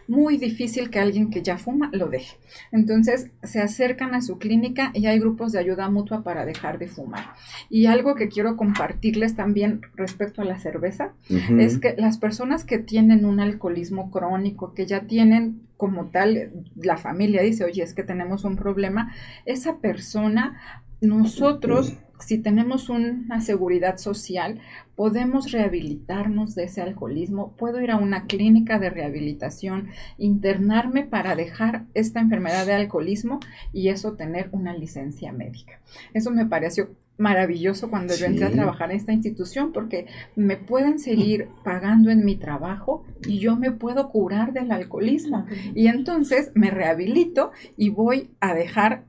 muy 0.09 0.37
difícil 0.37 0.91
que 0.91 0.99
alguien 0.99 1.31
que 1.31 1.43
ya 1.43 1.59
fuma 1.59 1.91
lo 1.93 2.09
deje. 2.09 2.37
Entonces 2.73 3.31
se 3.43 3.61
acercan 3.61 4.15
a 4.15 4.23
su 4.23 4.39
clínica 4.39 4.91
y 4.95 5.07
hay 5.07 5.19
grupos 5.19 5.53
de 5.53 5.61
ayuda 5.61 5.89
mutua 5.89 6.23
para 6.23 6.45
dejar 6.45 6.79
de 6.79 6.89
fumar. 6.89 7.35
Y 7.69 7.87
algo 7.87 8.15
que 8.15 8.29
quiero 8.29 8.57
compartirles 8.57 9.37
también 9.37 9.83
respecto 9.95 10.43
a 10.43 10.45
la 10.45 10.59
cerveza 10.59 11.12
es 11.59 11.79
que 11.79 11.95
las 11.97 12.19
personas 12.19 12.65
que 12.65 12.79
tienen 12.79 13.25
un 13.25 13.41
alcoholismo 13.41 14.11
crónico, 14.11 14.75
que 14.75 14.87
ya 14.87 15.03
tienen 15.03 15.62
como 15.77 16.07
tal, 16.07 16.53
la 16.77 16.97
familia 16.97 17.43
dice, 17.43 17.65
oye, 17.65 17.83
es 17.83 17.95
que 17.95 18.03
tenemos 18.03 18.45
un 18.45 18.57
problema, 18.57 19.15
esa 19.47 19.79
persona, 19.79 20.61
nosotros 21.01 21.97
si 22.20 22.38
tenemos 22.38 22.88
una 22.88 23.40
seguridad 23.40 23.97
social, 23.98 24.60
podemos 24.94 25.51
rehabilitarnos 25.52 26.55
de 26.55 26.64
ese 26.64 26.82
alcoholismo, 26.82 27.52
puedo 27.56 27.80
ir 27.80 27.90
a 27.90 27.97
una 27.97 28.26
clínica 28.26 28.78
de 28.78 28.90
rehabilitación, 28.90 29.88
internarme 30.18 31.05
para 31.05 31.34
dejar 31.34 31.86
esta 31.94 32.20
enfermedad 32.20 32.66
de 32.66 32.74
alcoholismo 32.74 33.40
y 33.72 33.88
eso 33.88 34.12
tener 34.12 34.48
una 34.52 34.74
licencia 34.74 35.32
médica. 35.32 35.80
Eso 36.12 36.30
me 36.30 36.47
pareció 36.47 36.90
maravilloso 37.20 37.90
cuando 37.90 38.14
yo 38.14 38.26
entré 38.26 38.47
a 38.47 38.51
trabajar 38.51 38.90
en 38.90 38.97
esta 38.97 39.12
institución 39.12 39.72
porque 39.72 40.06
me 40.36 40.56
pueden 40.56 40.98
seguir 40.98 41.48
pagando 41.64 42.10
en 42.10 42.24
mi 42.24 42.36
trabajo 42.36 43.05
y 43.26 43.38
yo 43.38 43.56
me 43.56 43.70
puedo 43.70 44.09
curar 44.09 44.52
del 44.52 44.72
alcoholismo. 44.72 45.47
Y 45.74 45.86
entonces 45.86 46.51
me 46.55 46.70
rehabilito 46.70 47.52
y 47.76 47.90
voy 47.90 48.30
a 48.40 48.55
dejar 48.55 49.05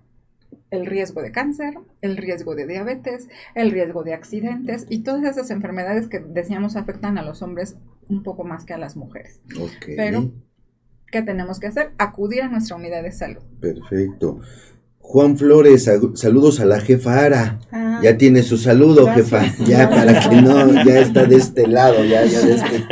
el 0.72 0.86
riesgo 0.86 1.22
de 1.22 1.32
cáncer, 1.32 1.76
el 2.02 2.18
riesgo 2.18 2.56
de 2.56 2.66
diabetes, 2.66 3.30
el 3.56 3.72
riesgo 3.72 4.04
de 4.04 4.14
accidentes 4.14 4.88
y 4.90 5.04
todas 5.04 5.24
esas 5.24 5.52
enfermedades 5.52 6.08
que 6.08 6.20
decíamos 6.20 6.76
afectan 6.76 7.18
a 7.18 7.24
los 7.24 7.42
hombres 7.42 7.76
un 8.08 8.24
poco 8.24 8.44
más 8.44 8.66
que 8.66 8.74
a 8.74 8.78
las 8.78 8.96
mujeres. 8.96 9.42
Pero, 9.86 10.32
¿qué 11.12 11.22
tenemos 11.22 11.60
que 11.60 11.68
hacer? 11.68 11.92
Acudir 11.98 12.42
a 12.42 12.48
nuestra 12.48 12.78
unidad 12.78 13.04
de 13.04 13.12
salud. 13.12 13.44
Perfecto. 13.60 14.40
Juan 15.12 15.38
Flores, 15.38 15.90
saludos 16.14 16.62
a 16.62 16.66
la 16.66 16.80
jefa 16.80 17.26
Ara. 17.26 17.60
Ah. 17.70 18.00
ya 18.02 18.18
tiene 18.18 18.44
su 18.44 18.58
saludo, 18.58 19.12
jefa. 19.14 19.44
Ya 19.68 19.90
para 19.90 20.22
que 20.22 20.42
no, 20.42 20.86
ya 20.86 21.00
está 21.00 21.26
de 21.26 21.36
este 21.36 21.68
lado, 21.68 22.02
ya, 22.06 22.26
ya 22.26 22.40
de 22.40 22.56
este 22.56 22.86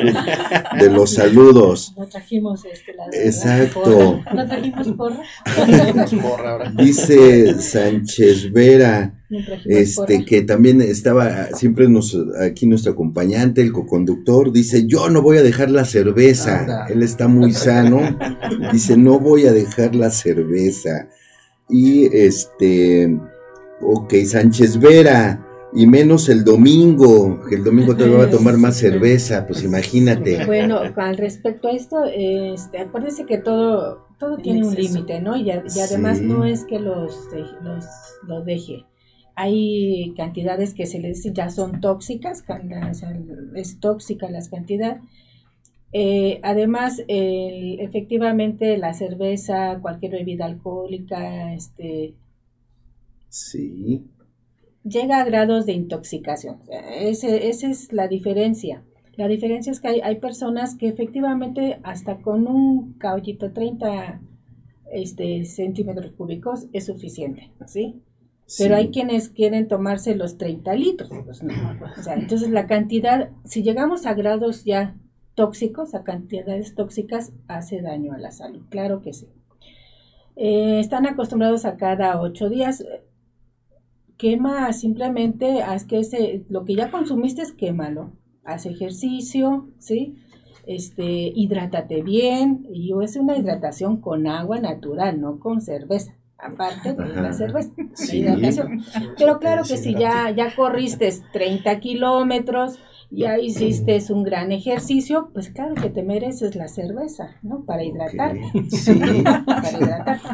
de 0.79 0.91
los 0.91 1.13
saludos. 1.13 1.93
No 1.97 2.05
trajimos 2.07 2.65
este 2.65 2.93
lado. 2.93 3.09
Exacto. 3.13 4.21
No 4.35 4.47
trajimos 4.47 4.87
porra. 4.97 5.21
porra 6.21 6.51
ahora. 6.51 6.73
Dice 6.75 7.61
Sánchez 7.61 8.51
Vera, 8.51 9.13
este 9.65 10.25
que 10.25 10.41
también 10.41 10.81
estaba 10.81 11.47
siempre 11.55 11.87
nos, 11.87 12.17
aquí 12.41 12.67
nuestro 12.67 12.91
acompañante, 12.91 13.61
el 13.61 13.71
coconductor, 13.71 14.51
dice, 14.51 14.85
yo 14.87 15.09
no 15.09 15.21
voy 15.21 15.37
a 15.37 15.41
dejar 15.41 15.71
la 15.71 15.85
cerveza. 15.85 16.85
Él 16.89 17.01
está 17.01 17.29
muy 17.29 17.53
sano. 17.53 18.19
Dice, 18.73 18.97
no 18.97 19.21
voy 19.21 19.45
a 19.45 19.53
dejar 19.53 19.95
la 19.95 20.09
cerveza. 20.09 21.07
Y 21.69 22.05
este 22.15 23.19
Ok, 23.81 24.13
Sánchez 24.25 24.79
Vera. 24.79 25.45
Y 25.71 25.85
menos 25.85 26.29
el 26.29 26.43
domingo, 26.43 27.41
que 27.47 27.55
el 27.55 27.63
domingo 27.63 27.95
te 27.95 28.09
va 28.09 28.23
a 28.23 28.29
tomar 28.31 28.57
más 28.57 28.77
cerveza, 28.77 29.45
pues 29.45 29.63
imagínate. 29.63 30.43
Bueno, 30.47 30.79
al 30.95 31.15
respecto 31.15 31.67
a 31.67 31.71
esto, 31.73 32.05
este, 32.05 32.79
acuérdense 32.79 33.27
que 33.27 33.37
todo, 33.37 34.07
todo 34.17 34.37
tiene 34.37 34.65
un 34.65 34.73
límite, 34.73 35.21
¿no? 35.21 35.37
Y, 35.37 35.51
además 35.51 36.21
no 36.21 36.43
es 36.43 36.65
que 36.65 36.79
los, 36.79 37.15
los, 37.61 37.85
los 38.27 38.45
deje 38.45 38.85
hay 39.41 40.13
cantidades 40.17 40.73
que 40.73 40.85
se 40.85 40.99
les 40.99 41.23
ya 41.31 41.49
son 41.49 41.79
tóxicas, 41.79 42.43
es 43.55 43.79
tóxica 43.79 44.29
la 44.29 44.41
cantidad. 44.51 44.97
Eh, 45.91 46.39
además, 46.43 47.01
efectivamente, 47.07 48.77
la 48.77 48.93
cerveza, 48.93 49.79
cualquier 49.81 50.11
bebida 50.13 50.45
alcohólica, 50.45 51.53
este, 51.53 52.13
sí. 53.29 54.05
llega 54.83 55.19
a 55.19 55.25
grados 55.25 55.65
de 55.65 55.73
intoxicación. 55.73 56.59
esa 56.69 57.27
es 57.37 57.91
la 57.91 58.07
diferencia. 58.07 58.83
La 59.15 59.27
diferencia 59.27 59.71
es 59.71 59.81
que 59.81 59.89
hay, 59.89 60.01
hay, 60.01 60.15
personas 60.15 60.75
que 60.75 60.87
efectivamente 60.87 61.79
hasta 61.83 62.21
con 62.21 62.47
un 62.47 62.93
caballito 62.93 63.51
30 63.51 64.21
este, 64.91 65.45
centímetros 65.45 66.11
cúbicos 66.13 66.67
es 66.73 66.85
suficiente, 66.85 67.51
¿sí? 67.65 68.01
Pero 68.57 68.75
hay 68.75 68.89
quienes 68.89 69.29
quieren 69.29 69.67
tomarse 69.67 70.15
los 70.15 70.37
30 70.37 70.73
litros. 70.73 71.09
Pues 71.25 71.43
entonces 72.07 72.49
la 72.49 72.65
cantidad, 72.65 73.29
si 73.45 73.61
llegamos 73.61 74.05
a 74.07 74.15
grados 74.15 74.63
ya 74.63 74.95
tóxicos, 75.39 75.95
a 75.95 76.03
cantidades 76.03 76.75
tóxicas, 76.75 77.31
hace 77.47 77.81
daño 77.81 78.11
a 78.11 78.17
la 78.17 78.31
salud. 78.31 78.63
Claro 78.67 79.01
que 79.01 79.13
sí. 79.13 79.29
Eh, 80.35 80.81
están 80.81 81.07
acostumbrados 81.07 81.63
a 81.63 81.77
cada 81.77 82.19
ocho 82.19 82.49
días. 82.49 82.85
Quema 84.17 84.73
simplemente, 84.73 85.61
haz 85.61 85.85
que 85.85 85.99
ese, 85.99 86.43
lo 86.49 86.65
que 86.65 86.75
ya 86.75 86.91
consumiste 86.91 87.41
es 87.41 87.53
quémalo. 87.53 88.11
Haz 88.43 88.65
ejercicio, 88.65 89.69
¿sí? 89.77 90.17
Este, 90.67 91.31
hidrátate 91.33 92.01
bien. 92.01 92.67
Y 92.73 92.91
es 93.01 93.15
una 93.15 93.37
hidratación 93.37 94.01
con 94.01 94.27
agua 94.27 94.59
natural, 94.59 95.21
no 95.21 95.39
con 95.39 95.61
cerveza 95.61 96.17
aparte 96.37 96.93
de 96.93 97.21
la 97.21 97.33
cerveza, 97.33 97.71
Pero 99.17 99.39
claro 99.39 99.63
que 99.63 99.77
si 99.77 99.93
ya, 99.93 100.31
ya 100.31 100.53
corriste 100.55 101.13
30 101.33 101.79
kilómetros, 101.79 102.79
ya 103.11 103.39
hiciste 103.39 103.99
un 104.11 104.23
gran 104.23 104.51
ejercicio, 104.51 105.29
pues 105.33 105.49
claro 105.49 105.75
que 105.75 105.89
te 105.89 106.03
mereces 106.03 106.55
la 106.55 106.67
cerveza, 106.67 107.35
¿no? 107.41 107.65
Para 107.65 107.83
hidratarte. 107.83 108.41
Para 109.45 109.77
hidratarte. 109.77 110.27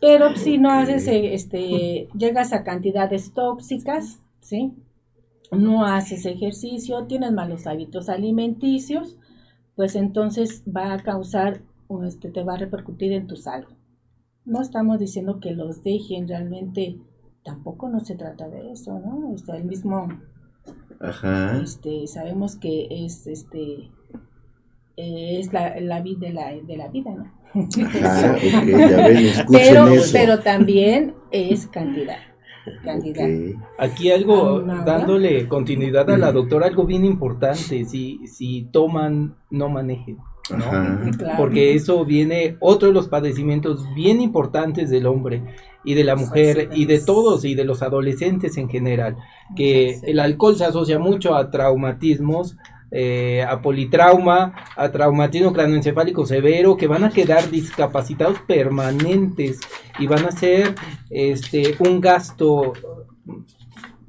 Pero 0.00 0.34
si 0.36 0.58
no 0.58 0.70
haces, 0.70 1.06
este, 1.08 2.08
llegas 2.16 2.52
a 2.52 2.64
cantidades 2.64 3.32
tóxicas, 3.32 4.20
¿sí? 4.40 4.72
No 5.52 5.84
haces 5.84 6.26
ejercicio, 6.26 7.06
tienes 7.06 7.32
malos 7.32 7.66
hábitos 7.66 8.08
alimenticios, 8.08 9.16
pues 9.76 9.96
entonces 9.96 10.62
va 10.64 10.92
a 10.92 11.02
causar, 11.02 11.62
este, 12.06 12.30
te 12.30 12.44
va 12.44 12.54
a 12.54 12.58
repercutir 12.58 13.12
en 13.12 13.26
tu 13.26 13.36
salud 13.36 13.74
no 14.44 14.60
estamos 14.60 14.98
diciendo 14.98 15.40
que 15.40 15.52
los 15.52 15.82
dejen, 15.82 16.28
realmente 16.28 16.98
tampoco 17.44 17.88
no 17.88 18.00
se 18.00 18.16
trata 18.16 18.48
de 18.48 18.72
eso, 18.72 18.98
¿no? 18.98 19.30
O 19.30 19.54
el 19.54 19.64
mismo, 19.64 20.08
Ajá. 21.00 21.60
este, 21.62 22.06
sabemos 22.06 22.56
que 22.56 22.88
es, 22.90 23.26
este, 23.26 23.90
es 24.96 25.52
la, 25.52 25.78
la 25.80 26.00
vida 26.00 26.28
de 26.28 26.32
la, 26.32 26.52
de 26.52 26.76
la 26.76 26.88
vida, 26.88 27.10
¿no? 27.10 27.40
Ah, 27.54 28.36
ya 28.42 29.08
ven, 29.08 29.26
pero, 29.50 29.86
pero 30.12 30.38
también 30.40 31.14
es 31.30 31.66
cantidad. 31.66 32.18
Cantidad. 32.84 33.26
Aquí 33.78 34.12
algo, 34.12 34.60
dándole 34.60 35.48
continuidad 35.48 36.08
a 36.10 36.18
la 36.18 36.30
doctora, 36.30 36.66
algo 36.66 36.84
bien 36.84 37.04
importante, 37.04 37.84
si, 37.84 38.26
si 38.26 38.68
toman, 38.70 39.34
no 39.50 39.68
manejen. 39.68 40.18
Porque 41.36 41.74
eso 41.74 42.04
viene, 42.04 42.56
otro 42.60 42.88
de 42.88 42.94
los 42.94 43.08
padecimientos 43.08 43.86
bien 43.94 44.20
importantes 44.20 44.90
del 44.90 45.06
hombre 45.06 45.42
y 45.84 45.94
de 45.94 46.04
la 46.04 46.16
mujer 46.16 46.70
y 46.74 46.86
de 46.86 47.00
todos 47.00 47.44
y 47.44 47.54
de 47.54 47.64
los 47.64 47.82
adolescentes 47.82 48.56
en 48.56 48.68
general, 48.68 49.16
que 49.56 50.00
el 50.02 50.20
alcohol 50.20 50.56
se 50.56 50.64
asocia 50.64 50.98
mucho 50.98 51.34
a 51.34 51.50
traumatismos, 51.50 52.56
eh, 52.90 53.44
a 53.48 53.62
politrauma, 53.62 54.54
a 54.76 54.90
traumatismo 54.90 55.52
cranoencefálico 55.52 56.26
severo, 56.26 56.76
que 56.76 56.88
van 56.88 57.04
a 57.04 57.10
quedar 57.10 57.48
discapacitados 57.50 58.40
permanentes 58.46 59.60
y 59.98 60.06
van 60.06 60.24
a 60.24 60.32
ser 60.32 60.74
este, 61.08 61.76
un 61.78 62.00
gasto 62.00 62.72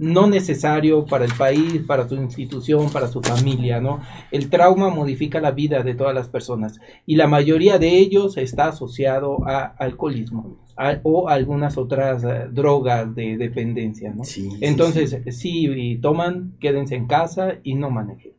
no 0.02 0.26
necesario 0.26 1.06
para 1.06 1.26
el 1.26 1.34
país, 1.34 1.84
para 1.86 2.10
su 2.10 2.16
institución, 2.16 2.90
para 2.92 3.08
su 3.08 3.22
familia, 3.22 3.80
¿no? 3.80 4.02
El 4.32 4.50
trauma 4.50 4.90
modifica 4.90 5.40
la 5.40 5.52
vida 5.52 5.84
de 5.84 5.94
todas 5.94 6.16
las 6.16 6.28
personas 6.28 6.80
y 7.06 7.18
la 7.18 7.28
mayoría 7.28 7.78
de 7.78 8.00
ellos 8.00 8.36
está 8.38 8.70
asociado 8.70 9.48
a 9.48 9.64
alcoholismo 9.78 10.58
o 11.04 11.30
algunas 11.30 11.78
otras 11.78 12.24
eh, 12.24 12.48
drogas 12.52 13.14
de 13.16 13.38
dependencia, 13.38 14.14
¿no? 14.14 14.24
Entonces, 14.62 15.18
si 15.36 15.98
toman, 16.02 16.54
quédense 16.60 16.96
en 16.96 17.08
casa 17.08 17.56
y 17.64 17.76
no 17.76 17.90
manejen. 17.90 18.34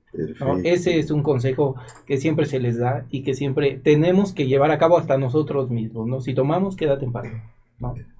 Ese 0.62 0.98
es 0.98 1.10
un 1.10 1.22
consejo 1.22 1.76
que 2.06 2.18
siempre 2.18 2.44
se 2.44 2.60
les 2.60 2.78
da 2.78 3.06
y 3.10 3.22
que 3.22 3.34
siempre 3.34 3.80
tenemos 3.82 4.32
que 4.32 4.46
llevar 4.46 4.70
a 4.70 4.78
cabo 4.78 4.98
hasta 4.98 5.16
nosotros 5.16 5.70
mismos, 5.70 6.06
¿no? 6.06 6.20
Si 6.20 6.34
tomamos, 6.34 6.76
quédate 6.76 7.06
en 7.06 7.12
paz 7.12 7.28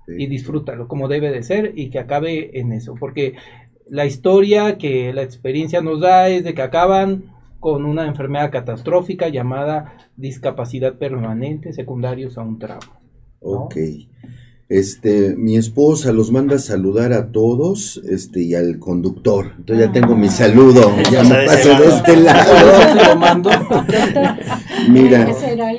y 0.08 0.26
disfrútalo 0.26 0.88
como 0.88 1.06
debe 1.06 1.30
de 1.30 1.42
ser 1.42 1.72
y 1.76 1.90
que 1.90 1.98
acabe 1.98 2.58
en 2.58 2.72
eso, 2.72 2.94
porque 2.98 3.34
la 3.88 4.06
historia 4.06 4.78
que 4.78 5.12
la 5.12 5.22
experiencia 5.22 5.82
nos 5.82 6.00
da 6.00 6.28
es 6.28 6.44
de 6.44 6.54
que 6.54 6.62
acaban 6.62 7.24
con 7.60 7.84
una 7.84 8.06
enfermedad 8.06 8.50
catastrófica 8.50 9.28
llamada 9.28 9.94
discapacidad 10.16 10.94
permanente 10.94 11.72
secundarios 11.72 12.38
a 12.38 12.42
un 12.42 12.58
trauma. 12.58 13.01
Ok. 13.42 13.76
Este, 14.72 15.36
mi 15.36 15.58
esposa 15.58 16.12
los 16.12 16.32
manda 16.32 16.56
a 16.56 16.58
saludar 16.58 17.12
a 17.12 17.30
todos, 17.30 18.00
este, 18.08 18.40
y 18.40 18.54
al 18.54 18.78
conductor. 18.78 19.52
Entonces 19.58 19.86
ya 19.86 19.92
tengo 19.92 20.16
mi 20.16 20.30
saludo, 20.30 20.90
ya 21.12 21.22
me 21.24 21.44
paso 21.44 21.68
de 21.78 21.88
este 21.88 22.16
lado. 22.16 22.54
Mira, 24.88 25.28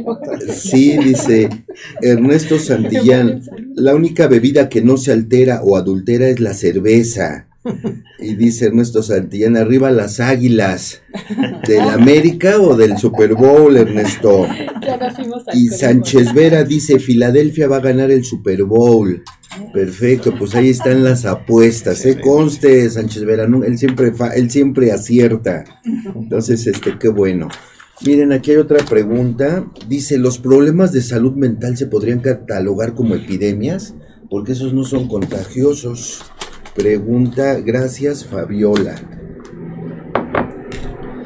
sí, 0.54 0.96
dice 1.00 1.50
Ernesto 2.04 2.60
Santillán, 2.60 3.42
la 3.74 3.96
única 3.96 4.28
bebida 4.28 4.70
que 4.70 4.84
no 4.84 4.98
se 4.98 5.12
altera 5.12 5.62
o 5.64 5.76
adultera 5.76 6.28
es 6.28 6.40
la 6.40 6.54
cerveza. 6.54 7.48
Y 8.20 8.36
dice 8.36 8.68
Ernesto 8.68 9.04
Santillán, 9.04 9.58
arriba 9.58 9.92
las 9.92 10.20
águilas. 10.20 11.02
¿Del 11.68 11.82
América 11.82 12.60
o 12.60 12.76
del 12.76 12.98
Super 12.98 13.34
Bowl, 13.34 13.76
Ernesto? 13.78 14.48
Y 15.54 15.68
Sánchez 15.68 16.34
Vera 16.34 16.64
dice, 16.64 17.00
Filadelfia 17.00 17.68
va 17.68 17.78
a 17.78 17.82
ganar 17.82 18.12
el 18.12 18.24
Super 18.24 18.64
Bowl. 18.64 19.24
Perfecto, 19.74 20.34
pues 20.38 20.56
ahí 20.56 20.70
están 20.70 21.04
las 21.04 21.26
apuestas. 21.26 22.06
¿eh? 22.06 22.20
Conste, 22.20 22.90
Sánchez 22.90 23.26
Vera, 23.26 23.44
él, 23.44 23.78
siempre 23.78 24.12
él 24.36 24.50
siempre 24.50 24.92
acierta. 24.92 25.64
Entonces, 26.16 26.66
este, 26.68 26.98
qué 26.98 27.10
bueno. 27.10 27.50
Miren, 28.06 28.34
aquí 28.34 28.52
hay 28.52 28.58
otra 28.58 28.84
pregunta. 28.84 29.66
Dice, 29.88 30.18
¿los 30.18 30.40
problemas 30.40 30.92
de 30.92 31.02
salud 31.02 31.34
mental 31.34 31.78
se 31.78 31.88
podrían 31.88 32.20
catalogar 32.20 32.96
como 32.96 33.16
epidemias? 33.16 33.96
Porque 34.30 34.54
esos 34.54 34.74
no 34.74 34.84
son 34.84 35.08
contagiosos. 35.08 36.22
Pregunta, 36.76 37.60
gracias 37.60 38.26
Fabiola. 38.26 38.96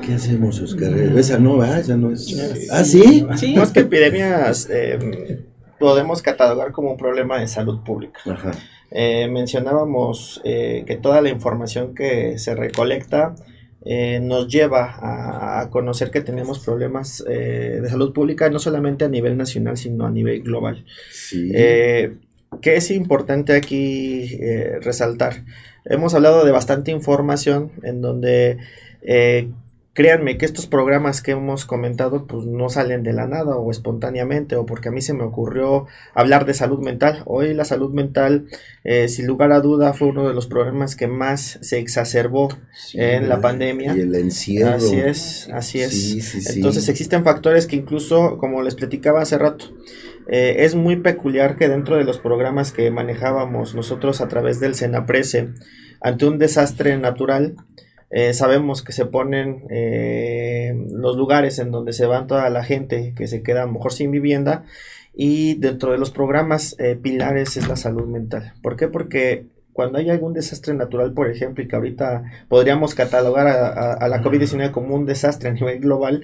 ¿Qué 0.05 0.13
hacemos, 0.13 0.59
Oscar? 0.61 0.93
Esa 0.93 1.39
no 1.39 1.57
va, 1.57 1.79
esa 1.79 1.95
no 1.95 2.11
es. 2.11 2.67
¿Ah, 2.71 2.83
sí? 2.83 3.25
Sí, 3.37 3.53
no 3.55 3.63
es 3.63 3.71
que 3.71 3.81
epidemias 3.81 4.69
em, 4.69 5.45
podemos 5.79 6.21
catalogar 6.21 6.71
como 6.71 6.91
un 6.91 6.97
problema 6.97 7.39
de 7.39 7.47
salud 7.47 7.81
pública. 7.83 8.19
Eh, 8.91 9.27
mencionábamos 9.29 10.41
eh, 10.43 10.83
que 10.85 10.95
toda 10.95 11.21
la 11.21 11.29
información 11.29 11.93
que 11.93 12.37
se 12.37 12.55
recolecta 12.55 13.35
eh, 13.85 14.19
nos 14.21 14.47
lleva 14.47 15.61
a, 15.61 15.69
conocer 15.69 16.11
que 16.11 16.21
tenemos 16.21 16.59
problemas 16.59 17.23
de 17.25 17.87
salud 17.89 18.13
pública 18.13 18.49
no 18.49 18.59
solamente 18.59 19.05
a 19.05 19.09
nivel 19.09 19.37
nacional, 19.37 19.77
sino 19.77 20.05
a 20.05 20.11
nivel 20.11 20.41
global. 20.41 20.85
Sí. 21.11 21.51
¿Qué 22.61 22.75
es 22.75 22.91
importante 22.91 23.55
aquí 23.55 24.37
eh, 24.39 24.79
resaltar? 24.81 25.45
Hemos 25.85 26.13
hablado 26.13 26.45
de 26.45 26.51
bastante 26.51 26.91
información 26.91 27.71
en 27.83 28.01
donde 28.01 28.57
eh, 29.01 29.49
créanme 29.93 30.37
que 30.37 30.45
estos 30.45 30.67
programas 30.67 31.21
que 31.21 31.31
hemos 31.31 31.65
comentado 31.65 32.27
pues 32.27 32.45
no 32.45 32.69
salen 32.69 33.03
de 33.03 33.13
la 33.13 33.27
nada 33.27 33.57
o 33.57 33.71
espontáneamente 33.71 34.55
o 34.55 34.65
porque 34.65 34.89
a 34.89 34.91
mí 34.91 35.01
se 35.01 35.13
me 35.13 35.23
ocurrió 35.23 35.87
hablar 36.13 36.45
de 36.45 36.53
salud 36.53 36.79
mental. 36.79 37.23
Hoy 37.25 37.53
la 37.53 37.65
salud 37.65 37.91
mental 37.91 38.45
eh, 38.83 39.07
sin 39.07 39.27
lugar 39.27 39.51
a 39.51 39.59
duda 39.59 39.93
fue 39.93 40.09
uno 40.09 40.27
de 40.27 40.33
los 40.33 40.45
problemas 40.45 40.95
que 40.95 41.07
más 41.07 41.57
se 41.61 41.79
exacerbó 41.79 42.49
en 42.93 43.27
la 43.27 43.41
pandemia. 43.41 43.95
Y 43.95 44.01
el 44.01 44.13
encierro. 44.13 44.75
Así 44.75 44.99
es, 44.99 45.49
así 45.51 45.81
es. 45.81 46.55
Entonces 46.55 46.87
existen 46.89 47.23
factores 47.23 47.65
que 47.65 47.75
incluso 47.75 48.37
como 48.37 48.61
les 48.61 48.75
platicaba 48.75 49.21
hace 49.21 49.37
rato 49.37 49.65
eh, 50.29 50.65
es 50.65 50.75
muy 50.75 50.97
peculiar 50.97 51.57
que 51.57 51.69
dentro 51.69 51.97
de 51.97 52.03
los 52.03 52.19
programas 52.19 52.71
que 52.71 52.91
manejábamos 52.91 53.75
nosotros 53.75 54.21
a 54.21 54.27
través 54.27 54.59
del 54.59 54.75
Senaprece, 54.75 55.49
ante 56.01 56.25
un 56.25 56.37
desastre 56.37 56.97
natural, 56.97 57.55
eh, 58.09 58.33
sabemos 58.33 58.83
que 58.83 58.91
se 58.91 59.05
ponen 59.05 59.63
eh, 59.69 60.73
los 60.91 61.17
lugares 61.17 61.59
en 61.59 61.71
donde 61.71 61.93
se 61.93 62.05
van 62.05 62.27
toda 62.27 62.49
la 62.49 62.63
gente 62.63 63.13
que 63.15 63.27
se 63.27 63.41
queda 63.43 63.63
a 63.63 63.65
lo 63.65 63.73
mejor 63.73 63.93
sin 63.93 64.11
vivienda 64.11 64.63
y 65.13 65.55
dentro 65.55 65.91
de 65.91 65.97
los 65.97 66.11
programas 66.11 66.75
pilares 67.01 67.57
es 67.57 67.67
la 67.67 67.75
salud 67.75 68.05
mental. 68.05 68.53
¿Por 68.61 68.77
qué? 68.77 68.87
Porque 68.87 69.47
cuando 69.77 69.99
hay 69.99 70.09
algún 70.09 70.33
desastre 70.33 70.73
natural, 70.73 71.13
por 71.13 71.29
ejemplo, 71.29 71.63
y 71.63 71.67
que 71.67 71.75
ahorita 71.75 72.23
podríamos 72.49 72.95
catalogar 72.95 73.45
a, 73.45 74.07
la 74.07 74.23
COVID-19 74.23 74.71
como 74.71 74.95
un 74.95 75.05
desastre 75.05 75.49
a 75.49 75.53
nivel 75.53 75.79
global, 75.81 76.23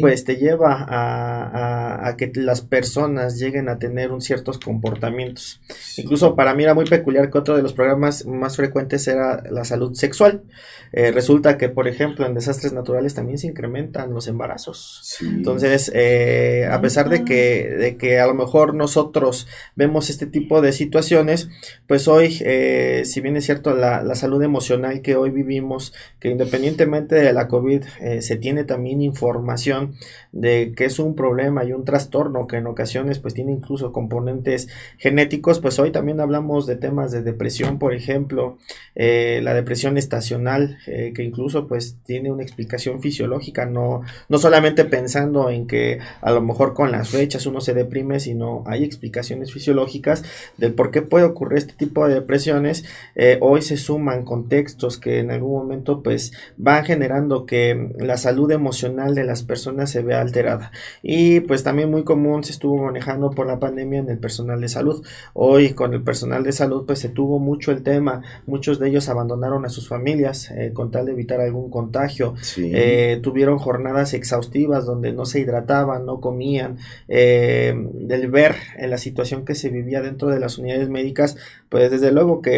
pues 0.00 0.24
te 0.24 0.36
lleva 0.36 0.86
a, 0.88 2.16
que 2.16 2.32
las 2.36 2.62
personas 2.62 3.38
lleguen 3.38 3.68
a 3.68 3.78
tener 3.78 4.12
un 4.12 4.22
ciertos 4.22 4.58
comportamientos. 4.58 5.60
Incluso 5.98 6.34
para 6.36 6.54
mí 6.54 6.62
era 6.62 6.72
muy 6.72 6.86
peculiar 6.86 7.30
que 7.30 7.36
otro 7.36 7.54
de 7.54 7.62
los 7.62 7.74
programas 7.74 8.24
más 8.24 8.56
frecuentes 8.56 9.06
era 9.08 9.42
la 9.50 9.66
salud 9.66 9.92
sexual. 9.92 10.44
Eh, 10.92 11.10
resulta 11.10 11.58
que, 11.58 11.68
por 11.68 11.88
ejemplo, 11.88 12.24
en 12.24 12.32
desastres 12.32 12.72
naturales 12.72 13.12
también 13.12 13.36
se 13.36 13.48
incrementan 13.48 14.14
los 14.14 14.26
embarazos. 14.26 15.18
Entonces, 15.20 15.92
eh, 15.94 16.66
a 16.70 16.80
pesar 16.80 17.10
de 17.10 17.24
que, 17.26 17.68
de 17.68 17.98
que 17.98 18.20
a 18.20 18.26
lo 18.26 18.32
mejor 18.32 18.72
nosotros 18.72 19.46
vemos 19.74 20.08
este 20.08 20.26
tipo 20.26 20.62
de 20.62 20.72
situaciones, 20.72 21.50
pues 21.86 22.08
hoy... 22.08 22.38
Eh, 22.40 22.85
si 23.04 23.20
bien 23.20 23.36
es 23.36 23.44
cierto, 23.44 23.74
la, 23.74 24.14
salud 24.14 24.42
emocional 24.42 25.02
que 25.02 25.16
hoy 25.16 25.30
vivimos, 25.30 25.92
que 26.20 26.30
independientemente 26.30 27.14
de 27.14 27.32
la 27.32 27.48
COVID, 27.48 27.82
eh, 28.00 28.22
se 28.22 28.36
tiene 28.36 28.64
también 28.64 29.02
información 29.02 29.94
de 30.32 30.74
que 30.76 30.84
es 30.84 30.98
un 30.98 31.14
problema 31.14 31.64
y 31.64 31.72
un 31.72 31.84
trastorno 31.84 32.46
que 32.46 32.56
en 32.56 32.66
ocasiones 32.66 33.18
pues 33.18 33.34
tiene 33.34 33.52
incluso 33.52 33.92
componentes 33.92 34.68
genéticos, 34.98 35.60
pues 35.60 35.78
hoy 35.78 35.92
también 35.92 36.20
hablamos 36.20 36.66
de 36.66 36.76
temas 36.76 37.10
de 37.10 37.22
depresión, 37.22 37.78
por 37.78 37.94
ejemplo, 37.94 38.58
eh, 38.94 39.40
la 39.42 39.54
depresión 39.54 39.96
estacional, 39.96 40.78
eh, 40.86 41.12
que 41.14 41.22
incluso 41.22 41.66
pues 41.66 41.96
tiene 42.04 42.30
una 42.30 42.42
explicación 42.42 43.00
fisiológica, 43.00 43.66
no, 43.66 44.02
no 44.28 44.38
solamente 44.38 44.84
pensando 44.84 45.50
en 45.50 45.66
que 45.66 45.98
a 46.20 46.32
lo 46.32 46.42
mejor 46.42 46.74
con 46.74 46.92
las 46.92 47.08
fechas 47.08 47.46
uno 47.46 47.60
se 47.60 47.74
deprime, 47.74 48.20
sino 48.20 48.62
hay 48.66 48.84
explicaciones 48.84 49.52
fisiológicas 49.52 50.22
del 50.56 50.74
por 50.74 50.90
qué 50.90 51.02
puede 51.02 51.24
ocurrir 51.24 51.58
este 51.58 51.74
tipo 51.74 52.06
de 52.06 52.14
depresiones 52.14 52.75
eh, 53.14 53.38
hoy 53.40 53.62
se 53.62 53.76
suman 53.76 54.24
contextos 54.24 54.98
que 54.98 55.20
en 55.20 55.30
algún 55.30 55.52
momento 55.52 56.02
pues 56.02 56.32
van 56.56 56.84
generando 56.84 57.46
que 57.46 57.90
la 57.98 58.16
salud 58.16 58.50
emocional 58.50 59.14
de 59.14 59.24
las 59.24 59.42
personas 59.42 59.90
se 59.90 60.02
vea 60.02 60.20
alterada. 60.20 60.72
Y 61.02 61.40
pues 61.40 61.62
también 61.62 61.90
muy 61.90 62.04
común 62.04 62.44
se 62.44 62.52
estuvo 62.52 62.82
manejando 62.82 63.30
por 63.30 63.46
la 63.46 63.58
pandemia 63.58 64.00
en 64.00 64.10
el 64.10 64.18
personal 64.18 64.60
de 64.60 64.68
salud. 64.68 65.04
Hoy 65.34 65.70
con 65.70 65.94
el 65.94 66.02
personal 66.02 66.44
de 66.44 66.52
salud 66.52 66.84
pues 66.86 66.98
se 66.98 67.08
tuvo 67.08 67.38
mucho 67.38 67.72
el 67.72 67.82
tema. 67.82 68.22
Muchos 68.46 68.78
de 68.78 68.88
ellos 68.88 69.08
abandonaron 69.08 69.64
a 69.64 69.68
sus 69.68 69.88
familias 69.88 70.50
eh, 70.50 70.72
con 70.72 70.90
tal 70.90 71.06
de 71.06 71.12
evitar 71.12 71.40
algún 71.40 71.70
contagio. 71.70 72.34
Eh, 72.56 73.20
tuvieron 73.22 73.58
jornadas 73.58 74.14
exhaustivas 74.14 74.86
donde 74.86 75.12
no 75.12 75.24
se 75.24 75.40
hidrataban 75.40 76.06
no 76.06 76.20
comían. 76.20 76.78
Del 77.06 78.30
ver 78.30 78.56
en 78.76 78.90
la 78.90 78.98
situación 78.98 79.44
que 79.44 79.54
se 79.54 79.68
vivía 79.68 80.00
dentro 80.00 80.28
de 80.28 80.40
las 80.40 80.58
unidades 80.58 80.88
médicas 80.88 81.36
pues 81.68 81.90
desde 81.90 82.12
luego 82.12 82.42
que 82.42 82.55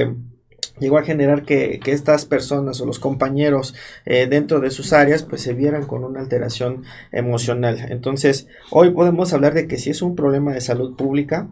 llegó 0.78 0.98
a 0.98 1.02
generar 1.02 1.44
que, 1.44 1.80
estas 1.86 2.24
personas 2.24 2.80
o 2.80 2.86
los 2.86 2.98
compañeros 2.98 3.74
eh, 4.04 4.26
dentro 4.26 4.60
de 4.60 4.70
sus 4.70 4.92
áreas 4.92 5.22
pues 5.22 5.42
se 5.42 5.54
vieran 5.54 5.86
con 5.86 6.04
una 6.04 6.20
alteración 6.20 6.84
emocional. 7.12 7.78
Entonces, 7.90 8.46
hoy 8.70 8.90
podemos 8.90 9.32
hablar 9.32 9.54
de 9.54 9.66
que 9.66 9.78
si 9.78 9.90
es 9.90 10.02
un 10.02 10.16
problema 10.16 10.52
de 10.52 10.60
salud 10.60 10.96
pública, 10.96 11.48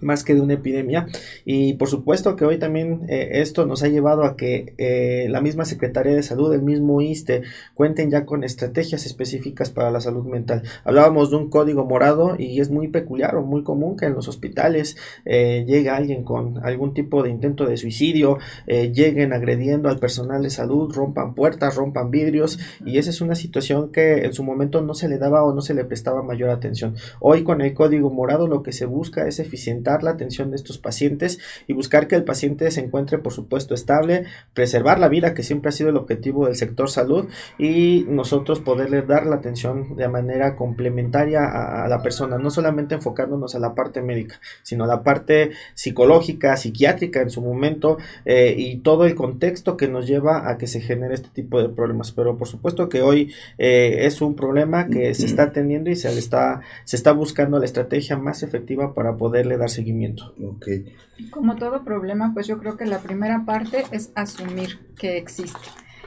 más 0.00 0.24
que 0.24 0.34
de 0.34 0.40
una 0.40 0.54
epidemia 0.54 1.06
y 1.44 1.74
por 1.74 1.88
supuesto 1.88 2.36
que 2.36 2.44
hoy 2.44 2.58
también 2.58 3.06
eh, 3.08 3.40
esto 3.40 3.66
nos 3.66 3.82
ha 3.82 3.88
llevado 3.88 4.24
a 4.24 4.36
que 4.36 4.74
eh, 4.78 5.26
la 5.30 5.40
misma 5.40 5.64
Secretaría 5.64 6.14
de 6.14 6.22
Salud, 6.22 6.52
el 6.52 6.62
mismo 6.62 7.00
ISTE 7.00 7.42
cuenten 7.74 8.10
ya 8.10 8.24
con 8.26 8.44
estrategias 8.44 9.06
específicas 9.06 9.70
para 9.70 9.90
la 9.90 10.00
salud 10.00 10.24
mental. 10.26 10.62
Hablábamos 10.84 11.30
de 11.30 11.36
un 11.36 11.50
código 11.50 11.84
morado 11.84 12.36
y 12.38 12.60
es 12.60 12.70
muy 12.70 12.88
peculiar 12.88 13.36
o 13.36 13.42
muy 13.42 13.62
común 13.62 13.96
que 13.96 14.06
en 14.06 14.14
los 14.14 14.28
hospitales 14.28 14.96
eh, 15.24 15.64
llegue 15.66 15.90
alguien 15.90 16.24
con 16.24 16.64
algún 16.64 16.94
tipo 16.94 17.22
de 17.22 17.30
intento 17.30 17.66
de 17.66 17.76
suicidio, 17.76 18.38
lleguen 18.66 19.32
agrediendo 19.32 19.88
al 19.88 19.98
personal 19.98 20.42
de 20.42 20.50
salud, 20.50 20.92
rompan 20.92 21.34
puertas, 21.34 21.76
rompan 21.76 22.10
vidrios 22.10 22.58
y 22.84 22.98
esa 22.98 23.10
es 23.10 23.20
una 23.20 23.34
situación 23.34 23.90
que 23.92 24.24
en 24.24 24.32
su 24.32 24.42
momento 24.42 24.82
no 24.82 24.94
se 24.94 25.08
le 25.08 25.18
daba 25.18 25.44
o 25.44 25.54
no 25.54 25.60
se 25.60 25.74
le 25.74 25.84
prestaba 25.84 26.22
mayor 26.22 26.50
atención. 26.50 26.94
Hoy 27.20 27.44
con 27.44 27.60
el 27.60 27.74
código 27.74 28.10
morado 28.10 28.46
lo 28.48 28.62
que 28.62 28.72
se 28.72 28.86
busca 28.86 29.26
es 29.26 29.38
eficiente 29.38 29.85
la 30.02 30.10
atención 30.10 30.50
de 30.50 30.56
estos 30.56 30.78
pacientes 30.78 31.38
y 31.66 31.72
buscar 31.72 32.08
que 32.08 32.16
el 32.16 32.24
paciente 32.24 32.70
se 32.70 32.80
encuentre, 32.80 33.18
por 33.18 33.32
supuesto, 33.32 33.74
estable, 33.74 34.24
preservar 34.54 34.98
la 34.98 35.08
vida, 35.08 35.34
que 35.34 35.42
siempre 35.42 35.68
ha 35.68 35.72
sido 35.72 35.90
el 35.90 35.96
objetivo 35.96 36.46
del 36.46 36.56
sector 36.56 36.90
salud, 36.90 37.28
y 37.58 38.04
nosotros 38.08 38.60
poderle 38.60 39.02
dar 39.02 39.26
la 39.26 39.36
atención 39.36 39.96
de 39.96 40.08
manera 40.08 40.56
complementaria 40.56 41.44
a, 41.44 41.88
la 41.88 42.02
persona, 42.02 42.38
no 42.38 42.50
solamente 42.50 42.94
enfocándonos 42.94 43.54
a 43.54 43.58
la 43.58 43.74
parte 43.74 44.02
médica, 44.02 44.40
sino 44.62 44.84
a 44.84 44.86
la 44.86 45.02
parte 45.02 45.52
psicológica, 45.74 46.56
psiquiátrica 46.56 47.20
en 47.20 47.30
su 47.30 47.42
momento, 47.42 47.98
eh, 48.24 48.54
y 48.56 48.78
todo 48.78 49.04
el 49.04 49.14
contexto 49.14 49.76
que 49.76 49.88
nos 49.88 50.06
lleva 50.06 50.50
a 50.50 50.58
que 50.58 50.66
se 50.66 50.80
genere 50.80 51.14
este 51.14 51.28
tipo 51.28 51.62
de 51.62 51.68
problemas. 51.68 52.12
Pero 52.12 52.36
por 52.36 52.48
supuesto 52.48 52.88
que 52.88 53.02
hoy 53.02 53.32
eh, 53.58 53.98
es 54.00 54.20
un 54.20 54.34
problema 54.34 54.88
que 54.88 55.14
se 55.14 55.26
está 55.36 55.52
teniendo 55.52 55.90
y 55.90 55.96
se 55.96 56.08
está, 56.18 56.60
se 56.84 56.96
está 56.96 57.12
buscando 57.12 57.58
la 57.58 57.64
estrategia 57.64 58.16
más 58.16 58.42
efectiva 58.42 58.94
para 58.94 59.16
poderle 59.16 59.56
dar 59.56 59.70
seguimiento. 59.76 60.34
Okay. 60.56 60.94
Como 61.30 61.56
todo 61.56 61.84
problema, 61.84 62.32
pues 62.34 62.46
yo 62.46 62.58
creo 62.58 62.76
que 62.76 62.86
la 62.86 63.00
primera 63.00 63.44
parte 63.44 63.84
es 63.92 64.10
asumir 64.14 64.78
que 64.98 65.16
existe. 65.16 65.58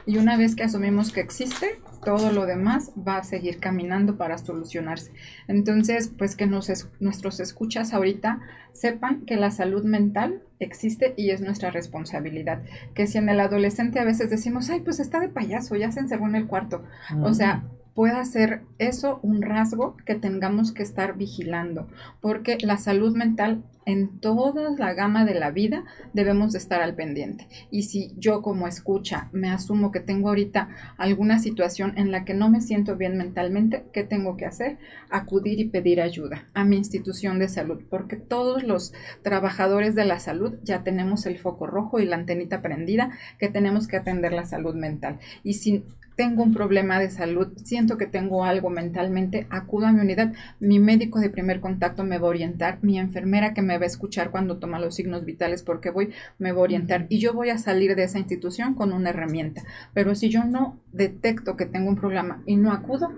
Y 0.06 0.18
una 0.18 0.36
vez 0.36 0.56
que 0.56 0.64
asumimos 0.64 1.12
que 1.12 1.20
existe, 1.20 1.80
todo 2.04 2.32
lo 2.32 2.46
demás 2.46 2.92
va 2.96 3.18
a 3.18 3.24
seguir 3.24 3.58
caminando 3.58 4.16
para 4.16 4.38
solucionarse. 4.38 5.12
Entonces, 5.48 6.12
pues 6.16 6.36
que 6.36 6.46
nos 6.46 6.70
nuestros 6.98 7.40
escuchas 7.40 7.92
ahorita 7.92 8.40
sepan 8.72 9.24
que 9.26 9.36
la 9.36 9.50
salud 9.50 9.84
mental 9.84 10.42
existe 10.58 11.14
y 11.16 11.30
es 11.30 11.40
nuestra 11.40 11.70
responsabilidad. 11.70 12.62
Que 12.94 13.06
si 13.06 13.18
en 13.18 13.28
el 13.28 13.40
adolescente 13.40 14.00
a 14.00 14.04
veces 14.04 14.30
decimos, 14.30 14.70
ay, 14.70 14.80
pues 14.80 15.00
está 15.00 15.20
de 15.20 15.28
payaso, 15.28 15.76
ya 15.76 15.92
se 15.92 16.00
encerró 16.00 16.26
en 16.26 16.36
el 16.36 16.46
cuarto. 16.46 16.82
O 17.22 17.34
sea, 17.34 17.64
pueda 18.00 18.24
ser 18.24 18.62
eso 18.78 19.20
un 19.22 19.42
rasgo 19.42 19.94
que 20.06 20.14
tengamos 20.14 20.72
que 20.72 20.82
estar 20.82 21.18
vigilando, 21.18 21.86
porque 22.22 22.56
la 22.62 22.78
salud 22.78 23.14
mental 23.14 23.62
en 23.84 24.20
toda 24.20 24.70
la 24.78 24.94
gama 24.94 25.26
de 25.26 25.34
la 25.34 25.50
vida 25.50 25.84
debemos 26.14 26.52
de 26.52 26.58
estar 26.60 26.80
al 26.80 26.94
pendiente. 26.94 27.46
Y 27.70 27.82
si 27.82 28.14
yo 28.16 28.40
como 28.40 28.66
escucha 28.66 29.28
me 29.32 29.50
asumo 29.50 29.92
que 29.92 30.00
tengo 30.00 30.28
ahorita 30.28 30.70
alguna 30.96 31.38
situación 31.40 31.92
en 31.96 32.10
la 32.10 32.24
que 32.24 32.32
no 32.32 32.48
me 32.48 32.62
siento 32.62 32.96
bien 32.96 33.18
mentalmente, 33.18 33.84
¿qué 33.92 34.02
tengo 34.02 34.38
que 34.38 34.46
hacer? 34.46 34.78
Acudir 35.10 35.60
y 35.60 35.68
pedir 35.68 36.00
ayuda 36.00 36.46
a 36.54 36.64
mi 36.64 36.76
institución 36.76 37.38
de 37.38 37.50
salud, 37.50 37.82
porque 37.90 38.16
todos 38.16 38.62
los 38.62 38.94
trabajadores 39.22 39.94
de 39.94 40.06
la 40.06 40.20
salud 40.20 40.54
ya 40.62 40.84
tenemos 40.84 41.26
el 41.26 41.38
foco 41.38 41.66
rojo 41.66 42.00
y 42.00 42.06
la 42.06 42.16
antenita 42.16 42.62
prendida 42.62 43.10
que 43.38 43.50
tenemos 43.50 43.88
que 43.88 43.98
atender 43.98 44.32
la 44.32 44.46
salud 44.46 44.74
mental. 44.74 45.18
Y 45.42 45.54
si 45.54 45.84
tengo 46.16 46.42
un 46.42 46.52
problema 46.52 46.98
de 46.98 47.10
salud, 47.10 47.48
siento 47.64 47.96
que 47.96 48.06
tengo 48.06 48.44
algo 48.44 48.70
mentalmente, 48.70 49.46
acudo 49.50 49.86
a 49.86 49.92
mi 49.92 50.00
unidad, 50.00 50.32
mi 50.60 50.78
médico 50.78 51.18
de 51.18 51.30
primer 51.30 51.60
contacto 51.60 52.04
me 52.04 52.18
va 52.18 52.26
a 52.26 52.30
orientar, 52.30 52.78
mi 52.82 52.98
enfermera 52.98 53.54
que 53.54 53.62
me 53.62 53.78
va 53.78 53.84
a 53.84 53.86
escuchar 53.86 54.30
cuando 54.30 54.58
toma 54.58 54.78
los 54.78 54.94
signos 54.94 55.24
vitales 55.24 55.62
porque 55.62 55.90
voy, 55.90 56.10
me 56.38 56.52
va 56.52 56.58
a 56.58 56.64
orientar 56.64 57.06
y 57.08 57.18
yo 57.18 57.32
voy 57.32 57.50
a 57.50 57.58
salir 57.58 57.94
de 57.96 58.04
esa 58.04 58.18
institución 58.18 58.74
con 58.74 58.92
una 58.92 59.10
herramienta. 59.10 59.62
Pero 59.94 60.14
si 60.14 60.28
yo 60.28 60.44
no 60.44 60.78
detecto 60.92 61.56
que 61.56 61.66
tengo 61.66 61.88
un 61.88 61.96
problema 61.96 62.42
y 62.46 62.56
no 62.56 62.72
acudo, 62.72 63.08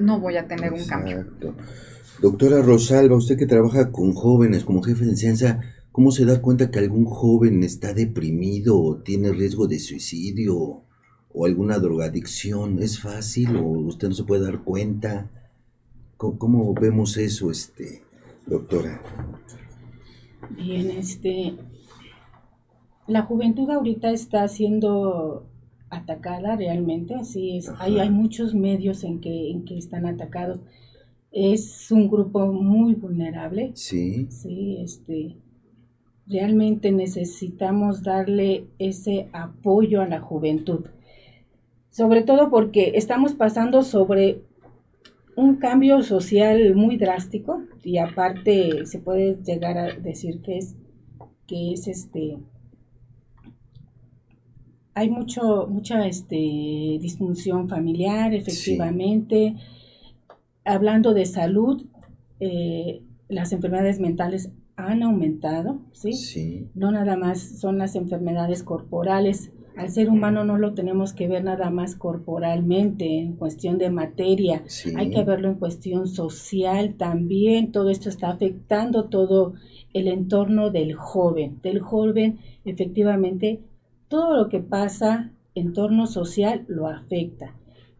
no 0.00 0.20
voy 0.20 0.36
a 0.36 0.48
tener 0.48 0.72
un 0.72 0.84
cambio. 0.84 1.24
Doctora 2.20 2.62
Rosalba, 2.62 3.16
usted 3.16 3.36
que 3.36 3.46
trabaja 3.46 3.90
con 3.90 4.12
jóvenes 4.12 4.64
como 4.64 4.82
jefe 4.82 5.04
de 5.04 5.10
enseñanza, 5.10 5.60
¿cómo 5.90 6.10
se 6.10 6.24
da 6.24 6.40
cuenta 6.40 6.70
que 6.70 6.78
algún 6.78 7.04
joven 7.04 7.62
está 7.62 7.94
deprimido 7.94 8.80
o 8.80 9.02
tiene 9.02 9.32
riesgo 9.32 9.66
de 9.66 9.78
suicidio? 9.78 10.84
O 11.34 11.46
alguna 11.46 11.78
drogadicción, 11.78 12.78
¿es 12.82 13.00
fácil 13.00 13.56
o 13.56 13.64
usted 13.64 14.08
no 14.08 14.14
se 14.14 14.24
puede 14.24 14.44
dar 14.44 14.62
cuenta? 14.62 15.30
¿Cómo, 16.16 16.72
vemos 16.74 17.16
eso, 17.16 17.50
este, 17.50 18.02
doctora? 18.46 19.02
Bien, 20.50 20.90
este, 20.90 21.56
la 23.08 23.22
juventud 23.22 23.68
ahorita 23.70 24.10
está 24.10 24.46
siendo 24.46 25.48
atacada 25.90 26.56
realmente, 26.56 27.24
sí, 27.24 27.56
es, 27.56 27.70
hay, 27.78 27.98
hay 27.98 28.10
muchos 28.10 28.54
medios 28.54 29.02
en 29.02 29.20
que, 29.20 29.50
en 29.50 29.64
que 29.64 29.76
están 29.76 30.06
atacados. 30.06 30.60
Es 31.32 31.90
un 31.90 32.08
grupo 32.08 32.52
muy 32.52 32.94
vulnerable. 32.94 33.72
Sí. 33.74 34.26
Sí, 34.30 34.76
este, 34.80 35.36
realmente 36.26 36.92
necesitamos 36.92 38.02
darle 38.02 38.66
ese 38.78 39.28
apoyo 39.32 40.02
a 40.02 40.06
la 40.06 40.20
juventud 40.20 40.84
sobre 41.92 42.22
todo 42.22 42.48
porque 42.50 42.92
estamos 42.94 43.34
pasando 43.34 43.82
sobre 43.82 44.42
un 45.36 45.56
cambio 45.56 46.02
social 46.02 46.74
muy 46.74 46.96
drástico 46.96 47.62
y 47.84 47.98
aparte 47.98 48.86
se 48.86 48.98
puede 48.98 49.36
llegar 49.44 49.76
a 49.76 49.92
decir 49.92 50.40
que 50.40 50.56
es 50.56 50.74
que 51.46 51.72
es 51.72 51.86
este 51.88 52.38
hay 54.94 55.10
mucho 55.10 55.66
mucha 55.68 56.06
este 56.06 56.36
disfunción 57.00 57.68
familiar 57.68 58.34
efectivamente. 58.34 59.56
Hablando 60.64 61.12
de 61.12 61.26
salud 61.26 61.86
eh, 62.40 63.02
las 63.28 63.52
enfermedades 63.52 64.00
mentales 64.00 64.50
han 64.76 65.02
aumentado 65.02 65.82
¿sí? 65.92 66.14
sí. 66.14 66.70
No 66.74 66.90
nada 66.90 67.18
más 67.18 67.60
son 67.60 67.76
las 67.76 67.96
enfermedades 67.96 68.62
corporales 68.62 69.52
al 69.76 69.90
ser 69.90 70.08
humano 70.08 70.44
no 70.44 70.58
lo 70.58 70.74
tenemos 70.74 71.12
que 71.12 71.28
ver 71.28 71.44
nada 71.44 71.70
más 71.70 71.96
corporalmente, 71.96 73.18
en 73.18 73.34
cuestión 73.36 73.78
de 73.78 73.90
materia, 73.90 74.62
hay 74.96 75.10
que 75.10 75.24
verlo 75.24 75.48
en 75.48 75.54
cuestión 75.56 76.06
social 76.06 76.94
también, 76.96 77.72
todo 77.72 77.90
esto 77.90 78.08
está 78.08 78.30
afectando 78.30 79.04
todo 79.04 79.54
el 79.92 80.08
entorno 80.08 80.70
del 80.70 80.94
joven, 80.94 81.60
del 81.62 81.80
joven 81.80 82.38
efectivamente 82.64 83.60
todo 84.08 84.36
lo 84.36 84.48
que 84.48 84.60
pasa 84.60 85.32
en 85.54 85.68
entorno 85.68 86.06
social 86.06 86.64
lo 86.68 86.86
afecta, 86.86 87.54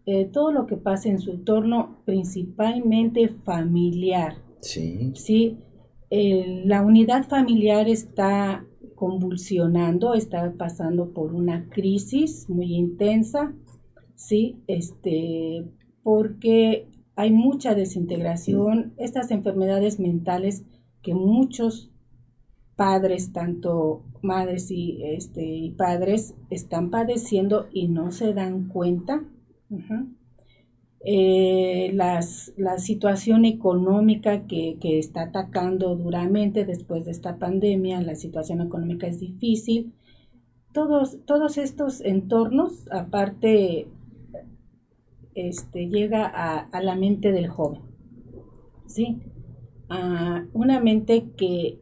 eh, 0.06 0.24
todo 0.24 0.52
lo 0.52 0.66
que 0.66 0.76
pasa 0.76 1.08
en 1.08 1.18
su 1.18 1.30
entorno 1.30 2.02
principalmente 2.04 3.28
familiar, 3.28 4.36
sí, 4.60 5.12
¿sí? 5.14 5.58
Eh, 6.10 6.62
la 6.66 6.82
unidad 6.82 7.26
familiar 7.26 7.88
está 7.88 8.66
convulsionando, 9.02 10.14
está 10.14 10.54
pasando 10.56 11.12
por 11.12 11.34
una 11.34 11.68
crisis 11.70 12.48
muy 12.48 12.72
intensa, 12.72 13.52
¿sí? 14.14 14.62
Este, 14.68 15.64
porque 16.04 16.86
hay 17.16 17.32
mucha 17.32 17.74
desintegración, 17.74 18.94
estas 18.98 19.32
enfermedades 19.32 19.98
mentales 19.98 20.62
que 21.02 21.16
muchos 21.16 21.90
padres, 22.76 23.32
tanto 23.32 24.04
madres 24.22 24.70
y, 24.70 25.02
este, 25.02 25.44
y 25.44 25.72
padres, 25.72 26.36
están 26.48 26.90
padeciendo 26.90 27.66
y 27.72 27.88
no 27.88 28.12
se 28.12 28.32
dan 28.34 28.68
cuenta. 28.68 29.24
Eh, 31.04 31.90
las, 31.94 32.52
la 32.56 32.78
situación 32.78 33.44
económica 33.44 34.46
que, 34.46 34.78
está 34.80 35.22
atacando 35.22 35.96
duramente 35.96 36.64
después 36.64 37.04
de 37.04 37.10
esta 37.10 37.38
pandemia, 37.38 38.00
la 38.02 38.14
situación 38.14 38.60
económica 38.60 39.08
es 39.08 39.18
difícil. 39.18 39.92
Todos, 40.72 41.18
todos 41.26 41.58
estos 41.58 42.00
entornos, 42.02 42.88
aparte, 42.92 43.88
este, 45.34 45.88
llega 45.88 46.24
a, 46.26 46.80
la 46.82 46.94
mente 46.94 47.32
del 47.32 47.48
joven, 47.48 47.82
¿sí? 48.86 49.20
A 49.88 50.46
una 50.52 50.80
mente 50.80 51.32
que 51.36 51.80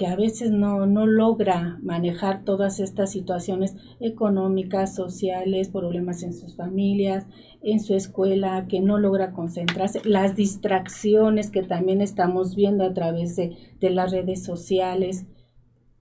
que 0.00 0.06
a 0.06 0.16
veces 0.16 0.50
no, 0.50 0.86
no 0.86 1.04
logra 1.04 1.78
manejar 1.82 2.42
todas 2.46 2.80
estas 2.80 3.12
situaciones 3.12 3.76
económicas, 4.00 4.94
sociales, 4.94 5.68
problemas 5.68 6.22
en 6.22 6.32
sus 6.32 6.56
familias, 6.56 7.26
en 7.60 7.80
su 7.80 7.94
escuela, 7.94 8.66
que 8.66 8.80
no 8.80 8.96
logra 8.96 9.32
concentrarse, 9.32 10.00
las 10.06 10.36
distracciones 10.36 11.50
que 11.50 11.64
también 11.64 12.00
estamos 12.00 12.56
viendo 12.56 12.82
a 12.82 12.94
través 12.94 13.36
de, 13.36 13.58
las 13.90 14.10
redes 14.10 14.42
sociales, 14.42 15.26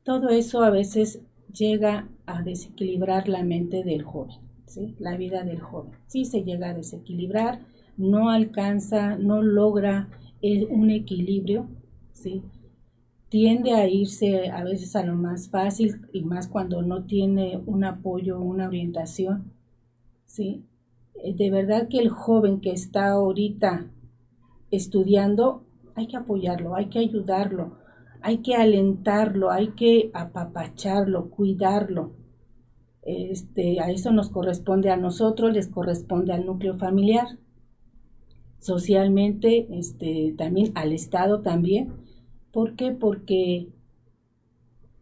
todo 0.03 0.29
eso 0.29 0.63
a 0.63 0.69
veces 0.69 1.19
llega 1.53 2.07
a 2.25 2.41
desequilibrar 2.41 3.27
la 3.27 3.43
mente 3.43 3.83
del 3.83 4.03
joven, 4.03 4.37
¿sí? 4.65 4.95
la 4.97 5.17
vida 5.17 5.43
del 5.43 5.59
joven. 5.59 5.91
Sí 6.07 6.23
se 6.23 6.45
llega 6.45 6.69
a 6.69 6.73
desequilibrar, 6.73 7.65
no 7.97 8.29
alcanza, 8.29 9.17
no 9.17 9.41
logra 9.41 10.07
un 10.41 10.89
equilibrio, 10.89 11.67
¿sí? 12.13 12.43
Tiende 13.29 13.73
a 13.73 13.87
irse 13.87 14.49
a 14.49 14.63
veces 14.63 14.95
a 14.95 15.03
lo 15.03 15.15
más 15.15 15.49
fácil 15.49 16.01
y 16.11 16.23
más 16.23 16.47
cuando 16.47 16.81
no 16.81 17.05
tiene 17.05 17.61
un 17.65 17.83
apoyo, 17.83 18.39
una 18.39 18.67
orientación. 18.67 19.53
¿sí? 20.25 20.65
Eh, 21.23 21.35
de 21.35 21.51
verdad 21.51 21.87
que 21.87 21.99
el 21.99 22.09
joven 22.09 22.59
que 22.59 22.71
está 22.71 23.11
ahorita 23.11 23.91
estudiando, 24.71 25.63
hay 25.95 26.07
que 26.07 26.17
apoyarlo, 26.17 26.75
hay 26.75 26.87
que 26.89 26.99
ayudarlo, 26.99 27.77
hay 28.21 28.39
que 28.39 28.55
alentarlo, 28.55 29.51
hay 29.51 29.69
que 29.69 30.09
apapacharlo, 30.13 31.29
cuidarlo. 31.29 32.13
Este, 33.03 33.79
a 33.79 33.89
eso 33.91 34.11
nos 34.11 34.29
corresponde 34.29 34.89
a 34.89 34.97
nosotros, 34.97 35.53
les 35.53 35.67
corresponde 35.67 36.33
al 36.33 36.45
núcleo 36.45 36.77
familiar, 36.77 37.27
socialmente, 38.57 39.67
este, 39.71 40.33
también 40.37 40.71
al 40.75 40.93
Estado 40.93 41.41
también 41.41 42.08
¿Por 42.51 42.75
qué? 42.75 42.91
Porque, 42.91 43.67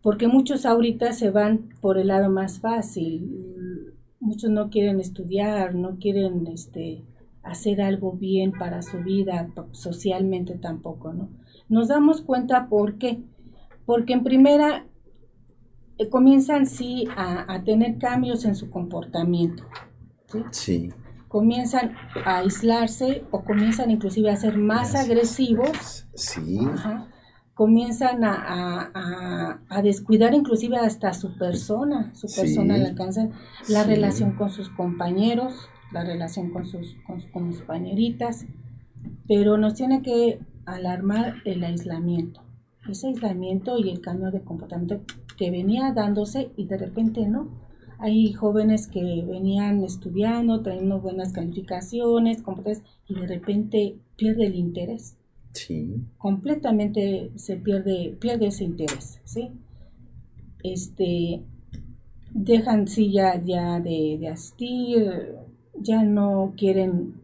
porque 0.01 0.27
muchos 0.27 0.65
ahorita 0.65 1.13
se 1.13 1.31
van 1.31 1.69
por 1.81 1.97
el 1.97 2.07
lado 2.07 2.29
más 2.29 2.59
fácil. 2.59 3.93
Muchos 4.19 4.49
no 4.49 4.69
quieren 4.69 4.99
estudiar, 4.99 5.75
no 5.75 5.97
quieren 5.97 6.47
este, 6.47 7.03
hacer 7.43 7.81
algo 7.81 8.13
bien 8.13 8.51
para 8.51 8.81
su 8.81 8.97
vida, 8.99 9.49
socialmente 9.71 10.55
tampoco, 10.55 11.13
¿no? 11.13 11.29
Nos 11.69 11.87
damos 11.87 12.21
cuenta 12.21 12.67
por 12.67 12.97
qué. 12.97 13.21
Porque 13.85 14.13
en 14.13 14.23
primera 14.23 14.85
eh, 15.97 16.09
comienzan 16.09 16.65
sí 16.65 17.07
a, 17.15 17.63
tener 17.63 17.97
cambios 17.97 18.43
en 18.43 18.55
su 18.55 18.69
comportamiento. 18.69 19.63
¿sí? 20.51 20.91
Comienzan 21.29 21.93
a 22.25 22.39
aislarse 22.39 23.23
o 23.31 23.43
comienzan 23.43 23.91
inclusive 23.91 24.29
a 24.29 24.35
ser 24.35 24.57
más 24.57 24.95
agresivos. 24.95 26.05
Sí 26.13 26.59
comienzan 27.57 28.23
a, 28.23 29.59
descuidar 29.81 30.33
inclusive 30.35 30.77
hasta 30.77 31.13
su 31.13 31.35
persona, 31.37 32.13
su 32.13 32.27
persona 32.27 32.77
la 32.77 32.89
alcanza, 32.89 33.29
la 33.67 33.83
relación 33.83 34.33
con 34.33 34.51
sus 34.51 34.69
compañeros, 34.69 35.67
la 35.91 36.03
relación 36.03 36.51
con 36.51 36.65
sus, 36.65 36.95
con, 37.07 37.21
sus 37.21 37.31
compañeritas, 37.31 38.45
pero 39.27 39.57
nos 39.57 39.73
tiene 39.73 40.03
que 40.03 40.39
alarmar 40.65 41.35
el 41.45 41.63
aislamiento, 41.63 42.43
ese 42.87 43.07
aislamiento 43.07 43.79
y 43.79 43.89
el 43.89 44.01
cambio 44.01 44.29
de 44.29 44.41
comportamiento 44.41 45.01
que 45.35 45.49
venía 45.49 45.93
dándose 45.93 46.51
y 46.57 46.67
de 46.67 46.77
repente 46.77 47.27
no. 47.27 47.49
Hay 47.99 48.33
jóvenes 48.33 48.87
que 48.87 49.25
venían 49.27 49.83
estudiando, 49.83 50.61
trayendo 50.61 51.01
buenas 51.01 51.33
calificaciones, 51.33 52.43
y 53.07 53.15
de 53.15 53.25
repente 53.25 53.95
pierde 54.15 54.45
el 54.45 54.55
interés 54.55 55.17
Completamente 56.17 57.31
se 57.35 57.57
pierde, 57.57 58.15
pierde 58.19 58.47
ese 58.47 58.63
interés, 58.63 59.19
¿sí? 59.23 59.51
Este, 60.63 61.43
dejan 62.31 62.87
sí 62.87 63.11
ya, 63.11 63.37
de, 63.37 64.29
asistir, 64.31 65.35
ya 65.75 66.03
no 66.03 66.53
quieren 66.57 67.15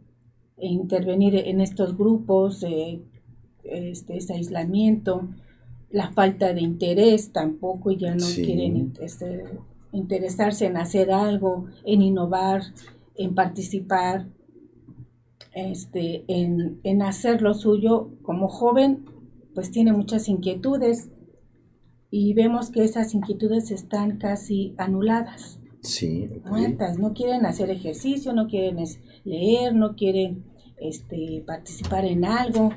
intervenir 0.57 1.35
en 1.35 1.61
estos 1.61 1.97
grupos, 1.97 2.63
eh, 2.63 3.01
este, 3.63 4.17
ese 4.17 4.33
aislamiento, 4.33 5.27
la 5.91 6.11
falta 6.11 6.53
de 6.53 6.61
interés 6.61 7.31
tampoco, 7.31 7.91
ya 7.91 8.15
no 8.15 8.25
quieren 8.25 8.93
este, 8.99 9.45
interesarse 9.91 10.65
en 10.65 10.77
hacer 10.77 11.11
algo, 11.11 11.67
en 11.85 12.01
innovar, 12.01 12.63
en 13.15 13.35
participar 13.35 14.27
este, 15.53 16.25
en, 16.27 17.01
hacer 17.01 17.41
lo 17.41 17.53
suyo 17.53 18.11
como 18.21 18.47
joven, 18.47 19.05
pues 19.53 19.71
tiene 19.71 19.93
muchas 19.93 20.27
inquietudes 20.27 21.09
y 22.09 22.33
vemos 22.33 22.69
que 22.69 22.83
esas 22.83 23.13
inquietudes 23.13 23.71
están 23.71 24.17
casi 24.17 24.75
anuladas. 24.77 25.59
Sí. 25.81 26.29
no 26.97 27.13
quieren 27.13 27.45
hacer 27.45 27.69
ejercicio, 27.69 28.33
no 28.33 28.47
quieren 28.47 28.77
leer, 29.25 29.75
no 29.75 29.95
quieren 29.95 30.45
este, 30.77 31.43
participar 31.45 32.05
en 32.05 32.23
algo, 32.25 32.69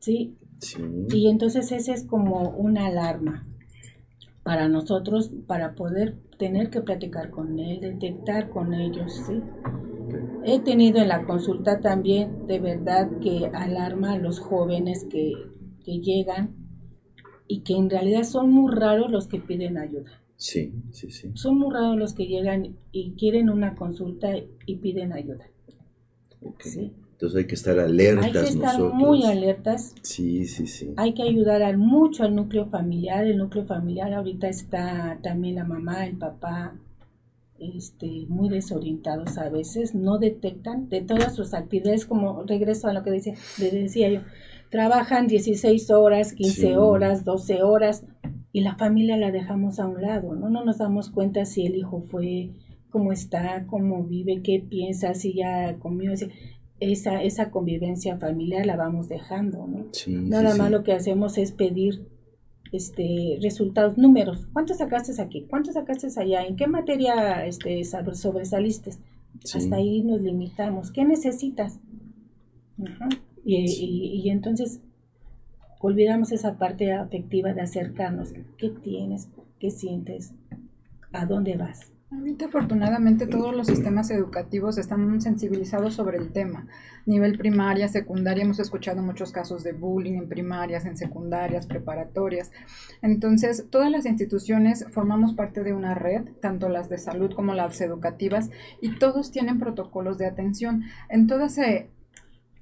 ¿sí? 0.00 0.36
Sí. 0.60 0.82
Y 1.10 1.28
entonces 1.28 1.72
ese 1.72 1.92
es 1.92 2.04
como 2.04 2.50
una 2.50 2.86
alarma 2.86 3.46
para 4.42 4.68
nosotros, 4.68 5.32
para 5.46 5.74
poder 5.74 6.18
tener 6.38 6.70
que 6.70 6.80
platicar 6.80 7.30
con 7.30 7.58
él, 7.58 7.80
detectar 7.80 8.50
con 8.50 8.74
ellos, 8.74 9.12
¿sí? 9.26 9.42
He 10.44 10.60
tenido 10.60 10.98
en 10.98 11.08
la 11.08 11.24
consulta 11.24 11.80
también 11.80 12.46
de 12.46 12.60
verdad 12.60 13.10
que 13.20 13.46
alarma 13.52 14.12
a 14.12 14.18
los 14.18 14.38
jóvenes 14.38 15.06
que, 15.10 15.32
llegan 15.84 16.56
y 17.46 17.60
que 17.60 17.74
en 17.74 17.88
realidad 17.88 18.24
son 18.24 18.50
muy 18.50 18.74
raros 18.74 19.08
los 19.08 19.28
que 19.28 19.38
piden 19.38 19.78
ayuda. 19.78 20.10
Sí, 20.36 20.74
sí, 20.90 21.12
sí. 21.12 21.30
Son 21.34 21.56
muy 21.58 21.72
raros 21.72 21.96
los 21.96 22.12
que 22.12 22.26
llegan 22.26 22.76
y 22.90 23.12
quieren 23.12 23.50
una 23.50 23.76
consulta 23.76 24.32
y 24.66 24.76
piden 24.76 25.12
ayuda. 25.12 25.46
Entonces 27.16 27.38
hay 27.38 27.46
que 27.46 27.54
estar 27.54 27.78
alertas. 27.78 28.24
Hay 28.26 28.32
que 28.32 28.40
estar 28.40 28.78
muy 28.92 29.24
alertas. 29.24 29.94
Sí, 30.02 30.44
sí, 30.46 30.66
sí. 30.66 30.92
Hay 30.96 31.14
que 31.14 31.22
ayudar 31.22 31.76
mucho 31.78 32.24
al 32.24 32.34
núcleo 32.34 32.66
familiar. 32.66 33.24
El 33.24 33.38
núcleo 33.38 33.64
familiar 33.64 34.12
ahorita 34.12 34.48
está 34.48 35.18
también 35.22 35.54
la 35.54 35.64
mamá, 35.64 36.06
el 36.06 36.18
papá, 36.18 36.74
este, 37.58 38.26
muy 38.28 38.48
desorientados 38.48 39.38
a 39.38 39.48
veces, 39.48 39.94
no 39.94 40.18
detectan 40.18 40.88
de 40.88 41.00
todas 41.00 41.34
sus 41.34 41.54
actividades, 41.54 42.06
como 42.06 42.42
regreso 42.44 42.88
a 42.88 42.92
lo 42.92 43.02
que 43.02 43.10
decía, 43.10 43.34
decía 43.58 44.08
yo, 44.10 44.20
trabajan 44.70 45.26
16 45.26 45.90
horas, 45.90 46.32
15 46.32 46.76
horas, 46.76 47.24
12 47.24 47.62
horas 47.62 48.04
y 48.52 48.60
la 48.60 48.76
familia 48.76 49.16
la 49.16 49.30
dejamos 49.30 49.78
a 49.78 49.86
un 49.86 50.00
lado, 50.00 50.34
¿no? 50.34 50.48
No 50.48 50.64
nos 50.64 50.78
damos 50.78 51.10
cuenta 51.10 51.44
si 51.44 51.66
el 51.66 51.76
hijo 51.76 52.02
fue, 52.10 52.52
cómo 52.90 53.12
está, 53.12 53.66
cómo 53.66 54.04
vive, 54.04 54.42
qué 54.42 54.64
piensa, 54.66 55.14
si 55.14 55.34
ya 55.34 55.78
comió, 55.78 56.12
esa, 56.80 57.22
esa 57.22 57.50
convivencia 57.50 58.18
familiar 58.18 58.66
la 58.66 58.76
vamos 58.76 59.08
dejando, 59.08 59.66
¿no? 59.66 59.86
Nada 60.06 60.56
más 60.56 60.70
lo 60.70 60.82
que 60.82 60.92
hacemos 60.92 61.38
es 61.38 61.52
pedir 61.52 62.08
este, 62.72 63.38
resultados, 63.42 63.96
números. 63.98 64.46
¿Cuántos 64.52 64.78
sacaste 64.78 65.20
aquí? 65.20 65.46
¿Cuántos 65.48 65.74
sacaste 65.74 66.08
allá? 66.18 66.44
¿En 66.44 66.56
qué 66.56 66.66
materia 66.66 67.46
este, 67.46 67.82
sobresaliste? 67.84 68.92
Hasta 69.54 69.76
ahí 69.76 70.02
nos 70.02 70.20
limitamos. 70.20 70.90
¿Qué 70.90 71.04
necesitas? 71.04 71.78
Y, 73.44 74.22
y, 74.24 74.30
entonces 74.30 74.80
olvidamos 75.80 76.32
esa 76.32 76.58
parte 76.58 76.92
afectiva 76.92 77.52
de 77.52 77.60
acercarnos. 77.60 78.32
¿Qué 78.58 78.70
tienes? 78.70 79.28
¿Qué 79.60 79.70
sientes? 79.70 80.32
¿A 81.12 81.26
dónde 81.26 81.56
vas? 81.56 81.92
Ahorita 82.08 82.46
afortunadamente 82.46 83.26
todos 83.26 83.52
los 83.52 83.66
sistemas 83.66 84.12
educativos 84.12 84.78
están 84.78 85.20
sensibilizados 85.20 85.94
sobre 85.94 86.18
el 86.18 86.30
tema. 86.30 86.68
Nivel 87.04 87.36
primaria, 87.36 87.88
secundaria, 87.88 88.44
hemos 88.44 88.60
escuchado 88.60 89.02
muchos 89.02 89.32
casos 89.32 89.64
de 89.64 89.72
bullying 89.72 90.12
en 90.12 90.28
primarias, 90.28 90.84
en 90.84 90.96
secundarias, 90.96 91.66
preparatorias. 91.66 92.52
Entonces, 93.02 93.66
todas 93.70 93.90
las 93.90 94.06
instituciones 94.06 94.86
formamos 94.90 95.34
parte 95.34 95.64
de 95.64 95.72
una 95.72 95.96
red, 95.96 96.28
tanto 96.40 96.68
las 96.68 96.88
de 96.88 96.98
salud 96.98 97.34
como 97.34 97.54
las 97.54 97.80
educativas, 97.80 98.50
y 98.80 99.00
todos 99.00 99.32
tienen 99.32 99.58
protocolos 99.58 100.16
de 100.16 100.26
atención. 100.26 100.84
En 101.08 101.26
todas 101.26 101.54
se 101.54 101.90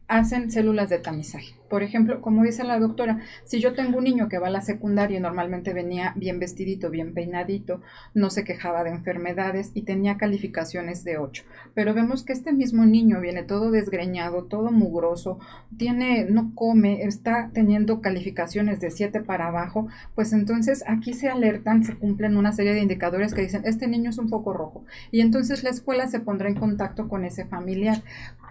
hacen 0.08 0.50
células 0.50 0.88
de 0.88 1.00
tamizaje. 1.00 1.54
Por 1.68 1.82
ejemplo, 1.82 2.20
como 2.20 2.42
dice 2.42 2.62
la 2.62 2.78
doctora, 2.78 3.20
si 3.44 3.60
yo 3.60 3.74
tengo 3.74 3.98
un 3.98 4.04
niño 4.04 4.28
que 4.28 4.38
va 4.38 4.48
a 4.48 4.50
la 4.50 4.60
secundaria 4.60 5.18
y 5.18 5.20
normalmente 5.20 5.72
venía 5.72 6.12
bien 6.16 6.38
vestidito, 6.38 6.90
bien 6.90 7.14
peinadito, 7.14 7.80
no 8.12 8.30
se 8.30 8.44
quejaba 8.44 8.84
de 8.84 8.90
enfermedades 8.90 9.70
y 9.74 9.82
tenía 9.82 10.16
calificaciones 10.16 11.04
de 11.04 11.18
8, 11.18 11.44
pero 11.74 11.94
vemos 11.94 12.22
que 12.22 12.32
este 12.32 12.52
mismo 12.52 12.84
niño 12.84 13.20
viene 13.20 13.42
todo 13.42 13.70
desgreñado, 13.70 14.44
todo 14.44 14.70
mugroso, 14.70 15.38
tiene, 15.76 16.26
no 16.28 16.52
come, 16.54 17.02
está 17.02 17.50
teniendo 17.52 18.00
calificaciones 18.00 18.80
de 18.80 18.90
7 18.90 19.20
para 19.20 19.48
abajo, 19.48 19.88
pues 20.14 20.32
entonces 20.32 20.84
aquí 20.86 21.14
se 21.14 21.28
alertan, 21.28 21.84
se 21.84 21.96
cumplen 21.96 22.36
una 22.36 22.52
serie 22.52 22.74
de 22.74 22.80
indicadores 22.80 23.34
que 23.34 23.42
dicen, 23.42 23.62
este 23.64 23.88
niño 23.88 24.10
es 24.10 24.18
un 24.18 24.28
foco 24.28 24.52
rojo 24.52 24.84
y 25.10 25.20
entonces 25.20 25.64
la 25.64 25.70
escuela 25.70 26.06
se 26.08 26.20
pondrá 26.20 26.48
en 26.48 26.56
contacto 26.56 27.08
con 27.08 27.24
ese 27.24 27.46
familiar. 27.46 28.02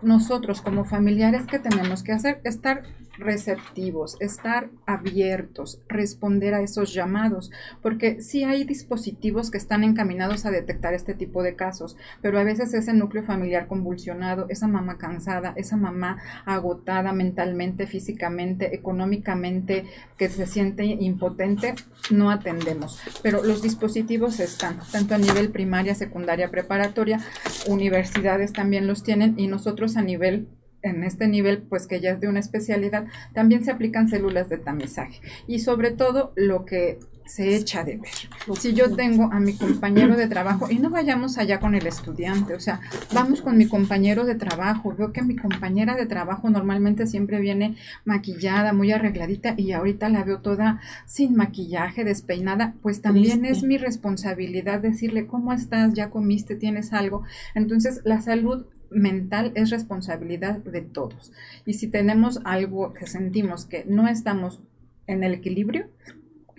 Nosotros 0.02 0.62
como 0.62 0.84
familiares, 0.84 1.44
¿qué 1.50 1.60
tenemos 1.60 2.04
que 2.04 2.12
hacer? 2.12 2.42
Estar 2.44 2.84
receptivos, 3.18 4.18
estar 4.20 4.70
abiertos, 4.86 5.80
responder 5.88 6.54
a 6.54 6.62
esos 6.62 6.94
llamados, 6.94 7.52
porque 7.82 8.22
sí 8.22 8.44
hay 8.44 8.64
dispositivos 8.64 9.52
que 9.52 9.58
están 9.58 9.84
encaminados 9.84 10.46
a 10.46 10.52
detectar 10.52 10.94
este 10.94 11.14
tipo 11.14 11.44
de 11.44 11.56
casos, 11.56 11.96
pero 12.22 12.40
a 12.40 12.44
veces 12.44 12.74
ese 12.74 12.94
núcleo 12.94 13.24
familiar 13.24 13.68
convulsionado, 13.68 14.48
esa 14.50 14.68
mamá 14.68 14.98
cansada, 14.98 15.54
esa 15.56 15.78
mamá 15.78 16.18
agotada 16.46 17.14
mentalmente, 17.14 17.88
físicamente, 17.88 18.76
económicamente, 18.76 19.86
que 20.18 20.30
se 20.30 20.48
siente 20.48 20.86
impotente, 20.86 21.76
no 22.10 22.32
atendemos. 22.32 23.00
Pero 23.22 23.44
los 23.44 23.62
dispositivos 23.62 24.40
están, 24.40 24.80
tanto 24.92 25.16
a 25.16 25.18
nivel 25.18 25.50
primaria, 25.50 25.96
secundaria, 25.96 26.50
preparatoria, 26.50 27.20
universidades 27.68 28.54
también 28.54 28.88
los 28.88 29.04
tienen 29.04 29.36
y 29.38 29.48
nosotros 29.48 29.98
a 29.98 30.02
nivel 30.02 30.48
en 30.84 31.04
este 31.04 31.28
nivel, 31.28 31.64
pues 31.64 31.88
que 31.88 32.00
ya 32.00 32.12
es 32.12 32.20
de 32.20 32.28
una 32.28 32.40
especialidad, 32.40 33.06
también 33.34 33.64
se 33.64 33.72
aplican 33.72 34.10
células 34.10 34.50
de 34.50 34.58
tamizaje. 34.58 35.20
Y 35.48 35.60
sobre 35.60 35.92
todo 35.92 36.34
lo 36.36 36.66
que 36.66 37.00
se 37.26 37.56
echa 37.56 37.84
de 37.84 37.98
ver. 37.98 38.12
Si 38.60 38.74
yo 38.74 38.96
tengo 38.96 39.32
a 39.32 39.40
mi 39.40 39.54
compañero 39.54 40.16
de 40.16 40.28
trabajo, 40.28 40.70
y 40.70 40.80
no 40.80 40.90
vayamos 40.90 41.38
allá 41.38 41.60
con 41.60 41.76
el 41.76 41.88
estudiante, 41.88 42.54
o 42.54 42.60
sea, 42.60 42.82
vamos 43.14 43.42
con 43.42 43.58
mi 43.58 43.68
compañero 43.68 44.26
de 44.26 44.36
trabajo, 44.36 44.94
veo 44.96 45.14
que 45.14 45.22
mi 45.22 45.36
compañera 45.36 45.96
de 45.96 46.06
trabajo 46.06 46.50
normalmente 46.50 47.08
siempre 47.08 47.40
viene 47.40 47.76
maquillada, 48.06 48.74
muy 48.74 48.92
arregladita, 48.92 49.54
y 49.58 49.72
ahorita 49.72 50.10
la 50.10 50.24
veo 50.24 50.40
toda 50.40 50.82
sin 51.06 51.36
maquillaje, 51.36 52.04
despeinada, 52.04 52.74
pues 52.82 53.02
también 53.02 53.46
es 53.46 53.64
mi 53.64 53.78
responsabilidad 53.78 54.80
decirle, 54.80 55.26
¿cómo 55.26 55.54
estás? 55.54 55.94
¿Ya 55.94 56.10
comiste? 56.10 56.56
¿Tienes 56.56 56.94
algo? 56.94 57.24
Entonces, 57.56 58.02
la 58.04 58.22
salud 58.22 58.66
mental 58.94 59.52
es 59.56 59.70
responsabilidad 59.70 60.58
de 60.60 60.82
todos. 60.82 61.32
Y 61.66 61.74
si 61.74 61.88
tenemos 61.88 62.40
algo 62.44 62.94
que 62.94 63.08
sentimos 63.08 63.66
que 63.66 63.86
no 63.86 64.08
estamos 64.08 64.62
en 65.08 65.24
el 65.24 65.34
equilibrio, 65.34 65.88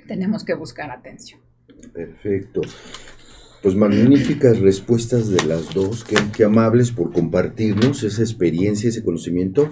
tenemos 0.06 0.44
que 0.44 0.54
buscar 0.54 0.90
atención. 0.90 1.40
Perfecto. 1.92 2.62
Pues 3.62 3.74
magníficas 3.74 4.60
respuestas 4.60 5.30
de 5.30 5.42
las 5.46 5.72
dos, 5.72 6.04
qué, 6.04 6.44
amables 6.44 6.90
por 6.90 7.12
compartirnos 7.12 8.02
esa 8.02 8.20
experiencia, 8.20 8.90
ese 8.90 9.02
conocimiento. 9.02 9.70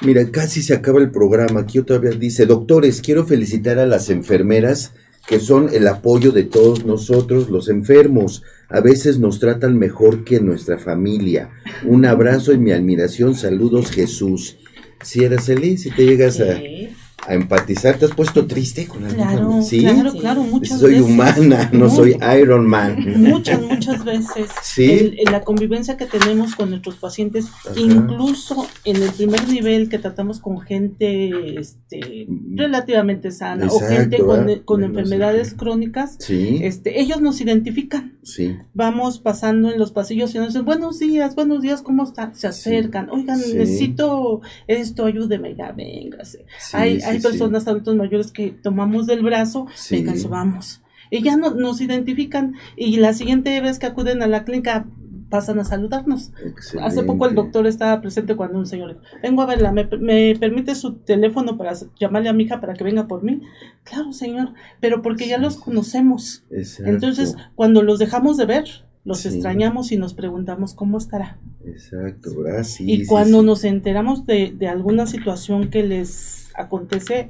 Mira, 0.00 0.30
casi 0.30 0.62
se 0.62 0.72
acaba 0.72 1.00
el 1.00 1.10
programa. 1.10 1.60
Aquí 1.60 1.78
otra 1.78 1.98
vez 1.98 2.18
dice, 2.18 2.46
doctores, 2.46 3.02
quiero 3.02 3.26
felicitar 3.26 3.78
a 3.78 3.86
las 3.86 4.08
enfermeras 4.08 4.94
que 5.26 5.40
son 5.40 5.68
el 5.72 5.86
apoyo 5.88 6.32
de 6.32 6.44
todos 6.44 6.84
nosotros, 6.84 7.50
los 7.50 7.68
enfermos. 7.68 8.42
A 8.74 8.80
veces 8.80 9.20
nos 9.20 9.38
tratan 9.38 9.78
mejor 9.78 10.24
que 10.24 10.40
nuestra 10.40 10.78
familia. 10.78 11.50
Un 11.84 12.04
abrazo 12.04 12.52
y 12.52 12.58
mi 12.58 12.72
admiración. 12.72 13.36
Saludos, 13.36 13.92
Jesús. 13.92 14.58
Si 15.00 15.22
eres 15.22 15.44
feliz, 15.44 15.82
si 15.82 15.92
te 15.92 16.04
llegas 16.04 16.40
a 16.40 16.60
a 17.26 17.34
empatizar. 17.34 17.98
¿Te 17.98 18.06
has 18.06 18.12
puesto 18.12 18.46
triste 18.46 18.86
con 18.86 19.04
alguien? 19.04 19.26
Claro, 19.26 19.62
¿Sí? 19.62 19.80
claro, 19.80 20.12
claro, 20.12 20.42
muchas 20.42 20.80
soy 20.80 21.00
humana, 21.00 21.70
no, 21.72 21.88
soy 21.90 22.16
Iron 22.40 22.66
Man. 22.66 22.96
Muchas, 23.18 23.60
muchas 23.60 24.04
veces. 24.04 24.50
Sí. 24.62 25.14
En, 25.18 25.32
la 25.32 25.42
convivencia 25.42 25.96
que 25.96 26.06
tenemos 26.06 26.54
con 26.54 26.70
nuestros 26.70 26.96
pacientes, 26.96 27.46
incluso 27.76 28.66
en 28.84 29.02
el 29.02 29.10
primer 29.10 29.48
nivel 29.48 29.88
que 29.88 29.98
tratamos 29.98 30.38
con 30.38 30.60
gente 30.60 31.58
este, 31.58 32.26
mm. 32.28 32.56
relativamente 32.56 33.30
sana 33.30 33.66
o 33.68 33.80
gente 33.80 34.18
con, 34.64 34.84
enfermedades 34.84 35.54
crónicas, 35.54 36.18
este, 36.28 37.00
ellos 37.00 37.20
nos 37.20 37.40
identifican. 37.40 38.18
Sí. 38.22 38.56
Vamos 38.72 39.18
pasando 39.18 39.70
en 39.70 39.78
los 39.78 39.92
pasillos 39.92 40.34
y 40.34 40.38
nos 40.38 40.48
dicen, 40.48 40.64
buenos 40.64 40.98
días, 40.98 41.34
buenos 41.34 41.62
días, 41.62 41.82
¿cómo 41.82 42.04
está? 42.04 42.32
Se 42.34 42.46
acercan, 42.46 43.10
oigan, 43.10 43.38
necesito 43.38 44.40
esto, 44.66 45.06
ayúdeme, 45.06 45.54
ya, 45.54 45.72
véngase. 45.72 46.46
hay, 46.72 47.00
hay 47.02 47.13
personas 47.20 47.66
adultos 47.68 47.96
mayores 47.96 48.32
que 48.32 48.50
tomamos 48.50 49.06
del 49.06 49.22
brazo, 49.22 49.66
venga, 49.90 50.14
vamos. 50.28 50.82
Y 51.10 51.22
ya 51.22 51.36
no, 51.36 51.50
nos 51.54 51.80
identifican 51.80 52.54
y 52.76 52.96
la 52.96 53.12
siguiente 53.12 53.60
vez 53.60 53.78
que 53.78 53.86
acuden 53.86 54.22
a 54.22 54.26
la 54.26 54.44
clínica 54.44 54.86
pasan 55.34 55.58
a 55.58 55.64
saludarnos. 55.64 56.30
Hace 56.80 57.02
poco 57.02 57.26
el 57.26 57.34
doctor 57.34 57.66
estaba 57.66 58.00
presente 58.00 58.36
cuando 58.36 58.58
un 58.58 58.66
señor 58.66 58.90
dijo, 58.90 59.00
vengo 59.20 59.42
a 59.42 59.46
verla, 59.46 59.72
¿me, 59.72 59.84
¿me, 59.98 60.36
permite 60.38 60.76
su 60.76 60.94
teléfono 60.94 61.56
para 61.56 61.72
llamarle 61.98 62.28
a 62.28 62.32
mi 62.32 62.44
hija 62.44 62.60
para 62.60 62.74
que 62.74 62.84
venga 62.84 63.08
por 63.08 63.24
mí? 63.24 63.42
Claro, 63.82 64.12
señor, 64.12 64.50
pero 64.80 65.02
porque 65.02 65.26
ya 65.26 65.38
los 65.38 65.56
conocemos. 65.56 66.44
Entonces, 66.84 67.36
cuando 67.56 67.82
los 67.82 67.98
dejamos 67.98 68.36
de 68.36 68.46
ver, 68.46 68.64
los 69.04 69.26
extrañamos 69.26 69.90
y 69.90 69.96
nos 69.96 70.14
preguntamos 70.14 70.72
cómo 70.72 70.98
estará. 70.98 71.38
Exacto, 71.64 72.30
gracias. 72.38 72.88
y 72.88 73.04
cuando 73.04 73.42
nos 73.42 73.64
enteramos 73.64 74.26
de, 74.26 74.54
de 74.56 74.68
alguna 74.68 75.06
situación 75.06 75.68
que 75.68 75.82
les 75.82 76.43
acontece, 76.54 77.28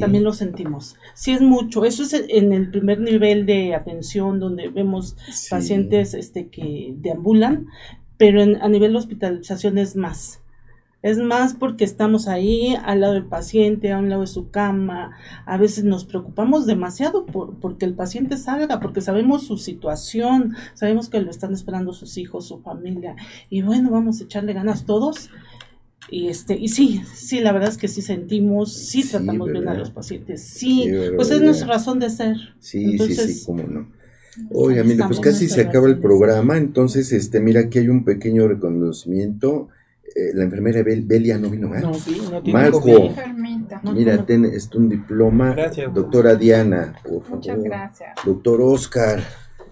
también 0.00 0.24
lo 0.24 0.32
sentimos. 0.32 0.96
Sí 1.14 1.32
es 1.32 1.40
mucho, 1.40 1.84
eso 1.84 2.02
es 2.02 2.12
en 2.12 2.52
el 2.52 2.70
primer 2.70 3.00
nivel 3.00 3.46
de 3.46 3.74
atención 3.74 4.40
donde 4.40 4.68
vemos 4.68 5.16
pacientes 5.50 6.14
este, 6.14 6.48
que 6.48 6.94
deambulan, 6.96 7.66
pero 8.16 8.42
a 8.42 8.68
nivel 8.68 8.92
de 8.92 8.98
hospitalización 8.98 9.78
es 9.78 9.96
más. 9.96 10.40
Es 11.02 11.18
más 11.18 11.54
porque 11.54 11.84
estamos 11.84 12.26
ahí 12.26 12.74
al 12.82 13.00
lado 13.02 13.12
del 13.12 13.26
paciente, 13.26 13.92
a 13.92 13.98
un 13.98 14.08
lado 14.08 14.22
de 14.22 14.26
su 14.26 14.50
cama. 14.50 15.12
A 15.44 15.56
veces 15.56 15.84
nos 15.84 16.04
preocupamos 16.04 16.66
demasiado 16.66 17.26
por 17.26 17.60
porque 17.60 17.84
el 17.84 17.94
paciente 17.94 18.36
salga, 18.36 18.80
porque 18.80 19.00
sabemos 19.00 19.46
su 19.46 19.56
situación, 19.56 20.56
sabemos 20.74 21.08
que 21.08 21.20
lo 21.20 21.30
están 21.30 21.52
esperando 21.52 21.92
sus 21.92 22.18
hijos, 22.18 22.48
su 22.48 22.58
familia. 22.58 23.14
Y 23.50 23.62
bueno, 23.62 23.90
vamos 23.90 24.20
a 24.20 24.24
echarle 24.24 24.52
ganas 24.52 24.84
todos 24.84 25.30
y 26.10 26.28
este, 26.28 26.56
y 26.56 26.68
sí, 26.68 27.02
sí, 27.14 27.40
la 27.40 27.52
verdad 27.52 27.70
es 27.70 27.76
que 27.76 27.88
sí 27.88 28.02
sentimos, 28.02 28.74
sí, 28.88 29.02
tratamos 29.04 29.50
bien 29.50 29.68
a 29.68 29.74
los 29.74 29.90
pacientes, 29.90 30.42
sí, 30.42 30.90
pues 31.16 31.30
es 31.30 31.40
nuestra 31.40 31.68
razón 31.68 31.98
de 31.98 32.10
ser. 32.10 32.36
Sí, 32.60 32.98
sí, 32.98 33.14
sí, 33.14 33.42
cómo 33.46 33.62
no. 33.64 33.88
Oye, 34.52 34.82
mira, 34.84 35.06
pues 35.06 35.20
casi 35.20 35.48
se 35.48 35.62
acaba 35.62 35.88
el 35.88 35.98
programa, 35.98 36.56
entonces, 36.58 37.12
este, 37.12 37.40
mira, 37.40 37.60
aquí 37.62 37.78
hay 37.78 37.88
un 37.88 38.04
pequeño 38.04 38.46
reconocimiento. 38.48 39.68
Eh, 40.14 40.32
la 40.32 40.44
enfermera 40.44 40.82
Belia 40.82 41.36
no 41.36 41.50
vino, 41.50 41.74
¿eh? 41.74 41.80
No, 41.82 41.92
sí, 41.92 42.22
no 42.30 42.42
tiene 42.42 42.58
Marco, 42.58 43.14
mira, 43.92 44.24
ten 44.24 44.46
este, 44.46 44.78
un 44.78 44.88
diploma. 44.88 45.52
Gracias, 45.52 45.92
doctora 45.92 46.36
Diana, 46.36 46.94
por 47.02 47.22
favor. 47.22 47.36
Muchas 47.36 47.62
gracias. 47.62 48.14
Doctor 48.24 48.62
Oscar. 48.62 49.22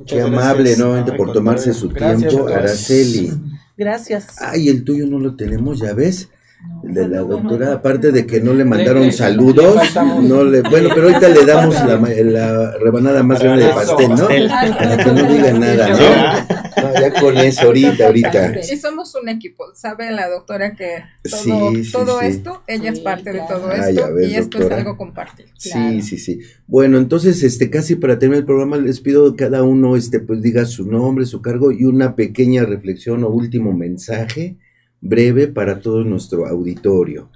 Qué 0.06 0.20
amable 0.20 0.76
nuevamente 0.76 1.12
por 1.12 1.32
tomarse 1.32 1.72
su 1.72 1.88
tiempo, 1.88 2.48
Araceli. 2.48 3.30
Gracias. 3.76 4.36
Ay, 4.40 4.68
el 4.68 4.84
tuyo 4.84 5.06
no 5.06 5.18
lo 5.18 5.36
tenemos, 5.36 5.80
ya 5.80 5.92
ves. 5.92 6.28
De 6.82 7.06
la 7.08 7.18
doctora, 7.18 7.74
aparte 7.74 8.10
de 8.10 8.26
que 8.26 8.40
no 8.40 8.54
le 8.54 8.64
mandaron 8.64 9.12
saludos, 9.12 9.76
no 10.22 10.44
le, 10.44 10.62
bueno, 10.62 10.88
pero 10.94 11.08
ahorita 11.08 11.28
le 11.28 11.44
damos 11.44 11.74
la, 11.74 11.98
la 11.98 12.70
rebanada 12.78 13.22
más 13.22 13.42
grande 13.42 13.66
de 13.66 13.70
pastel, 13.70 14.08
¿no? 14.08 14.26
Para 14.26 14.96
que 14.96 15.12
no 15.12 15.22
diga 15.24 15.52
nada, 15.52 15.88
¿no? 15.90 16.53
Ya 16.76 17.20
con 17.20 17.36
eso, 17.36 17.66
ahorita, 17.66 18.06
ahorita. 18.06 18.60
Y 18.60 18.76
somos 18.76 19.14
un 19.14 19.28
equipo, 19.28 19.64
sabe 19.74 20.10
la 20.10 20.28
doctora 20.28 20.74
que 20.74 21.04
todo, 21.30 21.72
todo 21.92 22.20
esto, 22.20 22.62
ella 22.66 22.90
es 22.90 23.00
parte 23.00 23.32
de 23.32 23.42
todo 23.48 23.72
esto 23.72 24.20
y 24.20 24.34
esto 24.34 24.58
es 24.58 24.70
algo 24.70 24.96
compartido. 24.96 25.48
Sí, 25.56 26.02
sí, 26.02 26.18
sí. 26.18 26.40
Bueno, 26.66 26.98
entonces, 26.98 27.42
este, 27.42 27.70
casi 27.70 27.96
para 27.96 28.18
terminar 28.18 28.40
el 28.40 28.46
programa, 28.46 28.76
les 28.76 29.00
pido 29.00 29.34
que 29.34 29.44
cada 29.44 29.62
uno, 29.62 29.96
este, 29.96 30.20
pues 30.20 30.40
diga 30.42 30.64
su 30.64 30.86
nombre, 30.86 31.26
su 31.26 31.42
cargo 31.42 31.70
y 31.70 31.84
una 31.84 32.16
pequeña 32.16 32.64
reflexión 32.64 33.24
o 33.24 33.28
último 33.28 33.72
mensaje 33.72 34.56
breve 35.00 35.48
para 35.48 35.80
todo 35.80 36.02
nuestro 36.02 36.46
auditorio. 36.46 37.30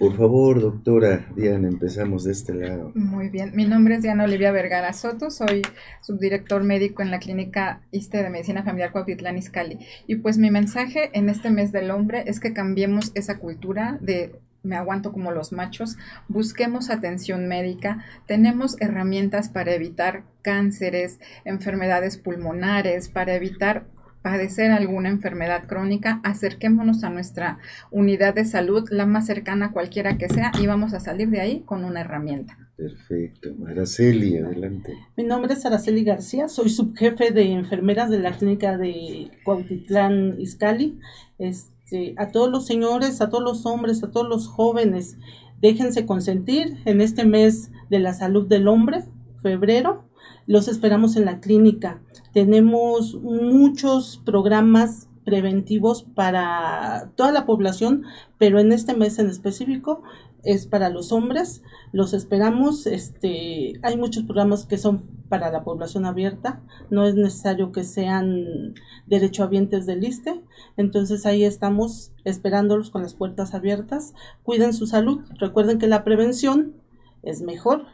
Por 0.00 0.16
favor, 0.16 0.62
doctora 0.62 1.26
Diana, 1.36 1.68
empezamos 1.68 2.24
de 2.24 2.32
este 2.32 2.54
lado. 2.54 2.90
Muy 2.94 3.28
bien, 3.28 3.52
mi 3.54 3.66
nombre 3.66 3.96
es 3.96 4.02
Diana 4.02 4.24
Olivia 4.24 4.50
Vergara 4.50 4.94
Soto, 4.94 5.30
soy 5.30 5.60
subdirector 6.00 6.64
médico 6.64 7.02
en 7.02 7.10
la 7.10 7.18
Clínica 7.18 7.82
ISTE 7.90 8.22
de 8.22 8.30
Medicina 8.30 8.62
Familiar 8.62 8.92
Cuautitlán 8.92 9.36
Izcalli. 9.36 9.78
Y 10.06 10.16
pues 10.16 10.38
mi 10.38 10.50
mensaje 10.50 11.10
en 11.12 11.28
este 11.28 11.50
mes 11.50 11.70
del 11.70 11.90
hombre 11.90 12.24
es 12.26 12.40
que 12.40 12.54
cambiemos 12.54 13.12
esa 13.14 13.38
cultura 13.38 13.98
de 14.00 14.40
me 14.62 14.76
aguanto 14.76 15.12
como 15.12 15.32
los 15.32 15.52
machos, 15.52 15.98
busquemos 16.28 16.88
atención 16.88 17.46
médica, 17.46 18.02
tenemos 18.26 18.80
herramientas 18.80 19.50
para 19.50 19.74
evitar 19.74 20.24
cánceres, 20.40 21.20
enfermedades 21.44 22.16
pulmonares, 22.16 23.10
para 23.10 23.34
evitar 23.34 23.84
padecer 24.22 24.70
alguna 24.70 25.08
enfermedad 25.08 25.66
crónica, 25.66 26.20
acerquémonos 26.24 27.04
a 27.04 27.10
nuestra 27.10 27.58
unidad 27.90 28.34
de 28.34 28.44
salud, 28.44 28.88
la 28.90 29.06
más 29.06 29.26
cercana 29.26 29.66
a 29.66 29.72
cualquiera 29.72 30.18
que 30.18 30.28
sea, 30.28 30.52
y 30.60 30.66
vamos 30.66 30.92
a 30.92 31.00
salir 31.00 31.30
de 31.30 31.40
ahí 31.40 31.60
con 31.60 31.84
una 31.84 32.00
herramienta. 32.00 32.58
Perfecto. 32.76 33.50
Araceli, 33.66 34.38
adelante. 34.38 34.94
Mi 35.16 35.24
nombre 35.24 35.54
es 35.54 35.64
Araceli 35.66 36.04
García, 36.04 36.48
soy 36.48 36.70
subjefe 36.70 37.30
de 37.30 37.52
enfermeras 37.52 38.10
de 38.10 38.20
la 38.20 38.32
clínica 38.32 38.78
de 38.78 39.30
Cuautitlán 39.44 40.40
Izcali. 40.40 40.98
Este, 41.38 42.14
a 42.16 42.28
todos 42.28 42.50
los 42.50 42.66
señores, 42.66 43.20
a 43.20 43.28
todos 43.28 43.44
los 43.44 43.66
hombres, 43.66 44.02
a 44.02 44.10
todos 44.10 44.28
los 44.28 44.48
jóvenes, 44.48 45.18
déjense 45.60 46.06
consentir 46.06 46.78
en 46.84 47.00
este 47.00 47.24
mes 47.24 47.70
de 47.90 47.98
la 47.98 48.14
salud 48.14 48.48
del 48.48 48.68
hombre, 48.68 49.04
febrero. 49.42 50.09
Los 50.50 50.66
esperamos 50.66 51.14
en 51.14 51.26
la 51.26 51.38
clínica 51.38 52.00
tenemos 52.32 53.16
muchos 53.16 54.20
programas 54.24 55.08
preventivos 55.24 56.04
para 56.04 57.10
toda 57.16 57.32
la 57.32 57.44
población, 57.44 58.04
pero 58.38 58.60
en 58.60 58.72
este 58.72 58.94
mes 58.94 59.18
en 59.18 59.28
específico 59.28 60.02
es 60.42 60.66
para 60.66 60.88
los 60.88 61.12
hombres. 61.12 61.62
Los 61.92 62.14
esperamos. 62.14 62.86
Este, 62.86 63.74
hay 63.82 63.96
muchos 63.96 64.24
programas 64.24 64.64
que 64.64 64.78
son 64.78 65.02
para 65.28 65.50
la 65.50 65.64
población 65.64 66.06
abierta. 66.06 66.60
No 66.88 67.04
es 67.04 67.14
necesario 67.14 67.72
que 67.72 67.84
sean 67.84 68.74
derechohabientes 69.06 69.86
del 69.86 70.04
ISTE. 70.04 70.40
Entonces 70.76 71.26
ahí 71.26 71.44
estamos 71.44 72.12
esperándolos 72.24 72.90
con 72.90 73.02
las 73.02 73.14
puertas 73.14 73.54
abiertas. 73.54 74.14
Cuiden 74.44 74.72
su 74.72 74.86
salud. 74.86 75.20
Recuerden 75.38 75.78
que 75.78 75.88
la 75.88 76.04
prevención 76.04 76.74
es 77.22 77.42
mejor 77.42 77.86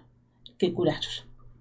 que 0.59 0.73
curar. 0.73 1.01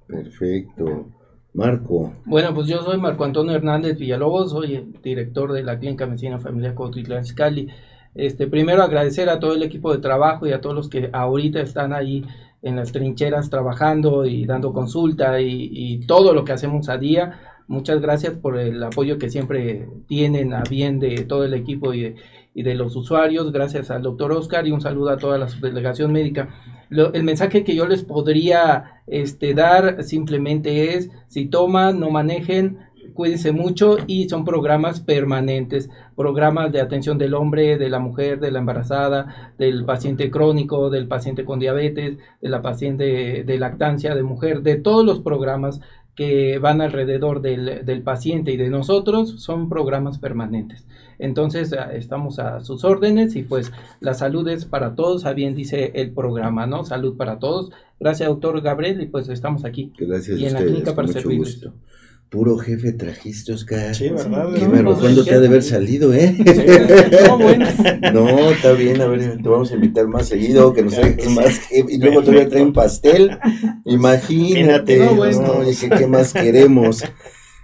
Perfecto. 0.07 1.07
Marco. 1.53 2.13
Bueno, 2.25 2.53
pues 2.53 2.67
yo 2.67 2.81
soy 2.81 2.97
Marco 2.97 3.23
Antonio 3.23 3.55
Hernández 3.55 3.97
Villalobos, 3.97 4.51
soy 4.51 4.75
el 4.75 4.93
director 5.01 5.53
de 5.53 5.63
la 5.63 5.79
Clínica 5.79 6.05
Medicina 6.05 6.37
Familiar 6.37 6.73
Cotitlán 6.73 7.25
Scali. 7.25 7.69
Este, 8.13 8.47
primero 8.47 8.83
agradecer 8.83 9.29
a 9.29 9.39
todo 9.39 9.53
el 9.53 9.63
equipo 9.63 9.93
de 9.93 10.01
trabajo 10.01 10.45
y 10.45 10.51
a 10.51 10.59
todos 10.59 10.75
los 10.75 10.89
que 10.89 11.09
ahorita 11.13 11.61
están 11.61 11.93
ahí 11.93 12.25
en 12.61 12.75
las 12.75 12.91
trincheras 12.91 13.49
trabajando 13.49 14.25
y 14.25 14.45
dando 14.45 14.73
consulta 14.73 15.39
y, 15.39 15.69
y 15.71 16.05
todo 16.05 16.33
lo 16.33 16.43
que 16.43 16.51
hacemos 16.51 16.89
a 16.89 16.97
día. 16.97 17.39
Muchas 17.67 18.01
gracias 18.01 18.33
por 18.33 18.59
el 18.59 18.83
apoyo 18.83 19.17
que 19.17 19.29
siempre 19.29 19.87
tienen 20.07 20.53
a 20.53 20.63
bien 20.63 20.99
de 20.99 21.23
todo 21.23 21.45
el 21.45 21.53
equipo 21.53 21.93
y 21.93 22.01
de, 22.01 22.15
y 22.55 22.63
de 22.63 22.73
los 22.73 22.95
usuarios. 22.95 23.51
Gracias 23.51 23.91
al 23.91 24.01
doctor 24.01 24.31
Oscar 24.31 24.65
y 24.65 24.71
un 24.71 24.81
saludo 24.81 25.11
a 25.11 25.17
toda 25.17 25.37
la 25.37 25.45
delegación 25.61 26.11
médica 26.11 26.49
el 26.89 27.23
mensaje 27.23 27.63
que 27.63 27.75
yo 27.75 27.87
les 27.87 28.03
podría 28.03 29.01
este, 29.07 29.53
dar 29.53 30.03
simplemente 30.03 30.95
es, 30.95 31.09
si 31.27 31.45
toman, 31.45 31.99
no 31.99 32.09
manejen, 32.09 32.79
cuídense 33.13 33.51
mucho 33.51 33.97
y 34.07 34.29
son 34.29 34.45
programas 34.45 34.99
permanentes, 34.99 35.89
programas 36.15 36.71
de 36.71 36.81
atención 36.81 37.17
del 37.17 37.33
hombre, 37.33 37.77
de 37.77 37.89
la 37.89 37.99
mujer, 37.99 38.39
de 38.39 38.51
la 38.51 38.59
embarazada, 38.59 39.53
del 39.57 39.85
paciente 39.85 40.29
crónico, 40.29 40.89
del 40.89 41.07
paciente 41.07 41.45
con 41.45 41.59
diabetes, 41.59 42.17
de 42.41 42.49
la 42.49 42.61
paciente 42.61 43.43
de 43.43 43.57
lactancia, 43.59 44.15
de 44.15 44.23
mujer, 44.23 44.61
de 44.61 44.75
todos 44.75 45.05
los 45.05 45.21
programas 45.21 45.81
que 46.15 46.59
van 46.59 46.81
alrededor 46.81 47.41
del, 47.41 47.85
del 47.85 48.01
paciente 48.01 48.51
y 48.51 48.57
de 48.57 48.69
nosotros 48.69 49.41
son 49.41 49.69
programas 49.69 50.17
permanentes. 50.19 50.85
Entonces 51.19 51.73
estamos 51.93 52.39
a 52.39 52.59
sus 52.59 52.83
órdenes 52.83 53.35
y 53.35 53.43
pues 53.43 53.71
la 53.99 54.13
salud 54.13 54.47
es 54.47 54.65
para 54.65 54.95
todos, 54.95 55.25
a 55.25 55.33
bien 55.33 55.55
dice 55.55 55.91
el 55.95 56.11
programa, 56.11 56.67
¿no? 56.67 56.83
Salud 56.83 57.17
para 57.17 57.39
todos. 57.39 57.71
Gracias, 57.99 58.27
doctor 58.29 58.61
Gabriel, 58.61 59.01
y 59.01 59.05
pues 59.07 59.29
estamos 59.29 59.65
aquí. 59.65 59.93
Gracias 59.97 60.39
y 60.39 60.45
en 60.45 60.53
la 60.53 60.61
clínica 60.61 60.95
para 60.95 61.07
servirles. 61.07 61.61
Puro 62.29 62.57
jefe 62.57 62.91
trajiste, 62.91 63.53
Oscar. 63.53 63.93
Sí, 63.93 64.09
¿verdad? 64.09 64.53
Qué 64.55 64.67
bueno, 64.67 64.97
¿cuándo 64.99 65.23
te 65.23 65.35
ha 65.35 65.39
de 65.39 65.47
haber 65.47 65.61
salido, 65.61 66.11
eh? 66.13 66.35
no, 67.27 67.37
bueno. 67.37 67.65
no, 68.13 68.51
está 68.51 68.73
bien, 68.73 68.99
a 68.99 69.05
ver, 69.05 69.41
te 69.41 69.47
vamos 69.47 69.71
a 69.71 69.75
invitar 69.75 70.07
más 70.07 70.27
seguido, 70.27 70.73
que 70.73 70.81
nos 70.81 70.95
traigas 70.95 71.29
más 71.31 71.61
Y 71.71 71.97
luego 71.99 72.21
todavía 72.21 72.49
traen 72.49 72.73
pastel. 72.73 73.37
Imagínate, 73.85 74.97
no, 74.97 75.15
bueno. 75.15 75.61
¿qué, 75.79 75.89
¿qué 75.89 76.07
más 76.07 76.33
queremos? 76.33 77.03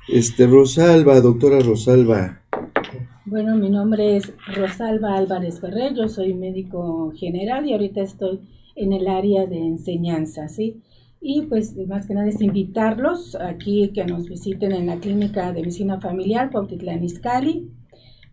Este, 0.08 0.46
Rosalba, 0.46 1.20
doctora 1.22 1.60
Rosalba. 1.60 2.41
Bueno, 3.32 3.56
mi 3.56 3.70
nombre 3.70 4.18
es 4.18 4.34
Rosalba 4.46 5.16
Álvarez 5.16 5.62
Ferrer, 5.62 5.94
yo 5.96 6.10
soy 6.10 6.34
médico 6.34 7.14
general 7.16 7.66
y 7.66 7.72
ahorita 7.72 8.02
estoy 8.02 8.42
en 8.76 8.92
el 8.92 9.08
área 9.08 9.46
de 9.46 9.58
enseñanza, 9.58 10.50
¿sí? 10.50 10.82
Y 11.22 11.44
pues 11.44 11.78
más 11.88 12.06
que 12.06 12.14
nada 12.14 12.28
es 12.28 12.42
invitarlos 12.42 13.36
aquí 13.36 13.94
que 13.94 14.04
nos 14.04 14.28
visiten 14.28 14.74
en 14.74 14.88
la 14.88 14.98
clínica 14.98 15.54
de 15.54 15.62
medicina 15.62 16.02
familiar 16.02 16.50
Pautitlán 16.50 17.06
Izcalli, 17.06 17.72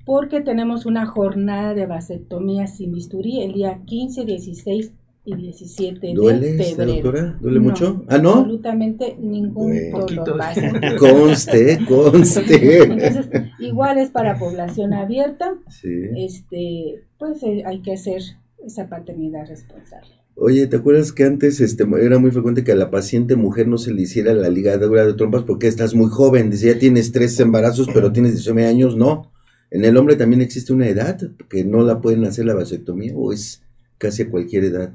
porque 0.05 0.41
tenemos 0.41 0.85
una 0.85 1.07
jornada 1.07 1.75
de 1.75 1.87
vasectomía 1.87 2.67
sin 2.67 2.91
bisturí 2.91 3.43
el 3.43 3.53
día 3.53 3.81
15, 3.87 4.25
16 4.25 4.95
y 5.29 5.37
17 5.37 6.13
¿Duele 6.15 6.53
de 6.55 6.65
febrero. 6.65 6.93
doctora? 6.93 7.39
¿Duele 7.41 7.61
mucho? 7.61 8.05
¿Ah, 8.09 8.19
no? 8.19 8.35
Absolutamente 8.35 9.17
ningún 9.21 9.75
dolor. 9.91 10.39
Conste, 10.99 11.79
conste. 11.87 12.83
Entonces, 12.83 13.29
igual 13.59 13.99
es 13.99 14.11
para 14.11 14.39
población 14.39 14.95
abierta. 14.95 15.55
Sí. 15.69 15.93
Este, 16.17 17.03
pues 17.19 17.43
eh, 17.43 17.63
hay 17.67 17.83
que 17.83 17.93
hacer 17.93 18.23
esa 18.65 18.89
paternidad 18.89 19.47
responsable. 19.47 20.09
Oye, 20.35 20.67
¿te 20.67 20.77
acuerdas 20.77 21.13
que 21.13 21.25
antes 21.25 21.61
este, 21.61 21.85
era 22.01 22.19
muy 22.19 22.31
frecuente 22.31 22.65
que 22.65 22.73
a 22.73 22.77
la 22.77 22.91
paciente 22.91 23.37
mujer 23.37 23.67
no 23.67 23.77
se 23.77 23.93
le 23.93 24.03
hiciera 24.03 24.33
la 24.35 24.49
ligadura 24.49 25.05
de 25.05 25.15
trompas 25.15 25.43
porque 25.43 25.67
estás 25.67 25.95
muy 25.95 26.09
joven? 26.09 26.49
Dice, 26.51 26.73
ya 26.73 26.79
tienes 26.79 27.13
tres 27.13 27.39
embarazos, 27.41 27.89
pero 27.93 28.13
tienes 28.13 28.33
19 28.33 28.67
años. 28.67 28.97
No. 28.97 29.33
¿En 29.71 29.85
el 29.85 29.97
hombre 29.97 30.17
también 30.17 30.41
existe 30.41 30.73
una 30.73 30.89
edad 30.89 31.21
que 31.51 31.65
no 31.65 31.83
la 31.83 32.01
pueden 32.01 32.25
hacer 32.25 32.47
la 32.47 32.55
vasectomía 32.55 33.13
o 33.15 33.33
es 33.33 33.63
casi 33.99 34.23
a 34.23 34.31
cualquier 34.31 34.65
edad? 34.65 34.93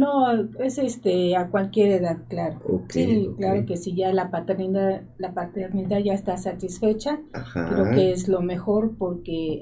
No, 0.00 0.32
es 0.60 0.78
este 0.78 1.36
a 1.36 1.48
cualquier 1.48 1.90
edad, 2.00 2.16
claro. 2.26 2.58
sí, 2.88 3.28
claro 3.36 3.66
que 3.66 3.76
si 3.76 3.94
ya 3.94 4.14
la 4.14 4.30
paternidad, 4.30 5.02
la 5.18 5.34
paternidad 5.34 5.98
ya 5.98 6.14
está 6.14 6.38
satisfecha, 6.38 7.20
creo 7.52 7.90
que 7.90 8.10
es 8.10 8.26
lo 8.26 8.40
mejor 8.40 8.92
porque, 8.96 9.60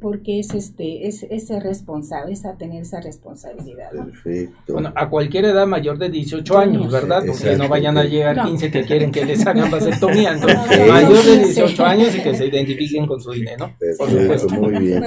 porque 0.00 0.40
es 0.40 0.54
este, 0.54 1.06
es, 1.06 1.22
es 1.22 1.50
responsable, 1.62 2.32
es 2.32 2.44
a 2.44 2.56
tener 2.56 2.82
esa 2.82 3.00
responsabilidad. 3.00 3.92
Perfecto. 3.92 4.72
Bueno, 4.72 4.92
a 4.96 5.08
cualquier 5.08 5.44
edad 5.44 5.68
mayor 5.68 5.98
de 5.98 6.08
18 6.08 6.58
años, 6.58 6.90
¿verdad? 6.90 7.22
Porque 7.24 7.56
no 7.56 7.68
vayan 7.68 7.96
a 7.96 8.02
llegar 8.02 8.44
15 8.44 8.72
que 8.72 8.82
quieren 8.82 9.12
que 9.12 9.24
les 9.24 9.46
hagan 9.46 9.70
vasectomía, 9.70 10.32
entonces 10.34 10.88
mayor 10.88 11.24
de 11.24 11.38
18 11.44 11.84
años 11.84 12.16
y 12.16 12.22
que 12.22 12.34
se 12.34 12.46
identifiquen 12.46 13.06
con 13.06 13.20
su 13.20 13.30
dinero. 13.30 13.72
Perfecto, 13.78 14.48
muy 14.48 14.78
bien. 14.78 15.04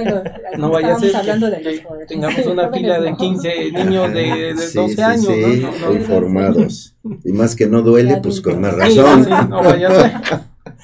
no 0.56 0.70
vaya 0.70 0.94
a 0.94 0.98
ser 0.98 1.12
que 1.12 2.06
tengamos 2.08 2.46
una 2.46 2.70
fila 2.70 2.98
de 2.98 3.14
15 3.14 3.72
niños 3.72 4.12
de 4.14 4.53
de, 4.54 4.70
12 4.72 5.02
años. 5.02 5.28
informados. 5.92 6.96
Y 7.24 7.32
más 7.32 7.54
que 7.54 7.66
no 7.66 7.82
duele, 7.82 8.18
pues 8.22 8.40
con 8.40 8.60
más 8.60 8.74
razón. 8.74 9.26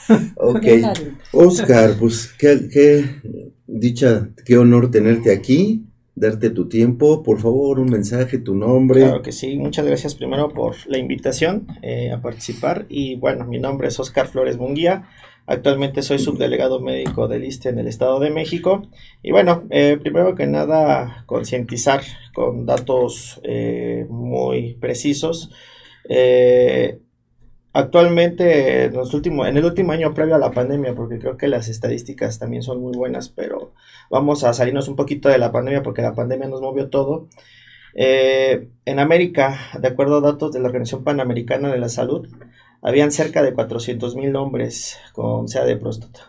ok. 0.36 0.66
Oscar, 1.32 1.94
pues 1.98 2.32
qué, 2.38 2.68
qué 2.72 3.04
dicha, 3.66 4.28
qué 4.44 4.58
honor 4.58 4.90
tenerte 4.90 5.32
aquí. 5.32 5.86
darte 6.14 6.50
tu 6.50 6.68
tiempo. 6.68 7.22
Por 7.22 7.40
favor, 7.40 7.80
un 7.80 7.90
mensaje, 7.90 8.38
tu 8.38 8.54
nombre. 8.54 9.00
Claro 9.00 9.22
que 9.22 9.32
sí, 9.32 9.56
muchas 9.56 9.86
gracias 9.86 10.14
primero 10.14 10.50
por 10.50 10.74
la 10.86 10.98
invitación 10.98 11.66
eh, 11.82 12.12
a 12.12 12.20
participar. 12.20 12.86
Y 12.88 13.16
bueno, 13.16 13.46
mi 13.46 13.58
nombre 13.58 13.88
es 13.88 13.98
Oscar 13.98 14.26
Flores 14.26 14.58
Munguía. 14.58 15.08
Actualmente 15.46 16.02
soy 16.02 16.18
subdelegado 16.18 16.80
médico 16.80 17.28
del 17.28 17.44
ISTE 17.44 17.70
en 17.70 17.78
el 17.78 17.88
Estado 17.88 18.20
de 18.20 18.30
México. 18.30 18.88
Y 19.22 19.32
bueno, 19.32 19.64
eh, 19.70 19.98
primero 20.00 20.34
que 20.34 20.46
nada, 20.46 21.24
concientizar 21.26 22.02
con 22.32 22.66
datos 22.66 23.40
eh, 23.42 24.06
muy 24.08 24.74
precisos. 24.74 25.50
Actualmente, 27.72 28.86
en, 28.86 28.94
el 28.94 29.64
último 29.64 29.92
año 29.92 30.12
previo 30.12 30.34
a 30.34 30.38
la 30.38 30.50
pandemia, 30.50 30.94
porque 30.94 31.20
creo 31.20 31.36
que 31.36 31.46
las 31.46 31.68
estadísticas 31.68 32.38
también 32.40 32.62
son 32.64 32.80
muy 32.80 32.92
buenas, 32.96 33.28
pero 33.28 33.74
vamos 34.10 34.42
a 34.42 34.52
salirnos 34.52 34.88
un 34.88 34.96
poquito 34.96 35.28
de 35.28 35.38
la 35.38 35.52
pandemia 35.52 35.82
porque 35.82 36.02
la 36.02 36.14
pandemia 36.14 36.48
nos 36.48 36.60
movió 36.60 36.88
todo. 36.90 37.28
Eh, 37.94 38.68
en 38.84 38.98
América, 38.98 39.56
de 39.80 39.86
acuerdo 39.86 40.18
a 40.18 40.20
datos 40.20 40.52
de 40.52 40.58
la 40.58 40.66
Organización 40.66 41.04
Panamericana 41.04 41.70
de 41.70 41.78
la 41.78 41.88
Salud, 41.88 42.28
habían 42.82 43.12
cerca 43.12 43.42
de 43.42 43.52
400 43.52 44.14
mil 44.16 44.34
hombres 44.36 44.96
con 45.12 45.48
SEA 45.48 45.64
de 45.64 45.76
próstata. 45.76 46.24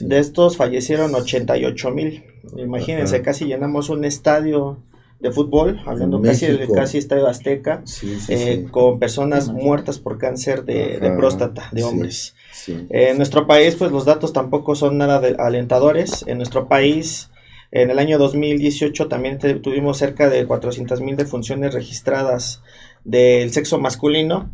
De 0.00 0.18
estos 0.18 0.56
fallecieron 0.56 1.14
88 1.14 1.90
mil. 1.90 2.24
Imagínense, 2.56 3.22
casi 3.22 3.44
llenamos 3.44 3.90
un 3.90 4.04
estadio 4.04 4.78
de 5.20 5.30
fútbol, 5.30 5.80
hablando 5.86 6.20
casi 6.20 6.46
de 6.46 6.68
casi 6.68 6.98
Estadio 6.98 7.26
Azteca, 7.26 7.82
eh, 8.28 8.66
con 8.70 8.98
personas 8.98 9.48
muertas 9.48 9.98
por 9.98 10.18
cáncer 10.18 10.64
de, 10.64 10.98
próstata 11.16 11.68
de 11.72 11.84
hombres. 11.84 12.34
en 12.66 13.16
nuestro 13.16 13.46
país, 13.46 13.76
pues 13.76 13.90
los 13.90 14.04
datos 14.04 14.32
tampoco 14.32 14.74
son 14.74 14.98
nada 14.98 15.22
alentadores. 15.38 16.24
En 16.26 16.36
nuestro 16.36 16.68
país, 16.68 17.30
en 17.70 17.90
el 17.90 17.98
año 17.98 18.18
2018 18.18 19.08
también 19.08 19.38
tuvimos 19.38 19.98
cerca 19.98 20.28
de 20.28 20.46
400 20.46 21.00
mil 21.00 21.16
defunciones 21.16 21.72
registradas 21.72 22.62
del 23.04 23.52
sexo 23.52 23.78
masculino, 23.78 24.50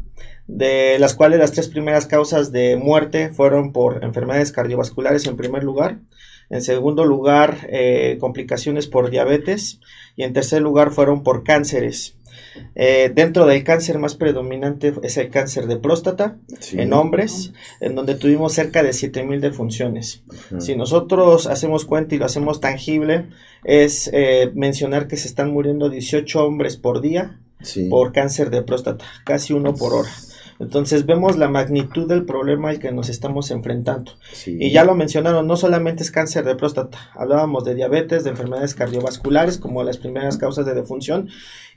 de 0.55 0.99
las 0.99 1.15
cuales 1.15 1.39
las 1.39 1.53
tres 1.53 1.69
primeras 1.69 2.07
causas 2.07 2.53
de 2.53 2.77
muerte 2.77 3.31
fueron 3.31 3.73
por 3.73 4.05
enfermedades 4.05 4.53
cardiovasculares 4.53 5.27
en 5.27 5.37
primer 5.37 5.65
lugar, 5.65 5.99
en 6.51 6.61
segundo 6.61 7.07
lugar, 7.07 7.67
eh, 7.71 8.19
complicaciones 8.21 8.87
por 8.87 9.09
diabetes. 9.11 9.81
Y 10.17 10.25
en 10.25 10.35
tercer 10.35 10.61
lugar 10.61 10.91
fueron 10.91 11.23
por 11.23 11.45
cánceres. 11.45 12.19
Eh, 12.75 13.11
dentro 13.15 13.47
del 13.47 13.65
cáncer 13.65 13.99
más 13.99 14.15
predominante 14.15 14.93
es 15.03 15.17
el 15.17 15.31
cáncer 15.31 15.67
de 15.67 15.79
próstata 15.79 16.37
en 16.73 16.93
hombres, 16.93 17.53
en 17.81 17.95
donde 17.95 18.15
tuvimos 18.15 18.53
cerca 18.53 18.83
de 18.83 18.91
7.000 18.91 19.41
defunciones. 19.41 20.23
Si 20.59 20.77
nosotros 20.77 21.47
hacemos 21.47 21.87
cuenta 21.87 22.15
y 22.15 22.19
lo 22.19 22.27
hacemos 22.27 22.61
tangible, 22.61 23.29
es 23.65 24.11
eh, 24.13 24.51
mencionar 24.55 25.09
que 25.09 25.17
se 25.17 25.29
están 25.29 25.51
muriendo 25.51 25.89
18 25.89 26.45
hombres 26.45 26.77
por 26.77 27.01
día 27.01 27.39
por 27.89 28.13
cáncer 28.13 28.51
de 28.51 28.63
próstata, 28.63 29.05
casi 29.25 29.55
uno 29.55 29.75
por 29.75 29.95
hora. 29.95 30.11
Entonces 30.63 31.07
vemos 31.07 31.37
la 31.37 31.49
magnitud 31.49 32.07
del 32.07 32.25
problema 32.25 32.71
al 32.71 32.79
que 32.79 32.93
nos 32.93 33.09
estamos 33.09 33.51
enfrentando. 33.51 34.13
Y 34.47 34.71
ya 34.71 34.85
lo 34.85 34.95
mencionaron, 34.95 35.47
no 35.47 35.57
solamente 35.57 36.05
es 36.05 36.13
cáncer 36.13 36.45
de 36.45 36.55
próstata, 36.55 37.11
hablábamos 37.15 37.65
de 37.65 37.75
diabetes, 37.75 38.23
de 38.23 38.31
enfermedades 38.31 38.75
cardiovasculares 38.75 39.59
como 39.59 39.83
las 39.83 39.99
primeras 39.99 40.37
causas 40.39 40.65
de 40.65 40.75
defunción 40.75 41.29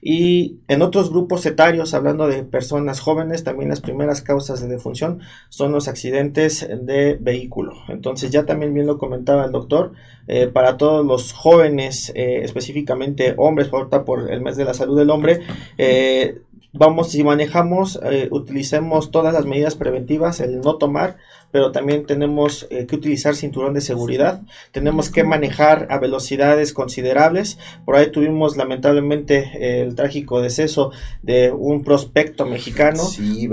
y 0.02 0.60
en 0.68 0.84
otros 0.84 1.10
grupos 1.10 1.46
etarios, 1.48 1.96
hablando 1.96 2.28
de 2.28 2.44
personas 2.44 3.00
jóvenes, 3.00 3.44
también 3.44 3.70
las 3.70 3.82
primeras 3.82 4.22
causas 4.22 4.62
de 4.62 4.68
defunción 4.68 5.22
son 5.50 5.72
los 5.72 5.88
accidentes 5.88 6.68
de 6.82 7.18
vehículo. 7.20 7.74
Entonces 7.90 8.30
ya 8.30 8.46
también 8.46 8.74
bien 8.74 8.86
lo 8.86 9.00
comentaba 9.00 9.46
el 9.46 9.52
doctor, 9.52 9.94
eh, 10.28 10.46
para 10.46 10.78
todos 10.78 11.04
los 11.04 11.34
jóvenes, 11.34 12.12
eh, 12.16 12.42
específicamente 12.44 13.34
hombres, 13.38 13.74
ahorita 13.74 14.06
por 14.06 14.32
el 14.32 14.42
mes 14.42 14.58
de 14.58 14.66
la 14.66 14.76
salud 14.76 14.96
del 14.96 15.10
hombre, 15.10 15.42
eh, 15.80 16.42
vamos, 16.78 17.12
si 17.12 17.24
manejamos, 17.24 18.00
eh, 18.04 18.28
utilicemos 18.32 19.12
todas 19.12 19.34
las 19.34 19.46
medidas 19.46 19.76
preventivas, 19.76 20.40
el 20.40 20.62
no 20.62 20.76
tomar, 20.76 21.18
pero 21.52 21.72
también 21.72 22.06
tenemos 22.06 22.68
eh, 22.70 22.86
que 22.86 22.96
utilizar 22.96 23.36
cinturón 23.36 23.74
de 23.74 23.82
seguridad, 23.82 24.42
tenemos 24.72 25.10
que 25.10 25.24
manejar 25.24 25.88
a 25.90 26.00
velocidades 26.00 26.74
considerables, 26.74 27.58
por 27.86 27.96
ahí 27.96 28.12
tuvimos 28.12 28.58
lamentablemente 28.58 29.82
el 29.82 29.96
trágico 29.96 30.42
deceso 30.42 30.92
de 31.22 31.52
un 31.52 31.84
prospecto 31.84 32.46
mexicano, 32.46 33.04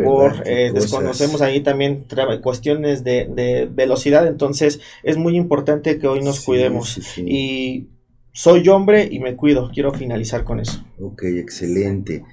por 0.03 0.43
eh, 0.47 0.73
desconocemos 0.75 1.43
ahí 1.43 1.61
también 1.61 2.07
cuestiones 2.43 3.05
de, 3.05 3.29
de, 3.33 3.69
velocidad, 3.73 4.27
entonces 4.27 4.81
es 5.03 5.17
muy 5.17 5.37
importante 5.37 5.99
que 5.99 6.09
hoy 6.09 6.23
nos 6.23 6.41
cuidemos. 6.41 7.01
y 7.19 7.89
soy 8.35 8.67
hombre 8.69 9.09
y 9.11 9.21
me 9.21 9.37
cuido, 9.37 9.71
quiero 9.73 9.93
finalizar 9.93 10.43
con 10.43 10.59
eso. 10.59 10.83
Ok, 10.99 11.25
excelente. 11.25 12.25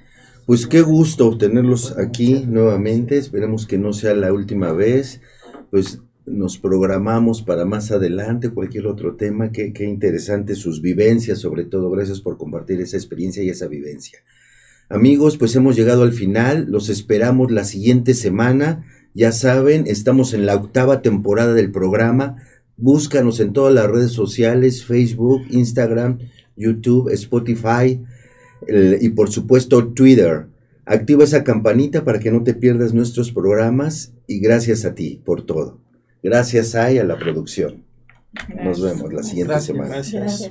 Pues 0.50 0.66
qué 0.66 0.82
gusto 0.82 1.38
tenerlos 1.38 1.96
aquí 1.96 2.44
nuevamente. 2.44 3.16
Esperemos 3.16 3.68
que 3.68 3.78
no 3.78 3.92
sea 3.92 4.14
la 4.14 4.32
última 4.32 4.72
vez. 4.72 5.20
Pues 5.70 6.00
nos 6.26 6.58
programamos 6.58 7.42
para 7.42 7.64
más 7.64 7.92
adelante 7.92 8.50
cualquier 8.50 8.88
otro 8.88 9.14
tema. 9.14 9.52
Qué, 9.52 9.72
qué 9.72 9.84
interesante 9.84 10.56
sus 10.56 10.82
vivencias, 10.82 11.38
sobre 11.38 11.66
todo. 11.66 11.88
Gracias 11.88 12.20
por 12.20 12.36
compartir 12.36 12.80
esa 12.80 12.96
experiencia 12.96 13.44
y 13.44 13.48
esa 13.48 13.68
vivencia. 13.68 14.24
Amigos, 14.88 15.36
pues 15.36 15.54
hemos 15.54 15.76
llegado 15.76 16.02
al 16.02 16.12
final. 16.12 16.66
Los 16.68 16.88
esperamos 16.88 17.52
la 17.52 17.62
siguiente 17.62 18.14
semana. 18.14 18.84
Ya 19.14 19.30
saben, 19.30 19.84
estamos 19.86 20.34
en 20.34 20.46
la 20.46 20.56
octava 20.56 21.00
temporada 21.00 21.54
del 21.54 21.70
programa. 21.70 22.38
Búscanos 22.76 23.38
en 23.38 23.52
todas 23.52 23.72
las 23.72 23.88
redes 23.88 24.10
sociales, 24.10 24.84
Facebook, 24.84 25.42
Instagram, 25.50 26.18
YouTube, 26.56 27.08
Spotify 27.10 28.00
y 28.68 29.08
por 29.10 29.30
supuesto 29.30 29.88
Twitter. 29.88 30.46
Activa 30.86 31.24
esa 31.24 31.44
campanita 31.44 32.04
para 32.04 32.18
que 32.18 32.32
no 32.32 32.42
te 32.42 32.54
pierdas 32.54 32.94
nuestros 32.94 33.30
programas 33.30 34.12
y 34.26 34.40
gracias 34.40 34.84
a 34.84 34.94
ti 34.94 35.20
por 35.24 35.46
todo. 35.46 35.78
Gracias 36.22 36.74
a, 36.74 36.86
a 36.86 36.90
la 37.04 37.18
producción. 37.18 37.84
Nos 38.62 38.82
vemos 38.82 39.12
la 39.12 39.22
siguiente 39.22 39.60
semana. 39.60 39.88
Gracias. 39.88 40.50